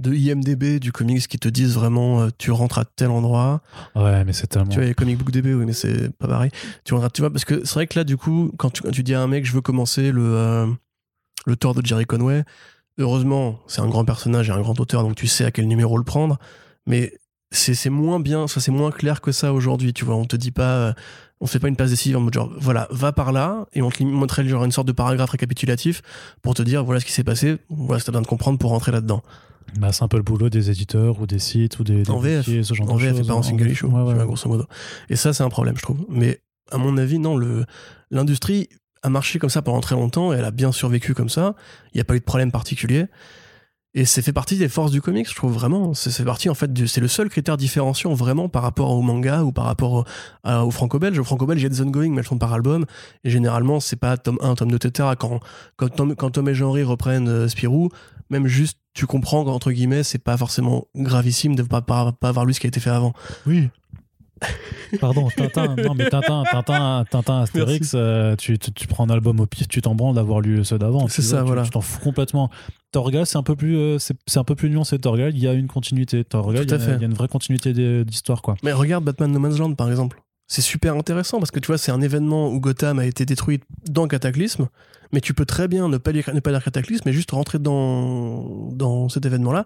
de 0.00 0.14
IMDB 0.14 0.80
du 0.80 0.92
comics 0.92 1.26
qui 1.28 1.38
te 1.38 1.48
disent 1.48 1.74
vraiment 1.74 2.22
euh, 2.22 2.28
tu 2.38 2.50
rentres 2.50 2.78
à 2.78 2.84
tel 2.84 3.10
endroit. 3.10 3.60
Ouais, 3.94 4.24
mais 4.24 4.32
c'est 4.32 4.46
tellement. 4.46 4.68
Tu 4.68 4.76
vois, 4.76 4.84
il 4.84 4.88
y 4.88 4.90
a 4.90 4.94
Comic 4.94 5.18
Book 5.18 5.30
DB, 5.30 5.54
oui, 5.54 5.64
mais 5.66 5.72
c'est 5.72 6.10
pas 6.16 6.28
pareil. 6.28 6.50
Tu 6.84 6.94
rentres, 6.94 7.12
tu 7.12 7.22
vois, 7.22 7.30
parce 7.30 7.44
que 7.44 7.64
c'est 7.64 7.74
vrai 7.74 7.86
que 7.86 7.98
là, 7.98 8.04
du 8.04 8.16
coup, 8.16 8.52
quand 8.56 8.70
tu, 8.70 8.82
quand 8.82 8.90
tu, 8.90 9.02
dis 9.02 9.14
à 9.14 9.20
un 9.20 9.26
mec, 9.26 9.44
je 9.44 9.52
veux 9.52 9.60
commencer 9.60 10.10
le, 10.10 10.22
euh, 10.24 10.66
le 11.46 11.56
de 11.56 11.86
Jerry 11.86 12.06
Conway, 12.06 12.44
heureusement, 12.98 13.60
c'est 13.66 13.80
un 13.80 13.88
grand 13.88 14.04
personnage 14.04 14.48
et 14.48 14.52
un 14.52 14.60
grand 14.60 14.78
auteur, 14.80 15.02
donc 15.02 15.16
tu 15.16 15.26
sais 15.26 15.44
à 15.44 15.50
quel 15.50 15.68
numéro 15.68 15.96
le 15.98 16.04
prendre, 16.04 16.38
mais 16.86 17.14
c'est 17.52 17.90
moins 17.90 18.20
bien, 18.20 18.46
ça 18.46 18.60
c'est 18.60 18.70
moins 18.70 18.92
clair 18.92 19.20
que 19.20 19.32
ça 19.32 19.52
aujourd'hui, 19.52 19.92
tu 19.92 20.04
vois. 20.04 20.14
On 20.14 20.24
te 20.24 20.36
dit 20.36 20.52
pas, 20.52 20.74
euh, 20.74 20.92
on 21.40 21.46
fait 21.46 21.58
pas 21.58 21.68
une 21.68 21.76
passe 21.76 21.90
décisive 21.90 22.16
en 22.16 22.20
mode 22.20 22.34
genre, 22.34 22.52
voilà, 22.56 22.86
va 22.90 23.12
par 23.12 23.32
là, 23.32 23.66
et 23.72 23.82
on 23.82 23.90
te 23.90 24.02
montrait 24.02 24.46
genre 24.46 24.64
une 24.64 24.72
sorte 24.72 24.86
de 24.86 24.92
paragraphe 24.92 25.30
récapitulatif 25.30 26.02
pour 26.42 26.54
te 26.54 26.62
dire, 26.62 26.84
voilà 26.84 27.00
ce 27.00 27.04
qui 27.04 27.12
s'est 27.12 27.24
passé, 27.24 27.58
voilà 27.68 27.98
ce 27.98 28.04
que 28.04 28.06
t'as 28.06 28.12
besoin 28.12 28.22
de 28.22 28.26
comprendre 28.28 28.58
pour 28.58 28.70
rentrer 28.70 28.92
là-dedans. 28.92 29.22
Bah, 29.78 29.92
c'est 29.92 30.02
un 30.02 30.08
peu 30.08 30.16
le 30.16 30.22
boulot 30.22 30.50
des 30.50 30.70
éditeurs 30.70 31.20
ou 31.20 31.26
des 31.26 31.38
sites 31.38 31.78
ou 31.78 31.84
des, 31.84 32.08
en 32.10 32.18
VF, 32.18 32.46
ce 32.46 32.74
genre 32.74 32.90
en 32.90 32.96
de 32.96 33.02
VF 33.02 33.20
et 33.20 33.26
pas 33.26 33.34
en 33.34 33.42
single 33.42 33.70
issue, 33.70 33.86
grosso 33.86 34.48
modo. 34.48 34.64
Et 35.08 35.16
ça, 35.16 35.32
c'est 35.32 35.42
un 35.42 35.48
problème, 35.48 35.76
je 35.76 35.82
trouve. 35.82 36.04
Mais 36.08 36.40
à 36.70 36.78
mon 36.78 36.96
avis, 36.96 37.18
non, 37.18 37.36
le, 37.36 37.64
l'industrie 38.10 38.68
a 39.02 39.08
marché 39.08 39.38
comme 39.38 39.50
ça 39.50 39.62
pendant 39.62 39.80
très 39.80 39.94
longtemps 39.94 40.32
et 40.32 40.36
elle 40.36 40.44
a 40.44 40.50
bien 40.50 40.72
survécu 40.72 41.14
comme 41.14 41.28
ça. 41.28 41.54
Il 41.92 41.98
n'y 41.98 42.00
a 42.00 42.04
pas 42.04 42.14
eu 42.14 42.20
de 42.20 42.24
problème 42.24 42.52
particulier. 42.52 43.06
Et 43.92 44.04
c'est 44.04 44.22
fait 44.22 44.32
partie 44.32 44.56
des 44.56 44.68
forces 44.68 44.92
du 44.92 45.02
comics, 45.02 45.28
je 45.28 45.34
trouve 45.34 45.52
vraiment. 45.52 45.94
C'est 45.94 46.24
partie, 46.24 46.48
en 46.48 46.54
fait, 46.54 46.70
c'est 46.86 47.00
le 47.00 47.08
seul 47.08 47.28
critère 47.28 47.56
différenciant 47.56 48.14
vraiment 48.14 48.48
par 48.48 48.62
rapport 48.62 48.90
au 48.90 49.02
manga 49.02 49.42
ou 49.42 49.50
par 49.50 49.64
rapport 49.64 50.04
au, 50.44 50.70
franco-belge. 50.70 51.18
Au 51.18 51.24
franco-belge, 51.24 51.60
il 51.60 51.64
y 51.64 51.66
a 51.66 51.70
des 51.70 51.80
ongoing, 51.80 52.10
mais 52.10 52.18
elles 52.18 52.26
sont 52.26 52.38
par 52.38 52.52
album. 52.52 52.86
Et 53.24 53.30
généralement, 53.30 53.80
c'est 53.80 53.96
pas 53.96 54.16
tome 54.16 54.38
1, 54.42 54.54
tome 54.54 54.70
2, 54.70 54.76
etc. 54.76 55.08
Quand, 55.18 55.40
quand, 55.76 55.88
Tom, 55.88 56.14
quand 56.14 56.30
Tom 56.30 56.48
et 56.48 56.54
Jean-Henri 56.54 56.84
reprennent 56.84 57.28
euh, 57.28 57.48
Spirou, 57.48 57.88
même 58.28 58.46
juste, 58.46 58.78
tu 58.94 59.06
comprends 59.06 59.44
qu'entre 59.44 59.70
guillemets, 59.72 60.02
c'est 60.02 60.18
pas 60.18 60.36
forcément 60.36 60.86
gravissime 60.96 61.54
de 61.54 61.62
pas, 61.62 61.80
pas, 61.80 62.12
pas 62.12 62.28
avoir 62.28 62.44
lu 62.44 62.54
ce 62.54 62.60
qui 62.60 62.66
a 62.66 62.68
été 62.68 62.80
fait 62.80 62.90
avant. 62.90 63.12
Oui. 63.46 63.68
Pardon, 65.00 65.28
Tintin, 65.36 65.76
non 65.76 65.94
mais 65.94 66.08
Tintin, 66.08 66.44
Tintin, 66.50 67.04
Tintin 67.10 67.42
Astérix, 67.42 67.92
euh, 67.94 68.34
tu, 68.36 68.58
tu, 68.58 68.86
prends 68.86 69.04
un 69.04 69.10
album 69.10 69.38
au 69.40 69.46
pire, 69.46 69.68
tu 69.68 69.82
t'en 69.82 69.94
branles 69.94 70.14
d'avoir 70.14 70.40
lu 70.40 70.64
ceux 70.64 70.78
d'avant. 70.78 71.08
C'est 71.08 71.22
ça, 71.22 71.42
voilà. 71.42 71.62
Tu 71.62 71.70
t'en 71.70 71.80
fous 71.80 72.00
complètement. 72.00 72.50
Torgal, 72.90 73.26
c'est 73.26 73.36
un 73.36 73.42
peu 73.42 73.54
plus, 73.54 73.76
euh, 73.76 73.98
c'est 73.98 74.38
un 74.38 74.44
peu 74.44 74.54
plus 74.54 74.70
nuancé. 74.70 74.98
Torgal, 74.98 75.36
il 75.36 75.42
y 75.42 75.46
a 75.46 75.52
une 75.52 75.68
continuité. 75.68 76.24
Torgal, 76.24 76.64
il 76.64 76.70
y, 76.70 76.74
a, 76.74 76.76
il 76.76 77.00
y 77.00 77.04
a 77.04 77.06
une 77.06 77.14
vraie 77.14 77.28
continuité 77.28 77.72
d'histoire, 78.04 78.42
quoi. 78.42 78.56
Mais 78.62 78.72
regarde 78.72 79.04
Batman 79.04 79.30
No 79.30 79.38
Man's 79.38 79.58
Land, 79.58 79.74
par 79.74 79.90
exemple. 79.90 80.22
C'est 80.50 80.62
super 80.62 80.96
intéressant 80.96 81.38
parce 81.38 81.52
que 81.52 81.60
tu 81.60 81.68
vois, 81.68 81.78
c'est 81.78 81.92
un 81.92 82.00
événement 82.00 82.48
où 82.48 82.58
Gotham 82.58 82.98
a 82.98 83.06
été 83.06 83.24
détruit 83.24 83.60
dans 83.88 84.08
Cataclysme, 84.08 84.68
mais 85.12 85.20
tu 85.20 85.32
peux 85.32 85.44
très 85.44 85.68
bien 85.68 85.88
ne 85.88 85.96
pas 85.96 86.10
lire, 86.10 86.28
ne 86.34 86.40
pas 86.40 86.50
lire 86.50 86.64
Cataclysme, 86.64 87.04
mais 87.06 87.12
juste 87.12 87.30
rentrer 87.30 87.60
dans, 87.60 88.72
dans 88.72 89.08
cet 89.08 89.24
événement-là 89.24 89.64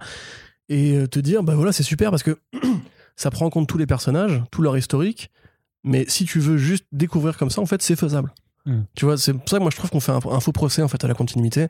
et 0.69 0.95
euh, 0.95 1.07
te 1.07 1.19
dire, 1.21 1.43
bah 1.43 1.55
voilà, 1.55 1.73
c'est 1.73 1.83
super 1.83 2.11
parce 2.11 2.23
que 2.23 2.39
ça 3.17 3.31
prend 3.31 3.47
en 3.47 3.51
compte 3.51 3.67
tous 3.67 3.79
les 3.79 3.87
personnages, 3.87 4.43
tout 4.51 4.61
leur 4.61 4.77
historique, 4.77 5.31
mais 5.85 6.05
si 6.07 6.27
tu 6.27 6.39
veux 6.39 6.59
juste 6.59 6.85
découvrir 6.93 7.39
comme 7.39 7.49
ça, 7.49 7.63
en 7.63 7.67
fait, 7.67 7.81
c'est 7.81 7.97
faisable. 7.97 8.35
Hmm. 8.67 8.83
Tu 8.95 9.07
vois, 9.07 9.17
c'est 9.17 9.33
pour 9.33 9.49
ça 9.49 9.57
que 9.57 9.63
moi 9.63 9.71
je 9.71 9.79
trouve 9.79 9.89
qu'on 9.89 10.01
fait 10.01 10.13
un, 10.13 10.41
faux 10.41 10.53
procès 10.53 10.83
en 10.83 10.89
fait 10.89 11.03
à 11.03 11.09
la 11.09 11.15
continuité. 11.15 11.69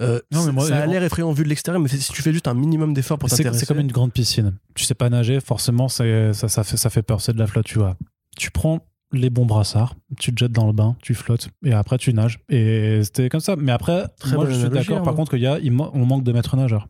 Euh, 0.00 0.20
non, 0.30 0.52
mais 0.52 0.60
ça 0.60 0.78
a 0.78 0.86
l'air 0.86 1.02
effrayant 1.02 1.32
vu 1.32 1.42
de 1.42 1.48
l'extérieur, 1.48 1.82
mais 1.82 1.88
si 1.88 2.12
tu 2.12 2.22
fais 2.22 2.32
juste 2.32 2.46
un 2.46 2.54
minimum 2.54 2.94
d'efforts 2.94 3.18
pour 3.18 3.28
t'intéresser. 3.28 3.58
C'est 3.58 3.66
comme 3.66 3.80
une 3.80 3.90
grande 3.90 4.12
piscine. 4.12 4.54
Tu 4.76 4.84
sais 4.84 4.94
pas 4.94 5.10
nager, 5.10 5.40
forcément, 5.40 5.88
ça, 5.88 6.04
ça, 6.32 6.62
fait, 6.62 6.76
ça 6.76 6.88
fait 6.88 7.02
peur, 7.02 7.20
c'est 7.20 7.32
de 7.32 7.38
la 7.40 7.48
flotte, 7.48 7.66
tu 7.66 7.80
vois. 7.80 7.96
Tu 8.36 8.50
prends 8.50 8.80
les 9.12 9.30
bons 9.30 9.46
brassards, 9.46 9.94
tu 10.18 10.34
te 10.34 10.40
jettes 10.40 10.52
dans 10.52 10.66
le 10.66 10.72
bain, 10.72 10.96
tu 11.00 11.14
flottes, 11.14 11.48
et 11.64 11.72
après 11.72 11.98
tu 11.98 12.12
nages. 12.12 12.40
Et 12.48 13.00
c'était 13.04 13.28
comme 13.28 13.40
ça. 13.40 13.54
Mais 13.56 13.70
après, 13.70 14.06
moi 14.32 14.46
je 14.48 14.54
suis 14.54 14.68
d'accord, 14.68 15.02
par 15.02 15.12
hein. 15.12 15.16
contre, 15.16 15.32
qu'il 15.32 15.42
y 15.42 15.46
a, 15.46 15.58
on 15.70 16.06
manque 16.06 16.24
de 16.24 16.32
maîtres 16.32 16.56
nageurs 16.56 16.88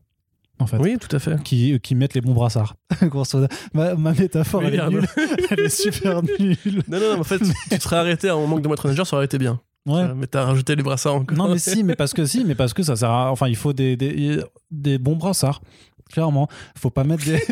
en 0.59 0.67
fait. 0.67 0.79
Oui, 0.79 0.97
tout 0.99 1.15
à 1.15 1.19
fait. 1.19 1.43
Qui, 1.43 1.79
qui 1.81 1.95
mettent 1.95 2.15
les 2.15 2.21
bons 2.21 2.33
brassards. 2.33 2.77
ma, 3.75 3.95
ma, 3.95 4.13
métaphore, 4.13 4.63
elle 4.65 4.75
est 4.75 4.89
nulle. 4.89 5.07
elle 5.51 5.61
est 5.61 5.69
super 5.69 6.23
nulle. 6.39 6.83
Non, 6.89 7.01
non, 7.01 7.15
non, 7.15 7.21
en 7.21 7.25
fait, 7.25 7.41
tu 7.71 7.81
serais 7.81 7.97
arrêté 7.97 8.29
à 8.29 8.35
un 8.35 8.47
manque 8.47 8.63
de 8.63 8.69
maître 8.69 8.87
nageur, 8.87 9.07
ça 9.07 9.17
aurait 9.17 9.27
été 9.27 9.39
bien. 9.39 9.61
Ouais. 9.87 10.15
Mais 10.15 10.27
t'as 10.27 10.45
rajouté 10.45 10.77
les 10.77 10.83
brassards 10.83 11.15
encore. 11.17 11.37
Non, 11.37 11.49
mais 11.49 11.59
si, 11.59 11.85
mais 11.85 11.95
parce 11.95 12.15
que 12.15 12.25
si, 12.25 12.45
mais 12.45 12.55
parce 12.55 12.73
que 12.73 12.83
ça 12.83 12.97
sert 12.97 13.11
à. 13.11 13.31
Enfin, 13.31 13.49
il 13.49 13.57
faut 13.57 13.73
des, 13.73 13.97
des, 13.97 14.41
des 14.71 14.99
bons 14.99 15.17
brassards. 15.17 15.61
Clairement. 16.11 16.49
Faut 16.77 16.91
pas 16.91 17.05
mettre 17.05 17.25
des. 17.25 17.43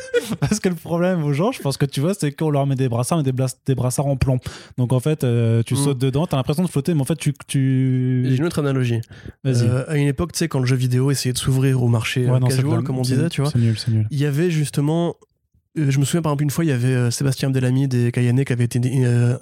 Parce 0.40 0.60
que 0.60 0.68
le 0.68 0.74
problème 0.74 1.24
aux 1.24 1.32
gens, 1.32 1.52
je 1.52 1.60
pense 1.60 1.76
que 1.76 1.86
tu 1.86 2.00
vois, 2.00 2.14
c'est 2.14 2.32
qu'on 2.32 2.50
leur 2.50 2.66
met 2.66 2.74
des 2.74 2.88
brassards, 2.88 3.18
mais 3.18 3.30
des, 3.30 3.44
des 3.66 3.74
brassards 3.74 4.06
en 4.06 4.16
plomb. 4.16 4.38
Donc 4.78 4.92
en 4.92 5.00
fait, 5.00 5.24
euh, 5.24 5.62
tu 5.64 5.74
mm. 5.74 5.76
sautes 5.76 5.98
dedans, 5.98 6.26
t'as 6.26 6.36
l'impression 6.36 6.62
de 6.62 6.68
flotter, 6.68 6.94
mais 6.94 7.00
en 7.00 7.04
fait, 7.04 7.16
tu. 7.16 7.34
tu... 7.46 8.24
J'ai 8.28 8.36
une 8.36 8.44
autre 8.44 8.60
analogie. 8.60 9.00
Vas-y. 9.44 9.66
Euh, 9.66 9.84
à 9.88 9.96
une 9.96 10.08
époque, 10.08 10.32
tu 10.32 10.38
sais, 10.38 10.48
quand 10.48 10.60
le 10.60 10.66
jeu 10.66 10.76
vidéo 10.76 11.10
essayait 11.10 11.32
de 11.32 11.38
s'ouvrir 11.38 11.82
au 11.82 11.88
marché 11.88 12.26
ouais, 12.26 12.40
casual, 12.40 12.82
comme 12.82 12.98
on 12.98 13.02
disait, 13.02 13.28
tu 13.28 13.42
vois. 13.42 13.50
C'est 13.50 13.58
nul, 13.58 13.78
c'est 13.78 13.90
nul. 13.90 14.06
Il 14.10 14.18
y 14.18 14.26
avait 14.26 14.50
justement 14.50 15.16
euh, 15.78 15.90
je 15.90 15.98
me 15.98 16.04
souviens 16.04 16.22
par 16.22 16.32
exemple 16.32 16.44
une 16.44 16.50
fois, 16.50 16.64
il 16.64 16.68
y 16.68 16.72
avait 16.72 17.10
Sébastien 17.10 17.50
Delamy 17.50 17.88
des 17.88 18.12
Kayane 18.12 18.44
qui 18.44 18.52
avait 18.52 18.64
été 18.64 18.80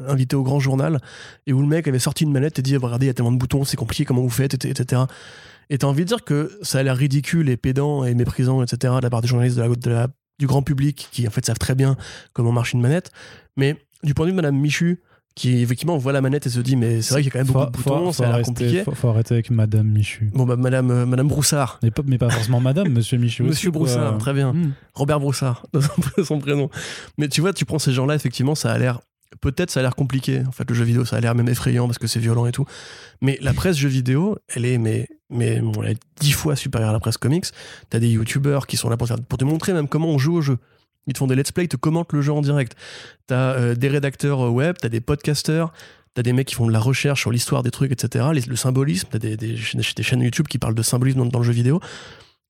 invité 0.07 0.37
au 0.37 0.43
grand 0.43 0.61
journal 0.61 1.01
et 1.47 1.53
où 1.53 1.61
le 1.61 1.67
mec 1.67 1.89
avait 1.89 1.99
sorti 1.99 2.25
une 2.25 2.33
manette 2.33 2.59
et 2.59 2.63
dit 2.63 2.77
regardez 2.77 3.07
il 3.07 3.09
y 3.09 3.11
a 3.11 3.15
tellement 3.15 3.33
de 3.33 3.39
boutons, 3.39 3.65
c'est 3.65 3.77
compliqué, 3.77 4.05
comment 4.05 4.23
vous 4.23 4.31
faites, 4.31 4.65
etc. 4.65 5.03
Et 5.71 5.79
t'as 5.79 5.87
envie 5.87 6.03
de 6.03 6.09
dire 6.09 6.25
que 6.25 6.59
ça 6.63 6.81
a 6.81 6.83
l'air 6.83 6.97
ridicule 6.97 7.49
et 7.49 7.57
pédant 7.57 8.05
et 8.05 8.15
méprisant, 8.15 8.61
etc., 8.63 8.95
de 8.97 9.03
la 9.03 9.11
part 9.11 9.23
des 9.23 9.29
journalistes 9.29 9.57
de 9.57 9.63
la, 9.63 9.69
de 9.69 9.91
la- 9.91 10.09
du 10.41 10.49
grand 10.49 10.63
public 10.63 11.09
qui, 11.13 11.29
en 11.29 11.31
fait, 11.31 11.47
savent 11.47 11.59
très 11.59 11.77
bien 11.77 11.97
comment 12.33 12.51
marche 12.51 12.73
une 12.73 12.81
manette. 12.81 13.13
Mais 13.57 13.77
du 14.03 14.15
point 14.15 14.25
de 14.27 14.31
vue 14.31 14.33
de 14.33 14.43
Madame 14.43 14.57
Michu, 14.59 14.99
qui 15.37 15.63
effectivement 15.63 15.97
voit 15.97 16.13
la 16.13 16.21
manette 16.21 16.47
et 16.47 16.51
se 16.51 16.59
dit, 16.59 16.75
mais 16.75 17.03
c'est 17.03 17.15
vrai 17.15 17.23
qu'il 17.23 17.29
y 17.33 17.37
a 17.37 17.41
quand 17.41 17.45
même 17.47 17.53
beaucoup 17.53 17.71
de 17.71 17.77
Faut- 17.77 17.91
boutons, 17.91 18.07
faut- 18.07 18.13
ça 18.25 18.29
a 18.29 18.37
l'air 18.39 18.45
compliqué. 18.45 18.83
Faut, 18.83 18.93
faut 18.95 19.09
arrêter 19.09 19.35
avec 19.35 19.51
Madame 19.51 19.87
Michu. 19.87 20.31
Bon, 20.35 20.45
bah, 20.45 20.57
Madame, 20.57 20.91
euh, 20.91 21.07
Madame 21.07 21.29
Broussard. 21.29 21.79
Mais 21.85 21.91
pas, 21.93 22.03
mais 22.05 22.19
pas 22.19 22.29
forcément 22.31 22.59
Madame, 22.61 22.89
Monsieur 22.89 23.17
Michu. 23.17 23.43
aussi, 23.43 23.51
Monsieur 23.51 23.71
quoi. 23.71 23.79
Broussard, 23.81 24.19
très 24.19 24.33
bien. 24.35 24.53
Hmm. 24.53 24.73
Robert 24.95 25.21
Broussard, 25.21 25.67
son- 26.17 26.25
son 26.25 26.39
prénom. 26.41 26.69
Mais 27.17 27.29
tu 27.29 27.41
vois, 27.43 27.53
tu 27.53 27.65
prends 27.65 27.79
ces 27.79 27.93
gens-là, 27.93 28.17
effectivement, 28.17 28.55
ça 28.57 28.73
a 28.73 28.79
l'air. 28.79 29.01
Peut-être 29.41 29.71
ça 29.71 29.79
a 29.81 29.83
l'air 29.85 29.95
compliqué. 29.95 30.43
En 30.49 30.53
fait, 30.53 30.69
le 30.69 30.75
jeu 30.75 30.85
vidéo, 30.85 31.05
ça 31.05 31.17
a 31.17 31.21
l'air 31.21 31.35
même 31.37 31.49
effrayant 31.49 31.87
parce 31.87 31.99
que 31.99 32.09
c'est 32.09 32.19
violent 32.19 32.47
et 32.47 32.53
tout. 32.53 32.65
Mais 33.23 33.39
la 33.41 33.53
presse 33.55 33.77
jeu 33.77 33.89
vidéo, 33.89 34.37
elle 34.49 34.65
est 34.65 34.79
mais, 34.79 35.07
mais 35.31 35.61
bon, 35.61 35.83
elle 35.83 35.93
est 35.93 36.01
dix 36.21 36.33
fois 36.33 36.57
supérieure 36.57 36.91
à 36.91 36.93
la 36.93 37.01
presse 37.01 37.17
comics. 37.17 37.47
T'as 37.89 37.99
des 37.99 38.09
youtubeurs 38.09 38.67
qui 38.67 38.77
sont 38.77 38.89
là 38.89 38.97
pour, 38.97 39.09
te 39.09 39.45
montrer 39.45 39.73
même 39.73 39.89
comment 39.89 40.09
on 40.09 40.19
joue 40.19 40.35
au 40.35 40.41
jeu. 40.41 40.59
Ils 41.07 41.13
te 41.13 41.19
font 41.19 41.27
des 41.27 41.35
let's 41.35 41.53
play, 41.53 41.65
ils 41.65 41.69
te 41.69 41.77
commentent 41.77 42.13
le 42.13 42.21
jeu 42.21 42.33
en 42.33 42.41
direct. 42.43 42.77
T'as 43.27 43.55
euh, 43.55 43.75
des 43.75 43.89
rédacteurs 43.89 44.47
euh, 44.47 44.51
web, 44.51 44.77
t'as 44.81 44.89
des 44.89 45.01
podcasters, 45.01 45.73
t'as 46.15 46.23
des 46.23 46.33
mecs 46.33 46.49
qui 46.49 46.55
font 46.55 46.67
de 46.67 46.73
la 46.73 46.81
recherche 46.81 47.21
sur 47.21 47.31
l'histoire 47.31 47.63
des 47.63 47.71
trucs, 47.71 47.93
etc. 47.93 48.27
Le 48.35 48.57
symbolisme, 48.57 49.09
t'as 49.11 49.19
des, 49.19 49.37
des, 49.37 49.55
des 49.55 50.03
chaînes 50.03 50.21
YouTube 50.21 50.49
qui 50.49 50.59
parlent 50.59 50.75
de 50.75 50.83
symbolisme 50.83 51.21
dans, 51.21 51.27
dans 51.27 51.39
le 51.39 51.45
jeu 51.45 51.53
vidéo. 51.53 51.81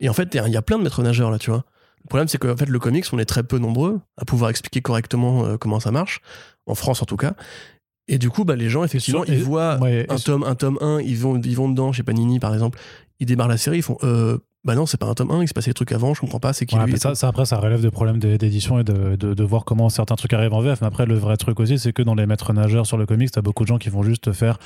Et 0.01 0.09
en 0.09 0.13
fait, 0.13 0.35
il 0.35 0.53
y 0.53 0.57
a 0.57 0.63
plein 0.63 0.79
de 0.79 0.83
maîtres 0.83 1.03
nageurs 1.03 1.31
là, 1.31 1.39
tu 1.39 1.51
vois. 1.51 1.65
Le 2.05 2.09
problème, 2.09 2.29
c'est 2.29 2.39
qu'en 2.39 2.57
fait, 2.57 2.69
le 2.69 2.79
comics, 2.79 3.05
on 3.13 3.19
est 3.19 3.27
très 3.27 3.43
peu 3.43 3.59
nombreux 3.59 4.01
à 4.17 4.25
pouvoir 4.25 4.51
expliquer 4.51 4.81
correctement 4.81 5.45
euh, 5.45 5.57
comment 5.59 5.81
ça 5.81 5.91
marche, 5.91 6.21
en 6.67 6.75
France 6.75 7.03
en 7.03 7.07
tout 7.07 7.17
cas. 7.17 7.35
Et 8.11 8.19
du 8.19 8.29
coup, 8.29 8.45
bah, 8.45 8.57
les 8.57 8.69
gens, 8.69 8.83
effectivement, 8.85 9.25
ils 9.25 9.43
voient 9.43 9.79
ouais, 9.81 10.05
un 10.11 10.17
tome, 10.17 10.43
un 10.43 10.55
tome 10.55 10.77
1, 10.81 11.01
ils 11.01 11.17
vont, 11.17 11.41
ils 11.41 11.57
vont 11.57 11.69
dedans, 11.69 11.93
chez 11.93 12.03
Panini 12.03 12.39
par 12.41 12.53
exemple, 12.53 12.79
ils 13.21 13.27
démarrent 13.27 13.49
la 13.49 13.57
série, 13.57 13.79
ils 13.79 13.83
font 13.83 13.97
euh, 14.03 14.37
Bah 14.65 14.75
non, 14.75 14.85
c'est 14.85 14.99
pas 14.99 15.07
un 15.07 15.15
tome 15.15 15.31
1, 15.31 15.43
il 15.43 15.49
se 15.49 15.55
passait 15.55 15.71
des 15.71 15.75
trucs 15.75 15.93
avant, 15.93 16.13
je 16.13 16.21
comprends 16.21 16.41
pas, 16.41 16.53
c'est 16.53 16.67
qui 16.67 16.77
Ouais, 16.77 16.87
lui 16.87 16.99
ça, 16.99 17.15
ça, 17.15 17.29
après, 17.29 17.45
ça 17.47 17.57
relève 17.59 17.81
de 17.83 17.89
problèmes 17.89 18.19
d'é- 18.19 18.37
d'édition 18.37 18.79
et 18.81 18.85
de, 18.85 19.15
de, 19.17 19.33
de 19.35 19.45
voir 19.45 19.65
comment 19.65 19.89
certains 19.89 20.17
trucs 20.17 20.33
arrivent 20.33 20.53
en 20.55 20.61
VF. 20.61 20.81
Mais 20.81 20.89
après, 20.89 21.07
le 21.07 21.15
vrai 21.15 21.37
truc 21.37 21.61
aussi, 21.61 21.79
c'est 21.79 21.93
que 21.93 22.03
dans 22.03 22.15
les 22.17 22.27
maîtres 22.27 22.53
nageurs 22.53 22.85
sur 22.87 22.97
le 22.99 23.07
comics, 23.07 23.31
t'as 23.31 23.43
beaucoup 23.43 23.63
de 23.63 23.69
gens 23.69 23.79
qui 23.79 23.89
vont 23.91 24.03
juste 24.03 24.25
te 24.25 24.33
faire 24.33 24.59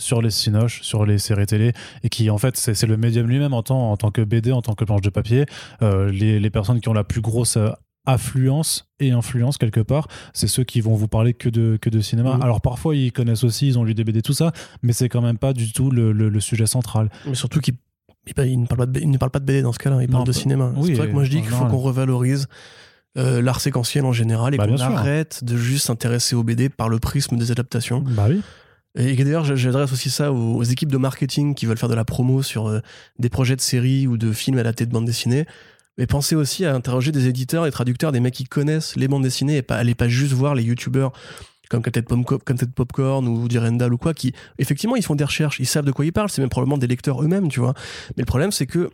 sur 0.00 0.20
les 0.22 0.30
cinoches, 0.30 0.82
sur 0.82 1.04
les 1.06 1.18
séries 1.18 1.46
télé, 1.46 1.72
et 2.04 2.08
qui 2.08 2.30
en 2.30 2.38
fait 2.38 2.56
c'est 2.56 2.74
c'est 2.74 2.86
le 2.86 2.96
médium 2.96 3.26
lui-même 3.26 3.52
en 3.52 3.62
tant, 3.64 3.90
en 3.90 3.96
tant 3.96 4.10
que 4.12 4.22
BD, 4.22 4.52
en 4.52 4.62
tant 4.62 4.74
que 4.74 4.84
planche 4.84 5.00
de 5.02 5.10
papier. 5.10 5.44
Euh, 5.82 6.10
les, 6.10 6.38
les 6.40 6.50
personnes 6.50 6.80
qui 6.80 6.88
ont 6.88 6.92
la 6.92 7.02
plus 7.04 7.20
grosse 7.20 7.56
euh, 7.56 7.70
affluence 8.08 8.88
et 9.00 9.10
influence 9.12 9.58
quelque 9.58 9.80
part, 9.80 10.08
c'est 10.32 10.48
ceux 10.48 10.64
qui 10.64 10.80
vont 10.80 10.94
vous 10.94 11.08
parler 11.08 11.34
que 11.34 11.48
de, 11.48 11.78
que 11.80 11.90
de 11.90 12.00
cinéma. 12.00 12.34
Mhm. 12.36 12.42
Alors 12.42 12.60
parfois 12.60 12.96
ils 12.96 13.12
connaissent 13.12 13.44
aussi, 13.44 13.68
ils 13.68 13.78
ont 13.78 13.84
lu 13.84 13.94
des 13.94 14.04
BD, 14.04 14.22
tout 14.22 14.32
ça, 14.32 14.52
mais 14.82 14.92
c'est 14.92 15.08
quand 15.08 15.22
même 15.22 15.38
pas 15.38 15.52
du 15.52 15.72
tout 15.72 15.90
le, 15.90 16.12
le- 16.12 16.28
le 16.28 16.40
sujet 16.40 16.66
central. 16.66 17.10
Mais 17.26 17.34
surtout 17.34 17.60
qu'il 17.60 17.74
il, 18.26 18.44
il 18.46 18.60
ne 18.60 18.66
parle 18.66 18.78
pas 18.80 18.86
de, 18.86 18.98
B- 18.98 19.02
il 19.02 19.10
ne 19.10 19.18
parle 19.18 19.30
pas 19.30 19.38
de 19.40 19.44
BD 19.44 19.62
dans 19.62 19.72
ce 19.72 19.78
cas-là, 19.78 20.02
il 20.02 20.08
parle 20.08 20.20
Non, 20.20 20.24
de 20.24 20.32
pas- 20.32 20.38
cinéma. 20.38 20.72
oui, 20.76 20.86
c'est 20.88 20.92
pour 20.94 21.02
ça 21.02 21.06
que 21.08 21.12
moi 21.14 21.24
je 21.24 21.30
dis 21.30 21.36
qu'il 21.40 21.50
faut 21.50 21.64
qu'on 21.66 21.78
revalorise 21.78 22.46
euh, 23.16 23.40
l'art 23.42 23.60
séquentiel 23.60 24.04
en 24.04 24.12
général 24.12 24.54
et 24.54 24.58
Bah, 24.58 24.66
qu'on 24.66 24.76
arrête 24.78 25.42
de 25.44 25.56
juste 25.56 25.86
s'intéresser 25.86 26.34
aux 26.36 26.42
BD 26.44 26.68
par 26.68 26.88
le 26.88 26.98
prisme 26.98 27.36
des 27.36 27.50
adaptations. 27.50 28.00
Bah 28.06 28.26
oui. 28.28 28.40
Et 28.96 29.14
d'ailleurs, 29.16 29.44
j'adresse 29.44 29.92
aussi 29.92 30.10
ça 30.10 30.32
aux, 30.32 30.56
aux 30.56 30.62
équipes 30.64 30.90
de 30.90 30.96
marketing 30.98 31.54
qui 31.54 31.66
veulent 31.66 31.76
faire 31.78 31.88
de 31.88 31.94
la 31.94 32.04
promo 32.04 32.42
sur 32.42 32.66
euh, 32.68 32.80
des 33.18 33.28
projets 33.28 33.54
de 33.54 33.60
séries 33.60 34.06
ou 34.06 34.16
de 34.16 34.32
films 34.32 34.58
adaptés 34.58 34.86
de 34.86 34.92
bande 34.92 35.04
dessinée. 35.04 35.46
Mais 35.98 36.06
pensez 36.06 36.34
aussi 36.34 36.64
à 36.64 36.74
interroger 36.74 37.12
des 37.12 37.28
éditeurs 37.28 37.66
et 37.66 37.70
traducteurs, 37.70 38.12
des 38.12 38.20
mecs 38.20 38.34
qui 38.34 38.44
connaissent 38.44 38.96
les 38.96 39.08
bandes 39.08 39.24
dessinées 39.24 39.58
et 39.58 39.62
pas, 39.62 39.76
allez 39.76 39.94
pas 39.94 40.08
juste 40.08 40.32
voir 40.32 40.54
les 40.54 40.62
youtubeurs 40.62 41.12
comme 41.68 41.82
Captain 41.82 42.22
Popcorn, 42.74 43.28
ou 43.28 43.46
Direndal 43.46 43.92
ou 43.92 43.98
quoi, 43.98 44.14
qui 44.14 44.32
effectivement 44.58 44.96
ils 44.96 45.02
font 45.02 45.14
des 45.14 45.24
recherches, 45.24 45.60
ils 45.60 45.66
savent 45.66 45.84
de 45.84 45.92
quoi 45.92 46.06
ils 46.06 46.12
parlent, 46.12 46.30
c'est 46.30 46.40
même 46.40 46.48
probablement 46.48 46.78
des 46.78 46.86
lecteurs 46.86 47.22
eux-mêmes, 47.22 47.48
tu 47.48 47.60
vois. 47.60 47.74
Mais 48.16 48.22
le 48.22 48.26
problème 48.26 48.52
c'est 48.52 48.66
que 48.66 48.90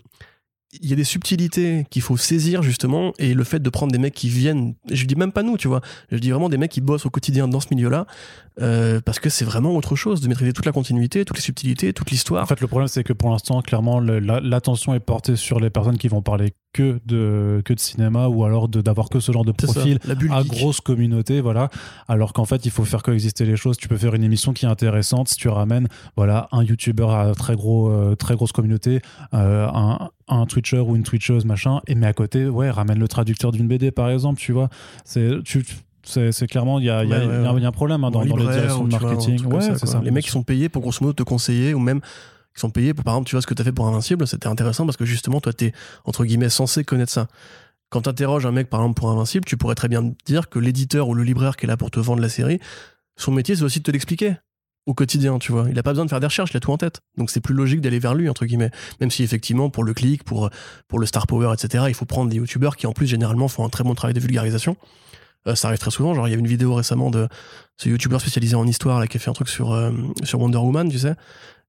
il 0.81 0.91
y 0.91 0.93
a 0.93 0.97
des 0.97 1.05
subtilités 1.05 1.87
qu'il 1.91 2.03
faut 2.03 2.17
saisir 2.17 2.63
justement 2.63 3.13
et 3.21 3.33
le 3.35 3.45
fait 3.45 3.61
de 3.61 3.71
prendre 3.71 3.93
des 3.93 3.99
mecs 3.99 4.15
qui 4.15 4.29
viennent, 4.29 4.75
je 4.91 5.05
dis 5.05 5.15
même 5.15 5.31
pas 5.31 5.45
nous, 5.45 5.57
tu 5.57 5.69
vois, 5.69 5.81
je 6.11 6.19
dis 6.19 6.31
vraiment 6.31 6.49
des 6.49 6.57
mecs 6.57 6.73
qui 6.73 6.81
bossent 6.81 7.07
au 7.07 7.11
quotidien 7.11 7.47
dans 7.47 7.61
ce 7.61 7.69
milieu-là, 7.71 8.07
euh, 8.61 9.01
parce 9.01 9.21
que 9.21 9.29
c'est 9.29 9.45
vraiment 9.45 9.77
autre 9.77 9.95
chose 9.95 10.21
de 10.21 10.27
maîtriser 10.27 10.53
toute 10.53 10.67
la 10.67 10.73
continuité, 10.73 11.25
toutes 11.25 11.37
les 11.37 11.43
subtilités, 11.43 11.93
toute 11.93 12.11
l'histoire. 12.11 12.43
En 12.43 12.47
fait, 12.47 12.61
le 12.61 12.67
problème, 12.67 12.89
c'est 12.89 13.05
que 13.05 13.13
pour 13.13 13.31
l'instant, 13.31 13.63
clairement, 13.63 14.01
l'attention 14.01 14.95
est 14.95 15.01
portée 15.01 15.37
sur 15.37 15.61
les 15.61 15.71
personnes 15.71 15.99
qui 15.99 16.09
vont 16.09 16.23
parler 16.23 16.55
que 16.75 17.01
de, 17.07 17.63
que 17.65 17.73
de 17.73 17.81
cinéma 17.81 18.29
ou 18.29 18.45
alors 18.45 18.69
de- 18.69 18.83
d'avoir 18.83 19.09
que 19.09 19.19
ce 19.21 19.33
genre 19.33 19.47
de 19.47 19.55
ça, 19.59 19.67
profil 19.73 19.99
la 20.05 20.15
à 20.37 20.43
grosse 20.43 20.81
communauté, 20.83 21.41
voilà. 21.41 21.71
Alors 22.09 22.35
qu'en 22.35 22.45
fait, 22.45 22.67
il 22.67 22.71
faut 22.71 22.85
faire 22.85 23.03
coexister 23.03 23.47
les 23.47 23.57
choses. 23.57 23.79
Tu 23.79 23.89
peux 23.89 23.97
faire 23.97 24.15
une 24.15 24.25
émission 24.25 24.53
qui 24.53 24.67
est 24.67 24.69
intéressante 24.69 25.29
si 25.29 25.37
tu 25.37 25.49
ramènes, 25.49 25.89
voilà, 26.17 26.49
un 26.53 26.63
YouTuber 26.63 27.07
à 27.09 27.33
très 27.35 27.55
gros, 27.57 27.89
euh, 27.89 28.15
très 28.17 28.35
grosse 28.35 28.53
communauté, 28.53 29.01
euh, 29.33 29.67
un, 29.73 30.11
un 30.29 30.45
Twitcher 30.47 30.81
ou 30.81 30.97
une 30.97 31.03
Twitcheuse, 31.05 31.47
machin, 31.47 31.81
et 31.87 31.95
mais 31.95 32.07
à 32.09 32.13
côté, 32.13 32.47
ouais, 32.49 32.69
ramène 32.71 32.99
le 32.99 33.09
traducteur 33.09 33.53
d'une 33.53 33.69
BD, 33.69 33.91
par 33.91 34.11
exemple, 34.11 34.39
tu 34.41 34.53
vois. 34.53 34.69
C'est, 35.05 35.31
tu, 35.45 35.65
c'est, 36.03 36.33
clairement, 36.47 36.81
il 36.81 36.85
y 36.85 36.87
y 36.87 36.91
a- 36.91 36.99
Ouais, 37.05 37.07
ouais, 37.09 37.25
il 37.57 37.63
y 37.63 37.65
a 37.65 37.69
un- 37.69 37.73
problème 37.73 38.05
hein, 38.05 38.11
dans, 38.11 38.25
dans 38.27 38.37
les 38.37 38.45
directions 38.53 38.85
de 38.85 38.91
vois, 38.95 39.01
marketing. 39.01 39.39
ça. 39.87 40.01
Les 40.03 40.11
mecs 40.11 40.29
sont 40.29 40.43
payés 40.43 40.69
pour 40.69 40.83
grosso 40.83 40.99
modo 41.01 41.13
te 41.15 41.23
conseiller 41.23 41.73
ou 41.73 41.79
même 41.79 42.01
qui 42.55 42.61
sont 42.61 42.71
payés 42.71 42.95
pour 42.95 43.05
par 43.05 43.15
exemple 43.15 43.29
tu 43.29 43.35
vois 43.35 43.43
ce 43.43 43.47
que 43.47 43.55
tu 43.55 43.63
fait 43.63 43.73
pour 43.73 43.87
Invincible 43.87 44.27
c'était 44.27 44.47
intéressant 44.47 44.87
parce 44.87 44.97
que 44.97 45.05
justement 45.05 45.41
toi 45.41 45.53
t'es 45.53 45.73
entre 46.05 46.25
guillemets 46.25 46.49
censé 46.49 46.85
connaître 46.85 47.13
ça. 47.13 47.29
Quand 47.91 48.03
tu 48.03 48.09
interroges 48.09 48.47
un 48.47 48.53
mec 48.53 48.69
par 48.69 48.81
exemple 48.81 49.01
pour 49.01 49.11
Invincible 49.11 49.45
tu 49.45 49.57
pourrais 49.57 49.75
très 49.75 49.89
bien 49.89 50.13
dire 50.25 50.49
que 50.49 50.59
l'éditeur 50.59 51.09
ou 51.09 51.15
le 51.15 51.23
libraire 51.23 51.57
qui 51.57 51.67
est 51.67 51.69
là 51.69 51.77
pour 51.77 51.91
te 51.91 52.01
vendre 52.01 52.23
la 52.23 52.29
série 52.29 52.61
son 53.17 53.33
métier 53.33 53.57
c'est 53.57 53.63
aussi 53.63 53.81
de 53.81 53.85
te 53.85 53.91
l'expliquer 53.91 54.37
au 54.87 54.93
quotidien 54.93 55.39
tu 55.39 55.51
vois. 55.51 55.67
Il 55.71 55.79
a 55.79 55.83
pas 55.83 55.93
besoin 55.93 56.05
de 56.05 56.11
faire 56.11 56.21
des 56.21 56.27
recherches 56.27 56.51
il 56.53 56.57
a 56.59 56.61
tout 56.61 56.71
en 56.71 56.77
tête. 56.77 57.01
Donc 57.17 57.31
c'est 57.31 57.41
plus 57.41 57.55
logique 57.55 57.81
d'aller 57.81 57.99
vers 57.99 58.15
lui 58.15 58.29
entre 58.29 58.45
guillemets. 58.45 58.71
Même 59.01 59.11
si 59.11 59.23
effectivement 59.23 59.71
pour 59.71 59.83
le 59.83 59.95
clic 59.95 60.25
pour, 60.25 60.51
le 60.93 61.07
star 61.07 61.27
power 61.27 61.53
etc 61.53 61.85
il 61.89 61.95
faut 61.95 62.05
prendre 62.05 62.31
des 62.31 62.37
youtubeurs 62.37 62.77
qui 62.77 62.87
en 62.87 62.93
plus 62.93 63.07
généralement 63.07 63.49
font 63.49 63.65
un 63.65 63.71
très 63.71 63.83
bon 63.83 63.95
travail 63.95 64.15
de 64.15 64.21
vulgarisation. 64.21 64.77
Euh, 65.47 65.55
ça 65.55 65.69
arrive 65.69 65.79
très 65.79 65.91
souvent. 65.91 66.15
Genre, 66.15 66.27
il 66.29 66.31
y 66.31 66.35
a 66.35 66.39
une 66.39 66.47
vidéo 66.47 66.75
récemment 66.75 67.11
de 67.11 67.29
ce 67.77 67.89
youtubeur 67.89 68.21
spécialisé 68.21 68.55
en 68.57 68.67
histoire 68.67 69.01
là, 69.01 69.07
qui 69.07 69.17
a 69.17 69.21
fait 69.21 69.31
un 69.31 69.35
truc 69.35 69.49
sur, 69.49 69.73
euh, 69.73 69.91
sur 70.23 70.41
Wonder 70.41 70.59
Woman, 70.59 70.89
tu 70.89 70.99
sais. 70.99 71.15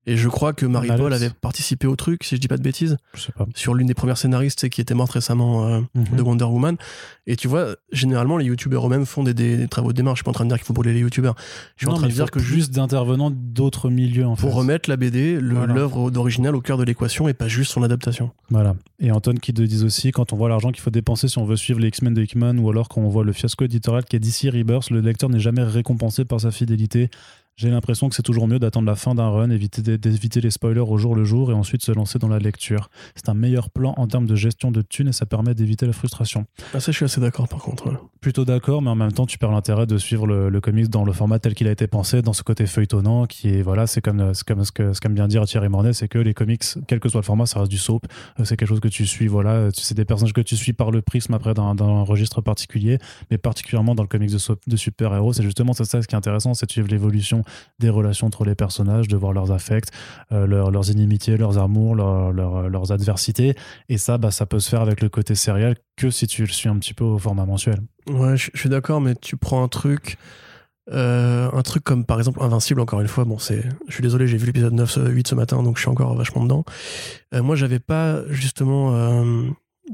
Et 0.08 0.18
je 0.18 0.30
crois 0.30 0.54
que 0.54 0.66
Marie-Paul 0.68 1.12
avait 1.14 1.32
participé 1.32 1.88
au 1.88 1.96
truc, 1.96 2.24
si 2.24 2.36
je 2.36 2.42
dis 2.42 2.48
pas 2.48 2.58
de 2.58 2.62
bêtises, 2.62 2.98
Je 3.16 3.22
sais 3.22 3.32
pas. 3.32 3.48
sur 3.56 3.74
l'une 3.74 3.88
des 3.88 3.96
premières 3.96 4.18
scénaristes 4.20 4.70
qui 4.70 4.80
était 4.82 4.94
morte 4.94 5.12
récemment 5.14 5.68
euh, 5.68 5.80
Mhm. 5.96 6.18
de 6.18 6.22
Wonder 6.22 6.46
Woman. 6.46 6.78
Et 7.26 7.36
tu 7.36 7.48
vois, 7.48 7.76
généralement, 7.92 8.38
les 8.38 8.46
youtubeurs 8.46 8.86
eux-mêmes 8.86 9.08
font 9.08 9.24
des, 9.24 9.34
des- 9.34 9.58
des 9.58 9.68
travaux 9.68 9.92
de 9.94 9.98
démarche. 9.98 10.18
Je 10.18 10.20
suis 10.20 10.24
pas 10.26 10.30
en 10.30 10.34
train 10.34 10.46
de 10.46 10.50
dire 10.50 10.58
qu'il 10.58 10.66
faut 10.68 10.74
brûler 10.74 10.94
les 10.94 11.00
youtubeurs. 11.00 11.34
Je 11.76 11.86
suis 11.86 11.88
Non, 11.88 11.94
en 11.94 11.98
train 11.98 12.08
de 12.08 12.12
dire 12.14 12.30
que 12.30 12.40
juste 12.40 12.72
d'intervenants 12.72 13.32
d'autres 13.34 13.90
milieux, 13.90 14.28
en 14.28 14.36
fait. 14.36 14.42
pour 14.42 14.54
remettre 14.54 14.90
la 14.90 14.98
BD, 14.98 15.40
le- 15.40 15.56
Voilà. 15.56 15.74
l'œuvre 15.74 16.12
d'original 16.12 16.56
au 16.56 16.62
cœur 16.62 16.78
de 16.78 16.84
l'équation 16.84 17.28
et 17.28 17.34
pas 17.34 17.48
juste 17.48 17.72
son 17.72 17.82
adaptation. 17.82 18.30
Voilà. 18.52 18.76
Et 19.00 19.12
Anton 19.12 19.34
qui 19.42 19.54
te 19.54 19.62
dit 19.64 19.84
aussi, 19.84 20.12
quand 20.12 20.34
on 20.34 20.36
voit 20.38 20.50
l'argent 20.50 20.72
qu'il 20.72 20.82
faut 20.82 20.92
dépenser 20.92 21.28
si 21.28 21.40
on 21.40 21.46
veut 21.46 21.56
suivre 21.58 21.80
les 21.80 21.88
X-Men 21.88 22.14
de 22.14 22.22
Hickman, 22.22 22.60
ou 22.60 22.70
alors 22.70 22.90
quand 22.90 23.02
on 23.02 23.10
voit 23.10 23.24
le 23.24 23.34
fiasco 23.34 23.66
éditorial 23.66 24.06
qui 24.06 24.16
est 24.16 24.20
d'ici 24.20 24.52
Rebirth, 24.52 24.92
le 24.92 25.02
lecteur 25.02 25.30
n'est 25.32 25.40
jamais 25.40 25.64
récompensé 25.64 26.26
par 26.26 26.40
sa 26.42 26.52
fidélité. 26.52 27.10
J'ai 27.58 27.70
l'impression 27.70 28.10
que 28.10 28.16
c'est 28.16 28.22
toujours 28.22 28.50
mieux 28.50 28.60
d'attendre 28.60 28.86
la 28.86 28.96
fin 28.96 29.16
d'un 29.16 29.30
run, 29.30 29.50
éviter 29.50 29.98
d'éviter 29.98 30.42
les 30.42 30.52
spoilers 30.52 30.82
au 30.82 30.98
jour 30.98 31.16
le 31.16 31.24
jour 31.24 31.52
et 31.52 31.54
ensuite 31.54 31.86
se 31.86 31.94
lancer 31.94 32.20
dans 32.20 32.28
la 32.28 32.38
lecture. 32.38 32.90
C'est 33.16 33.30
un 33.30 33.34
meilleur 33.34 33.70
plan 33.70 33.94
en 33.96 34.08
termes 34.08 34.26
de 34.26 34.36
gestion 34.36 34.72
de 34.72 34.82
thunes 34.82 35.08
et 35.08 35.14
ça 35.14 35.26
permet 35.26 35.56
d'éviter 35.56 35.86
la 35.86 35.94
frustration. 35.94 36.48
Ah, 36.74 36.82
ça, 36.82 36.92
je 36.92 36.98
suis 36.98 37.06
assez 37.06 37.22
d'accord 37.22 37.48
par 37.48 37.60
contre. 37.62 37.88
ouais. 37.88 37.96
Plutôt 38.20 38.44
d'accord, 38.44 38.82
mais 38.82 38.90
en 38.90 38.96
même 38.96 39.14
temps, 39.14 39.26
tu 39.26 39.38
perds 39.38 39.52
l'intérêt 39.52 39.86
de 39.86 39.98
suivre 39.98 40.28
le, 40.28 40.50
le 40.50 40.60
comics 40.60 40.90
dans 40.90 41.06
le 41.06 41.14
format 41.14 41.40
tel 41.40 41.54
qu'il 41.54 41.68
a 41.70 41.72
été 41.72 41.88
pensé, 41.88 42.22
dans 42.22 42.34
ce 42.34 42.44
côté 42.44 42.66
feuilletonnant, 42.66 43.26
qui 43.26 43.48
est, 43.50 43.62
voilà, 43.62 43.88
c'est 43.88 44.02
comme, 44.02 44.34
c'est 44.34 44.46
comme 44.46 44.66
ce 44.66 44.74
que 44.74 44.92
ce 44.92 45.00
qu'aime 45.00 45.14
bien 45.14 45.30
dire 45.30 45.46
Thierry 45.46 45.70
Mornay, 45.70 45.94
c'est 45.94 46.10
que 46.10 46.18
les 46.18 46.34
comics, 46.34 46.64
quel 46.88 47.00
que 47.00 47.08
soit 47.08 47.22
le 47.22 47.26
format, 47.26 47.46
ça 47.46 47.60
reste 47.60 47.72
du 47.72 47.78
soap. 47.78 48.06
Euh, 48.40 48.44
C'est 48.44 48.58
quelque 48.58 48.68
chose 48.68 48.82
que 48.82 48.90
tu 48.90 49.06
suis, 49.06 49.28
voilà, 49.28 49.70
c'est 49.72 49.96
des 49.96 50.04
personnages 50.04 50.34
que 50.34 50.42
tu 50.42 50.58
suis 50.58 50.74
par 50.74 50.92
le 50.92 51.02
prisme 51.02 51.34
après 51.34 51.54
d'un 51.54 52.02
registre 52.02 52.42
particulier, 52.42 52.98
mais 53.32 53.38
particulièrement 53.38 53.96
dans 53.96 54.04
le 54.04 54.10
comics 54.10 54.32
de, 54.32 54.76
super-héros, 54.76 55.32
c'est 55.32 55.44
justement 55.44 55.72
c'est 55.72 55.86
ça 55.86 56.02
ce 56.02 56.08
qui 56.08 56.16
est 56.16 56.18
intéressant, 56.18 56.54
c'est 56.54 56.66
de 56.66 56.72
suivre 56.72 56.90
l'évolution 56.90 57.45
des 57.80 57.90
relations 57.90 58.28
entre 58.28 58.46
les 58.46 58.56
personnages, 58.56 59.08
de 59.08 59.18
voir 59.18 59.34
leurs 59.34 59.52
affects, 59.52 59.90
euh, 60.32 60.46
leurs, 60.48 60.90
inimitiés, 60.90 61.38
leurs 61.38 61.58
amours, 61.58 61.96
leurs, 61.96 62.32
leurs, 62.32 62.92
adversités, 62.92 63.56
et 63.90 63.98
ça, 63.98 64.18
bah, 64.18 64.32
ça 64.32 64.46
peut 64.46 64.60
se 64.60 64.70
faire 64.70 64.82
avec 64.82 65.02
le 65.02 65.10
côté 65.10 65.36
serial 65.36 65.76
que 65.98 66.10
si 66.10 66.28
tu 66.28 66.42
le 66.44 66.48
suis 66.52 66.70
un 66.70 66.78
petit 66.78 66.94
peu 66.94 67.04
au 67.04 67.18
format 67.18 67.46
mensuel. 67.46 67.80
Ouais, 68.10 68.38
je 68.38 68.50
suis 68.54 68.70
d'accord, 68.70 69.02
mais 69.02 69.16
tu 69.16 69.38
prends 69.38 69.64
un 69.64 69.68
truc. 69.68 70.18
euh, 70.92 71.50
un 71.52 71.62
truc 71.64 71.84
comme 71.84 72.06
par 72.06 72.20
exemple 72.20 72.44
Invincible, 72.44 72.80
encore 72.80 73.02
une 73.02 73.08
fois, 73.08 73.26
bon, 73.26 73.40
c'est. 73.40 73.64
Je 73.88 73.94
suis 73.94 74.04
désolé, 74.04 74.28
j'ai 74.28 74.38
vu 74.38 74.46
l'épisode 74.46 74.74
9, 74.74 74.90
ce- 74.92 75.00
8 75.00 75.28
ce 75.28 75.34
matin, 75.34 75.64
donc 75.64 75.78
je 75.78 75.82
suis 75.82 75.90
encore 75.90 76.14
vachement 76.16 76.44
dedans. 76.44 76.64
Euh, 77.34 77.42
moi, 77.42 77.56
j'avais 77.56 77.80
pas 77.80 78.22
justement. 78.30 78.94
euh, 78.96 79.48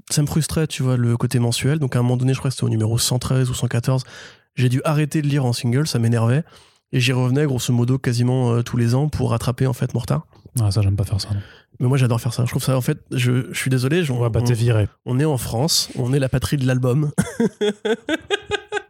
ça 0.10 0.22
me 0.22 0.28
frustrait, 0.28 0.68
tu 0.68 0.84
vois, 0.84 0.98
le 0.98 1.16
côté 1.18 1.40
mensuel. 1.40 1.80
Donc 1.80 1.96
à 1.96 2.00
un 2.00 2.02
moment 2.02 2.18
donné, 2.18 2.34
je 2.34 2.40
crois 2.40 2.50
que 2.50 2.56
c'était 2.56 2.66
au 2.66 2.70
numéro 2.70 2.98
113 2.98 3.50
ou 3.50 3.54
114, 3.54 4.04
j'ai 4.56 4.68
dû 4.70 4.82
arrêter 4.84 5.22
de 5.22 5.28
lire 5.28 5.46
en 5.46 5.54
single, 5.54 5.88
ça 5.88 5.98
m'énervait. 6.00 6.44
Et 6.94 7.00
j'y 7.00 7.14
revenais 7.14 7.46
grosso 7.46 7.74
modo 7.74 7.98
quasiment 7.98 8.52
euh, 8.54 8.62
tous 8.64 8.78
les 8.78 8.96
ans 8.96 9.08
pour 9.10 9.32
rattraper 9.32 9.66
en 9.68 9.74
fait 9.74 9.94
mon 9.94 10.00
retard. 10.02 10.26
Ah, 10.60 10.72
ça, 10.72 10.82
j'aime 10.82 10.96
pas 10.98 11.06
faire 11.06 11.22
ça. 11.22 11.30
non. 11.34 11.40
Mais 11.80 11.88
moi 11.88 11.98
j'adore 11.98 12.20
faire 12.22 12.34
ça. 12.34 12.44
Je 12.46 12.50
trouve 12.52 12.62
ça 12.64 12.76
en 12.78 12.82
fait, 12.82 13.00
je, 13.12 13.48
je 13.52 13.58
suis 13.58 13.70
désolé, 13.72 14.04
j'en- 14.04 14.20
Ouais, 14.20 14.30
bah, 14.30 14.42
on, 14.44 14.46
t'es 14.46 14.54
viré. 14.54 14.88
on 15.06 15.20
est 15.20 15.26
en 15.26 15.38
France, 15.38 15.90
on 15.96 16.14
est 16.14 16.20
la 16.20 16.30
patrie 16.30 16.58
de 16.58 16.68
l'album. 16.68 17.12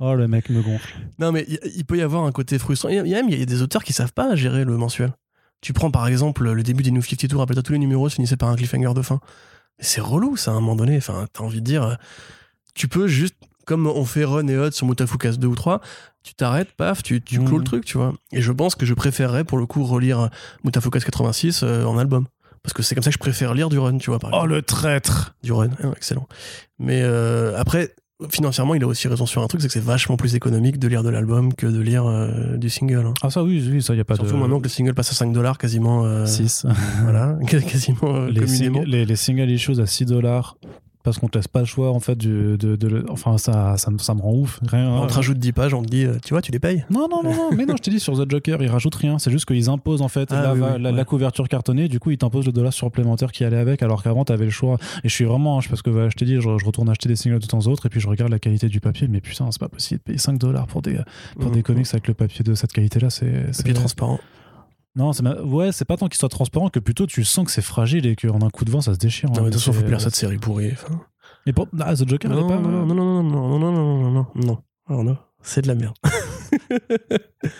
Oh, 0.04 0.16
le 0.16 0.28
mec 0.28 0.50
me 0.50 0.64
gonfle. 0.64 0.96
Non, 1.20 1.32
mais 1.32 1.46
il 1.76 1.86
peut 1.86 1.96
y 1.96 2.02
avoir 2.02 2.24
un 2.24 2.32
côté 2.32 2.58
frustrant. 2.58 2.90
Il 2.90 2.96
y 2.96 3.00
a, 3.00 3.04
il 3.04 3.10
y 3.10 3.14
a 3.16 3.22
même 3.22 3.30
y 3.30 3.40
a 3.40 3.46
des 3.46 3.62
auteurs 3.62 3.84
qui 3.84 3.94
savent 3.94 4.14
pas 4.14 4.36
gérer 4.36 4.66
le 4.66 4.76
mensuel. 4.76 5.14
Tu 5.62 5.74
prends 5.74 5.92
par 5.92 6.08
exemple 6.08 6.50
le 6.50 6.64
début 6.64 6.82
des 6.82 6.90
New 6.90 7.04
52, 7.04 7.38
rappelle-toi 7.38 7.62
tous 7.62 7.74
les 7.74 7.78
numéros 7.78 8.10
se 8.10 8.16
finissaient 8.16 8.36
par 8.36 8.50
un 8.50 8.56
cliffhanger 8.56 8.96
de 8.96 9.04
fin. 9.04 9.20
C'est 9.78 10.02
relou 10.02 10.38
ça 10.38 10.52
à 10.52 10.54
un 10.56 10.60
moment 10.60 10.76
donné. 10.76 10.98
Enfin, 10.98 11.28
t'as 11.32 11.44
envie 11.44 11.60
de 11.62 11.66
dire, 11.66 11.84
euh, 11.84 11.94
tu 12.74 12.88
peux 12.88 13.06
juste, 13.08 13.36
comme 13.72 13.88
on 13.88 14.04
fait 14.06 14.26
Run 14.26 14.48
et 14.50 14.58
Hot 14.58 14.72
sur 14.72 14.86
Mutafukas 14.86 15.38
2 15.40 15.48
ou 15.48 15.56
3, 15.56 15.80
tu 16.24 16.34
t'arrêtes, 16.36 16.74
paf, 16.76 17.02
tu, 17.04 17.22
tu 17.22 17.38
clôt 17.40 17.54
Mhm. 17.54 17.58
le 17.60 17.64
truc, 17.64 17.86
tu 17.86 17.98
vois. 17.98 18.14
Et 18.34 18.42
je 18.42 18.52
pense 18.52 18.76
que 18.76 18.86
je 18.86 18.94
préférerais 18.94 19.44
pour 19.46 19.58
le 19.58 19.66
coup 19.66 19.84
relire 19.86 20.30
Mutafukas 20.66 21.00
86 21.00 21.62
euh, 21.64 21.86
en 21.86 21.98
album. 21.98 22.26
Parce 22.64 22.74
que 22.74 22.84
c'est 22.84 22.94
comme 22.96 23.04
ça 23.04 23.10
que 23.10 23.16
je 23.16 23.20
préfère 23.20 23.54
lire 23.54 23.70
du 23.70 23.80
run, 23.80 23.98
tu 23.98 24.10
vois, 24.10 24.20
par 24.20 24.30
Oh 24.34 24.46
le 24.46 24.62
traître 24.62 25.36
Du 25.42 25.52
run, 25.54 25.70
hein, 25.84 25.94
excellent. 25.96 26.28
Mais 26.80 27.02
euh, 27.02 27.58
après, 27.58 27.96
financièrement, 28.30 28.76
il 28.76 28.84
a 28.84 28.88
aussi 28.88 29.08
raison 29.08 29.26
sur 29.26 29.42
un 29.42 29.48
truc, 29.48 29.62
c'est 29.62 29.68
que 29.68 29.74
c'est 29.74 29.80
vachement 29.80 30.16
plus 30.16 30.36
économique 30.36 30.78
de 30.78 30.88
lire 30.88 31.02
de 31.02 31.10
l'album 31.10 31.54
que 31.56 31.66
de 31.66 31.80
lire 31.80 32.06
euh, 32.06 32.58
du 32.58 32.70
single. 32.70 33.06
hein. 33.08 33.14
Ah 33.24 33.32
ça 33.32 33.42
oui, 33.44 33.68
oui, 33.72 33.82
ça 33.82 33.96
y 33.96 34.00
a 34.00 34.04
pas 34.04 34.16
Surtout 34.16 34.34
de... 34.36 34.38
maintenant 34.38 34.60
que 34.60 34.66
le 34.66 34.70
single 34.70 34.94
passe 34.94 35.10
à 35.12 35.16
5 35.16 35.32
dollars 35.34 35.58
quasiment. 35.58 36.06
euh, 36.06 36.28
6. 36.28 36.68
Voilà, 37.02 37.36
quasiment 37.48 37.98
euh, 38.18 38.28
les, 38.30 38.42
communément. 38.42 38.82
sing- 38.82 38.86
les, 38.86 39.06
les 39.06 39.16
single 39.16 39.50
issues 39.50 39.80
à 39.82 39.88
6 39.88 40.06
dollars 40.06 40.56
parce 41.04 41.18
qu'on 41.20 41.28
te 41.28 41.38
laisse 41.38 41.48
pas 41.48 41.60
le 41.60 41.66
choix 41.66 41.92
en 41.92 42.00
fait 42.00 42.16
du, 42.18 42.58
de, 42.58 42.76
de 42.76 42.88
le- 42.88 43.06
enfin 43.10 43.38
ça, 43.38 43.76
ça, 43.78 43.92
me- 43.92 43.98
ça 43.98 44.14
me 44.14 44.22
rend 44.22 44.34
ouf 44.34 44.60
rien 44.68 44.90
On 44.90 45.08
te 45.08 45.14
rajoute 45.14 45.38
10 45.40 45.52
pages, 45.54 45.74
on 45.74 45.82
te 45.82 45.88
dit, 45.90 46.06
euh, 46.06 46.18
tu 46.24 46.34
vois, 46.34 46.42
tu 46.42 46.52
les 46.52 46.60
payes. 46.60 46.84
non 46.90 47.08
non 47.10 47.22
non 47.24 47.34
non 47.36 47.50
mais 47.56 47.66
non 47.66 47.76
je 47.78 47.82
t'ai 47.82 47.92
dit 47.92 48.00
sur 48.00 48.18
The 48.18 48.30
Joker 48.30 48.62
ils 48.62 48.68
rajoutent 48.70 48.96
rien 48.96 49.20
c'est 49.20 49.32
juste 49.32 49.46
qu'ils 49.46 49.70
imposent 49.70 50.02
en 50.02 50.08
fait 50.08 50.30
Ah 50.32 50.42
la, 50.42 50.54
oui, 50.54 50.60
va- 50.60 50.76
oui, 50.76 50.82
la, 50.82 50.90
ouais. 50.92 50.96
la 50.96 51.06
couverture 51.06 51.48
cartonnée 51.48 51.88
du 51.88 52.00
coup 52.00 52.12
ils 52.12 52.18
t'imposent 52.18 52.46
le 52.46 52.52
dollar 52.52 52.74
supplémentaire 52.74 53.32
qui 53.32 53.44
allait 53.44 53.58
avec 53.58 53.82
alors 53.84 54.04
qu'avant 54.04 54.26
t'avais 54.26 54.46
le 54.46 54.52
choix 54.52 54.78
et 55.04 55.10
je 55.10 55.14
suis 55.14 55.26
vraiment 55.26 55.60
hein, 55.60 55.62
parce 55.70 55.82
que 55.82 55.90
voilà, 55.90 56.10
je 56.10 56.16
t'ai 56.16 56.26
dit 56.26 56.36
je, 56.36 56.42
je 56.42 56.66
retourne 56.66 56.90
acheter 56.90 57.08
des 57.10 57.16
singles 57.16 57.40
de 57.40 57.46
temps 57.48 57.60
en 57.66 57.72
autre 57.72 57.86
et 57.86 57.90
puis 57.90 58.00
je 58.00 58.08
regarde 58.08 58.32
la 58.32 58.40
qualité 58.40 58.68
du 58.70 58.80
papier 58.80 59.08
mais 59.08 59.22
putain 59.22 59.48
c'est 59.52 59.60
pas 59.60 59.70
possible 59.70 60.00
de 60.00 60.04
payer 60.04 60.18
5 60.20 60.38
dollars 60.38 60.68
pour 60.68 60.82
des 60.82 60.98
pour 61.40 61.52
des 61.52 61.64
comics 61.64 61.88
avec 61.92 62.08
le 62.08 62.14
papier 62.14 62.44
de 62.44 62.54
cette 62.54 62.72
qualité 62.74 63.00
là 63.00 63.10
c'est 63.10 63.52
c'est- 63.52 63.72
transparent. 63.74 64.20
Non 64.96 65.14
c'est 65.14 65.24
ma- 65.24 65.42
ouais 65.42 65.72
c'est 65.72 65.86
pas 65.86 65.98
tant 65.98 66.08
qu'il 66.08 66.18
soit 66.20 66.30
transparent 66.30 66.70
que 66.70 66.80
plutôt 66.80 67.06
tu 67.08 67.24
sens 67.24 67.46
que 67.46 67.52
c'est 67.52 67.62
fragile 67.62 68.06
et 68.06 68.16
qu'en 68.16 68.42
un 68.42 68.50
coup 68.50 68.66
de 68.66 68.72
vent 68.72 68.82
ça 68.82 68.94
se 68.94 69.00
déchire 69.00 69.30
Non, 69.30 69.38
hein. 69.40 69.42
mais 69.44 69.50
de 69.50 69.54
toute 69.56 69.62
façon, 69.64 69.74
faut 69.74 69.86
lire 69.86 70.02
cette 70.02 70.16
série 70.16 70.38
pourrie. 70.38 70.74
et 71.46 71.54
pour 71.54 71.68
ah, 71.80 71.96
The 71.96 72.08
Joker 72.08 72.32
elle 72.32 72.38
est 72.38 72.42
Non, 72.42 72.48
pas 72.48 72.58
non, 72.60 72.70
non, 72.86 72.86
non, 72.86 73.24
non, 73.24 73.24
non, 73.24 73.60
non, 73.60 73.72
non, 73.72 73.72
non, 73.72 74.12
non, 74.12 74.12
non, 74.12 74.28
non, 74.36 74.64
non, 74.90 75.04
non, 75.04 75.18
c'est 75.42 75.62
de 75.62 75.68
la 75.68 75.76
merde. 75.76 75.96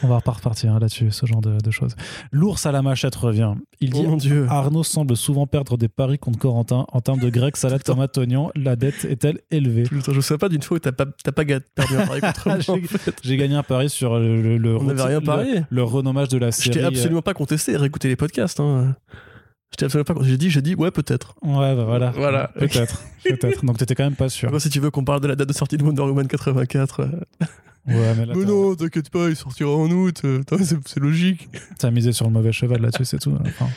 On 0.04 0.08
va 0.08 0.18
repartir 0.18 0.74
hein, 0.74 0.80
là-dessus, 0.80 1.12
ce 1.12 1.26
genre 1.26 1.42
de, 1.42 1.58
de 1.60 1.72
choses. 1.72 1.96
L'ours 2.32 2.66
à 2.66 2.72
la 2.72 2.82
machette 2.82 3.16
revient. 3.16 3.54
Il 3.80 3.92
Oh 3.94 3.98
dit 4.00 4.08
mon 4.08 4.18
dieu. 4.18 4.46
Arnaud 4.50 4.84
semble 4.84 5.16
souvent 5.18 5.48
perdre 5.48 5.78
des 5.78 5.88
paris 5.88 6.20
contre 6.20 6.38
Corentin 6.40 6.86
en 6.92 7.02
termes 7.02 7.20
de 7.20 7.30
grec, 7.30 7.58
salade, 7.58 7.84
tomate, 7.84 8.18
oignon. 8.18 8.52
La 8.56 8.76
dette 8.76 9.06
est-elle 9.06 9.40
élevée? 9.50 9.84
Putain, 9.84 10.14
je 10.14 10.22
sais 10.22 10.38
pas 10.38 10.50
d'une 10.50 10.62
fois 10.62 10.78
où 10.78 10.80
t'as 10.80 10.92
pas, 10.92 11.06
t'as 11.24 11.32
pas 11.32 11.44
perdu 11.46 11.96
un 11.98 12.06
pari 12.08 12.22
contre 12.22 12.48
moi. 12.48 12.60
J'ai- 12.60 12.72
en 12.72 12.78
fait. 12.82 13.16
J'ai 13.24 13.38
gagné 13.38 13.56
un 13.56 13.64
pari 13.64 13.90
sur 13.90 14.20
le, 14.20 14.42
le, 14.42 14.58
le- 14.58 14.78
On 14.78 14.84
n'avait 14.84 15.04
rien 15.04 15.20
le- 15.20 15.26
parié. 15.26 15.62
Le, 15.70 15.84
renommage 15.84 16.28
de 16.30 16.38
la 16.38 16.48
Je 16.52 16.56
série. 16.58 16.72
t'ai 16.72 16.84
absolument 16.84 17.22
pas 17.22 17.34
contesté, 17.34 17.76
réécouter 17.76 18.08
les 18.08 18.16
podcasts. 18.16 18.60
Hein. 18.60 18.96
Je 19.80 19.86
absolument 19.86 20.04
pas. 20.20 20.24
J'ai 20.26 20.38
dit, 20.38 20.50
j'ai 20.50 20.62
dit, 20.62 20.76
ouais, 20.76 20.92
peut-être. 20.92 21.34
euh, 21.46 21.48
Ouais, 21.48 21.76
bah 21.76 21.86
voilà. 21.86 22.12
Voilà. 22.12 22.50
Peut-être. 22.50 23.02
Peut-être. 23.24 23.66
Donc 23.66 23.78
t'étais 23.78 23.96
quand 23.96 24.04
même 24.04 24.16
pas 24.16 24.28
sûr. 24.30 24.48
Après, 24.50 24.60
si 24.60 24.70
tu 24.70 24.80
veux 24.82 24.92
qu'on 24.92 25.06
parle 25.06 25.22
de 25.22 25.28
la 25.28 25.36
date 25.36 25.48
de 25.48 25.54
sortie 25.54 25.78
de 25.78 25.84
Wonder 25.84 26.02
Woman 26.02 26.28
84. 26.28 27.08
Ouais, 27.88 28.14
mais 28.18 28.26
là, 28.26 28.34
Mais 28.36 28.44
t'as- 28.44 28.48
non, 28.52 28.76
t'inquiète 28.76 29.10
pas, 29.10 29.30
il 29.30 29.36
sortira 29.36 29.72
en 29.72 29.90
août. 29.90 30.22
euh, 30.24 30.42
c'est 30.86 31.00
logique. 31.00 31.50
t'as 31.80 31.92
misé 31.92 32.12
sur 32.12 32.26
le 32.28 32.32
mauvais 32.32 32.52
cheval 32.52 32.82
là-dessus, 32.82 33.06
c'est 33.06 33.20
tout. 33.20 33.34
Enfin, 33.42 33.68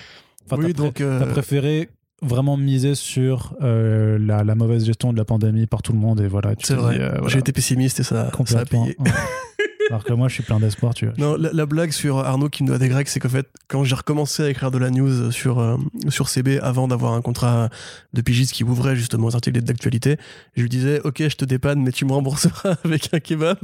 enfin, 0.46 0.62
oui, 0.62 0.74
t'as 0.74 0.90
pré- 0.90 1.04
euh, 1.04 1.18
T'as 1.20 1.26
préféré 1.26 1.88
vraiment 2.22 2.56
miser 2.56 2.94
sur 2.94 3.54
euh, 3.62 4.18
la, 4.18 4.44
la 4.44 4.54
mauvaise 4.54 4.84
gestion 4.84 5.12
de 5.12 5.18
la 5.18 5.24
pandémie 5.24 5.66
par 5.66 5.82
tout 5.82 5.92
le 5.92 5.98
monde 5.98 6.20
et 6.20 6.26
voilà. 6.26 6.52
C'est 6.62 6.74
vrai. 6.74 6.98
euh, 7.00 7.10
voilà, 7.14 7.28
J'ai 7.28 7.38
été 7.38 7.52
pessimiste 7.52 8.00
et 8.00 8.02
ça, 8.02 8.30
ça 8.46 8.60
a 8.60 8.64
payé. 8.64 8.96
ouais. 8.98 9.10
Alors 9.90 10.04
que 10.04 10.12
moi, 10.12 10.28
je 10.28 10.34
suis 10.34 10.42
plein 10.42 10.60
d'espoir, 10.60 10.94
tu 10.94 11.06
vois. 11.06 11.14
Non, 11.18 11.36
la, 11.36 11.52
la 11.52 11.66
blague 11.66 11.92
sur 11.92 12.18
Arnaud 12.18 12.48
qui 12.48 12.62
me 12.62 12.68
doit 12.68 12.78
des 12.78 12.88
Grecs, 12.88 13.08
c'est 13.08 13.20
qu'en 13.20 13.28
fait, 13.28 13.48
quand 13.68 13.84
j'ai 13.84 13.94
recommencé 13.94 14.42
à 14.42 14.50
écrire 14.50 14.70
de 14.70 14.78
la 14.78 14.90
news 14.90 15.30
sur, 15.30 15.58
euh, 15.58 15.76
sur 16.08 16.28
CB 16.28 16.58
avant 16.60 16.88
d'avoir 16.88 17.12
un 17.12 17.22
contrat 17.22 17.68
de 18.12 18.20
pigiste 18.22 18.52
qui 18.52 18.64
ouvrait 18.64 18.96
justement 18.96 19.26
aux 19.26 19.34
articles 19.34 19.60
d'actualité, 19.60 20.16
je 20.56 20.62
lui 20.62 20.68
disais 20.68 21.00
Ok, 21.04 21.18
je 21.28 21.36
te 21.36 21.44
dépanne, 21.44 21.82
mais 21.82 21.92
tu 21.92 22.04
me 22.04 22.12
rembourseras 22.12 22.76
avec 22.84 23.12
un 23.12 23.20
kebab. 23.20 23.58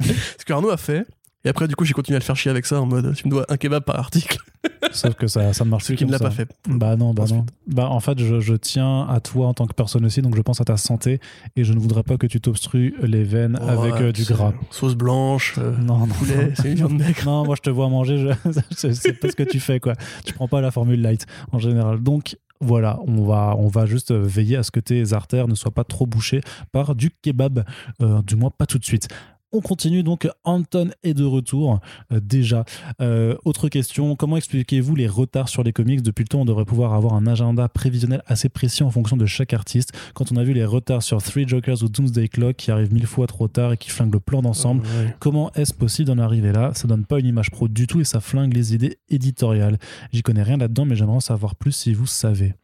Ce 0.00 0.44
que 0.44 0.52
Arnaud 0.52 0.70
a 0.70 0.76
fait. 0.76 1.06
Et 1.44 1.48
après, 1.48 1.66
du 1.68 1.74
coup, 1.74 1.84
j'ai 1.86 1.94
continué 1.94 2.16
à 2.16 2.18
le 2.18 2.24
faire 2.24 2.36
chier 2.36 2.50
avec 2.50 2.66
ça 2.66 2.80
en 2.82 2.86
mode 2.86 3.14
Tu 3.14 3.26
me 3.26 3.30
dois 3.30 3.46
un 3.48 3.56
kebab 3.56 3.82
par 3.82 3.98
article. 3.98 4.36
Sauf 4.92 5.14
que 5.14 5.26
ça, 5.26 5.52
ça 5.54 5.64
ne 5.64 5.70
marche 5.70 5.84
Ce 5.84 5.88
plus. 5.88 5.96
qui 5.96 6.04
ne 6.04 6.12
l'a 6.12 6.18
pas 6.18 6.30
fait. 6.30 6.46
Bah 6.68 6.96
non, 6.96 7.14
bah 7.14 7.22
Ensuite. 7.22 7.38
non. 7.38 7.46
Bah 7.66 7.88
en 7.88 8.00
fait, 8.00 8.18
je, 8.18 8.40
je 8.40 8.54
tiens 8.54 9.06
à 9.08 9.20
toi 9.20 9.46
en 9.46 9.54
tant 9.54 9.66
que 9.66 9.72
personne 9.72 10.04
aussi, 10.04 10.20
donc 10.20 10.36
je 10.36 10.42
pense 10.42 10.60
à 10.60 10.64
ta 10.64 10.76
santé 10.76 11.18
et 11.56 11.64
je 11.64 11.72
ne 11.72 11.78
voudrais 11.78 12.02
pas 12.02 12.18
que 12.18 12.26
tu 12.26 12.40
t'obstrues 12.42 12.94
les 13.02 13.24
veines 13.24 13.56
avec 13.56 13.94
Ouais, 13.94 14.02
euh, 14.02 14.12
du 14.12 14.24
c'est- 14.24 14.34
gras. 14.34 14.52
Sauce 14.70 14.94
blanche, 14.96 15.54
euh, 15.58 15.74
Non, 15.78 15.98
non. 16.00 16.06
poulet, 16.08 16.52
c'est 16.56 16.68
une 16.68 16.74
viande 16.74 16.98
maigre. 16.98 17.16
Non, 17.24 17.44
moi 17.46 17.54
je 17.56 17.62
te 17.62 17.70
vois 17.70 17.88
manger, 17.88 18.18
je... 18.18 18.90
sais 18.92 19.12
pas 19.14 19.30
ce 19.30 19.36
que 19.36 19.42
tu 19.44 19.60
fais 19.60 19.80
quoi. 19.80 19.94
Tu 20.26 20.34
prends 20.34 20.48
pas 20.48 20.60
la 20.60 20.70
formule 20.70 21.00
light 21.00 21.24
en 21.52 21.58
général. 21.58 22.00
Donc 22.02 22.36
voilà, 22.62 22.98
on 23.06 23.24
va, 23.24 23.54
on 23.56 23.68
va 23.68 23.86
juste 23.86 24.12
veiller 24.12 24.56
à 24.56 24.62
ce 24.62 24.70
que 24.70 24.80
tes 24.80 25.14
artères 25.14 25.48
ne 25.48 25.54
soient 25.54 25.70
pas 25.70 25.84
trop 25.84 26.04
bouchées 26.06 26.42
par 26.72 26.94
du 26.94 27.10
kebab, 27.22 27.64
euh, 28.02 28.20
du 28.20 28.36
moins 28.36 28.50
pas 28.50 28.66
tout 28.66 28.78
de 28.78 28.84
suite. 28.84 29.08
On 29.52 29.60
continue 29.60 30.02
donc, 30.02 30.28
Anton 30.44 30.90
est 31.02 31.14
de 31.14 31.24
retour 31.24 31.80
euh, 32.12 32.20
déjà. 32.20 32.64
Euh, 33.00 33.36
autre 33.44 33.68
question, 33.68 34.14
comment 34.14 34.36
expliquez-vous 34.36 34.94
les 34.94 35.08
retards 35.08 35.48
sur 35.48 35.62
les 35.64 35.72
comics? 35.72 36.02
Depuis 36.02 36.22
le 36.22 36.28
temps, 36.28 36.42
on 36.42 36.44
devrait 36.44 36.64
pouvoir 36.64 36.94
avoir 36.94 37.14
un 37.14 37.26
agenda 37.26 37.68
prévisionnel 37.68 38.22
assez 38.26 38.48
précis 38.48 38.82
en 38.82 38.90
fonction 38.90 39.16
de 39.16 39.26
chaque 39.26 39.52
artiste. 39.52 39.92
Quand 40.14 40.30
on 40.30 40.36
a 40.36 40.44
vu 40.44 40.52
les 40.52 40.64
retards 40.64 41.02
sur 41.02 41.22
Three 41.22 41.48
Jokers 41.48 41.82
ou 41.82 41.88
Doomsday 41.88 42.28
Clock 42.28 42.56
qui 42.56 42.70
arrivent 42.70 42.92
mille 42.92 43.06
fois 43.06 43.26
trop 43.26 43.48
tard 43.48 43.72
et 43.72 43.76
qui 43.76 43.90
flinguent 43.90 44.14
le 44.14 44.20
plan 44.20 44.42
d'ensemble, 44.42 44.80
Ouais. 44.80 45.14
Comment 45.18 45.52
est-ce 45.54 45.74
possible 45.74 46.08
d'en 46.08 46.18
arriver 46.18 46.52
là? 46.52 46.72
Ça 46.74 46.88
donne 46.88 47.04
pas 47.04 47.18
une 47.18 47.26
image 47.26 47.50
pro 47.50 47.68
du 47.68 47.86
tout 47.86 48.00
et 48.00 48.04
ça 48.04 48.20
flingue 48.20 48.54
les 48.54 48.74
idées 48.74 48.98
éditoriales. 49.08 49.78
J'y 50.12 50.22
connais 50.22 50.42
rien 50.42 50.56
là-dedans, 50.56 50.84
mais 50.84 50.96
j'aimerais 50.96 51.16
en 51.16 51.20
savoir 51.20 51.54
plus 51.54 51.72
si 51.72 51.92
vous 51.92 52.06
savez. 52.06 52.54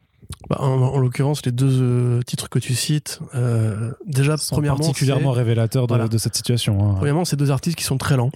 Bah, 0.48 0.56
en, 0.60 0.80
en 0.80 0.98
l'occurrence, 0.98 1.44
les 1.44 1.52
deux 1.52 1.80
euh, 1.82 2.22
titres 2.22 2.48
que 2.48 2.58
tu 2.58 2.74
cites, 2.74 3.20
euh, 3.34 3.92
déjà, 4.06 4.36
Sont 4.36 4.54
premièrement, 4.56 4.78
particulièrement 4.78 5.32
révélateurs 5.32 5.86
de, 5.86 5.92
Voilà. 5.92 6.08
de 6.08 6.18
cette 6.18 6.36
situation. 6.36 6.80
hein. 6.90 6.94
Premièrement, 6.96 7.24
c'est 7.24 7.36
deux 7.36 7.50
artistes 7.50 7.76
qui 7.76 7.84
sont 7.84 7.98
très 7.98 8.16
lents. 8.16 8.30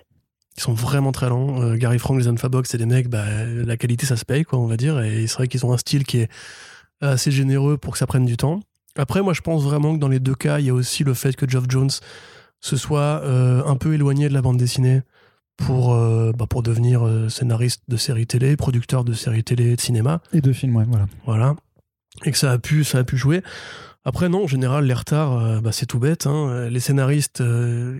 Qui 0.57 0.62
sont 0.62 0.72
vraiment 0.72 1.12
très 1.12 1.28
lents. 1.28 1.62
Euh, 1.62 1.76
Gary 1.76 1.99
Frank, 1.99 2.18
les 2.18 2.26
Alphabox, 2.28 2.70
c'est 2.70 2.78
des 2.78 2.86
mecs, 2.86 3.09
bah, 3.09 3.24
la 3.47 3.76
qualité, 3.76 4.07
ça 4.07 4.16
se 4.16 4.24
paye, 4.24 4.45
quoi, 4.45 4.59
on 4.59 4.66
va 4.66 4.76
dire. 4.76 5.01
Et 5.01 5.26
c'est 5.26 5.34
vrai 5.36 5.49
qu'ils 5.49 5.64
ont 5.64 5.72
un 5.72 5.78
style 5.78 6.05
qui 6.05 6.18
est 6.18 6.28
assez 7.01 7.30
généreux 7.30 7.76
pour 7.76 7.93
que 7.93 7.99
ça 7.99 8.07
prenne 8.07 8.26
du 8.26 8.36
temps. 8.36 8.61
Après, 8.97 9.22
moi, 9.22 9.32
je 9.32 9.41
pense 9.41 9.62
vraiment 9.62 9.95
que 9.95 10.01
dans 10.01 10.09
les 10.09 10.18
deux 10.20 10.34
cas, 10.34 10.59
il 10.59 10.66
y 10.66 10.70
a 10.70 10.74
aussi 10.74 11.05
le 11.05 11.14
fait 11.14 11.36
que 11.36 11.49
Geoff 11.49 11.64
Jones 11.68 11.91
se 12.61 12.76
soit 12.76 13.22
un 13.24 13.76
peu 13.76 13.95
éloigné 13.95 14.28
de 14.28 14.34
la 14.34 14.43
bande 14.43 14.57
dessinée 14.59 15.03
pour, 15.57 15.95
euh, 15.95 16.32
bah, 16.36 16.47
pour 16.49 16.62
devenir 16.62 17.07
scénariste 17.28 17.82
de 17.88 17.97
séries 17.97 18.26
télé, 18.26 18.57
producteur 18.57 19.05
de 19.05 19.12
séries 19.12 19.45
télé 19.45 19.72
et 19.72 19.76
de 19.76 19.80
cinéma. 19.80 20.20
Et 20.32 20.41
deux 20.41 20.53
films, 20.53 20.76
ouais, 20.76 20.84
voilà. 20.88 21.07
Voilà. 21.24 21.55
Et 22.24 22.32
que 22.32 22.38
ça 22.38 22.52
a 22.52 22.58
pu, 22.58 22.84
ça 22.84 22.98
a 22.98 23.04
pu 23.04 23.16
jouer. 23.16 23.42
Après, 24.04 24.28
non, 24.28 24.44
en 24.44 24.46
général, 24.46 24.86
les 24.86 24.94
retards, 24.94 25.36
euh, 25.38 25.61
bah, 25.61 25.72
c'est 25.72 25.86
tout 25.86 25.98
bête. 25.98 26.26
hein. 26.26 26.68
Les 26.70 26.80
scénaristes, 26.80 27.40
euh, 27.40 27.98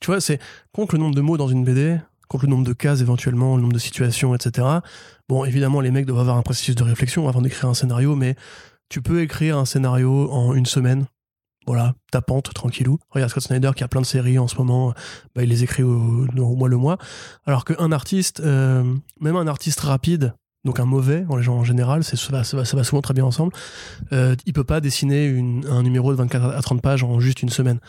tu 0.00 0.06
vois, 0.06 0.20
c'est 0.20 0.38
contre 0.72 0.94
le 0.94 1.00
nombre 1.00 1.14
de 1.14 1.20
mots 1.20 1.36
dans 1.36 1.48
une 1.48 1.64
BD, 1.64 1.98
contre 2.28 2.44
le 2.46 2.50
nombre 2.50 2.64
de 2.66 2.72
cases 2.72 3.00
éventuellement, 3.00 3.56
le 3.56 3.62
nombre 3.62 3.72
de 3.74 3.78
situations, 3.78 4.34
etc. 4.34 4.66
Bon, 5.28 5.44
évidemment, 5.44 5.80
les 5.80 5.90
mecs 5.90 6.06
doivent 6.06 6.20
avoir 6.20 6.36
un 6.36 6.42
processus 6.42 6.76
de 6.76 6.82
réflexion 6.84 7.28
avant 7.28 7.42
d'écrire 7.42 7.68
un 7.68 7.74
scénario, 7.74 8.14
mais 8.14 8.36
tu 8.88 9.02
peux 9.02 9.22
écrire 9.22 9.58
un 9.58 9.64
scénario 9.64 10.30
en 10.30 10.54
une 10.54 10.66
semaine. 10.66 11.06
Voilà, 11.66 11.94
tapante, 12.10 12.52
tranquillou. 12.54 12.98
Regarde 13.10 13.30
Scott 13.30 13.42
Snyder 13.42 13.72
qui 13.76 13.84
a 13.84 13.88
plein 13.88 14.00
de 14.00 14.06
séries 14.06 14.38
en 14.38 14.48
ce 14.48 14.56
moment, 14.56 14.94
bah, 15.34 15.42
il 15.42 15.48
les 15.50 15.62
écrit 15.62 15.82
au, 15.82 16.26
au 16.26 16.56
mois 16.56 16.68
le 16.68 16.76
mois. 16.76 16.96
Alors 17.44 17.64
qu'un 17.64 17.92
artiste, 17.92 18.40
euh, 18.40 18.82
même 19.20 19.36
un 19.36 19.46
artiste 19.46 19.80
rapide, 19.80 20.32
donc 20.64 20.80
un 20.80 20.84
mauvais 20.84 21.24
en, 21.28 21.38
en 21.46 21.64
général, 21.64 22.04
c'est- 22.04 22.16
ça 22.16 22.32
va, 22.32 22.44
ça, 22.44 22.56
va, 22.56 22.64
ça 22.64 22.76
va 22.76 22.84
souvent 22.84 23.02
très 23.02 23.14
bien 23.14 23.24
ensemble, 23.24 23.52
euh, 24.12 24.34
il 24.46 24.52
peut 24.52 24.64
pas 24.64 24.80
dessiner 24.80 25.38
un 25.68 25.82
numéro 25.82 26.10
de 26.12 26.16
24 26.16 26.44
à 26.56 26.60
30 26.62 26.82
pages 26.82 27.02
en 27.02 27.20
juste 27.20 27.42
une 27.42 27.48
semaine. 27.50 27.80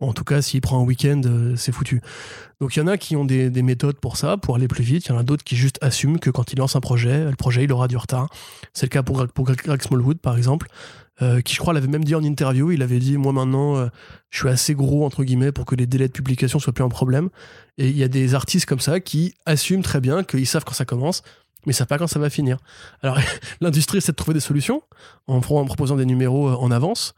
En 0.00 0.12
tout 0.12 0.22
cas, 0.22 0.42
s'il 0.42 0.60
prend 0.60 0.80
un 0.80 0.84
week-end, 0.84 1.20
euh, 1.26 1.56
c'est 1.56 1.72
foutu. 1.72 2.00
Donc 2.60 2.76
il 2.76 2.78
y 2.78 2.82
en 2.82 2.86
a 2.86 2.96
qui 2.96 3.16
ont 3.16 3.24
des, 3.24 3.50
des 3.50 3.62
méthodes 3.62 3.98
pour 3.98 4.16
ça, 4.16 4.36
pour 4.36 4.54
aller 4.54 4.68
plus 4.68 4.84
vite. 4.84 5.06
Il 5.06 5.08
y 5.08 5.12
en 5.12 5.18
a 5.18 5.24
d'autres 5.24 5.42
qui 5.42 5.56
juste 5.56 5.76
assument 5.82 6.20
que 6.20 6.30
quand 6.30 6.52
il 6.52 6.58
lance 6.60 6.76
un 6.76 6.80
projet, 6.80 7.24
le 7.28 7.34
projet 7.34 7.64
il 7.64 7.72
aura 7.72 7.88
du 7.88 7.96
retard. 7.96 8.28
C'est 8.74 8.86
le 8.86 8.90
cas 8.90 9.02
pour, 9.02 9.16
Greg- 9.16 9.32
pour 9.32 9.44
Greg 9.44 9.82
Smallwood 9.82 10.18
par 10.18 10.36
exemple, 10.36 10.68
euh, 11.20 11.40
qui 11.40 11.52
je 11.52 11.58
crois 11.58 11.72
l'avait 11.74 11.88
même 11.88 12.04
dit 12.04 12.14
en 12.14 12.22
interview. 12.22 12.70
Il 12.70 12.82
avait 12.82 13.00
dit 13.00 13.16
moi 13.18 13.32
maintenant 13.32 13.76
euh, 13.76 13.88
je 14.30 14.38
suis 14.38 14.48
assez 14.48 14.74
gros 14.76 15.04
entre 15.04 15.24
guillemets 15.24 15.50
pour 15.50 15.64
que 15.64 15.74
les 15.74 15.86
délais 15.88 16.06
de 16.06 16.12
publication 16.12 16.60
soient 16.60 16.72
plus 16.72 16.84
un 16.84 16.88
problème. 16.88 17.28
Et 17.76 17.88
il 17.88 17.96
y 17.96 18.04
a 18.04 18.08
des 18.08 18.36
artistes 18.36 18.66
comme 18.66 18.78
ça 18.80 19.00
qui 19.00 19.34
assument 19.46 19.82
très 19.82 20.00
bien 20.00 20.22
qu'ils 20.22 20.46
savent 20.46 20.62
quand 20.64 20.74
ça 20.74 20.84
commence, 20.84 21.22
mais 21.68 21.72
ils 21.72 21.76
savent 21.76 21.86
pas 21.86 21.98
quand 21.98 22.06
ça 22.06 22.18
va 22.18 22.30
finir. 22.30 22.56
Alors 23.02 23.18
l'industrie 23.60 23.98
essaie 23.98 24.12
de 24.12 24.16
trouver 24.16 24.34
des 24.34 24.40
solutions 24.40 24.82
en, 25.26 25.40
pro- 25.40 25.58
en 25.58 25.64
proposant 25.66 25.96
des 25.96 26.06
numéros 26.06 26.48
euh, 26.48 26.54
en 26.54 26.70
avance. 26.70 27.14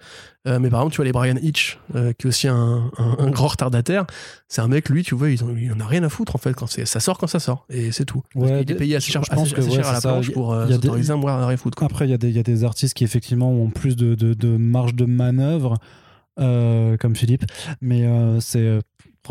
Euh, 0.49 0.59
mais 0.59 0.71
par 0.71 0.81
exemple, 0.81 0.93
tu 0.93 0.97
vois 0.97 1.05
les 1.05 1.13
Brian 1.13 1.37
Hitch, 1.43 1.79
euh, 1.95 2.13
qui 2.19 2.27
est 2.27 2.29
aussi 2.29 2.49
un, 2.49 2.91
un- 2.99 3.17
un 3.19 3.31
grand 3.31 3.49
retardataire, 3.49 4.07
c'est 4.49 4.63
un 4.63 4.69
mec, 4.69 4.89
lui, 4.89 5.03
tu 5.05 5.15
vois, 5.15 5.29
il, 5.31 5.43
en- 5.45 5.55
il 5.57 5.71
en 5.73 5.81
a 5.81 5.87
rien 5.87 6.03
à 6.03 6.09
foutre 6.09 6.35
en 6.35 6.39
fait. 6.39 6.55
Quand 6.55 6.67
ça 6.67 7.01
sort 7.01 7.19
quand 7.19 7.27
ça 7.27 7.41
sort, 7.41 7.67
et 7.71 7.93
c'est 7.93 8.05
tout. 8.07 8.23
Ouais, 8.35 8.65
qu'il 8.65 8.73
est 8.73 8.79
payé 8.79 8.97
assez 8.97 9.13
cher, 9.13 9.23
je 9.23 9.31
pense 9.31 9.47
assez- 9.49 9.55
que, 9.55 9.61
assez 9.61 9.69
ouais, 9.71 9.77
cher 9.77 9.87
à 9.89 9.93
la 9.93 10.01
ça. 10.01 10.09
planche 10.13 10.31
pour 10.33 10.53
euh, 10.53 10.67
Il 10.69 10.75
s'autoriser 10.75 11.13
à 11.13 11.17
quoi. 11.17 11.87
Après, 11.87 12.07
il 12.07 12.11
y, 12.11 12.15
a 12.15 12.19
des- 12.19 12.29
il 12.31 12.37
y 12.37 12.39
a 12.39 12.43
des 12.43 12.65
artistes 12.65 12.95
qui 12.95 13.05
effectivement 13.05 13.51
ont 13.51 13.71
plus 13.71 13.97
de, 13.97 14.15
de, 14.15 14.33
de 14.35 14.57
marge 14.57 14.95
de 14.95 15.05
manœuvre, 15.05 15.77
euh, 16.39 16.97
comme 16.97 17.17
Philippe, 17.17 17.45
mais 17.83 18.05
euh, 18.07 18.41
c'est 18.41 18.81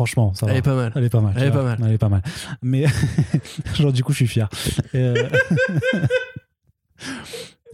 Franchement, 0.00 0.32
ça 0.32 0.46
Elle 0.46 0.52
va. 0.52 0.58
est 0.58 0.62
pas 0.62 0.74
mal. 0.74 0.92
Elle 0.96 1.04
est 1.04 1.10
pas 1.10 1.20
mal. 1.20 1.34
Elle 1.36 1.48
est 1.48 1.50
pas 1.50 1.62
mal. 1.62 1.78
Elle 1.84 1.92
est 1.92 1.98
pas 1.98 2.08
mal. 2.08 2.22
Mais 2.62 2.86
genre 3.74 3.92
du 3.92 4.02
coup, 4.02 4.12
je 4.12 4.16
suis 4.16 4.26
fier. 4.26 4.48
Euh, 4.94 5.14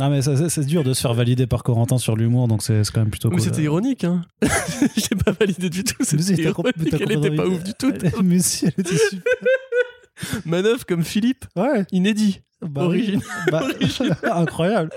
non 0.01 0.11
mais 0.11 0.21
c'est 0.23 0.67
dur 0.67 0.83
de 0.83 0.93
se 0.93 1.01
faire 1.01 1.15
valider 1.15 1.47
par 1.47 1.63
Corentin 1.63 1.99
sur 1.99 2.17
l'humour, 2.17 2.49
donc 2.49 2.65
c'est 2.65 2.83
quand 2.93 3.01
même 3.01 3.11
plutôt 3.11 3.31
Mais 3.31 3.37
cool. 3.37 3.45
c'était 3.45 3.63
ironique, 3.63 4.03
hein. 4.03 4.23
J'ai 4.97 5.15
pas 5.25 5.31
validé 5.33 5.71
du 5.71 5.85
tout. 5.85 6.03
C'était 6.03 6.43
ironique. 6.43 6.75
Elle 7.01 7.13
était 7.13 7.31
pas 7.31 7.47
ouf 7.47 7.63
du 7.63 7.75
tout. 7.75 7.93
Mais 8.25 8.41
si, 8.41 8.67
elle 8.67 8.73
était 8.77 8.97
super. 8.97 9.33
Manœuvre 10.45 10.85
comme 10.85 11.05
Philippe, 11.05 11.45
Ouais. 11.55 11.85
inédit. 11.93 12.41
Bah. 12.61 12.83
Origine. 12.85 13.21
Bah, 13.53 13.63
incroyable. 14.33 14.91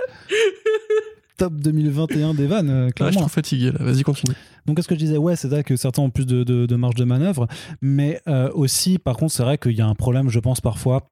Top 1.37 1.53
2021 1.53 2.33
des 2.33 2.47
vannes, 2.47 2.69
Ah, 2.69 2.87
je 2.87 2.93
clairement. 2.93 3.21
suis 3.21 3.29
fatigué 3.29 3.71
là. 3.71 3.77
Vas-y, 3.81 4.01
continue. 4.03 4.33
Donc, 4.65 4.75
qu'est-ce 4.77 4.87
que 4.87 4.95
je 4.95 4.99
disais 4.99 5.17
Ouais, 5.17 5.35
c'est 5.35 5.47
vrai 5.47 5.63
que 5.63 5.75
certains 5.75 6.01
ont 6.01 6.09
plus 6.09 6.25
de, 6.25 6.43
de- 6.43 6.65
de 6.65 6.75
marge 6.75 6.95
de 6.95 7.03
manœuvre, 7.05 7.47
mais 7.81 8.21
euh, 8.27 8.49
aussi, 8.53 8.97
par 8.99 9.17
contre, 9.17 9.33
c'est 9.33 9.43
vrai 9.43 9.57
qu'il 9.57 9.73
y 9.73 9.81
a 9.81 9.87
un 9.87 9.95
problème, 9.95 10.29
je 10.29 10.39
pense, 10.39 10.61
parfois. 10.61 11.09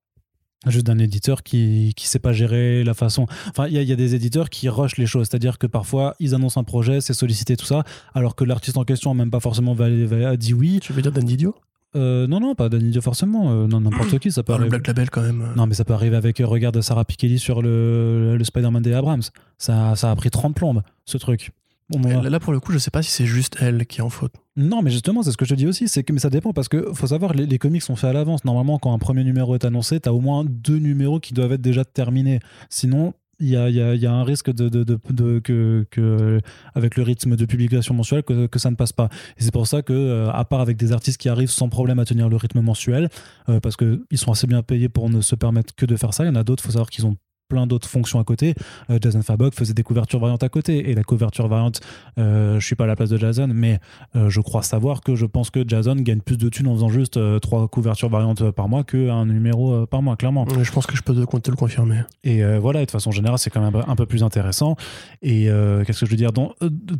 Juste 0.65 0.87
d'un 0.87 0.97
éditeur 0.97 1.43
qui 1.43 1.93
qui 1.95 2.07
sait 2.07 2.17
pas 2.17 2.33
gérer 2.33 2.83
la 2.83 2.95
façon. 2.95 3.27
Enfin, 3.49 3.67
il 3.67 3.73
y, 3.73 3.77
a- 3.77 3.83
il 3.83 3.87
y 3.87 3.91
a 3.91 3.95
des 3.95 4.15
éditeurs 4.15 4.49
qui 4.49 4.67
rushent 4.69 4.97
les 4.97 5.05
choses, 5.05 5.27
c'est-à-dire 5.29 5.59
que 5.59 5.67
parfois 5.67 6.15
ils 6.19 6.33
annoncent 6.33 6.59
un 6.59 6.63
projet, 6.63 6.99
c'est 6.99 7.13
sollicité 7.13 7.55
tout 7.55 7.65
ça, 7.67 7.83
alors 8.15 8.35
que 8.35 8.43
l'artiste 8.43 8.75
en 8.75 8.83
question 8.83 9.11
a 9.11 9.13
même 9.13 9.29
pas 9.29 9.39
forcément 9.39 9.75
dit 9.75 10.53
oui. 10.55 10.79
Tu 10.81 10.93
veux 10.93 11.01
dire 11.03 11.11
Dan 11.11 11.25
Didio 11.25 11.53
Euh, 11.95 12.25
non, 12.25 12.39
non, 12.39 12.55
pas 12.55 12.69
Danny 12.69 12.89
Dio 12.89 13.01
forcément, 13.01 13.51
euh, 13.51 13.67
non 13.67 13.81
n'importe 13.81 14.17
qui, 14.19 14.31
ça 14.31 14.41
peut 14.41 14.51
Ah, 14.53 14.57
Le 14.57 14.63
arriver. 14.63 14.77
Black 14.79 14.87
Label 14.87 15.09
quand 15.11 15.21
même. 15.21 15.47
Non, 15.55 15.67
mais 15.67 15.75
ça 15.75 15.85
peut 15.85 15.93
arriver 15.93 16.15
avec, 16.15 16.39
regarde 16.39 16.81
Sarah 16.81 17.05
Pikeli 17.05 17.37
sur 17.37 17.61
le, 17.61 18.35
le 18.35 18.43
Spider-Man 18.43 18.81
des 18.81 18.93
Abrams. 18.93 19.21
Ça, 19.59 19.95
ça 19.95 20.09
a 20.09 20.15
pris 20.15 20.31
30 20.31 20.55
plombes, 20.55 20.81
ce 21.05 21.19
truc. 21.19 21.51
Bon, 21.89 21.99
Là, 22.21 22.29
là, 22.29 22.39
pour 22.41 22.51
le 22.51 22.59
coup, 22.59 22.73
je 22.73 22.79
sais 22.79 22.91
pas 22.91 23.01
si 23.01 23.11
c'est 23.11 23.25
juste 23.25 23.55
elle 23.61 23.85
qui 23.85 23.99
est 23.99 24.03
en 24.03 24.09
faute. 24.09 24.33
Non, 24.57 24.81
mais 24.81 24.91
justement, 24.91 25.23
c'est 25.23 25.31
ce 25.31 25.37
que 25.37 25.45
je 25.45 25.51
te 25.51 25.55
dis 25.55 25.67
aussi, 25.67 25.87
c'est 25.87 26.03
que 26.03 26.11
mais 26.11 26.19
ça 26.19 26.29
dépend 26.29 26.51
parce 26.51 26.67
que 26.67 26.91
faut 26.93 27.07
savoir, 27.07 27.33
les, 27.33 27.45
les 27.45 27.57
comics 27.59 27.81
sont 27.81 27.95
faits 27.95 28.09
à 28.09 28.13
l'avance. 28.13 28.43
Normalement, 28.43 28.77
quand 28.77 28.93
un 28.93 28.97
premier 28.99 29.23
numéro 29.23 29.55
est 29.55 29.63
annoncé, 29.63 29.99
t'as 30.01 30.11
au 30.11 30.19
moins 30.19 30.43
deux 30.45 30.79
numéros 30.79 31.19
qui 31.21 31.33
doivent 31.33 31.53
être 31.53 31.61
déjà 31.61 31.85
terminés. 31.85 32.39
Sinon, 32.69 33.13
il 33.39 33.49
y 33.49 33.55
a, 33.55 33.69
il 33.69 33.75
y 33.75 33.81
a- 33.81 33.93
il 33.93 34.01
y 34.01 34.05
a 34.07 34.11
un 34.11 34.23
risque 34.23 34.51
de, 34.51 34.67
de- 34.67 34.83
de- 34.83 34.99
de- 35.11 35.39
que, 35.39 35.85
que, 35.91 36.41
avec 36.73 36.97
le 36.97 37.03
rythme 37.03 37.35
de 37.35 37.45
publication 37.45 37.93
mensuelle, 37.93 38.23
que, 38.23 38.47
que 38.47 38.57
ça 38.59 38.69
ne 38.71 38.75
passe 38.75 38.91
pas. 38.93 39.09
Et 39.37 39.43
c'est 39.43 39.51
pour 39.53 39.67
ça 39.67 39.81
que, 39.83 39.93
euh, 39.93 40.29
à 40.31 40.43
part 40.43 40.59
avec 40.59 40.75
des 40.75 40.91
artistes 40.91 41.21
qui 41.21 41.29
arrivent 41.29 41.51
sans 41.51 41.69
problème 41.69 41.99
à 41.99 42.05
tenir 42.05 42.27
le 42.29 42.35
rythme 42.35 42.59
mensuel, 42.61 43.09
euh, 43.47 43.59
parce 43.61 43.77
qu'ils 43.77 43.99
sont 44.15 44.31
assez 44.31 44.47
bien 44.47 44.63
payés 44.63 44.89
pour 44.89 45.09
ne 45.09 45.21
se 45.21 45.35
permettre 45.35 45.73
que 45.75 45.85
de 45.85 45.95
faire 45.95 46.13
ça, 46.15 46.23
il 46.25 46.27
y 46.27 46.29
en 46.31 46.35
a 46.35 46.43
d'autres, 46.43 46.63
faut 46.63 46.71
savoir 46.71 46.89
qu'ils 46.89 47.05
ont 47.05 47.15
plein 47.47 47.67
d'autres 47.67 47.87
fonctions 47.87 48.19
à 48.19 48.23
côté. 48.23 48.53
Euh, 48.89 48.99
Jason 49.01 49.21
Fabok 49.21 49.53
faisait 49.53 49.73
des 49.73 49.83
couvertures 49.83 50.19
variantes 50.19 50.43
à 50.43 50.49
côté. 50.49 50.89
Et 50.89 50.93
la 50.93 51.03
couverture 51.03 51.47
variante, 51.47 51.79
euh, 52.17 52.59
je 52.59 52.65
suis 52.65 52.75
pas 52.75 52.83
à 52.83 52.87
la 52.87 52.95
place 52.95 53.09
de 53.09 53.17
Jason, 53.17 53.49
mais 53.53 53.79
euh, 54.15 54.29
je 54.29 54.41
crois 54.41 54.63
savoir 54.63 55.01
que 55.01 55.15
je 55.15 55.25
pense 55.25 55.49
que 55.49 55.63
Jason 55.67 55.95
gagne 55.95 56.19
plus 56.19 56.37
de 56.37 56.49
thunes 56.49 56.67
en 56.67 56.75
faisant 56.75 56.89
juste 56.89 57.17
euh, 57.17 57.39
trois 57.39 57.67
couvertures 57.67 58.09
variantes 58.09 58.51
par 58.51 58.67
mois 58.69 58.83
qu'un 58.83 59.25
numéro 59.25 59.85
par 59.87 60.01
mois, 60.01 60.15
clairement. 60.15 60.45
Je 60.61 60.71
pense 60.71 60.85
que 60.85 60.95
je 60.95 61.01
peux 61.01 61.13
te, 61.13 61.49
le 61.51 61.55
confirmer. 61.55 62.01
Et 62.23 62.43
voilà, 62.57 62.81
et 62.81 62.85
de 62.85 62.91
façon 62.91 63.11
générale, 63.11 63.39
c'est 63.39 63.49
quand 63.49 63.61
même 63.61 63.83
un 63.87 63.95
peu 63.95 64.05
plus 64.05 64.23
intéressant. 64.23 64.75
Et 65.21 65.49
qu'est-ce 65.85 66.01
que 66.01 66.05
je 66.05 66.11
veux 66.11 66.17
dire? 66.17 66.31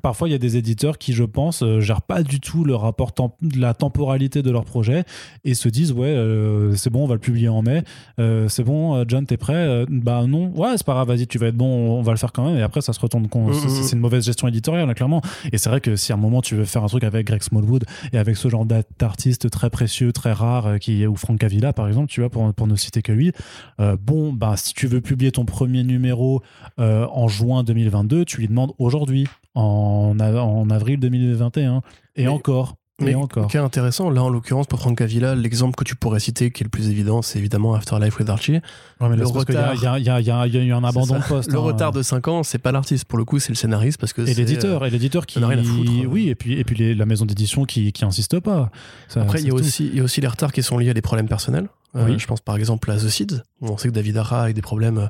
Parfois, 0.01 0.27
il 0.27 0.31
y 0.31 0.35
a 0.35 0.39
des 0.39 0.57
éditeurs 0.57 0.97
qui, 0.97 1.13
je 1.13 1.23
pense, 1.23 1.63
gèrent 1.79 2.01
pas 2.01 2.23
du 2.23 2.39
tout 2.39 2.63
le 2.63 2.75
rapport 2.75 3.11
de 3.41 3.59
la 3.59 3.73
temporalité 3.73 4.41
de 4.41 4.51
leur 4.51 4.65
projet 4.65 5.03
et 5.43 5.53
se 5.53 5.69
disent 5.69 5.91
ouais, 5.91 6.15
c'est 6.75 6.89
bon, 6.89 7.03
on 7.03 7.07
va 7.07 7.15
le 7.15 7.19
publier 7.19 7.49
en 7.49 7.61
mai. 7.61 7.83
C'est 8.47 8.63
bon, 8.63 9.03
John, 9.07 9.25
t'es 9.25 9.37
prêt? 9.37 9.85
Bah 9.89 10.25
non, 10.27 10.36
ouais, 10.55 10.73
c'est 10.77 10.85
pas 10.85 10.93
grave, 10.93 11.07
vas-y, 11.07 11.27
tu 11.27 11.37
vas 11.37 11.47
être 11.47 11.55
bon, 11.57 11.65
on 11.97 12.01
va 12.01 12.11
le 12.11 12.17
faire 12.17 12.31
quand 12.31 12.45
même. 12.45 12.57
Et 12.57 12.61
après, 12.61 12.81
ça 12.81 12.93
se 12.93 12.99
retourne. 12.99 13.27
con- 13.27 13.47
Mhm. 13.47 13.53
c'est- 13.53 13.93
une 13.93 13.99
mauvaise 13.99 14.25
gestion 14.25 14.47
éditoriale, 14.47 14.89
hein, 14.89 14.93
clairement. 14.93 15.21
Et 15.51 15.57
c'est 15.57 15.69
vrai 15.69 15.81
que 15.81 15.95
si 15.95 16.11
à 16.11 16.15
un 16.15 16.17
moment 16.19 16.41
tu 16.41 16.55
veux 16.55 16.65
faire 16.65 16.83
un 16.83 16.87
truc 16.87 17.03
avec 17.03 17.25
Greg 17.27 17.41
Smallwood 17.41 17.83
et 18.13 18.17
avec 18.17 18.35
ce 18.37 18.47
genre 18.49 18.65
d'a- 18.65 18.83
d'artiste 18.99 19.49
très 19.49 19.69
précieux, 19.69 20.11
très 20.13 20.31
rare, 20.33 20.67
euh, 20.67 20.77
qui, 20.77 21.05
ou 21.07 21.15
Frank 21.15 21.43
Avila 21.43 21.73
par 21.73 21.87
exemple, 21.87 22.07
tu 22.07 22.21
vois, 22.21 22.29
pour, 22.29 22.53
pour 22.53 22.67
ne 22.67 22.75
citer 22.75 23.01
que 23.01 23.11
lui, 23.11 23.31
euh, 23.79 23.97
bon, 23.99 24.33
bah, 24.33 24.55
si 24.57 24.73
tu 24.73 24.87
veux 24.87 25.01
publier 25.01 25.31
ton 25.31 25.45
premier 25.45 25.83
numéro 25.83 26.41
euh, 26.79 27.05
en 27.11 27.27
juin 27.27 27.63
2022, 27.63 28.25
tu 28.25 28.37
lui 28.37 28.47
demandes 28.47 28.71
aujourd'hui, 28.77 29.27
en, 29.55 30.15
av- 30.19 30.37
en 30.37 30.69
avril 30.69 30.99
2021. 30.99 31.81
Et 32.15 32.23
Mais- 32.23 32.27
encore. 32.27 32.75
Mais 32.99 33.13
encore. 33.13 33.45
ok, 33.45 33.55
intéressant. 33.55 34.09
Là, 34.09 34.23
en 34.23 34.29
l'occurrence, 34.29 34.65
pour 34.65 34.79
Frank 34.79 34.99
Avila, 35.01 35.35
l'exemple 35.35 35.75
que 35.75 35.83
tu 35.83 35.95
pourrais 35.95 36.19
citer, 36.19 36.49
qui 36.49 36.63
est 36.63 36.65
le 36.65 36.69
plus 36.71 36.89
évident, 36.89 37.21
c'est 37.21 37.37
évidemment 37.37 37.75
Afterlife 37.75 38.17
with 38.17 38.27
Archie. 38.27 38.53
Ouais, 38.99 39.09
mais 39.09 39.15
le 39.17 39.25
retard- 39.27 39.75
il 39.75 40.01
y 40.01 40.03
y 40.03 40.21
y 40.23 40.25
y 40.25 40.57
a 40.57 40.63
eu 40.63 40.73
un 40.73 40.83
abandon 40.83 41.19
de 41.19 41.23
poste. 41.23 41.51
Le 41.51 41.59
hein. 41.59 41.61
retard 41.61 41.91
de 41.91 42.01
5 42.01 42.27
ans, 42.27 42.41
c'est 42.41 42.57
pas 42.57 42.71
l'artiste. 42.71 43.05
Pour 43.05 43.19
le 43.19 43.25
coup, 43.25 43.37
c'est 43.37 43.49
le 43.49 43.55
scénariste 43.55 43.99
parce 43.99 44.13
que 44.13 44.23
Et 44.23 44.33
l'éditeur, 44.33 44.81
euh, 44.81 44.87
et 44.87 44.89
l'éditeur 44.89 45.27
qui. 45.27 45.39
n'a 45.39 45.47
rien 45.47 45.59
à 45.59 45.63
foutre, 45.63 45.91
hein. 45.91 46.05
Oui, 46.09 46.29
et 46.29 46.35
puis, 46.35 46.53
et 46.53 46.63
puis 46.63 46.75
les- 46.75 46.95
la 46.95 47.05
maison 47.05 47.25
d'édition 47.25 47.65
qui, 47.65 47.91
qui 47.91 48.03
insiste 48.03 48.39
pas. 48.39 48.71
Ça- 49.07 49.21
Après, 49.21 49.41
il 49.41 49.47
y, 49.47 49.51
a 49.51 49.53
aussi, 49.53 49.87
il 49.91 49.97
y 49.97 49.99
a 49.99 50.03
aussi 50.03 50.19
les 50.21 50.27
retards 50.27 50.51
qui 50.51 50.63
sont 50.63 50.79
liés 50.79 50.89
à 50.89 50.93
des 50.95 51.01
problèmes 51.03 51.27
personnels. 51.27 51.67
Euh. 51.97 52.17
Je 52.17 52.27
pense 52.27 52.41
par 52.41 52.55
exemple 52.55 52.89
à 52.91 52.95
The 52.97 53.07
Seeds, 53.09 53.41
où 53.61 53.67
on 53.69 53.77
sait 53.77 53.87
que 53.89 53.93
David 53.93 54.17
Ara 54.17 54.43
a 54.43 54.49
eu 54.49 54.53
des 54.53 54.61
problèmes 54.61 54.97
euh, 54.97 55.07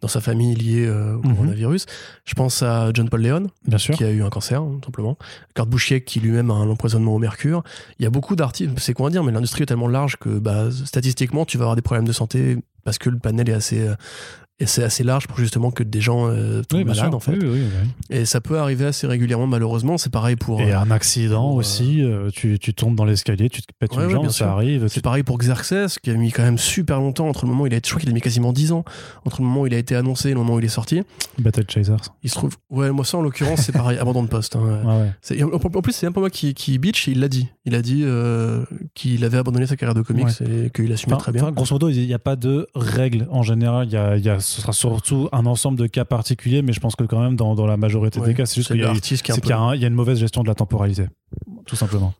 dans 0.00 0.08
sa 0.08 0.20
famille 0.20 0.54
liés 0.54 0.86
euh, 0.86 1.16
au 1.16 1.22
Mhm. 1.22 1.34
coronavirus. 1.34 1.86
Je 2.24 2.34
pense 2.34 2.62
à 2.62 2.90
John 2.94 3.08
Paul 3.08 3.22
Leon, 3.22 3.46
Bien 3.66 3.78
sûr. 3.78 3.94
qui 3.94 4.04
a 4.04 4.10
eu 4.10 4.22
un 4.22 4.30
cancer, 4.30 4.60
hein, 4.62 4.78
tout 4.80 4.86
simplement. 4.86 5.16
Kurt 5.54 5.68
Busiek, 5.68 6.04
qui 6.04 6.20
lui-même 6.20 6.50
a 6.50 6.54
un 6.54 6.68
empoisonnement 6.68 7.14
au 7.14 7.18
mercure. 7.18 7.62
Il 7.98 8.02
y 8.02 8.06
a 8.06 8.10
beaucoup 8.10 8.36
d'artistes, 8.36 8.70
c'est 8.78 8.94
quoi 8.94 9.10
dire, 9.10 9.22
mais 9.24 9.32
l'industrie 9.32 9.62
est 9.62 9.66
tellement 9.66 9.88
large 9.88 10.16
que 10.16 10.38
bah, 10.38 10.68
statistiquement, 10.84 11.44
tu 11.44 11.58
vas 11.58 11.64
avoir 11.64 11.76
des 11.76 11.82
problèmes 11.82 12.06
de 12.06 12.12
santé 12.12 12.58
parce 12.84 12.96
que 12.98 13.10
le 13.10 13.18
panel 13.18 13.48
est 13.50 13.52
assez, 13.52 13.86
et 14.60 14.66
c'est 14.66 14.82
assez 14.84 15.02
large 15.02 15.26
pour 15.26 15.36
justement 15.38 15.70
que 15.70 15.82
des 15.82 16.00
gens 16.00 16.28
euh, 16.28 16.62
tombent 16.62 16.80
Oui, 16.80 16.84
malades, 16.84 17.14
en 17.14 17.20
fait. 17.20 17.32
Oui. 17.42 17.62
Et 18.10 18.24
ça 18.24 18.40
peut 18.40 18.58
arriver 18.58 18.84
assez 18.86 19.06
régulièrement, 19.06 19.46
malheureusement. 19.46 19.98
C'est 19.98 20.10
pareil 20.12 20.36
pour. 20.36 20.60
Et 20.60 20.72
euh, 20.72 20.78
un 20.80 20.90
accident 20.90 21.42
pour, 21.48 21.56
euh, 21.56 21.60
aussi, 21.60 22.02
tu, 22.34 22.58
tu 22.58 22.74
tombes 22.74 22.94
dans 22.94 23.04
l'escalier, 23.04 23.48
tu 23.50 23.62
te 23.62 23.72
pètes 23.78 23.96
Ouais, 23.96 24.04
une 24.04 24.10
jambe, 24.10 24.26
ça 24.26 24.32
sûr. 24.32 24.46
arrive. 24.48 24.86
C'est 24.88 25.02
pareil 25.02 25.22
pour 25.22 25.38
Xerxes, 25.38 25.98
qui 26.02 26.10
a 26.10 26.14
mis 26.14 26.30
quand 26.30 26.42
même 26.42 26.58
super 26.58 26.98
longtemps 26.98 27.28
entre 27.28 27.44
le 27.46 27.50
moment 27.50 27.64
où 27.64 27.66
il 27.66 27.74
a 27.74 27.76
été, 27.78 27.88
je 27.88 27.92
crois 27.94 28.00
qu'il 28.00 28.10
a 28.10 28.12
mis 28.12 28.20
quasiment 28.20 28.52
10 28.52 28.72
ans 28.72 28.84
entre 29.24 29.40
le 29.40 29.46
moment 29.46 29.62
où 29.62 29.66
il 29.66 29.74
a 29.74 29.78
été 29.78 29.96
annoncé 29.96 30.28
et 30.28 30.32
le 30.32 30.38
moment 30.38 30.54
où 30.54 30.58
il 30.58 30.64
est 30.64 30.68
sorti. 30.68 31.02
Battle 31.38 31.64
Chasers. 31.68 31.96
Il 32.22 32.30
se 32.30 32.34
trouve, 32.34 32.54
ouais, 32.70 32.90
moi 32.90 33.04
ça 33.04 33.18
en 33.18 33.22
l'occurrence 33.22 33.60
c'est 33.62 33.72
pareil, 33.72 33.98
abandon 34.00 34.22
de 34.22 34.28
poste. 34.28 34.56
hein. 34.56 35.10
Ouais. 35.30 35.42
En 35.42 35.80
plus 35.82 35.92
c'est 35.92 36.06
un 36.06 36.12
peu 36.12 36.20
moi 36.20 36.30
qui, 36.30 36.54
qui 36.54 36.78
bitch, 36.78 37.06
il 37.08 37.20
l'a 37.20 37.28
dit. 37.28 37.48
Il 37.64 37.74
a 37.74 37.82
dit 37.82 38.02
euh, 38.04 38.64
qu'il 38.94 39.24
avait 39.24 39.38
abandonné 39.38 39.66
sa 39.66 39.76
carrière 39.76 39.94
de 39.94 40.02
comics 40.02 40.26
et 40.42 40.70
qu'il 40.70 40.92
assumait 40.92 41.14
Enfin, 41.14 41.22
très 41.22 41.32
bien. 41.32 41.42
enfin, 41.44 41.52
grosso 41.52 41.74
modo, 41.74 41.88
il 41.88 42.06
n'y 42.06 42.14
a 42.14 42.18
pas 42.18 42.36
de 42.36 42.66
règles 42.74 43.26
en 43.30 43.42
général. 43.42 43.86
Il 43.86 43.92
y 43.92 43.96
a, 43.96 44.16
y 44.16 44.28
a- 44.28 44.38
ce 44.50 44.60
sera 44.60 44.72
surtout 44.72 45.28
un 45.32 45.46
ensemble 45.46 45.78
de 45.78 45.86
cas 45.86 46.04
particuliers, 46.04 46.62
mais 46.62 46.72
je 46.72 46.80
pense 46.80 46.96
que 46.96 47.04
quand 47.04 47.20
même, 47.20 47.36
dans, 47.36 47.54
dans 47.54 47.66
la 47.66 47.76
majorité 47.76 48.20
Ouais, 48.20 48.26
des 48.28 48.34
cas, 48.34 48.46
c'est 48.46 48.56
juste 48.56 48.68
qu'il 48.72 48.80
y, 48.80 48.84
a- 48.84 48.92
qui 48.94 49.16
peu- 49.40 49.48
y 49.48 49.52
a 49.52 49.58
un- 49.58 49.74
il 49.74 49.80
y 49.80 49.84
a 49.84 49.88
une 49.88 49.94
mauvaise 49.94 50.18
gestion 50.18 50.42
de 50.42 50.48
la 50.48 50.54
temporalité. 50.54 51.06
Tout 51.66 51.76
simplement. 51.76 52.12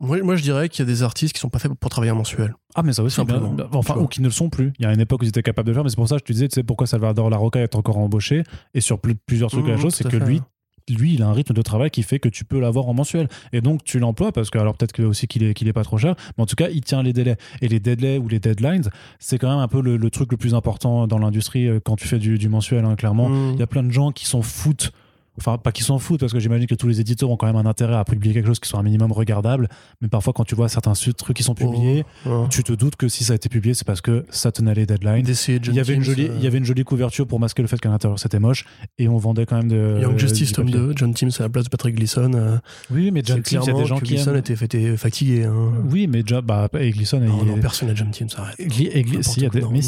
Moi, 0.00 0.22
moi, 0.22 0.36
je 0.36 0.42
dirais 0.42 0.68
qu'il 0.68 0.84
y 0.84 0.88
a 0.88 0.92
des 0.92 1.02
artistes 1.02 1.32
qui 1.34 1.40
sont 1.40 1.48
pas 1.48 1.58
faits 1.58 1.72
pour 1.72 1.88
travailler 1.90 2.10
en 2.10 2.16
mensuel. 2.16 2.54
Ah, 2.74 2.82
mais 2.82 2.92
ça 2.92 3.02
aussi, 3.02 3.16
Simplement, 3.16 3.52
bien- 3.52 3.66
enfin, 3.72 3.96
ou 3.96 4.06
qui 4.08 4.20
ne 4.20 4.26
le 4.26 4.32
sont 4.32 4.50
plus. 4.50 4.72
Il 4.78 4.84
y 4.84 4.86
a 4.86 4.92
une 4.92 5.00
époque 5.00 5.22
où 5.22 5.24
ils 5.24 5.28
étaient 5.28 5.42
capables 5.42 5.66
de 5.66 5.70
le 5.70 5.74
faire, 5.76 5.84
mais 5.84 5.90
c'est 5.90 5.96
pour 5.96 6.08
ça 6.08 6.16
que 6.16 6.20
je 6.20 6.24
te 6.24 6.32
disais, 6.32 6.48
tu 6.48 6.54
sais, 6.54 6.62
pourquoi 6.64 6.86
Salvador 6.86 7.30
Larocca 7.30 7.60
est 7.60 7.74
encore 7.76 7.98
embauché, 7.98 8.42
et 8.74 8.80
sur 8.80 8.98
plus- 8.98 9.14
plusieurs 9.14 9.50
trucs, 9.50 9.66
la 9.66 9.74
Mhm, 9.76 9.80
chose, 9.80 9.94
c'est 9.94 10.04
que 10.04 10.18
fait, 10.18 10.24
lui. 10.26 10.42
Lui, 10.90 11.14
il 11.14 11.22
a 11.22 11.28
un 11.28 11.32
rythme 11.32 11.54
de 11.54 11.62
travail 11.62 11.90
qui 11.90 12.02
fait 12.02 12.18
que 12.18 12.28
tu 12.28 12.44
peux 12.44 12.60
l'avoir 12.60 12.88
en 12.88 12.94
mensuel. 12.94 13.28
Et 13.52 13.60
donc, 13.60 13.84
tu 13.84 13.98
l'emploies 13.98 14.32
parce 14.32 14.50
que, 14.50 14.58
alors 14.58 14.76
peut-être 14.76 14.92
que 14.92 15.02
aussi 15.02 15.26
qu'il 15.26 15.42
est, 15.42 15.54
qu'il 15.54 15.68
est 15.68 15.72
pas 15.72 15.84
trop 15.84 15.98
cher, 15.98 16.14
mais 16.36 16.42
en 16.42 16.46
tout 16.46 16.56
cas, 16.56 16.68
il 16.68 16.82
tient 16.82 17.02
les 17.02 17.12
délais. 17.12 17.36
Et 17.62 17.68
les 17.68 17.80
délais 17.80 18.18
ou 18.18 18.28
les 18.28 18.40
deadlines, 18.40 18.90
c'est 19.18 19.38
quand 19.38 19.48
même 19.48 19.58
un 19.58 19.68
peu 19.68 19.80
le, 19.80 19.96
le 19.96 20.10
truc 20.10 20.30
le 20.32 20.36
plus 20.36 20.54
important 20.54 21.06
dans 21.06 21.18
l'industrie 21.18 21.68
euh, 21.68 21.80
quand 21.82 21.96
tu 21.96 22.06
fais 22.06 22.18
du, 22.18 22.38
du 22.38 22.48
mensuel, 22.48 22.84
hein, 22.84 22.96
clairement. 22.96 23.28
Mm. 23.28 23.52
Il 23.54 23.60
y 23.60 23.62
a 23.62 23.66
plein 23.66 23.82
de 23.82 23.90
gens 23.90 24.12
qui 24.12 24.26
s'en 24.26 24.42
foutent. 24.42 24.92
Enfin, 25.38 25.58
pas 25.58 25.72
qui 25.72 25.82
s'en 25.82 25.98
foutent, 25.98 26.20
parce 26.20 26.32
que 26.32 26.38
j'imagine 26.38 26.66
que 26.68 26.74
tous 26.76 26.86
les 26.86 27.00
éditeurs 27.00 27.28
ont 27.30 27.36
quand 27.36 27.46
même 27.46 27.56
un 27.56 27.66
intérêt 27.66 27.96
à 27.96 28.04
publier 28.04 28.32
quelque 28.34 28.46
chose 28.46 28.60
qui 28.60 28.68
soit 28.68 28.78
un 28.78 28.82
minimum 28.84 29.10
regardable. 29.12 29.68
Mais 30.00 30.08
parfois, 30.08 30.32
quand 30.32 30.44
tu 30.44 30.54
vois 30.54 30.68
certains 30.68 30.92
trucs 31.16 31.36
qui 31.36 31.42
sont 31.42 31.54
publiés, 31.54 32.04
Ouais. 32.24 32.46
tu 32.50 32.62
te 32.62 32.72
doutes 32.72 32.96
que 32.96 33.08
si 33.08 33.24
ça 33.24 33.32
a 33.32 33.36
été 33.36 33.48
publié, 33.48 33.74
c'est 33.74 33.84
parce 33.86 34.00
que 34.00 34.24
ça 34.30 34.52
tenait 34.52 34.74
les 34.74 34.86
deadlines. 34.86 35.26
Il 35.48 35.74
y, 35.74 35.80
avait 35.80 35.94
une 35.94 36.02
jolie, 36.02 36.26
euh, 36.28 36.34
il 36.38 36.44
y 36.44 36.46
avait 36.46 36.58
une 36.58 36.64
jolie 36.64 36.84
couverture 36.84 37.26
pour 37.26 37.40
masquer 37.40 37.62
le 37.62 37.68
fait 37.68 37.80
qu'à 37.80 37.88
l'intérieur 37.88 38.18
c'était 38.18 38.38
moche 38.38 38.64
et 38.98 39.08
on 39.08 39.16
vendait 39.16 39.44
quand 39.46 39.56
même 39.56 39.68
de. 39.68 39.98
Young 40.00 40.18
Justice 40.18 40.52
tome 40.52 40.66
papier. 40.66 40.78
2, 40.80 40.92
John 40.96 41.14
Timms 41.14 41.30
à 41.38 41.42
la 41.42 41.48
place 41.48 41.64
de 41.64 41.68
Patrick 41.70 41.96
Gleason. 41.96 42.32
euh, 42.34 42.56
Oui, 42.90 43.10
mais 43.10 43.22
John 43.24 43.42
Timms, 43.42 43.62
il 43.64 43.66
y 43.66 43.70
a 43.70 43.74
des 43.74 43.86
gens 43.86 43.98
qui 43.98 44.14
Gleason 44.14 44.30
aiment. 44.32 44.36
était, 44.38 44.54
était 44.64 44.96
fatigué. 44.96 45.44
hein. 45.44 45.72
Oui, 45.90 46.06
mais 46.06 46.22
John, 46.24 46.44
bah, 46.44 46.68
et 46.78 46.90
Gleason, 46.90 47.18
Non, 47.20 47.38
il 47.42 47.48
non, 47.48 47.56
est- 47.56 47.60
personne 47.60 47.88
n'a 47.88 47.94
John 47.94 48.10
Timms, 48.10 48.28
arrête. 48.38 48.56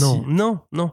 Non, 0.01 0.25
non, 0.29 0.59
non. 0.73 0.91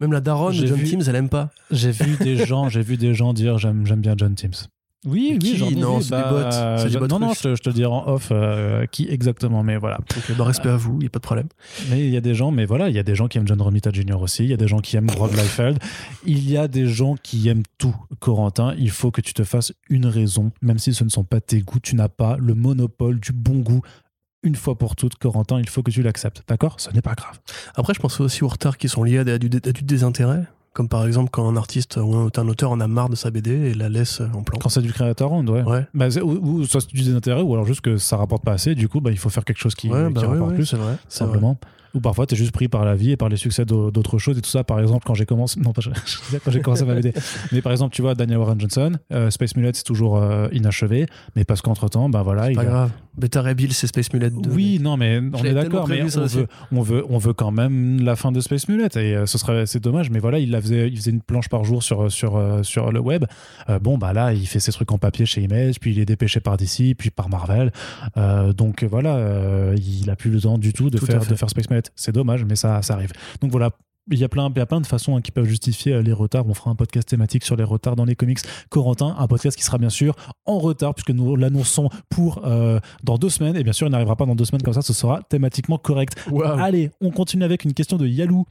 Même 0.00 0.12
la 0.12 0.20
daronne 0.20 0.56
de 0.56 0.66
John 0.66 0.82
Timms, 0.82 1.02
elle 1.08 1.16
aime 1.16 1.28
pas. 1.28 1.50
J'ai 1.70 1.90
vu 1.90 2.16
des 2.20 2.36
gens, 2.46 2.68
j'ai 2.68 2.82
vu 2.82 2.96
des 2.96 3.14
gens 3.14 3.32
dire 3.32 3.58
j'aime 3.58 3.84
j'aime 3.96 4.02
bien 4.02 4.14
John 4.16 4.34
Timms. 4.34 4.68
Oui, 5.04 5.28
oui, 5.34 5.38
qui 5.38 5.56
j'en 5.56 5.68
ai 5.68 5.74
Non, 5.76 5.98
vu, 5.98 6.04
c'est 6.04 6.10
bah, 6.10 6.22
des 6.24 6.30
bots, 6.30 6.50
c'est 6.78 6.84
des 6.86 6.90
je- 6.94 6.98
bots 6.98 7.06
non, 7.06 7.18
non, 7.20 7.32
je, 7.32 7.40
te- 7.40 7.54
je 7.54 7.62
te 7.62 7.68
le 7.68 7.74
dirai 7.74 7.86
en 7.92 8.08
off 8.08 8.30
euh, 8.32 8.86
qui 8.86 9.06
exactement, 9.08 9.62
mais 9.62 9.76
voilà. 9.76 9.98
Donc, 9.98 10.36
bah, 10.36 10.42
respect 10.44 10.68
à 10.70 10.76
vous, 10.76 10.94
il 10.94 11.00
n'y 11.00 11.06
a 11.06 11.10
pas 11.10 11.20
de 11.20 11.22
problème. 11.24 11.46
Mais 11.90 12.04
il 12.04 12.10
y 12.12 12.16
a 12.16 12.20
des 12.20 12.34
gens, 12.34 12.50
mais 12.50 12.64
voilà, 12.66 12.88
il 12.88 12.96
y 12.96 12.98
a 12.98 13.04
des 13.04 13.14
gens 13.14 13.28
qui 13.28 13.38
aiment 13.38 13.46
John 13.46 13.60
Romita 13.62 13.90
Jr. 13.92 14.20
aussi, 14.20 14.42
il 14.44 14.50
y 14.50 14.54
a 14.54 14.56
des 14.56 14.66
gens 14.66 14.80
qui 14.80 14.96
aiment 14.96 15.10
Rob 15.10 15.30
Liefeld, 15.32 15.78
il 16.24 16.50
y 16.50 16.56
a 16.56 16.66
des 16.66 16.88
gens 16.88 17.14
qui 17.22 17.46
aiment 17.48 17.62
tout, 17.78 17.94
Corentin. 18.18 18.74
Il 18.78 18.90
faut 18.90 19.12
que 19.12 19.20
tu 19.20 19.32
te 19.32 19.44
fasses 19.44 19.72
une 19.88 20.06
raison, 20.06 20.50
même 20.60 20.78
si 20.78 20.92
ce 20.92 21.04
ne 21.04 21.08
sont 21.10 21.24
pas 21.24 21.40
tes 21.40 21.60
goûts, 21.60 21.78
tu 21.80 21.94
n'as 21.94 22.08
pas 22.08 22.36
le 22.40 22.54
monopole 22.54 23.20
du 23.20 23.30
bon 23.32 23.58
goût. 23.60 23.82
Une 24.42 24.56
fois 24.56 24.76
pour 24.76 24.96
toutes, 24.96 25.16
Corentin, 25.16 25.60
il 25.60 25.68
faut 25.68 25.82
que 25.84 25.90
tu 25.90 26.02
l'acceptes, 26.02 26.42
d'accord? 26.48 26.80
Ce 26.80 26.90
n'est 26.90 27.02
pas 27.02 27.14
grave. 27.14 27.38
Après, 27.76 27.94
je 27.94 28.00
pense 28.00 28.20
aussi 28.20 28.42
aux 28.44 28.48
retards 28.48 28.76
qui 28.78 28.88
sont 28.88 29.04
liés 29.04 29.18
à, 29.18 29.24
des- 29.24 29.32
à 29.32 29.38
du, 29.38 29.50
à 29.56 29.72
du 29.72 29.82
désintérêt. 29.82 30.44
Comme 30.76 30.90
par 30.90 31.06
exemple 31.06 31.30
quand 31.32 31.48
un 31.48 31.56
artiste 31.56 31.96
ou 31.96 32.14
un, 32.14 32.28
un 32.36 32.48
auteur 32.48 32.70
en 32.70 32.80
a 32.80 32.86
marre 32.86 33.08
de 33.08 33.16
sa 33.16 33.30
BD 33.30 33.50
et 33.50 33.72
la 33.72 33.88
laisse 33.88 34.20
en 34.34 34.42
plan. 34.42 34.58
Quand 34.58 34.68
c'est 34.68 34.82
du 34.82 34.92
creator 34.92 35.32
owned, 35.32 35.48
ouais. 35.48 35.62
Ouais. 35.62 35.86
Bah, 35.94 36.08
ou, 36.22 36.32
ou 36.60 36.64
soit 36.64 36.82
c'est 36.82 36.92
du 36.92 37.02
désintérêt, 37.02 37.40
ou 37.40 37.54
alors 37.54 37.64
juste 37.64 37.80
que 37.80 37.96
ça 37.96 38.18
rapporte 38.18 38.44
pas 38.44 38.52
assez, 38.52 38.74
du 38.74 38.86
coup, 38.86 39.00
bah, 39.00 39.10
il 39.10 39.16
faut 39.16 39.30
faire 39.30 39.46
quelque 39.46 39.56
chose 39.58 39.74
qui, 39.74 39.88
Ouais, 39.88 40.06
qui 40.08 40.12
bah 40.12 40.28
rapporte 40.28 40.54
plus. 40.54 40.66
c'est 40.66 40.76
vrai. 40.76 40.96
c'est 41.08 41.24
vrai. 41.24 41.38
Ou 41.96 42.00
parfois, 42.00 42.26
tu 42.26 42.34
es 42.34 42.36
juste 42.38 42.52
pris 42.52 42.68
par 42.68 42.84
la 42.84 42.94
vie 42.94 43.10
et 43.12 43.16
par 43.16 43.28
les 43.28 43.36
succès 43.36 43.64
d'au- 43.64 43.90
d'autres 43.90 44.18
choses 44.18 44.36
et 44.38 44.42
tout 44.42 44.50
ça. 44.50 44.62
Par 44.64 44.78
exemple, 44.80 45.04
quand 45.06 45.14
j'ai 45.14 45.26
commencé. 45.26 45.58
Non, 45.58 45.72
pas 45.72 45.82
quand 46.44 46.50
j'ai 46.50 46.60
commencé 46.60 46.84
ma 46.84 46.94
BD. 46.94 47.12
Mais 47.52 47.62
par 47.62 47.72
exemple, 47.72 47.94
tu 47.94 48.02
vois, 48.02 48.14
Daniel 48.14 48.38
Warren 48.38 48.60
Johnson, 48.60 48.92
euh, 49.12 49.30
Space 49.30 49.56
Mullet, 49.56 49.72
c'est 49.74 49.82
toujours 49.82 50.18
euh, 50.18 50.48
inachevé. 50.52 51.06
Mais 51.34 51.44
parce 51.44 51.62
qu'entre-temps, 51.62 52.08
bah 52.08 52.22
voilà. 52.22 52.50
il 52.50 52.54
Pas 52.56 52.62
a- 52.62 52.64
grave. 52.66 52.90
Beta 53.16 53.54
Bill, 53.54 53.72
c'est 53.72 53.86
Space 53.86 54.12
Mullet 54.12 54.28
2. 54.28 54.50
Oui, 54.50 54.78
non, 54.78 54.98
mais 54.98 55.18
on 55.32 55.42
est 55.42 55.54
d'accord, 55.54 55.88
mais 55.88 56.02
on 56.02 56.26
veut, 56.26 56.46
on, 56.70 56.82
veut, 56.82 57.04
on 57.08 57.16
veut 57.16 57.32
quand 57.32 57.50
même 57.50 58.00
la 58.02 58.14
fin 58.14 58.30
de 58.30 58.40
Space 58.40 58.68
Mullet. 58.68 58.88
Et 58.96 59.16
euh, 59.16 59.24
ce 59.24 59.38
serait, 59.38 59.64
c'est 59.64 59.80
dommage, 59.82 60.10
mais 60.10 60.18
voilà, 60.18 60.38
il, 60.38 60.50
la 60.50 60.60
faisait, 60.60 60.88
il 60.90 60.96
faisait 60.98 61.12
une 61.12 61.22
planche 61.22 61.48
par 61.48 61.64
jour 61.64 61.82
sur, 61.82 62.12
sur, 62.12 62.38
sur 62.62 62.92
le 62.92 63.00
web. 63.00 63.24
Bon, 63.80 63.96
bah 63.96 64.12
là, 64.12 64.34
il 64.34 64.46
fait 64.46 64.60
ses 64.60 64.70
trucs 64.70 64.92
en 64.92 64.98
papier 64.98 65.24
chez 65.24 65.40
Image, 65.42 65.80
puis 65.80 65.92
il 65.92 65.98
est 65.98 66.04
dépêché 66.04 66.40
par 66.40 66.58
DC, 66.58 66.94
puis 66.98 67.08
par 67.10 67.30
Marvel. 67.30 67.72
Donc 68.54 68.84
voilà, 68.84 69.72
il 69.76 70.10
a 70.10 70.16
plus 70.16 70.30
le 70.30 70.40
temps 70.40 70.58
du 70.58 70.72
tout 70.74 70.90
de, 70.90 70.98
Tout 70.98 71.06
faire, 71.06 71.24
de 71.24 71.34
faire 71.34 71.48
Space 71.50 71.70
Mullet. 71.70 71.82
C'est 71.94 72.12
dommage, 72.12 72.44
mais 72.44 72.56
ça, 72.56 72.82
ça 72.82 72.94
arrive. 72.94 73.12
Donc 73.40 73.50
voilà. 73.50 73.70
Il 74.12 74.20
y, 74.20 74.24
a 74.24 74.28
plein, 74.28 74.48
il 74.54 74.56
y 74.56 74.60
a 74.60 74.66
plein 74.66 74.80
de 74.80 74.86
façons 74.86 75.16
hein, 75.16 75.20
qui 75.20 75.32
peuvent 75.32 75.48
justifier 75.48 75.94
euh, 75.94 76.00
les 76.00 76.12
retards. 76.12 76.46
On 76.46 76.54
fera 76.54 76.70
un 76.70 76.76
podcast 76.76 77.08
thématique 77.08 77.44
sur 77.44 77.56
les 77.56 77.64
retards 77.64 77.96
dans 77.96 78.04
les 78.04 78.14
comics. 78.14 78.38
Corentin, 78.70 79.16
un 79.18 79.26
podcast 79.26 79.56
qui 79.56 79.64
sera 79.64 79.78
bien 79.78 79.88
sûr 79.90 80.14
en 80.44 80.60
retard 80.60 80.94
puisque 80.94 81.10
nous 81.10 81.34
l'annonçons 81.34 81.88
pour 82.08 82.42
euh, 82.44 82.78
dans 83.02 83.18
deux 83.18 83.30
semaines. 83.30 83.56
Et 83.56 83.64
bien 83.64 83.72
sûr, 83.72 83.88
il 83.88 83.90
n'arrivera 83.90 84.14
pas 84.14 84.24
dans 84.24 84.36
deux 84.36 84.44
semaines 84.44 84.62
comme 84.62 84.74
ça. 84.74 84.82
Ce 84.82 84.92
sera 84.92 85.22
thématiquement 85.28 85.76
correct. 85.76 86.14
Allez, 86.60 86.92
on 87.00 87.10
continue 87.10 87.42
avec 87.42 87.64
une 87.64 87.74
question 87.74 87.96
de 87.96 88.06
Yalou. 88.06 88.46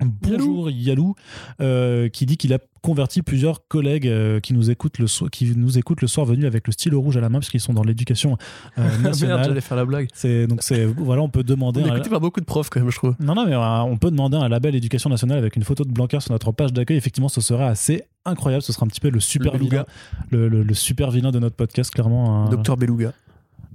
Bonjour 0.00 0.70
Yalou, 0.70 1.14
euh, 1.60 2.08
qui 2.08 2.24
dit 2.24 2.36
qu'il 2.36 2.54
a 2.54 2.58
converti 2.80 3.22
plusieurs 3.22 3.66
collègues 3.68 4.06
euh, 4.06 4.40
qui, 4.40 4.54
nous 4.54 4.70
écoutent 4.70 4.98
le 4.98 5.06
so- 5.06 5.28
qui 5.28 5.52
nous 5.56 5.76
écoutent 5.78 6.00
le 6.00 6.06
soir 6.08 6.24
venu 6.24 6.46
avec 6.46 6.66
le 6.66 6.72
stylo 6.72 7.00
rouge 7.00 7.16
à 7.16 7.20
la 7.20 7.28
main, 7.28 7.40
puisqu'ils 7.40 7.60
sont 7.60 7.74
dans 7.74 7.82
l'éducation 7.82 8.38
euh, 8.78 8.82
Merde, 8.88 9.02
nationale. 9.02 9.44
j'allais 9.44 9.60
faire 9.60 9.76
la 9.76 9.84
blague. 9.84 10.08
donc 10.48 10.62
voilà, 10.96 11.22
on 11.22 11.28
peut 11.28 11.42
demander. 11.42 11.82
On 11.84 11.92
un- 11.92 12.00
par 12.00 12.20
beaucoup 12.20 12.40
de 12.40 12.44
profs 12.46 12.70
quand 12.70 12.80
même, 12.80 12.90
je 12.90 12.96
trouve. 12.96 13.14
non, 13.20 13.34
non, 13.34 13.44
mais 13.46 13.56
on 13.56 13.96
peut 13.98 14.10
demander 14.10 14.36
un 14.36 14.48
label 14.48 14.74
éducation 14.74 15.10
nationale 15.10 15.38
avec 15.38 15.56
une 15.56 15.64
photo 15.64 15.84
de 15.84 15.90
Blanquer 15.92 16.20
sur 16.20 16.32
notre 16.32 16.52
page 16.52 16.72
d'accueil. 16.72 16.96
Effectivement, 16.96 17.28
ce 17.28 17.40
serait 17.40 17.64
assez 17.64 18.04
incroyable. 18.24 18.62
Ce 18.62 18.72
sera 18.72 18.86
un 18.86 18.88
petit 18.88 19.00
peu 19.00 19.10
le 19.10 19.20
super 19.20 19.52
Le 19.54 19.58
vilain, 19.58 19.84
le, 20.30 20.48
le- 20.48 20.62
le 20.62 20.74
super 20.74 21.10
vilain 21.10 21.32
de 21.32 21.38
notre 21.40 21.56
podcast, 21.56 21.92
clairement. 21.92 22.46
un- 22.46 22.50
Docteur 22.50 22.76
Beluga. 22.76 23.12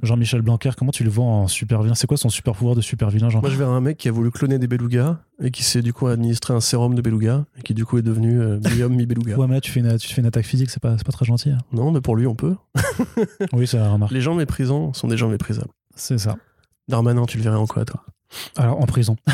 Jean-Michel 0.06 0.41
Blanquer, 0.41 0.72
comment 0.77 0.91
tu 0.91 1.03
le 1.03 1.10
vois 1.10 1.26
en 1.26 1.48
super 1.48 1.82
vilain? 1.82 1.95
C'est 1.95 2.07
quoi 2.07 2.18
son 2.18 2.30
super 2.30 2.53
pouvoir 2.53 2.76
de 2.76 2.82
super 2.82 3.10
vilain, 3.10 3.30
Jean 3.30 3.41
Moi, 3.41 3.49
je 3.49 3.57
verrais 3.57 3.73
un 3.73 3.82
mec 3.82 3.98
qui 3.98 4.07
a 4.07 4.11
voulu 4.11 4.32
cloner 4.32 4.60
des 4.60 4.68
belugas 4.68 5.18
et 5.41 5.52
qui 5.52 5.64
s'est 5.64 5.82
du 5.82 5.91
coup 5.94 6.07
administré 6.07 6.53
un 6.53 6.61
sérum 6.61 6.95
de 6.95 7.02
beluga 7.02 7.45
et 7.57 7.61
qui 7.61 7.73
du 7.73 7.86
coup 7.86 7.98
est 7.98 8.02
devenu 8.02 8.40
euh, 8.40 8.60
mi-homme, 8.76 8.95
mi-beluga. 8.95 9.38
Ouais, 9.38 9.48
mais 9.48 9.56
là, 9.56 9.61
tu 9.61 9.72
fais 9.72 9.80
une, 9.82 9.98
tu 9.98 10.14
fais 10.14 10.22
une 10.22 10.27
attaque 10.27 10.45
physique, 10.45 10.69
c'est 10.69 10.82
pas, 10.82 10.95
très 10.95 11.26
gentil. 11.26 11.49
hein. 11.49 11.57
Non, 11.72 11.91
mais 11.91 12.02
pour 12.02 12.15
lui, 12.15 12.27
on 12.27 12.36
peut. 12.36 12.56
Oui, 13.53 13.69
la 13.73 13.90
remarque. 13.91 14.11
Les 14.11 14.22
gens 14.22 14.36
méprisants 14.36 14.94
sont 14.94 15.07
des 15.07 15.18
gens 15.18 15.30
méprisables. 15.30 15.69
C'est 15.95 16.18
ça. 16.18 16.38
Darmanin, 16.88 17.26
tu 17.26 17.38
le 17.38 17.44
verrais 17.44 17.57
en 17.57 17.65
quoi, 17.65 17.84
toi? 17.86 18.03
Alors, 18.58 18.82
en 18.82 18.86
prison. 18.86 19.16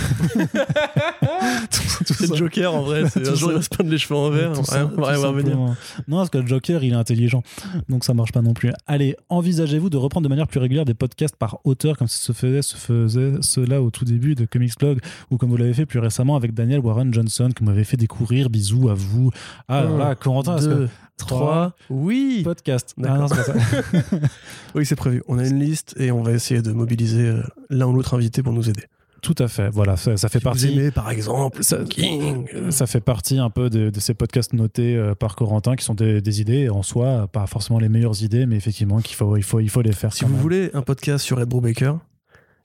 C'est 2.06 2.36
Joker 2.36 2.74
en 2.74 2.82
vrai. 2.84 3.04
C'est 3.10 3.28
un 3.28 3.36
jour, 3.36 3.52
il 3.52 3.56
va 3.56 3.62
se 3.62 3.70
peindre 3.70 3.90
les 3.90 3.98
cheveux 3.98 4.16
en 4.16 4.30
vert. 4.30 4.54
Tout 4.54 4.64
ça- 4.64 4.86
tout 4.86 4.96
venir. 5.02 5.20
simplement. 5.20 5.76
Non, 6.08 6.18
parce 6.18 6.30
que 6.30 6.38
le 6.38 6.48
Joker, 6.48 6.84
il 6.84 6.94
est 6.94 6.96
intelligent. 6.96 7.44
Donc 7.90 8.04
ça 8.04 8.14
marche 8.14 8.32
pas 8.32 8.42
non 8.42 8.54
plus. 8.54 8.72
Allez, 8.88 9.16
envisagez-vous 9.30 9.90
de 9.90 9.98
reprendre 9.98 10.24
de 10.26 10.30
manière 10.30 10.48
plus 10.48 10.60
régulière 10.60 10.86
des 10.86 10.94
podcasts 10.94 11.36
par 11.36 11.60
auteur, 11.64 11.98
comme 11.98 12.08
se 12.08 12.32
faisait, 12.34 12.62
se 12.62 12.76
faisait 12.76 13.34
cela 13.42 13.82
au 13.82 13.90
tout 13.90 14.06
début 14.06 14.36
de 14.36 14.46
Comics 14.46 14.78
Blog, 14.80 15.00
ou 15.30 15.38
comme 15.38 15.50
vous 15.50 15.58
l'avez 15.58 15.74
fait 15.74 15.86
plus 15.86 16.00
récemment 16.00 16.36
avec 16.36 16.54
Daniel 16.54 16.80
Warren 16.80 17.14
Johnson, 17.14 17.50
que 17.56 17.60
vous 17.64 17.70
m'avez 17.70 17.84
fait 17.84 17.98
découvrir. 17.98 18.50
Bisous 18.50 18.90
à 18.90 18.94
vous. 18.94 19.32
Ah, 19.68 19.80
Un, 19.82 19.86
voilà, 19.86 20.16
Corentin, 20.16 20.58
est-ce 20.58 20.68
que- 20.68 20.88
Deux, 21.26 21.36
trois. 21.36 21.74
Oui. 21.90 22.42
Podcast. 22.44 22.96
Ah, 23.04 23.18
non, 23.18 23.28
c'est 23.28 23.36
pas 23.36 23.44
ça. 23.44 23.54
Oui, 24.76 24.86
c'est 24.86 24.96
prévu. 24.96 25.24
On 25.28 25.38
a 25.40 25.46
une 25.48 25.60
liste 25.60 25.96
et 26.00 26.12
on 26.12 26.24
va 26.24 26.32
essayer 26.32 26.62
de 26.62 26.72
mobiliser 26.72 27.28
euh, 27.28 27.44
l'un 27.70 27.88
ou 27.88 27.94
l'autre 27.94 28.14
invité 28.14 28.42
pour 28.44 28.54
nous 28.54 28.70
aider. 28.70 28.84
Tout 29.22 29.36
à 29.38 29.48
fait. 29.48 29.70
Voilà, 29.70 29.98
ça, 29.98 30.18
ça 30.18 30.30
fait 30.30 30.40
Si 30.40 30.44
vous 30.44 30.50
partie. 30.50 30.68
aimez, 30.72 30.90
par 30.92 31.12
exemple, 31.12 31.64
Ça- 31.64 31.84
King. 31.84 32.48
euh, 32.56 32.72
Ça 32.72 32.88
fait 32.88 33.02
partie 33.02 33.38
un 33.38 33.52
peu 33.52 33.70
de, 33.70 33.90
de 33.92 34.00
ces 34.00 34.16
podcasts 34.16 34.54
notés 34.54 34.96
euh, 34.96 35.14
par 35.14 35.36
Corentin 35.36 35.76
qui 35.76 35.86
sont 35.86 35.94
des, 35.94 36.22
des 36.22 36.42
idées 36.42 36.70
en 36.70 36.82
soi, 36.82 37.28
pas 37.28 37.46
forcément 37.46 37.78
les 37.78 37.90
meilleures 37.90 38.24
idées, 38.24 38.46
mais 38.48 38.56
effectivement 38.56 39.00
qu'il 39.00 39.16
faut, 39.16 39.38
il 39.38 39.44
faut, 39.44 39.60
il 39.60 39.70
faut 39.70 39.82
les 39.84 39.92
faire. 39.92 40.12
Si 40.14 40.24
vous 40.26 40.32
même. 40.34 40.42
voulez 40.42 40.72
un 40.74 40.82
podcast 40.82 41.24
sur 41.24 41.40
Ed 41.40 41.48
Brubaker, 41.50 41.98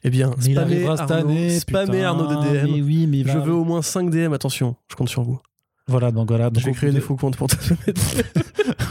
eh 0.05 0.09
bien, 0.11 0.31
Mais 0.39 0.55
cette 0.55 0.57
Arnaud, 1.11 1.13
année. 1.13 1.59
spammez 1.59 1.87
putain, 1.93 2.05
Arnaud 2.05 2.27
de 2.27 2.51
Mais 2.51 2.63
DM. 2.81 2.85
oui, 2.87 3.07
mais 3.07 3.23
Je 3.31 3.37
veux 3.39 3.53
au 3.53 3.65
moins 3.65 3.83
5 3.83 4.09
DM, 4.09 4.33
attention, 4.33 4.77
je 4.91 4.95
compte 4.97 5.09
sur 5.11 5.23
vous. 5.25 5.39
Voilà, 5.89 6.11
donc 6.11 6.29
voilà. 6.29 6.51
Donc 6.51 6.65
créer 6.65 6.91
bout 6.91 6.95
des 6.95 7.01
de- 7.01 7.05
faux 7.05 7.15
comptes 7.15 7.37
pour 7.37 7.47
te 7.47 7.57
mettre. 7.87 8.03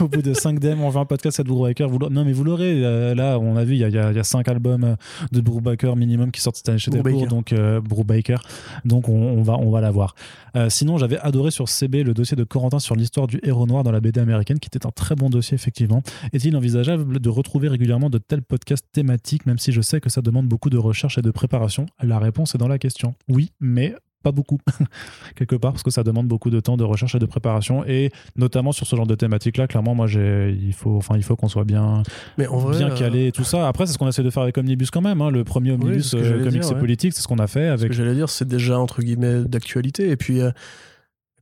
au 0.02 0.08
bout 0.08 0.22
de 0.22 0.32
5 0.32 0.58
DM, 0.58 0.80
on 0.80 0.88
veut 0.88 0.98
un 0.98 1.04
podcast 1.04 1.42
de 1.42 1.46
Brubaker. 1.46 1.88
Vous 1.90 1.98
non, 1.98 2.24
mais 2.24 2.32
vous 2.32 2.42
l'aurez. 2.42 2.82
euh, 2.84 3.14
là, 3.14 3.38
on 3.38 3.54
a 3.56 3.64
vu, 3.64 3.74
il 3.74 3.78
y 3.80 3.84
a, 3.84 3.88
y 3.90 3.98
a- 3.98 4.12
y 4.12 4.18
a 4.18 4.24
5 4.24 4.48
albums 4.48 4.84
euh, 4.84 4.96
de 5.30 5.42
Brubaker 5.42 5.94
minimum 5.94 6.30
qui 6.30 6.40
sortent 6.40 6.56
cette 6.56 6.70
année 6.70 6.78
chez 6.78 6.90
Delcourt. 6.90 7.26
Donc, 7.26 7.52
euh, 7.52 7.82
Brubaker. 7.82 8.38
Donc, 8.86 9.10
on, 9.10 9.12
on 9.14 9.42
va, 9.42 9.58
on 9.58 9.70
va 9.70 9.82
l'avoir. 9.82 10.14
Euh, 10.56 10.70
sinon, 10.70 10.96
j'avais 10.96 11.18
adoré 11.18 11.50
sur 11.50 11.68
CB 11.68 12.02
le 12.02 12.14
dossier 12.14 12.34
de 12.34 12.44
Corentin 12.44 12.78
sur 12.78 12.96
l'histoire 12.96 13.26
du 13.26 13.40
héros 13.42 13.66
noir 13.66 13.82
dans 13.82 13.92
la 13.92 14.00
BD 14.00 14.18
américaine, 14.20 14.58
qui 14.58 14.68
était 14.68 14.86
un 14.86 14.90
très 14.90 15.16
bon 15.16 15.28
dossier, 15.28 15.54
effectivement. 15.54 16.02
Est-il 16.32 16.56
envisageable 16.56 17.20
de 17.20 17.28
retrouver 17.28 17.68
régulièrement 17.68 18.08
de 18.08 18.16
tels 18.16 18.42
podcasts 18.42 18.86
thématiques, 18.92 19.44
même 19.44 19.58
si 19.58 19.70
je 19.70 19.82
sais 19.82 20.00
que 20.00 20.08
ça 20.08 20.22
demande 20.22 20.46
beaucoup 20.48 20.70
de 20.70 20.78
recherche 20.78 21.18
et 21.18 21.22
de 21.22 21.30
préparation? 21.30 21.84
La 22.02 22.18
réponse 22.18 22.54
est 22.54 22.58
dans 22.58 22.68
la 22.68 22.78
question. 22.78 23.14
Oui, 23.28 23.50
mais 23.60 23.94
pas 24.26 24.32
beaucoup 24.32 24.58
quelque 25.36 25.56
part 25.56 25.72
parce 25.72 25.82
que 25.82 25.90
ça 25.90 26.02
demande 26.02 26.26
beaucoup 26.26 26.50
de 26.50 26.60
temps 26.60 26.76
de 26.76 26.84
recherche 26.84 27.14
et 27.14 27.18
de 27.18 27.26
préparation 27.26 27.84
et 27.86 28.10
notamment 28.36 28.72
sur 28.72 28.86
ce 28.86 28.96
genre 28.96 29.06
de 29.06 29.14
thématique 29.14 29.56
là 29.56 29.66
clairement 29.66 29.94
moi 29.94 30.06
j'ai 30.06 30.56
il 30.60 30.72
faut 30.72 30.96
enfin 30.96 31.16
il 31.16 31.22
faut 31.22 31.36
qu'on 31.36 31.48
soit 31.48 31.64
bien 31.64 32.02
Mais 32.38 32.46
en 32.46 32.58
vrai, 32.58 32.78
bien 32.78 32.90
euh, 32.90 32.96
calé 32.96 33.26
et 33.26 33.32
tout 33.32 33.44
ça 33.44 33.68
après 33.68 33.86
c'est 33.86 33.92
ce 33.92 33.98
qu'on 33.98 34.08
essaie 34.08 34.22
de 34.22 34.30
faire 34.30 34.42
avec 34.42 34.58
Omnibus 34.58 34.90
quand 34.90 35.00
même 35.00 35.20
hein. 35.20 35.30
le 35.30 35.44
premier 35.44 35.72
Omnibus 35.72 36.10
que 36.10 36.16
euh, 36.16 36.44
comics 36.44 36.60
dire, 36.60 36.70
et 36.70 36.74
ouais. 36.74 36.80
politique 36.80 37.12
c'est 37.12 37.22
ce 37.22 37.28
qu'on 37.28 37.38
a 37.38 37.46
fait 37.46 37.68
Ce 37.68 37.72
avec 37.72 37.88
que 37.88 37.94
j'allais 37.94 38.14
dire, 38.14 38.28
c'est 38.28 38.46
déjà 38.46 38.78
entre 38.78 39.02
guillemets 39.02 39.44
d'actualité. 39.44 40.10
Et 40.10 40.16
puis, 40.16 40.40
euh, 40.40 40.50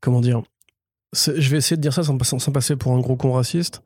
comment 0.00 0.20
dire 0.20 0.42
Je 1.14 1.50
vais 1.50 1.58
essayer 1.58 1.76
de 1.76 1.82
dire 1.82 1.92
ça 1.92 2.02
sans, 2.02 2.18
sans 2.22 2.52
passer 2.52 2.76
pour 2.76 2.92
un 2.92 3.00
gros 3.00 3.16
con 3.16 3.32
raciste. 3.32 3.82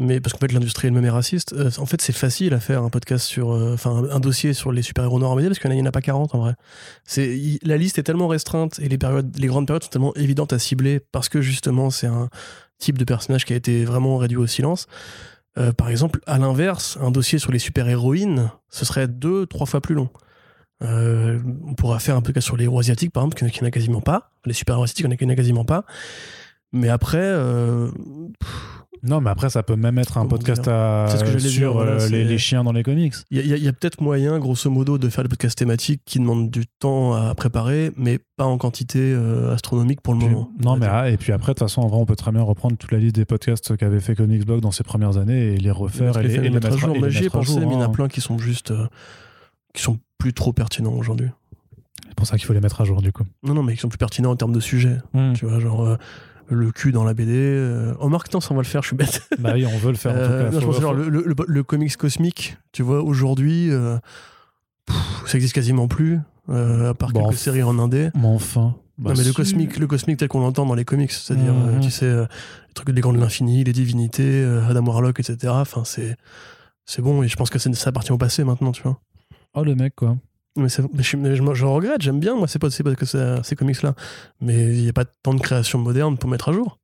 Mais 0.00 0.20
parce 0.20 0.32
qu'en 0.32 0.38
fait, 0.38 0.52
l'industrie 0.52 0.86
elle-même 0.86 1.04
est 1.04 1.10
raciste. 1.10 1.52
Euh, 1.54 1.70
en 1.78 1.86
fait, 1.86 2.00
c'est 2.00 2.12
facile 2.12 2.54
à 2.54 2.60
faire 2.60 2.84
un 2.84 2.88
podcast 2.88 3.24
sur. 3.26 3.50
euh, 3.52 3.74
Enfin, 3.74 4.04
un, 4.10 4.20
dossier 4.20 4.52
sur 4.52 4.70
les 4.70 4.82
super-héros 4.82 5.18
BD 5.34 5.48
parce 5.48 5.58
qu'il 5.58 5.70
n'y 5.72 5.82
en 5.82 5.86
a 5.86 5.92
pas 5.92 6.00
40 6.00 6.36
en 6.36 6.38
vrai. 6.38 6.54
C'est, 7.04 7.36
la 7.64 7.76
liste 7.76 7.98
est 7.98 8.04
tellement 8.04 8.28
restreinte 8.28 8.78
et 8.78 8.88
les, 8.88 8.96
périodes, 8.96 9.36
les 9.36 9.48
grandes 9.48 9.66
périodes 9.66 9.82
sont 9.82 9.90
tellement 9.90 10.14
évidentes 10.14 10.52
à 10.52 10.60
cibler 10.60 11.00
parce 11.00 11.28
que 11.28 11.40
justement, 11.40 11.90
c'est 11.90 12.06
un 12.06 12.28
type 12.78 12.96
de 12.96 13.04
personnage 13.04 13.44
qui 13.44 13.52
a 13.52 13.56
été 13.56 13.84
vraiment 13.84 14.18
réduit 14.18 14.36
au 14.38 14.46
silence. 14.46 14.86
Euh, 15.58 15.72
par 15.72 15.88
exemple, 15.88 16.20
à 16.26 16.38
l'inverse, 16.38 16.96
un 17.00 17.10
dossier 17.10 17.40
sur 17.40 17.50
les 17.50 17.58
super-héroïnes, 17.58 18.52
ce 18.68 18.84
serait 18.84 19.08
deux, 19.08 19.46
trois 19.46 19.66
fois 19.66 19.80
plus 19.80 19.96
long. 19.96 20.08
On 20.80 21.74
pourra 21.76 21.98
faire 21.98 22.14
un 22.14 22.22
podcast 22.22 22.46
sur 22.46 22.56
les 22.56 22.64
héros 22.64 22.78
asiatiques, 22.78 23.12
par 23.12 23.24
exemple, 23.24 23.36
qu'il 23.50 23.62
n'y 23.62 23.66
en 23.66 23.66
a 23.66 23.72
quasiment 23.72 24.00
pas. 24.00 24.30
Les 24.44 24.52
super-héros 24.52 24.84
asiatiques, 24.84 25.06
il 25.10 25.18
n'y 25.18 25.26
en 25.26 25.30
a 25.30 25.34
quasiment 25.34 25.64
pas. 25.64 25.84
Mais 26.72 26.88
après, 26.88 27.18
euh, 27.20 27.90
non 29.04 29.20
mais 29.20 29.30
après 29.30 29.48
ça 29.48 29.62
peut 29.62 29.76
même 29.76 29.96
être 29.98 30.18
un 30.18 30.22
Comment 30.22 30.30
podcast 30.30 30.66
à, 30.66 31.06
ce 31.08 31.22
que 31.24 31.38
sur 31.38 31.50
dire, 31.50 31.72
voilà, 31.72 31.92
euh, 31.92 32.08
les, 32.08 32.24
les 32.24 32.36
chiens 32.36 32.64
dans 32.64 32.72
les 32.72 32.82
comics 32.82 33.14
il 33.30 33.46
y 33.46 33.52
a, 33.52 33.56
y 33.56 33.68
a 33.68 33.72
peut-être 33.72 34.00
moyen, 34.00 34.38
grosso 34.40 34.68
modo, 34.70 34.98
de 34.98 35.08
faire 35.08 35.22
des 35.22 35.28
podcasts 35.28 35.56
thématiques 35.56 36.02
qui 36.04 36.18
demandent 36.18 36.50
du 36.50 36.64
temps 36.80 37.14
à 37.14 37.32
préparer, 37.36 37.92
mais 37.96 38.18
pas 38.36 38.44
en 38.44 38.58
quantité 38.58 38.98
euh, 39.00 39.54
astronomique 39.54 40.00
pour 40.00 40.14
le 40.14 40.18
Puis- 40.20 40.28
moment. 40.28 40.50
non 40.62 40.76
mais 40.76 40.86
ah, 40.90 41.08
et 41.08 41.16
puis 41.16 41.32
après 41.32 41.52
de 41.52 41.58
toute 41.58 41.68
façon 41.68 41.80
en 41.82 41.86
vrai 41.86 41.98
on 42.00 42.06
peut 42.06 42.16
très 42.16 42.32
bien 42.32 42.42
reprendre 42.42 42.76
toute 42.76 42.90
la 42.90 42.98
liste 42.98 43.14
des 43.14 43.24
podcasts 43.24 43.76
qu'avait 43.76 44.00
fait 44.00 44.16
Comics 44.16 44.44
Blog 44.44 44.60
dans 44.60 44.72
ses 44.72 44.82
premières 44.84 45.16
années 45.16 45.54
et 45.54 45.56
les 45.58 45.70
refaire 45.70 46.06
Mettre 46.08 46.18
et 46.20 46.22
les, 46.24 46.34
et 46.34 46.40
les 46.40 46.50
mettre 46.50 46.66
à 46.66 46.76
jour. 46.76 46.90
et 46.90 46.94
les 46.94 46.98
Moi, 46.98 47.08
j'y 47.10 47.24
ai 47.24 47.30
pensé, 47.30 47.60
mais 47.60 47.66
il 47.66 47.72
y 47.72 47.76
en 47.76 47.80
a 47.80 47.84
hein. 47.84 47.88
plein 47.90 48.08
qui 48.08 48.20
sont 48.20 48.36
juste. 48.38 48.72
euh, 48.72 48.86
qui 49.74 49.82
sont 49.82 49.98
plus 50.18 50.32
trop 50.34 50.52
pertinents 50.52 50.94
aujourd'hui. 50.94 51.28
c'est 52.08 52.14
pour 52.16 52.26
ça 52.26 52.36
qu'il 52.36 52.46
faut 52.46 52.52
les 52.52 52.60
mettre 52.60 52.80
à 52.80 52.84
jour 52.84 53.00
du 53.00 53.12
coup 53.12 53.22
Non, 53.44 53.54
non, 53.54 53.62
mais 53.62 53.74
qui 53.74 53.80
sont 53.80 53.88
plus 53.88 53.98
pertinents 53.98 54.32
en 54.32 54.36
termes 54.36 54.52
de 54.52 54.60
sujet. 54.60 54.96
Hmm. 55.14 55.34
Tu 55.34 55.46
vois, 55.46 55.60
genre. 55.60 55.86
euh, 55.86 55.96
le 56.50 56.70
cul 56.72 56.92
dans 56.92 57.04
la 57.04 57.14
BD. 57.14 57.32
Euh... 57.34 57.94
Oh, 58.00 58.08
Marc, 58.08 58.32
non, 58.32 58.40
ça, 58.40 58.48
on 58.52 58.54
va 58.54 58.62
le 58.62 58.66
faire, 58.66 58.82
je 58.82 58.88
suis 58.88 58.96
bête. 58.96 59.22
bah 59.38 59.52
oui 59.54 59.66
on 59.66 59.76
veut 59.78 59.90
le 59.90 59.96
faire 59.96 60.12
en 60.12 60.14
tout 60.14 60.20
Euh, 60.20 60.50
cas 60.50 60.60
non, 60.60 60.72
je 60.72 60.80
genre 60.80 60.94
le, 60.94 61.08
le- 61.08 61.22
le- 61.26 61.34
le 61.46 61.62
comics 61.62 61.96
cosmique, 61.96 62.56
tu 62.72 62.82
vois, 62.82 63.02
aujourd'hui, 63.02 63.70
euh, 63.70 63.98
pff, 64.86 64.96
ça 65.26 65.36
existe 65.36 65.54
quasiment 65.54 65.88
plus, 65.88 66.18
euh, 66.48 66.90
à 66.90 66.94
part 66.94 67.10
Bon, 67.12 67.24
quelques 67.24 67.34
f- 67.38 67.42
séries 67.42 67.62
en 67.62 67.78
indé. 67.78 68.10
mais 68.14 68.26
enfin 68.26 68.74
Bah 68.98 69.10
non, 69.12 69.18
mais 69.18 69.24
le 69.24 69.32
cosmique, 69.32 69.78
le 69.78 69.86
cosmique 69.86 70.18
tel 70.18 70.28
qu'on 70.28 70.40
l'entend 70.40 70.66
dans 70.66 70.74
les 70.74 70.84
comics, 70.84 71.12
c'est-à-dire, 71.12 71.52
Mhm. 71.54 71.80
tu 71.80 71.90
sais, 71.90 72.06
les 72.12 72.74
trucs 72.74 72.90
des 72.90 73.00
grands 73.00 73.12
de 73.12 73.18
l'infini, 73.20 73.62
les 73.64 73.72
divinités, 73.72 74.44
Adam 74.68 74.84
Warlock, 74.86 75.20
etc. 75.20 75.52
Enfin, 75.56 75.84
c'est, 75.84 76.16
c'est 76.86 77.02
bon, 77.02 77.22
et 77.22 77.28
je 77.28 77.36
pense 77.36 77.50
que 77.50 77.58
c'est- 77.58 77.72
ça 77.74 77.90
appartient 77.90 78.12
au 78.12 78.18
passé 78.18 78.42
maintenant, 78.44 78.72
tu 78.72 78.82
vois. 78.82 78.98
oh 79.54 79.62
le 79.64 79.74
mec 79.74 79.94
quoi 79.96 80.16
Mais, 80.56 80.68
je, 80.68 81.16
mais 81.16 81.36
je, 81.36 81.54
je 81.54 81.64
regrette, 81.64 82.02
j'aime 82.02 82.18
bien, 82.20 82.34
moi, 82.34 82.48
c'est 82.48 82.58
pas 82.58 82.68
que 82.94 83.06
ça- 83.06 83.42
ces 83.42 83.54
comics-là. 83.56 83.94
Mais 84.40 84.74
il 84.76 84.82
n'y 84.82 84.88
a 84.88 84.92
pas 84.92 85.04
tant 85.04 85.34
de 85.34 85.40
création 85.40 85.78
moderne 85.78 86.18
pour 86.18 86.28
mettre 86.28 86.48
à 86.48 86.52
jour. 86.52 86.78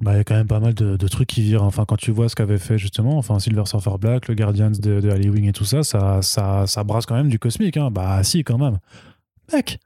Bah, 0.00 0.14
il 0.14 0.16
y 0.16 0.20
a 0.20 0.24
quand 0.24 0.34
même 0.34 0.48
pas 0.48 0.58
mal 0.58 0.74
de, 0.74 0.96
de 0.96 1.08
trucs 1.08 1.28
qui 1.28 1.42
virent. 1.42 1.62
Enfin, 1.62 1.84
quand 1.86 1.96
tu 1.96 2.10
vois 2.10 2.28
ce 2.28 2.34
qu'avait 2.34 2.58
fait 2.58 2.78
justement, 2.78 3.18
enfin, 3.18 3.38
Silver 3.38 3.64
Surfer 3.66 3.98
Black, 4.00 4.26
le 4.26 4.34
Guardians 4.34 4.70
de, 4.70 5.00
de 5.00 5.10
Halloween 5.10 5.44
et 5.44 5.52
tout 5.52 5.64
ça, 5.64 5.84
ça, 5.84 6.20
ça, 6.22 6.66
ça 6.66 6.82
brasse 6.82 7.06
quand 7.06 7.14
même 7.14 7.28
du 7.28 7.38
cosmique. 7.38 7.76
Hein. 7.76 7.90
Bah, 7.92 8.24
si, 8.24 8.42
quand 8.42 8.58
même. 8.58 8.78
Mec 9.52 9.78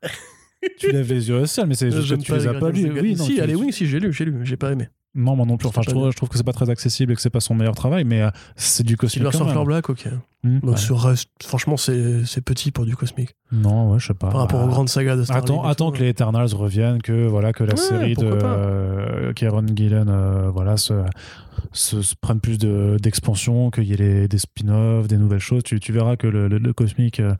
tu 0.78 0.90
lèves 0.90 1.12
les 1.12 1.28
yeux 1.28 1.36
au 1.43 1.47
ciel, 1.47 1.66
mais 1.66 1.74
c'est 1.74 1.90
juste 1.90 2.03
que 2.03 2.07
J'aime 2.09 2.23
tu 2.23 2.32
pas 2.32 2.39
les 2.39 2.47
as 2.48 2.55
pas 2.55 2.70
lus. 2.70 2.90
Oui, 3.01 3.16
si, 3.16 3.40
oui, 3.55 3.73
si, 3.73 3.86
j'ai 3.86 4.01
lu, 4.01 4.12
j'ai 4.12 4.24
lu, 4.24 4.40
j'ai 4.44 4.57
pas 4.57 4.73
aimé. 4.73 4.89
Non, 5.16 5.34
moi 5.34 5.47
non 5.47 5.56
plus. 5.56 5.66
Enfin, 5.68 5.80
C'est 5.84 5.90
je 5.90 5.97
trouve, 5.97 6.10
je 6.10 6.16
trouve 6.16 6.28
que 6.28 6.36
c'est 6.36 6.44
pas 6.44 6.52
très 6.52 6.70
accessible 6.70 7.12
et 7.12 7.14
que 7.16 7.20
c'est 7.22 7.30
pas 7.30 7.40
son 7.40 7.55
meilleur 7.55 7.74
travail, 7.74 8.05
mais 8.05 8.20
euh, 8.22 8.30
c'est 8.55 8.84
du 8.84 8.97
cosmique. 8.97 9.14
Silver 9.24 9.32
Surfer 9.36 9.55
même. 9.56 9.64
Black, 9.64 9.88
ok. 9.90 10.09
Bah, 10.44 10.70
ouais. 10.72 10.76
ce 10.76 10.93
reste, 10.93 11.28
franchement, 11.43 11.76
c'est 11.76 12.24
c'est 12.24 12.40
petit 12.40 12.70
pour 12.70 12.84
du 12.86 12.94
cosmique. 12.94 13.34
Non, 13.51 13.90
ouais, 13.93 13.98
je 13.98 14.06
sais 14.09 14.14
pas. 14.14 14.28
Par 14.30 14.40
rapport 14.43 14.60
Bah, 14.60 14.66
aux 14.66 14.68
grandes 14.68 14.88
sagas 14.88 15.16
de 15.16 15.24
Star 15.24 15.38
Attends, 15.38 15.56
Wars. 15.56 15.66
attends 15.66 15.90
que 15.90 15.98
les 15.98 16.09
Eternals 16.10 16.55
reviennent, 16.55 17.02
que 17.02 17.26
voilà 17.26 17.52
que 17.52 17.64
la 17.64 17.72
Ouais, 17.74 17.80
série 17.80 18.14
de 18.14 18.26
euh, 18.26 19.32
Kieron 19.32 19.66
Gillen 19.74 20.06
euh, 20.09 20.48
voilà 20.51 20.76
se, 20.76 20.93
se, 21.72 22.01
se 22.02 22.14
prenne 22.14 22.38
plus 22.40 22.59
de- 22.59 22.97
d'expansion, 23.02 23.70
qu'il 23.70 23.84
y 23.84 23.93
ait 23.94 23.97
les- 23.97 24.28
des 24.28 24.38
spin-offs, 24.38 25.09
des 25.09 25.16
nouvelles 25.16 25.40
choses. 25.40 25.62
Tu, 25.64 25.80
tu 25.80 25.90
verras 25.93 26.16
que 26.16 26.28
le, 26.28 26.47
le- 26.47 26.59
le 26.59 26.72
cosmique, 26.72 27.18
euh, 27.18 27.34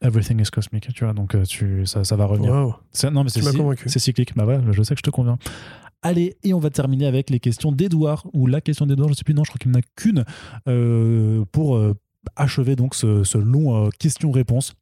everything 0.00 0.40
is 0.40 0.44
cosmic, 0.50 0.88
tu 0.94 1.04
vois. 1.04 1.12
Donc 1.12 1.34
euh, 1.34 1.44
tu, 1.44 1.84
ça, 1.84 2.04
ça 2.04 2.16
va 2.16 2.24
revenir. 2.24 2.78
C'est- 2.92 3.10
Non, 3.10 3.22
mais 3.24 3.28
c'est 3.30 3.42
c'est 3.86 3.98
cyclique. 3.98 4.34
Bah 4.34 4.44
voilà, 4.44 4.62
je 4.70 4.82
sais 4.82 4.94
que 4.94 4.98
je 5.00 5.02
te 5.02 5.10
conviens. 5.10 5.36
Allez, 6.02 6.36
et 6.42 6.54
on 6.54 6.58
va 6.58 6.70
terminer 6.70 7.06
avec 7.06 7.28
les 7.28 7.40
questions 7.40 7.72
d'Edouard, 7.72 8.26
ou 8.32 8.46
la 8.46 8.60
question 8.60 8.86
d'Edouard, 8.86 9.10
je 9.10 9.14
sais 9.14 9.24
plus, 9.24 9.34
non, 9.34 9.44
je 9.44 9.50
crois 9.50 9.58
qu'il 9.58 9.70
n'y 9.70 9.76
en 9.76 9.80
a 9.80 9.82
qu'une, 9.96 10.24
euh, 10.66 11.44
pour 11.52 11.76
euh, 11.76 11.94
achever 12.36 12.74
donc 12.74 12.94
ce, 12.94 13.22
ce 13.22 13.36
long 13.36 13.86
euh, 13.86 13.90
question-réponse. 13.98 14.72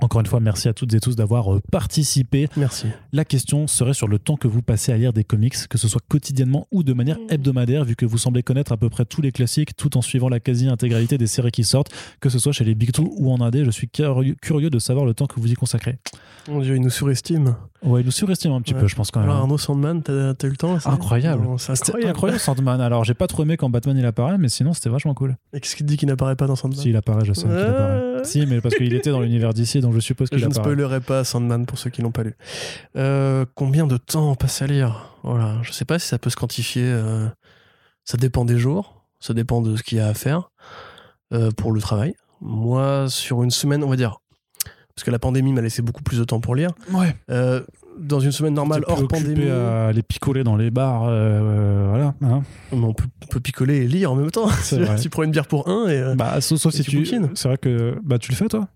Encore 0.00 0.20
une 0.20 0.26
fois, 0.26 0.40
merci 0.40 0.68
à 0.68 0.72
toutes 0.72 0.92
et 0.94 0.98
tous 0.98 1.14
d'avoir 1.14 1.60
participé. 1.70 2.48
Merci. 2.56 2.88
La 3.12 3.24
question 3.24 3.68
serait 3.68 3.94
sur 3.94 4.08
le 4.08 4.18
temps 4.18 4.36
que 4.36 4.48
vous 4.48 4.60
passez 4.60 4.90
à 4.90 4.96
lire 4.96 5.12
des 5.12 5.22
comics, 5.22 5.68
que 5.68 5.78
ce 5.78 5.86
soit 5.86 6.00
quotidiennement 6.08 6.66
ou 6.72 6.82
de 6.82 6.92
manière 6.92 7.16
hebdomadaire, 7.28 7.84
vu 7.84 7.94
que 7.94 8.04
vous 8.04 8.18
semblez 8.18 8.42
connaître 8.42 8.72
à 8.72 8.76
peu 8.76 8.90
près 8.90 9.04
tous 9.04 9.22
les 9.22 9.30
classiques, 9.30 9.76
tout 9.76 9.96
en 9.96 10.02
suivant 10.02 10.28
la 10.28 10.40
quasi-intégralité 10.40 11.16
des 11.16 11.28
séries 11.28 11.52
qui 11.52 11.62
sortent, 11.62 11.92
que 12.18 12.28
ce 12.28 12.40
soit 12.40 12.50
chez 12.50 12.64
les 12.64 12.74
Big 12.74 12.90
Two 12.90 13.08
ou 13.16 13.30
en 13.30 13.40
indé. 13.40 13.64
Je 13.64 13.70
suis 13.70 13.88
curieux, 13.88 14.34
curieux 14.42 14.68
de 14.68 14.80
savoir 14.80 15.06
le 15.06 15.14
temps 15.14 15.26
que 15.26 15.38
vous 15.38 15.52
y 15.52 15.54
consacrez. 15.54 15.96
Mon 16.48 16.60
dieu, 16.60 16.74
il 16.74 16.82
nous 16.82 16.90
surestime. 16.90 17.54
Ouais, 17.84 18.00
il 18.00 18.04
nous 18.06 18.10
surestime 18.10 18.52
un 18.52 18.60
petit 18.62 18.74
Ouais. 18.74 18.80
peu, 18.80 18.86
je 18.86 18.96
pense 18.96 19.10
quand 19.10 19.20
même. 19.20 19.28
Alors, 19.28 19.42
Arnaud 19.42 19.58
Sandman, 19.58 20.02
t'as 20.02 20.34
t'as 20.34 20.46
eu 20.46 20.50
le 20.50 20.56
temps 20.56 20.74
Incroyable. 20.86 21.46
C'était 21.58 21.72
incroyable. 21.82 22.10
incroyable 22.10 22.40
Sandman. 22.40 22.80
Alors, 22.80 23.04
j'ai 23.04 23.14
pas 23.14 23.26
trop 23.26 23.42
aimé 23.42 23.56
quand 23.56 23.68
Batman 23.68 23.96
il 23.98 24.06
apparaît, 24.06 24.38
mais 24.38 24.48
sinon 24.48 24.72
c'était 24.72 24.88
vachement 24.90 25.12
cool. 25.14 25.36
Et 25.52 25.60
qu'est-ce 25.60 25.76
qu'il 25.76 25.84
dit 25.86 25.96
qu'il 25.96 26.08
n'apparaît 26.08 26.34
pas 26.36 26.46
dans 26.46 26.56
Sandman 26.56 26.80
Si 26.80 26.88
il 26.90 26.96
apparaît, 26.96 27.24
je 27.24 27.32
sais 27.34 27.42
qu'il 27.46 27.50
apparaît. 27.52 27.92
Euh, 27.92 28.24
Si, 28.24 28.46
mais 28.46 28.60
parce 28.62 28.74
qu'il 28.74 28.92
était 28.94 29.10
dans 29.10 29.20
l'univers 29.20 29.52
d'ici, 29.52 29.80
donc 29.80 29.92
je 29.94 30.00
suppose 30.00 30.30
qu'il 30.30 30.38
Je 30.38 30.46
ne 30.46 30.50
apparaît. 30.50 30.64
spoilerai 30.72 31.00
pas 31.00 31.24
Sandman 31.24 31.66
pour 31.66 31.78
ceux 31.78 31.90
qui 31.90 32.00
l'ont 32.02 32.10
pas 32.10 32.22
lu. 32.22 32.34
Euh, 32.96 33.44
combien 33.54 33.86
de 33.86 33.96
temps 33.98 34.30
on 34.30 34.34
passe 34.34 34.62
à 34.62 34.66
lire? 34.66 35.10
Voilà, 35.22 35.56
je 35.62 35.70
sais 35.72 35.84
pas 35.84 35.98
si 35.98 36.08
ça 36.08 36.18
peut 36.18 36.30
se 36.30 36.36
quantifier. 36.36 36.84
euh, 36.86 37.28
ça 38.04 38.16
dépend 38.16 38.44
des 38.44 38.58
jours, 38.58 39.04
ça 39.20 39.34
dépend 39.34 39.60
de 39.62 39.76
ce 39.76 39.82
qu'il 39.82 39.98
y 39.98 40.00
a 40.00 40.08
à 40.08 40.14
faire 40.14 40.50
pour 41.56 41.72
le 41.72 41.80
travail. 41.80 42.14
Moi, 42.40 43.06
sur 43.08 43.42
une 43.42 43.50
semaine, 43.50 43.82
on 43.82 43.88
va 43.88 43.96
dire, 43.96 44.18
parce 44.94 45.04
que 45.04 45.10
la 45.10 45.18
pandémie 45.18 45.52
m'a 45.52 45.60
laissé 45.60 45.82
beaucoup 45.82 46.02
plus 46.02 46.18
de 46.18 46.24
temps 46.24 46.40
pour 46.40 46.54
lire. 46.54 46.70
Ouais. 46.92 47.16
euh, 47.30 47.62
dans 47.98 48.18
une 48.20 48.32
semaine 48.32 48.54
normale 48.54 48.84
hors 48.88 49.06
pandémie, 49.06 49.48
à 49.48 49.92
les 49.92 50.02
picoler 50.02 50.42
dans 50.44 50.56
les 50.56 50.70
bars, 50.70 51.04
euh, 51.04 51.10
euh, 51.12 51.86
voilà. 51.90 52.14
hein. 52.22 52.42
on 52.72 52.92
peut, 52.92 53.04
on 53.22 53.26
peut 53.26 53.40
picoler 53.40 53.76
et 53.78 53.86
lire 53.86 54.12
en 54.12 54.16
même 54.16 54.30
temps. 54.30 54.48
Tu 55.00 55.10
prends 55.10 55.22
une 55.22 55.30
bière 55.30 55.46
pour 55.46 55.68
un 55.68 55.88
et 55.88 56.14
Bah, 56.16 56.40
sauf, 56.40 56.58
sauf 56.60 56.74
Et 56.74 56.78
si 56.78 56.82
tu 56.84 57.02
tu. 57.02 57.20
C'est 57.34 57.48
vrai 57.48 57.56
que 57.58 57.96
bah, 58.02 58.18
tu 58.18 58.30
le 58.32 58.36
fais 58.36 58.46
toi? 58.48 58.68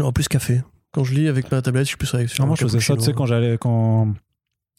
En 0.00 0.12
plus 0.12 0.28
café. 0.28 0.62
Quand 0.92 1.04
je 1.04 1.14
lis 1.14 1.28
avec 1.28 1.50
ma 1.52 1.62
tablette, 1.62 1.84
je 1.84 1.88
suis 1.90 1.96
plus 1.96 2.12
avec 2.14 2.28
sur 2.28 2.40
Non, 2.42 2.44
un 2.44 2.48
Moi, 2.48 2.56
je 2.58 2.64
faisais 2.64 2.80
ça, 2.80 2.96
tu 2.96 3.02
sais, 3.02 3.12
quand 3.12 3.26
j'allais 3.26 3.56
quand 3.58 4.08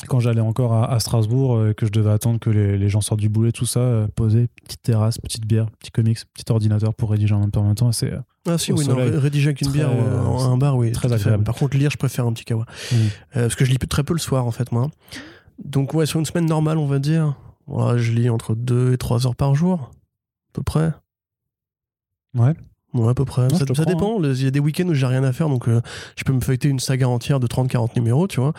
quand 0.08 0.20
j'allais 0.20 0.42
encore 0.42 0.74
à, 0.74 0.92
à 0.92 1.00
Strasbourg 1.00 1.56
euh, 1.56 1.74
que 1.74 1.86
je 1.86 1.92
devais 1.92 2.12
attendre 2.12 2.40
que 2.40 2.50
les, 2.50 2.78
les 2.78 2.90
gens 2.90 3.02
sortent 3.02 3.20
du 3.20 3.30
boulot, 3.30 3.52
tout 3.52 3.66
ça, 3.66 3.80
euh, 3.80 4.08
poser, 4.08 4.48
petite 4.64 4.82
terrasse, 4.82 5.18
petite 5.18 5.46
bière, 5.46 5.70
petit 5.80 5.92
comics, 5.92 6.20
petit 6.34 6.52
ordinateur 6.52 6.94
pour 6.94 7.12
rédiger 7.12 7.34
en 7.34 7.40
même 7.40 7.52
temps. 7.52 7.62
En 7.62 7.68
même 7.68 7.76
temps 7.76 7.92
c'est 7.92 8.12
euh, 8.12 8.20
Ah 8.48 8.58
si, 8.58 8.72
oui, 8.74 8.88
non, 8.88 8.96
rédiger 8.96 9.50
avec 9.50 9.62
une 9.62 9.68
Très, 9.70 9.78
bière 9.78 9.90
euh, 9.92 10.24
ou 10.26 10.40
un 10.40 10.58
bar, 10.58 10.78
oui. 10.78 10.92
très 10.92 11.12
agréable. 11.12 11.44
Par 11.44 11.56
contre, 11.56 11.78
lire, 11.78 11.92
je 11.92 11.98
préfère 11.98 12.26
un 12.26 12.34
petit 12.34 12.46
kawa. 12.46 12.66
Mm. 12.92 12.96
Parce 13.34 13.56
que 13.56 13.66
je 13.66 13.72
lis 13.72 13.78
très 13.78 14.04
peu 14.04 14.14
le 14.14 14.20
soir, 14.20 14.46
en 14.46 14.52
fait, 14.52 14.72
moi. 14.72 14.90
Donc, 15.64 15.94
ouais, 15.94 16.06
sur 16.06 16.20
une 16.20 16.26
semaine 16.26 16.48
normale, 16.48 16.78
on 16.78 16.88
va 16.88 17.00
dire, 17.00 17.36
voilà, 17.68 17.98
je 17.98 18.12
lis 18.12 18.30
entre 18.30 18.56
2 18.56 18.94
et 18.94 18.98
3 18.98 19.28
heures 19.28 19.36
par 19.36 19.54
jour, 19.56 19.92
à 19.92 20.54
peu 20.54 20.64
près. 20.64 20.92
Ouais. 22.34 22.54
Ouais, 22.94 23.10
à 23.10 23.14
peu 23.14 23.24
près. 23.24 23.48
Non, 23.48 23.58
ça 23.58 23.86
dépend. 23.86 24.22
Il 24.22 24.44
y 24.44 24.48
a 24.48 24.52
des 24.52 24.60
week-ends 24.60 24.88
où 24.88 24.94
j'ai 24.94 25.06
rien 25.06 25.24
à 25.24 25.32
faire, 25.32 25.48
donc 25.48 25.68
je 25.68 26.24
peux 26.26 26.34
me 26.34 26.42
feuilleter 26.42 26.68
une 26.68 26.80
saga 26.80 27.08
entière 27.08 27.40
de 27.40 27.48
30-40 27.48 27.96
numéros, 27.96 28.28
tu 28.28 28.42
vois. 28.42 28.54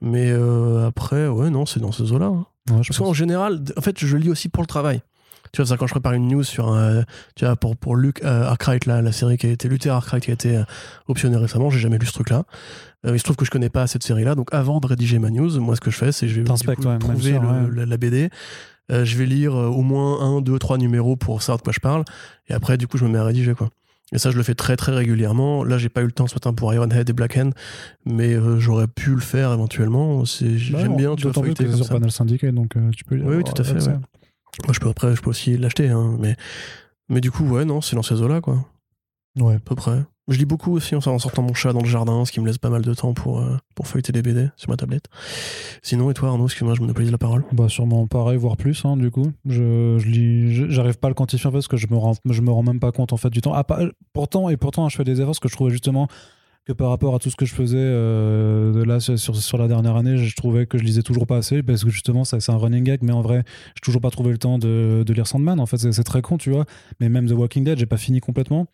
Mais 0.00 0.30
euh, 0.30 0.86
après, 0.86 1.26
ouais, 1.28 1.50
non, 1.50 1.66
c'est 1.66 1.80
dans 1.80 1.92
ces 1.92 2.12
eaux-là. 2.12 2.26
hein. 2.26 2.46
ouais, 2.70 2.80
Parce 2.86 2.98
qu'en 2.98 3.12
général, 3.12 3.62
en 3.76 3.80
fait, 3.80 3.98
je 3.98 4.16
lis 4.16 4.30
aussi 4.30 4.48
pour 4.48 4.62
le 4.62 4.66
travail. 4.68 5.02
Tu 5.52 5.62
vois, 5.62 5.66
ça, 5.66 5.76
quand 5.78 5.86
je 5.86 5.92
prépare 5.92 6.12
une 6.12 6.28
news 6.28 6.42
sur 6.44 6.68
un, 6.68 7.04
tu 7.34 7.46
vois, 7.46 7.56
pour, 7.56 7.74
pour 7.76 7.96
Luke 7.96 8.22
euh, 8.22 8.44
Arkwright, 8.44 8.84
la, 8.86 9.00
la 9.00 9.12
série 9.12 9.38
qui 9.38 9.46
a 9.46 9.50
été, 9.50 9.66
Luther 9.68 9.94
Arkwright 9.94 10.22
qui 10.24 10.30
a 10.30 10.34
été 10.34 10.56
euh, 10.58 10.64
optionné 11.06 11.36
récemment, 11.38 11.70
j'ai 11.70 11.78
jamais 11.78 11.96
lu 11.98 12.04
ce 12.06 12.12
truc-là. 12.12 12.44
Euh, 13.06 13.14
il 13.14 13.18
se 13.18 13.24
trouve 13.24 13.36
que 13.36 13.44
je 13.46 13.50
connais 13.50 13.70
pas 13.70 13.86
cette 13.86 14.02
série-là, 14.02 14.34
donc 14.34 14.52
avant 14.52 14.78
de 14.80 14.86
rédiger 14.86 15.18
ma 15.18 15.30
news, 15.30 15.58
moi, 15.60 15.74
ce 15.74 15.80
que 15.80 15.90
je 15.90 15.96
fais, 15.96 16.12
c'est 16.12 16.28
je 16.28 16.34
vais 16.34 16.40
du 16.42 16.48
T'inspectes, 16.48 16.82
coup, 16.82 16.86
ouais, 16.88 16.92
même 16.92 16.98
trouver 17.00 17.22
sûr, 17.32 17.42
le- 17.42 17.48
ouais. 17.48 17.76
la, 17.76 17.86
la 17.86 17.96
BD. 17.96 18.28
euh, 18.92 19.04
je 19.06 19.16
vais 19.16 19.24
lire 19.26 19.54
euh, 19.56 19.66
au 19.68 19.80
moins 19.80 20.20
un, 20.20 20.40
deux, 20.42 20.58
trois 20.58 20.76
numéros 20.76 21.16
pour 21.16 21.40
savoir 21.40 21.58
de 21.58 21.62
quoi 21.62 21.72
je 21.72 21.80
parle. 21.80 22.04
Et 22.48 22.52
après, 22.52 22.76
du 22.76 22.86
coup, 22.86 22.98
je 22.98 23.04
me 23.06 23.10
mets 23.10 23.18
à 23.18 23.24
rédiger, 23.24 23.54
quoi. 23.54 23.70
Et 24.12 24.18
ça, 24.18 24.30
je 24.30 24.36
le 24.38 24.42
fais 24.42 24.54
très, 24.54 24.76
très 24.76 24.92
régulièrement. 24.92 25.64
Là, 25.64 25.76
j'ai 25.76 25.90
pas 25.90 26.00
eu 26.00 26.06
le 26.06 26.12
temps 26.12 26.26
ce 26.26 26.34
matin 26.34 26.54
pour 26.54 26.72
Ironhead 26.72 27.08
et 27.10 27.12
Black 27.12 27.36
Hand, 27.36 27.52
mais 28.06 28.32
euh, 28.34 28.58
j'aurais 28.58 28.86
pu 28.88 29.10
le 29.10 29.20
faire 29.20 29.52
éventuellement. 29.52 30.24
C'est- 30.24 30.46
Bah, 30.72 30.78
J'aime 30.80 30.96
bien, 30.96 31.14
tu 31.14 31.28
vois, 31.28 31.42
que 31.54 31.76
sur. 31.76 31.88
Panel 31.88 32.10
Syndicate, 32.10 32.54
donc 32.54 32.76
euh, 32.76 32.90
tu 32.96 33.04
peux 33.04 33.16
lire. 33.16 33.26
Oui, 33.26 33.36
oui, 33.36 33.44
tout 33.44 33.60
à 33.60 33.64
fait, 33.64 33.74
ouais. 33.74 33.94
Moi, 34.64 34.72
je 34.72 34.80
peux 34.80 34.88
après, 34.88 35.14
je 35.14 35.20
peux 35.20 35.30
aussi 35.30 35.56
l'acheter, 35.58 35.88
hein, 35.88 36.16
mais, 36.18 36.36
mais 37.10 37.20
du 37.20 37.30
coup, 37.30 37.44
ouais, 37.44 37.64
non, 37.66 37.80
c'est 37.82 37.96
dans 37.96 38.02
ces 38.02 38.20
eaux-là, 38.22 38.40
quoi, 38.40 38.64
Ouais. 39.38 39.54
à 39.56 39.58
peu 39.60 39.74
près. 39.74 40.02
Je 40.28 40.38
lis 40.38 40.44
beaucoup 40.44 40.72
aussi 40.72 40.94
en 40.94 41.00
sortant 41.00 41.42
mon 41.42 41.54
chat 41.54 41.72
dans 41.72 41.80
le 41.80 41.86
jardin, 41.88 42.24
ce 42.24 42.32
qui 42.32 42.40
me 42.40 42.46
laisse 42.46 42.58
pas 42.58 42.68
mal 42.68 42.82
de 42.82 42.92
temps 42.94 43.14
pour, 43.14 43.40
euh, 43.40 43.56
pour 43.74 43.86
feuilleter 43.86 44.12
des 44.12 44.20
BD 44.22 44.48
sur 44.56 44.68
ma 44.68 44.76
tablette. 44.76 45.06
Sinon, 45.82 46.10
et 46.10 46.14
toi, 46.14 46.28
Arnaud, 46.28 46.44
excuse-moi, 46.44 46.74
je 46.74 46.80
monopolise 46.82 47.10
la 47.10 47.18
parole. 47.18 47.44
Bah 47.52 47.68
sûrement 47.68 48.06
pareil, 48.06 48.36
voire 48.36 48.56
plus, 48.58 48.84
hein, 48.84 48.96
du 48.96 49.10
coup. 49.10 49.32
Je, 49.46 49.96
je 49.98 50.06
lis, 50.06 50.70
j'arrive 50.70 50.98
pas 50.98 51.08
à 51.08 51.10
le 51.10 51.14
quantifier 51.14 51.50
parce 51.50 51.66
que 51.66 51.76
je 51.78 51.86
me 51.90 51.96
rends, 51.96 52.14
je 52.28 52.42
me 52.42 52.50
rends 52.50 52.62
même 52.62 52.78
pas 52.80 52.92
compte 52.92 53.12
en 53.12 53.16
fait 53.16 53.30
du 53.30 53.40
temps. 53.40 53.52
Ah, 53.54 53.64
pas- 53.64 53.80
pourtant 54.12 54.50
et 54.50 54.56
pourtant, 54.58 54.88
je 54.88 54.96
fais 54.96 55.04
des 55.04 55.12
efforts 55.20 55.28
parce 55.28 55.38
que 55.40 55.48
je 55.48 55.54
trouvais 55.54 55.70
justement 55.70 56.08
que 56.66 56.74
par 56.74 56.90
rapport 56.90 57.14
à 57.14 57.18
tout 57.18 57.30
ce 57.30 57.36
que 57.36 57.46
je 57.46 57.54
faisais 57.54 57.78
euh, 57.78 58.72
de 58.74 58.82
là 58.82 59.00
sur, 59.00 59.34
sur 59.34 59.56
la 59.56 59.68
dernière 59.68 59.96
année, 59.96 60.18
je 60.18 60.36
trouvais 60.36 60.66
que 60.66 60.76
je 60.76 60.84
lisais 60.84 61.02
toujours 61.02 61.26
pas 61.26 61.38
assez 61.38 61.62
parce 61.62 61.82
que 61.84 61.88
justement 61.88 62.24
c'est 62.24 62.50
un 62.50 62.56
running 62.58 62.84
gag, 62.84 63.00
mais 63.02 63.12
en 63.12 63.22
vrai, 63.22 63.44
j'ai 63.74 63.80
toujours 63.82 64.02
pas 64.02 64.10
trouvé 64.10 64.32
le 64.32 64.38
temps 64.38 64.58
de, 64.58 65.02
de 65.06 65.12
lire 65.14 65.26
Sandman. 65.26 65.58
En 65.60 65.64
fait, 65.64 65.78
c'est, 65.78 65.92
c'est 65.92 66.04
très 66.04 66.20
con, 66.20 66.36
tu 66.36 66.50
vois. 66.50 66.66
Mais 67.00 67.08
même 67.08 67.26
The 67.26 67.32
Walking 67.32 67.64
Dead, 67.64 67.78
j'ai 67.78 67.86
pas 67.86 67.96
fini 67.96 68.20
complètement. 68.20 68.66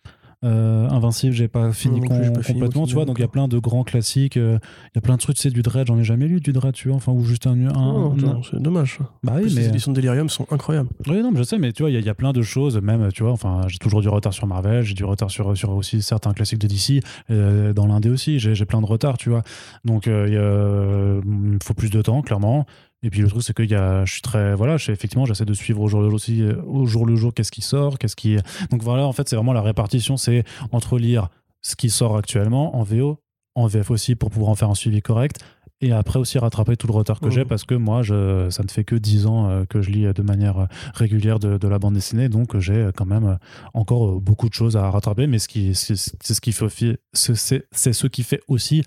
Euh, 0.44 0.88
Invincible, 0.90 1.32
j'ai 1.34 1.48
pas 1.48 1.72
fini 1.72 2.00
Non 2.00 2.06
com- 2.06 2.18
pas 2.34 2.42
fini 2.42 2.58
complètement, 2.60 2.82
Walking 2.82 2.86
tu 2.86 2.94
vois. 2.94 3.04
Donc 3.06 3.18
il 3.18 3.22
y 3.22 3.24
a 3.24 3.28
plein 3.28 3.48
de 3.48 3.58
grands 3.58 3.82
classiques. 3.82 4.36
euh, 4.36 4.58
Il 4.86 4.96
y 4.96 4.98
a 4.98 5.00
plein 5.00 5.14
de 5.14 5.20
trucs, 5.20 5.36
tu 5.36 5.42
sais, 5.42 5.50
du 5.50 5.62
Dread, 5.62 5.86
j'en 5.86 5.98
ai 5.98 6.04
jamais 6.04 6.28
lu 6.28 6.40
du 6.40 6.52
Dread, 6.52 6.74
tu 6.74 6.88
vois. 6.88 6.96
Enfin, 6.96 7.12
ou 7.12 7.24
juste 7.24 7.46
un. 7.46 7.52
un- 7.68 7.74
Oh, 7.74 8.14
c'est 8.50 8.60
dommage. 8.60 8.98
bah 9.22 9.34
oui, 9.36 9.44
mais. 9.54 9.62
Les 9.62 9.68
éditions 9.68 9.92
de 9.92 9.96
Delirium 9.96 10.28
sont 10.28 10.46
incroyables. 10.50 10.88
Oui, 11.08 11.22
non, 11.22 11.30
mais 11.32 11.38
je 11.38 11.44
sais, 11.44 11.58
mais 11.58 11.72
tu 11.72 11.82
vois, 11.82 11.90
il 11.90 11.94
y, 11.94 11.96
a- 11.96 12.00
il 12.00 12.06
y 12.06 12.10
a 12.10 12.14
plein 12.14 12.32
de 12.32 12.42
choses, 12.42 12.78
même, 12.80 13.10
tu 13.12 13.22
vois, 13.22 13.32
enfin, 13.32 13.62
j'ai 13.68 13.78
toujours 13.78 14.00
du 14.02 14.08
retard 14.08 14.32
sur 14.34 14.46
Marvel, 14.46 14.82
j'ai 14.82 14.94
du 14.94 15.04
retard 15.04 15.30
sur, 15.30 15.56
sur 15.56 15.70
aussi 15.70 16.02
certains 16.02 16.32
classiques 16.34 16.58
de 16.60 16.66
DC, 16.66 17.00
euh, 17.30 17.72
dans 17.72 17.86
l'indé 17.86 18.10
aussi, 18.10 18.38
j'ai 18.38 18.64
plein 18.66 18.80
de 18.80 18.86
retard, 18.86 19.16
tu 19.16 19.30
vois. 19.30 19.42
Donc, 19.84 20.06
il 20.06 21.58
faut 21.62 21.74
plus 21.74 21.90
de 21.90 22.02
temps, 22.02 22.22
clairement. 22.22 22.66
Et 23.04 23.10
puis 23.10 23.20
le 23.20 23.28
truc, 23.28 23.42
c'est 23.42 23.52
que 23.52 23.62
y 23.62 23.74
a, 23.74 24.06
je 24.06 24.12
suis 24.12 24.22
très, 24.22 24.54
voilà, 24.54 24.76
effectivement, 24.76 25.26
j'essaie 25.26 25.44
de 25.44 25.52
suivre 25.52 25.82
au 25.82 25.88
jour 25.88 26.00
le 26.00 26.08
jour 26.08 26.18
euh, 26.30 26.62
au 26.66 26.86
jour 26.86 27.04
le 27.04 27.16
jour, 27.16 27.34
qu'est-ce 27.34 27.52
qui 27.52 27.60
sort, 27.60 27.98
qu'est-ce 27.98 28.16
qui. 28.16 28.38
Donc 28.70 28.82
voilà, 28.82 29.06
en 29.06 29.12
fait, 29.12 29.28
c'est 29.28 29.36
vraiment 29.36 29.52
la 29.52 29.60
répartition, 29.60 30.16
c'est 30.16 30.42
entre 30.72 30.98
lire 30.98 31.28
ce 31.60 31.76
qui 31.76 31.90
sort 31.90 32.16
actuellement 32.16 32.76
en 32.76 32.82
VO, 32.82 33.18
en 33.54 33.66
VF 33.66 33.90
aussi 33.90 34.14
pour 34.14 34.30
pouvoir 34.30 34.50
en 34.50 34.54
faire 34.54 34.70
un 34.70 34.74
suivi 34.74 35.02
correct, 35.02 35.36
et 35.86 35.92
après 35.92 36.18
aussi 36.18 36.38
rattraper 36.38 36.76
tout 36.76 36.86
le 36.86 36.92
retard 36.92 37.20
que 37.20 37.30
j'ai 37.30 37.44
parce 37.44 37.64
que 37.64 37.74
moi, 37.74 38.02
je, 38.02 38.48
ça 38.50 38.62
ne 38.62 38.68
fait 38.68 38.84
que 38.84 38.96
10 38.96 39.26
ans 39.26 39.48
euh, 39.48 39.64
que 39.64 39.82
je 39.82 39.90
lis 39.90 40.06
de 40.12 40.22
manière 40.22 40.58
euh, 40.58 40.66
régulière 40.94 41.38
de, 41.38 41.58
de 41.58 41.68
la 41.68 41.78
bande 41.78 41.94
dessinée, 41.94 42.28
donc 42.28 42.58
j'ai 42.58 42.74
euh, 42.74 42.92
quand 42.94 43.06
même 43.06 43.38
encore 43.74 44.20
beaucoup 44.20 44.48
de 44.48 44.54
choses 44.54 44.76
à 44.76 44.90
rattraper, 44.90 45.26
mais 45.26 45.38
ce 45.38 45.48
qui, 45.48 45.74
c'est 45.74 45.94
ce 45.96 46.40
qui 46.40 46.52
fait, 46.52 46.98
ce- 47.12 47.34
c'est 47.34 47.66
c'est 47.72 47.92
ce 47.92 48.06
qui 48.06 48.22
fait 48.22 48.40
aussi 48.48 48.82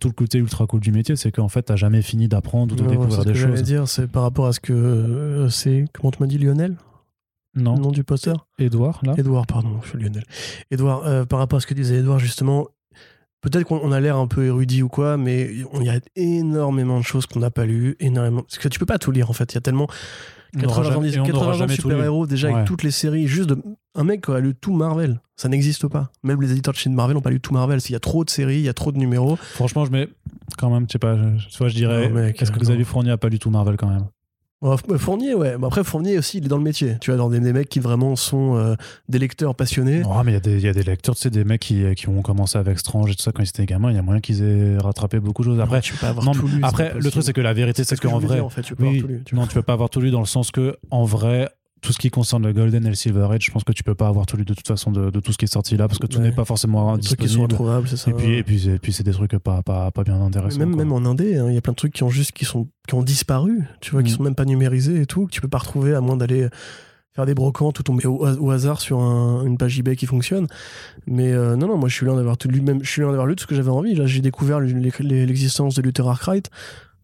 tout 0.00 0.08
le 0.08 0.14
côté 0.14 0.38
ultra 0.38 0.66
cool 0.66 0.80
du 0.80 0.92
métier, 0.92 1.16
c'est 1.16 1.32
qu'en 1.32 1.48
fait, 1.48 1.62
t'as 1.62 1.76
jamais 1.76 2.02
fini 2.02 2.28
d'apprendre 2.28 2.74
ou 2.74 2.76
de 2.76 2.86
découvrir 2.86 3.12
c'est 3.16 3.20
ce 3.22 3.26
des 3.26 3.32
que 3.32 3.38
j'allais 3.38 3.56
choses. 3.56 3.62
dire, 3.64 3.88
c'est 3.88 4.06
par 4.10 4.22
rapport 4.22 4.46
à 4.46 4.52
ce 4.52 4.60
que 4.60 4.72
euh, 4.72 5.48
c'est. 5.48 5.84
Comment 5.92 6.10
tu 6.10 6.22
m'as 6.22 6.26
dit, 6.28 6.38
Lionel? 6.38 6.76
Non, 7.56 7.74
Le 7.74 7.80
nom 7.82 7.90
du 7.90 8.04
poster? 8.04 8.34
Edouard, 8.58 9.00
là? 9.04 9.14
Edouard, 9.18 9.46
pardon, 9.46 9.80
je 9.82 9.88
suis 9.88 9.98
Lionel. 9.98 10.22
Edouard, 10.70 11.02
euh, 11.06 11.24
par 11.24 11.40
rapport 11.40 11.56
à 11.56 11.60
ce 11.60 11.66
que 11.66 11.74
disait 11.74 11.96
Edouard, 11.96 12.18
justement, 12.20 12.68
peut-être 13.40 13.64
qu'on 13.64 13.80
on 13.82 13.92
a 13.92 14.00
l'air 14.00 14.16
un 14.16 14.26
peu 14.26 14.44
érudit 14.46 14.82
ou 14.82 14.88
quoi, 14.88 15.16
mais 15.16 15.50
il 15.74 15.82
y 15.84 15.88
a 15.90 16.00
énormément 16.16 16.98
de 16.98 17.04
choses 17.04 17.26
qu'on 17.26 17.40
n'a 17.40 17.50
pas 17.50 17.64
lues, 17.66 17.96
énormément. 18.00 18.42
Parce 18.42 18.58
que 18.58 18.68
tu 18.68 18.78
peux 18.78 18.86
pas 18.86 18.98
tout 18.98 19.10
lire, 19.10 19.30
en 19.30 19.32
fait. 19.32 19.52
Il 19.52 19.56
y 19.56 19.58
a 19.58 19.60
tellement. 19.62 19.86
On 20.56 20.58
n'aura 20.62 20.82
80 20.82 20.88
ans, 20.88 21.02
jamais- 21.02 21.14
et 21.14 21.20
on 21.20 21.26
n'aura 21.26 21.46
80 21.52 21.52
ans 21.62 21.66
de 21.66 21.70
lu. 21.70 21.76
super-héros, 21.76 22.26
déjà 22.26 22.48
Ouais. 22.48 22.54
avec 22.54 22.66
toutes 22.66 22.82
les 22.82 22.90
séries, 22.90 23.26
juste 23.28 23.48
de. 23.48 23.62
Un 23.94 24.04
mec 24.04 24.24
qui 24.24 24.32
a 24.32 24.40
lu 24.40 24.54
tout 24.54 24.72
Marvel, 24.72 25.20
ça 25.36 25.48
n'existe 25.48 25.86
pas. 25.88 26.10
Même 26.22 26.40
les 26.42 26.52
éditeurs 26.52 26.74
de 26.74 26.78
chez 26.78 26.90
Marvel 26.90 27.14
n'ont 27.14 27.20
pas 27.22 27.30
lu 27.30 27.40
tout 27.40 27.52
Marvel. 27.54 27.80
S'il 27.80 27.92
y 27.92 27.96
a 27.96 28.00
trop 28.00 28.24
de 28.24 28.30
séries, 28.30 28.56
il 28.58 28.62
y 28.64 28.68
a 28.68 28.72
trop 28.74 28.92
de 28.92 28.98
numéros. 28.98 29.36
Franchement, 29.36 29.84
je 29.84 29.90
mets 29.92 30.08
quand 30.58 30.70
même, 30.70 30.86
je 30.88 30.92
sais 30.92 30.98
pas, 30.98 31.14
vois, 31.58 31.68
je 31.68 31.74
dirais, 31.74 32.04
est-ce 32.36 32.50
que 32.50 32.58
euh, 32.58 32.62
Xavier. 32.62 32.84
Fournier 32.84 33.10
a 33.12 33.16
pas 33.16 33.30
du 33.30 33.38
tout 33.38 33.50
Marvel 33.50 33.76
quand 33.76 33.88
même 33.88 34.06
Fournier, 34.98 35.34
ouais. 35.34 35.56
Mais 35.58 35.66
après, 35.66 35.82
Fournier 35.84 36.18
aussi, 36.18 36.38
il 36.38 36.44
est 36.44 36.48
dans 36.48 36.58
le 36.58 36.62
métier. 36.62 36.96
Tu 37.00 37.10
vois, 37.10 37.16
dans 37.18 37.30
des, 37.30 37.40
des 37.40 37.52
mecs 37.52 37.68
qui 37.70 37.80
vraiment 37.80 38.14
sont 38.14 38.56
euh, 38.56 38.74
des 39.08 39.18
lecteurs 39.18 39.54
passionnés. 39.54 40.02
Oh, 40.04 40.12
mais 40.24 40.32
il 40.32 40.34
y, 40.34 40.36
a 40.36 40.40
des- 40.40 40.56
il 40.56 40.60
y 40.64 40.68
a 40.68 40.72
des 40.74 40.82
lecteurs, 40.82 41.14
tu 41.14 41.22
sais, 41.22 41.30
des 41.30 41.44
mecs 41.44 41.62
qui, 41.62 41.82
qui 41.94 42.08
ont 42.08 42.20
commencé 42.20 42.58
avec 42.58 42.78
Strange 42.78 43.10
et 43.10 43.14
tout 43.14 43.22
ça 43.22 43.32
quand 43.32 43.42
ils 43.42 43.48
étaient 43.48 43.64
gamins. 43.64 43.90
Il 43.90 43.96
y 43.96 43.98
a 43.98 44.02
moyen 44.02 44.20
qu'ils 44.20 44.42
aient 44.42 44.76
rattrapé 44.78 45.18
beaucoup 45.18 45.42
de 45.42 45.48
choses. 45.48 45.60
Après, 45.60 45.80
tu 45.80 45.94
peux 45.94 46.06
avoir 46.06 46.26
non, 46.26 46.32
tout 46.32 46.46
lu. 46.46 46.60
après 46.62 46.92
le 46.94 47.10
truc, 47.10 47.22
c'est 47.22 47.32
que 47.32 47.40
la 47.40 47.54
vérité, 47.54 47.84
c'est 47.84 47.98
qu'en 47.98 48.18
vrai, 48.18 48.36
dire, 48.36 48.44
en 48.44 48.50
fait, 48.50 48.62
tu 48.62 48.76
peux 48.76 48.82
oui, 48.84 48.88
avoir 48.98 49.02
tout 49.02 49.08
lu. 49.08 49.22
tu 49.24 49.34
vois. 49.34 49.44
non, 49.44 49.48
tu 49.48 49.54
peux 49.54 49.62
pas 49.62 49.72
avoir 49.72 49.88
tout 49.88 50.00
lu 50.00 50.10
dans 50.10 50.20
le 50.20 50.26
sens 50.26 50.50
que, 50.50 50.76
en 50.90 51.04
vrai, 51.04 51.48
tout 51.80 51.92
ce 51.92 51.98
qui 51.98 52.10
concerne 52.10 52.46
le 52.46 52.52
Golden 52.52 52.84
et 52.84 52.88
le 52.90 52.94
Silver 52.94 53.28
Age, 53.32 53.44
je 53.46 53.50
pense 53.50 53.64
que 53.64 53.72
tu 53.72 53.82
peux 53.82 53.94
pas 53.94 54.08
avoir 54.08 54.26
tout 54.26 54.36
lu 54.36 54.44
de 54.44 54.52
toute 54.54 54.66
façon 54.68 54.90
de, 54.90 55.10
de 55.10 55.20
tout 55.20 55.32
ce 55.32 55.38
qui 55.38 55.46
est 55.46 55.52
sorti 55.52 55.76
là 55.76 55.88
parce 55.88 55.98
que 55.98 56.06
tout 56.06 56.18
Ouais. 56.18 56.24
n'est 56.24 56.32
pas 56.32 56.44
forcément 56.44 56.96
Des 56.96 57.02
trucs 57.02 57.20
qui 57.20 57.28
sont 57.28 57.46
disponible. 57.46 57.88
c'est 57.88 57.96
ça. 57.96 58.10
Et 58.10 58.14
puis, 58.14 58.34
et 58.34 58.42
puis, 58.42 58.68
et 58.68 58.78
puis 58.78 58.92
c'est 58.92 59.02
des 59.04 59.12
trucs 59.12 59.36
pas, 59.38 59.62
pas, 59.62 59.90
pas 59.90 60.02
bien 60.04 60.20
intéressants. 60.20 60.58
même, 60.58 60.76
même 60.76 60.92
en 60.92 61.04
indé, 61.04 61.36
hein, 61.38 61.46
il 61.48 61.54
y 61.54 61.58
a 61.58 61.60
plein 61.60 61.72
de 61.72 61.76
trucs 61.76 61.92
qui 61.94 62.02
ont 62.02 62.10
juste 62.10 62.32
qui 62.32 62.44
sont 62.44 62.68
qui 62.86 62.94
ont 62.94 63.02
disparu, 63.02 63.62
tu 63.80 63.92
vois, 63.92 64.02
qui 64.02 64.12
Mm. 64.12 64.16
sont 64.16 64.22
même 64.24 64.34
pas 64.34 64.44
numérisés 64.44 65.00
et 65.00 65.06
tout, 65.06 65.26
que 65.26 65.30
tu 65.32 65.40
peux 65.40 65.48
pas 65.48 65.58
retrouver 65.58 65.94
à 65.94 66.00
moins 66.00 66.16
d'aller 66.16 66.48
faire 67.14 67.26
des 67.26 67.34
brocantes 67.34 67.78
ou 67.80 67.82
tomber 67.82 68.06
au, 68.06 68.18
au 68.24 68.50
hasard 68.50 68.80
sur 68.80 69.00
un- 69.00 69.44
une 69.44 69.56
page 69.58 69.78
eBay 69.78 69.96
qui 69.96 70.06
fonctionne. 70.06 70.46
Mais 71.06 71.32
euh, 71.32 71.56
non, 71.56 71.66
non, 71.66 71.76
moi 71.76 71.88
je 71.88 71.94
suis 71.94 72.06
loin 72.06 72.14
d'avoir 72.16 72.36
lu, 72.46 72.60
même 72.60 72.84
je 72.84 72.88
suis 72.90 73.00
loin 73.02 73.10
d'avoir 73.10 73.26
lu 73.26 73.34
tout 73.36 73.42
ce 73.42 73.46
que 73.48 73.54
j'avais 73.56 73.68
envie. 73.70 73.94
Là, 73.94 74.06
j'ai 74.06 74.20
découvert 74.20 74.60
l'existence 74.60 75.74
de 75.74 75.82
Luther 75.82 76.06
Arkwright, 76.06 76.50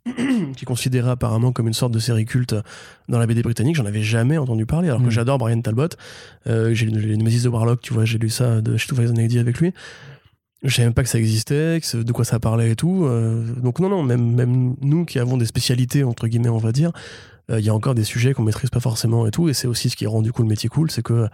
qui 0.57 0.63
est 0.63 0.67
considéré 0.67 1.11
apparemment 1.11 1.53
comme 1.53 1.67
une 1.67 1.75
sorte 1.75 1.93
de 1.93 1.99
série 1.99 2.25
culte 2.25 2.55
dans 3.09 3.19
la 3.19 3.27
BD 3.27 3.43
britannique. 3.43 3.77
J'en 3.77 3.87
avais 3.87 4.03
jamais 4.03 4.39
entendu 4.39 4.67
parler, 4.67 4.89
alors 4.89 5.01
que 5.01 5.07
Mm. 5.07 5.11
j'adore 5.11 5.39
Brian 5.39 5.61
Talbot. 5.61 5.89
Euh, 6.47 6.73
j'ai 6.75 6.87
lu 6.87 7.01
les 7.01 7.17
Nemesis 7.17 7.43
de 7.43 7.49
Warlock, 7.49 7.81
tu 7.81 7.93
vois, 7.93 8.05
j'ai 8.05 8.19
lu 8.19 8.31
ça 8.31 8.61
de 8.61 8.77
Two 8.77 9.01
Eyes 9.01 9.39
avec 9.39 9.59
lui. 9.59 9.73
Je 10.63 10.75
savais 10.75 10.87
même 10.87 10.95
pas 10.95 11.03
que 11.03 11.09
ça 11.09 11.19
existait, 11.19 11.81
que 11.81 12.03
de 12.03 12.13
quoi 12.13 12.25
ça 12.25 12.41
parlait 12.41 12.71
et 12.71 12.77
tout. 12.77 13.05
Euh, 13.05 13.45
donc 13.63 13.79
non, 13.79 13.89
non, 13.89 14.03
même, 14.03 14.35
même 14.35 14.75
nous 14.81 15.05
qui 15.05 15.19
avons 15.19 15.37
des 15.37 15.47
spécialités, 15.47 16.03
entre 16.03 16.29
guillemets, 16.29 16.49
on 16.49 16.59
va 16.59 16.73
dire, 16.73 16.93
euh, 17.51 17.61
il 17.61 17.67
y 17.67 17.69
a 17.69 17.75
encore 17.75 17.95
des 17.95 18.05
sujets 18.05 18.33
qu'on 18.33 18.43
maîtrise 18.43 18.71
pas 18.71 18.81
forcément 18.81 19.27
et 19.27 19.31
tout. 19.31 19.49
Et 19.49 19.55
c'est 19.55 19.69
aussi 19.69 19.91
ce 19.91 19.97
qui 19.97 20.07
rend 20.07 20.23
du 20.23 20.33
coup 20.33 20.43
le 20.43 20.49
métier 20.49 20.69
cool, 20.69 20.91
c'est 20.91 21.03
que 21.03 21.29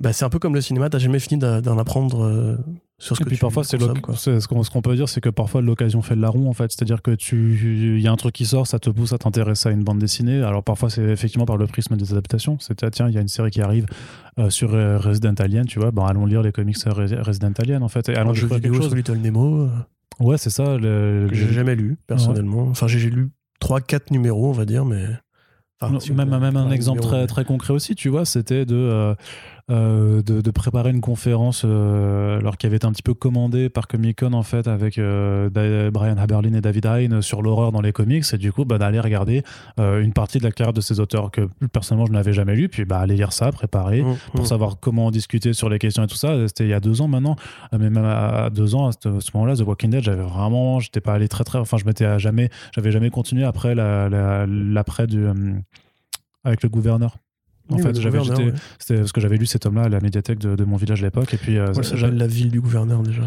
bah, 0.00 0.12
c'est 0.12 0.24
un 0.24 0.30
peu 0.30 0.38
comme 0.38 0.54
le 0.54 0.60
cinéma, 0.60 0.88
t'as 0.90 0.98
jamais 0.98 1.18
fini 1.18 1.38
d'en 1.38 1.78
apprendre 1.78 2.24
euh, 2.24 2.56
sur 2.98 3.16
ce 3.16 3.22
Et 3.22 3.24
que 3.24 3.28
puis 3.28 3.36
tu 3.36 3.40
parfois, 3.42 3.64
c'est 3.64 3.78
ce 3.78 4.48
qu'on 4.48 4.62
ce 4.62 4.70
qu'on 4.70 4.82
peut 4.82 4.94
dire, 4.96 5.08
c'est 5.08 5.20
que 5.20 5.28
parfois 5.28 5.60
l'occasion 5.62 6.02
fait 6.02 6.14
le 6.14 6.22
larron 6.22 6.48
en 6.48 6.52
fait. 6.52 6.70
C'est-à-dire 6.72 7.02
que 7.02 7.12
tu, 7.12 7.94
il 7.96 8.00
y 8.00 8.08
a 8.08 8.12
un 8.12 8.16
truc 8.16 8.34
qui 8.34 8.46
sort, 8.46 8.66
ça 8.66 8.78
te 8.78 8.90
pousse 8.90 9.12
à 9.12 9.18
t'intéresser 9.18 9.68
à 9.68 9.72
une 9.72 9.84
bande 9.84 9.98
dessinée. 9.98 10.42
Alors 10.42 10.62
parfois, 10.64 10.90
c'est 10.90 11.02
effectivement 11.04 11.46
par 11.46 11.56
le 11.56 11.66
prisme 11.66 11.96
des 11.96 12.12
adaptations. 12.12 12.56
C'est 12.60 12.82
ah, 12.82 12.90
tiens, 12.90 13.08
il 13.08 13.14
y 13.14 13.18
a 13.18 13.20
une 13.20 13.28
série 13.28 13.50
qui 13.50 13.60
arrive 13.62 13.86
euh, 14.38 14.50
sur 14.50 14.74
euh, 14.74 14.98
Resident 14.98 15.34
Alien, 15.38 15.66
tu 15.66 15.78
vois, 15.78 15.90
bon, 15.90 16.04
allons 16.04 16.26
lire 16.26 16.42
les 16.42 16.52
comics 16.52 16.76
Re- 16.76 17.22
Resident 17.22 17.52
Alien 17.58 17.82
en 17.82 17.88
fait. 17.88 18.08
Et 18.08 18.16
allons 18.16 18.32
jeu 18.34 18.46
vidéo 18.48 18.72
quelque 18.74 18.84
sur. 18.86 18.94
Little 18.94 19.18
Nemo, 19.18 19.68
Ouais, 20.18 20.36
c'est 20.38 20.50
ça. 20.50 20.76
le- 20.76 21.26
que 21.30 21.34
j'ai 21.34 21.52
jamais 21.52 21.74
lu, 21.74 21.96
personnellement. 22.06 22.66
Enfin, 22.68 22.86
j'ai 22.86 22.98
lu 23.10 23.30
3-4 23.62 24.10
numéros, 24.12 24.48
on 24.48 24.52
va 24.52 24.64
dire, 24.66 24.84
mais. 24.84 25.04
Enfin, 25.82 25.94
Non, 25.94 26.00
si 26.00 26.12
on 26.12 26.14
même, 26.14 26.28
même 26.38 26.56
un 26.58 26.70
exemple 26.70 27.00
très, 27.00 27.26
très 27.26 27.46
concret 27.46 27.72
aussi, 27.72 27.94
tu 27.94 28.10
vois, 28.10 28.26
c'était 28.26 28.66
de, 28.66 28.74
euh, 28.76 29.14
euh, 29.70 30.22
de, 30.22 30.40
de 30.40 30.50
préparer 30.50 30.90
une 30.90 31.00
conférence 31.00 31.62
euh, 31.64 32.38
alors 32.38 32.56
qui 32.56 32.66
avait 32.66 32.76
été 32.76 32.86
un 32.86 32.92
petit 32.92 33.02
peu 33.02 33.14
commandée 33.14 33.68
par 33.68 33.86
Comic 33.86 34.18
Con 34.20 34.32
en 34.32 34.42
fait 34.42 34.66
avec 34.66 34.98
euh, 34.98 35.48
Brian 35.90 36.16
Haberlin 36.18 36.54
et 36.54 36.60
David 36.60 36.86
Hein 36.86 37.20
sur 37.22 37.42
l'horreur 37.42 37.70
dans 37.72 37.80
les 37.80 37.92
comics 37.92 38.24
et 38.32 38.38
du 38.38 38.52
coup 38.52 38.64
bah, 38.64 38.78
d'aller 38.78 38.98
regarder 39.00 39.42
une 39.78 40.12
partie 40.12 40.38
de 40.38 40.44
la 40.44 40.50
carrière 40.50 40.72
de 40.72 40.80
ces 40.80 40.98
auteurs 41.00 41.30
que 41.30 41.48
personnellement 41.72 42.06
je 42.06 42.12
n'avais 42.12 42.32
jamais 42.32 42.54
lu 42.56 42.68
puis 42.68 42.84
bah, 42.84 42.98
aller 43.00 43.16
lire 43.16 43.32
ça, 43.32 43.52
préparer 43.52 44.02
Mmh, 44.02 44.16
pour 44.32 44.42
mmh. 44.42 44.46
savoir 44.46 44.80
comment 44.80 45.10
discuter 45.10 45.52
sur 45.52 45.68
les 45.68 45.78
questions 45.78 46.02
et 46.02 46.06
tout 46.06 46.16
ça. 46.16 46.48
C'était 46.48 46.64
il 46.64 46.70
y 46.70 46.74
a 46.74 46.80
deux 46.80 47.00
ans 47.02 47.08
maintenant, 47.08 47.36
mais 47.72 47.90
même 47.90 48.04
à 48.04 48.48
deux 48.50 48.74
ans, 48.74 48.86
à 48.88 48.92
ce, 48.92 49.20
ce 49.20 49.30
moment-là, 49.34 49.56
The 49.56 49.60
Walking 49.60 49.90
Dead, 49.90 50.02
j'avais 50.02 50.22
vraiment, 50.22 50.80
j'étais 50.80 51.00
pas 51.00 51.12
allé 51.14 51.28
très 51.28 51.44
très, 51.44 51.58
enfin, 51.58 51.76
je 51.76 51.84
m'étais 51.84 52.18
jamais, 52.18 52.48
j'avais 52.74 52.90
jamais 52.92 53.10
continué 53.10 53.44
après 53.44 53.74
la, 53.74 54.08
la- 54.08 54.46
l'après 54.46 55.06
du, 55.06 55.26
avec 56.44 56.62
le 56.62 56.68
gouverneur. 56.68 57.16
En 57.70 57.76
Oui, 57.76 57.82
fait, 57.82 58.00
j'avais, 58.00 58.18
ouais. 58.18 58.52
c'était 58.78 58.96
parce 58.98 59.12
que 59.12 59.20
j'avais 59.20 59.36
lu 59.36 59.46
cet 59.46 59.64
homme-là 59.66 59.82
à 59.82 59.88
la 59.88 60.00
médiathèque 60.00 60.38
de, 60.38 60.56
de 60.56 60.64
mon 60.64 60.76
village 60.76 61.02
à 61.02 61.06
l'époque, 61.06 61.32
et 61.34 61.36
puis 61.36 61.56
euh, 61.58 61.68
Ouais, 61.68 61.74
ça 61.82 61.94
j'a- 61.94 62.00
s'appelle 62.06 62.18
la 62.18 62.26
ville 62.26 62.50
du 62.50 62.60
gouverneur 62.60 63.02
déjà. 63.02 63.22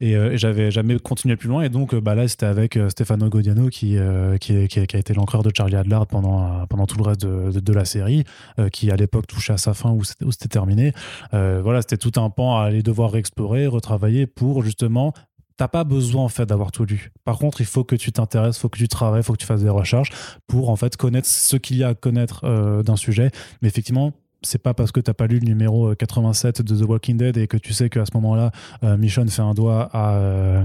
et, 0.00 0.14
euh, 0.16 0.32
et 0.32 0.38
j'avais 0.38 0.70
jamais 0.70 0.98
continué 0.98 1.36
plus 1.36 1.48
loin. 1.48 1.62
Et 1.62 1.68
donc, 1.70 1.94
euh, 1.94 2.00
bah 2.00 2.14
là, 2.14 2.28
c'était 2.28 2.46
avec 2.46 2.78
Stefano 2.88 3.28
Godiano 3.28 3.68
qui, 3.68 3.96
qui, 4.40 4.68
qui, 4.68 4.86
qui 4.86 4.96
a 4.96 4.98
été 4.98 5.14
l'encreur 5.14 5.42
de 5.42 5.50
Charlie 5.56 5.76
Adlard 5.76 6.06
pendant, 6.06 6.66
pendant 6.66 6.86
tout 6.86 6.98
le 6.98 7.04
reste 7.04 7.22
de, 7.22 7.50
de, 7.52 7.60
de 7.60 7.72
la 7.72 7.84
série, 7.84 8.24
qui 8.72 8.90
à 8.90 8.96
l'époque 8.96 9.26
touchait 9.26 9.52
à 9.54 9.58
sa 9.58 9.74
fin 9.74 9.90
où 9.90 10.02
c'était, 10.04 10.48
terminé. 10.48 10.92
Voilà, 11.32 11.80
c'était 11.82 11.96
tout 11.96 12.20
un 12.20 12.30
pan 12.30 12.58
à 12.58 12.64
aller 12.64 12.82
devoir 12.82 13.16
explorer, 13.16 13.66
retravailler 13.66 14.26
pour 14.26 14.62
justement. 14.62 15.12
T'as 15.58 15.68
pas 15.68 15.82
besoin 15.82 16.22
en 16.22 16.28
fait 16.28 16.46
d'avoir 16.46 16.70
tout 16.70 16.84
lu. 16.84 17.10
Par 17.24 17.36
contre, 17.36 17.60
il 17.60 17.66
faut 17.66 17.82
que 17.82 17.96
tu 17.96 18.12
t'intéresses, 18.12 18.56
il 18.56 18.60
faut 18.60 18.68
que 18.68 18.78
tu 18.78 18.86
travailles, 18.86 19.20
il 19.20 19.24
faut 19.24 19.32
que 19.32 19.38
tu 19.38 19.46
fasses 19.46 19.62
des 19.64 19.68
recherches 19.68 20.10
pour 20.46 20.70
en 20.70 20.76
fait 20.76 20.96
connaître 20.96 21.26
ce 21.28 21.56
qu'il 21.56 21.78
y 21.78 21.84
a 21.84 21.88
à 21.88 21.94
connaître 21.94 22.44
euh, 22.44 22.84
d'un 22.84 22.94
sujet. 22.94 23.32
Mais 23.60 23.66
effectivement, 23.68 24.12
c'est 24.42 24.62
pas 24.62 24.72
parce 24.72 24.92
que 24.92 25.00
t'as 25.00 25.14
pas 25.14 25.26
lu 25.26 25.40
le 25.40 25.46
numéro 25.46 25.88
euh, 25.88 25.94
87 25.96 26.62
de 26.62 26.76
The 26.76 26.88
Walking 26.88 27.16
Dead 27.16 27.36
et 27.36 27.48
que 27.48 27.56
tu 27.56 27.72
sais 27.72 27.90
qu'à 27.90 28.04
ce 28.06 28.12
moment-là, 28.14 28.52
euh, 28.84 28.96
Michonne 28.96 29.28
fait 29.28 29.42
un 29.42 29.52
doigt 29.52 29.88
à, 29.92 30.14
euh, 30.14 30.64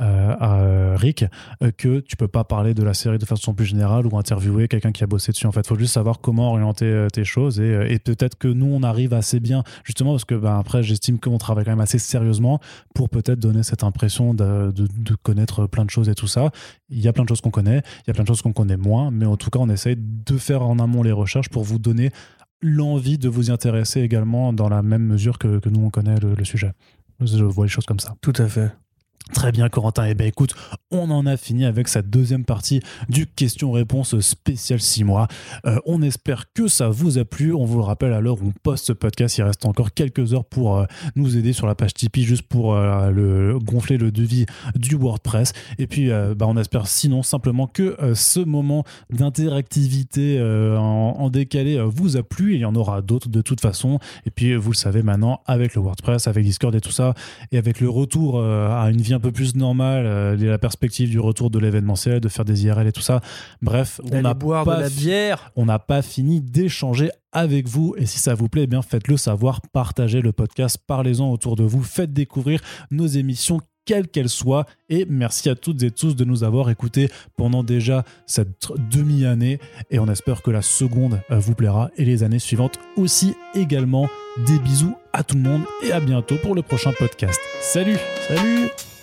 à 0.00 0.60
euh, 0.60 0.96
Rick 0.96 1.24
euh, 1.62 1.70
que 1.76 2.00
tu 2.00 2.16
peux 2.16 2.28
pas 2.28 2.44
parler 2.44 2.74
de 2.74 2.82
la 2.82 2.94
série 2.94 3.18
de 3.18 3.24
façon 3.24 3.54
plus 3.54 3.66
générale 3.66 4.06
ou 4.06 4.16
interviewer 4.18 4.68
quelqu'un 4.68 4.92
qui 4.92 5.04
a 5.04 5.06
bossé 5.06 5.32
dessus. 5.32 5.46
En 5.46 5.52
fait, 5.52 5.66
faut 5.66 5.78
juste 5.78 5.94
savoir 5.94 6.20
comment 6.20 6.50
orienter 6.50 6.86
euh, 6.86 7.08
tes 7.08 7.24
choses 7.24 7.60
et, 7.60 7.74
euh, 7.74 7.98
peut-être 8.04 8.36
que 8.36 8.48
nous 8.48 8.66
on 8.66 8.82
arrive 8.82 9.14
assez 9.14 9.40
bien 9.40 9.62
justement 9.84 10.12
parce 10.12 10.24
que 10.24 10.34
ben, 10.34 10.58
après 10.58 10.82
j'estime 10.82 11.18
qu'on 11.18 11.38
travaille 11.38 11.64
quand 11.64 11.70
même 11.70 11.80
assez 11.80 11.98
sérieusement 11.98 12.60
pour 12.94 13.08
peut-être 13.08 13.38
donner 13.38 13.62
cette 13.62 13.84
impression 13.84 14.34
de, 14.34 14.72
connaître 15.22 15.66
plein 15.66 15.84
de 15.84 15.90
choses 15.90 16.08
et 16.08 16.14
tout 16.14 16.26
ça. 16.26 16.50
Il 16.88 17.00
y 17.00 17.08
a 17.08 17.12
plein 17.12 17.24
de 17.24 17.28
choses 17.28 17.40
qu'on 17.40 17.50
connaît, 17.50 17.82
il 18.02 18.08
y 18.08 18.10
a 18.10 18.14
plein 18.14 18.24
de 18.24 18.28
choses 18.28 18.42
qu'on 18.42 18.52
connaît 18.52 18.76
moins, 18.76 19.10
mais 19.10 19.26
en 19.26 19.36
tout 19.36 19.50
cas 19.50 19.58
on 19.60 19.68
essaye 19.68 19.96
de 19.98 20.36
faire 20.36 20.62
en 20.62 20.78
amont 20.78 21.02
les 21.02 21.12
recherches 21.12 21.48
pour 21.48 21.64
vous 21.64 21.78
donner 21.78 22.10
l'envie 22.60 23.18
de 23.18 23.28
vous 23.28 23.50
y 23.50 23.52
intéresser 23.52 24.00
également 24.00 24.52
dans 24.52 24.68
la 24.68 24.82
même 24.82 25.04
mesure 25.04 25.38
que, 25.38 25.58
que 25.58 25.68
nous 25.68 25.84
on 25.84 25.90
connaît 25.90 26.18
le, 26.20 26.34
le 26.34 26.44
sujet. 26.44 26.72
Je 27.20 27.44
vois 27.44 27.66
les 27.66 27.70
choses 27.70 27.86
comme 27.86 28.00
ça. 28.00 28.14
Tout 28.20 28.32
à 28.36 28.48
fait. 28.48 28.72
Très 29.32 29.52
bien, 29.52 29.70
Corentin. 29.70 30.04
Eh 30.04 30.14
bien, 30.14 30.26
écoute, 30.26 30.54
on 30.90 31.10
en 31.10 31.24
a 31.24 31.38
fini 31.38 31.64
avec 31.64 31.88
cette 31.88 32.10
deuxième 32.10 32.44
partie 32.44 32.80
du 33.08 33.26
question-réponse 33.26 34.20
spécial 34.20 34.80
6 34.80 35.04
mois. 35.04 35.28
Euh, 35.64 35.78
on 35.86 36.02
espère 36.02 36.52
que 36.52 36.68
ça 36.68 36.90
vous 36.90 37.16
a 37.16 37.24
plu. 37.24 37.54
On 37.54 37.64
vous 37.64 37.78
le 37.78 37.84
rappelle, 37.84 38.12
à 38.12 38.20
l'heure 38.20 38.42
où 38.42 38.48
on 38.48 38.52
poste 38.62 38.84
ce 38.84 38.92
podcast, 38.92 39.38
il 39.38 39.42
reste 39.42 39.64
encore 39.64 39.94
quelques 39.94 40.34
heures 40.34 40.44
pour 40.44 40.76
euh, 40.76 40.84
nous 41.16 41.38
aider 41.38 41.54
sur 41.54 41.66
la 41.66 41.74
page 41.74 41.94
Tipeee, 41.94 42.22
juste 42.22 42.42
pour 42.42 42.74
euh, 42.74 43.10
le, 43.10 43.58
gonfler 43.58 43.96
le 43.96 44.12
devis 44.12 44.44
du 44.74 44.94
WordPress. 44.94 45.54
Et 45.78 45.86
puis, 45.86 46.10
bah, 46.10 46.46
on 46.46 46.58
espère 46.58 46.86
sinon 46.86 47.22
simplement 47.22 47.66
que 47.66 47.96
ce 48.14 48.40
moment 48.40 48.84
d'interactivité 49.10 50.40
en, 50.40 51.30
décalé 51.30 51.82
vous 51.82 52.16
a 52.18 52.22
plu. 52.22 52.54
Il 52.54 52.60
y 52.60 52.64
en 52.64 52.74
aura 52.74 53.00
d'autres 53.00 53.30
de 53.30 53.40
toute 53.40 53.60
façon. 53.60 53.98
Et 54.26 54.30
puis, 54.30 54.54
vous 54.54 54.72
le 54.72 54.76
savez 54.76 55.02
maintenant, 55.02 55.40
avec 55.46 55.74
le 55.74 55.80
WordPress, 55.80 56.28
avec 56.28 56.44
Discord 56.44 56.74
et 56.74 56.80
tout 56.80 56.92
ça, 56.92 57.14
et 57.52 57.58
avec 57.58 57.80
le 57.80 57.88
retour 57.88 58.40
à 58.40 58.90
une 58.90 59.00
vie 59.00 59.13
un 59.14 59.20
peu 59.20 59.32
plus 59.32 59.54
normale, 59.56 60.04
euh, 60.06 60.36
la 60.36 60.58
perspective 60.58 61.08
du 61.08 61.18
retour 61.18 61.50
de 61.50 61.58
l'événementiel, 61.58 62.20
de 62.20 62.28
faire 62.28 62.44
des 62.44 62.64
IRL 62.64 62.86
et 62.86 62.92
tout 62.92 63.00
ça. 63.00 63.20
Bref, 63.62 64.00
on 64.04 64.08
D'aller 64.08 64.22
n'a 64.22 64.34
boire 64.34 64.64
pas 64.64 64.76
de 64.76 64.82
la 64.82 64.90
fi- 64.90 64.96
bière. 65.04 65.50
on 65.56 65.64
n'a 65.66 65.78
pas 65.78 66.02
fini 66.02 66.40
d'échanger 66.40 67.10
avec 67.32 67.66
vous. 67.68 67.94
Et 67.96 68.06
si 68.06 68.18
ça 68.18 68.34
vous 68.34 68.48
plaît, 68.48 68.64
eh 68.64 68.66
bien 68.66 68.82
faites-le 68.82 69.16
savoir, 69.16 69.60
partagez 69.72 70.20
le 70.20 70.32
podcast, 70.32 70.78
parlez-en 70.86 71.30
autour 71.30 71.56
de 71.56 71.64
vous, 71.64 71.82
faites 71.82 72.12
découvrir 72.12 72.60
nos 72.90 73.06
émissions 73.06 73.60
quelles 73.86 74.08
qu'elles 74.08 74.30
soient. 74.30 74.64
Et 74.88 75.04
merci 75.10 75.50
à 75.50 75.54
toutes 75.54 75.82
et 75.82 75.90
tous 75.90 76.16
de 76.16 76.24
nous 76.24 76.42
avoir 76.42 76.70
écoutés 76.70 77.10
pendant 77.36 77.62
déjà 77.62 78.02
cette 78.26 78.48
demi-année. 78.90 79.58
Et 79.90 79.98
on 79.98 80.06
espère 80.08 80.40
que 80.40 80.50
la 80.50 80.62
seconde 80.62 81.20
euh, 81.30 81.38
vous 81.38 81.54
plaira 81.54 81.90
et 81.98 82.04
les 82.06 82.22
années 82.22 82.38
suivantes 82.38 82.78
aussi 82.96 83.34
également. 83.54 84.08
Des 84.46 84.58
bisous 84.58 84.96
à 85.12 85.22
tout 85.22 85.36
le 85.36 85.42
monde 85.42 85.62
et 85.86 85.92
à 85.92 86.00
bientôt 86.00 86.36
pour 86.42 86.54
le 86.54 86.62
prochain 86.62 86.92
podcast. 86.98 87.38
Salut 87.60 87.98
Salut 88.26 88.93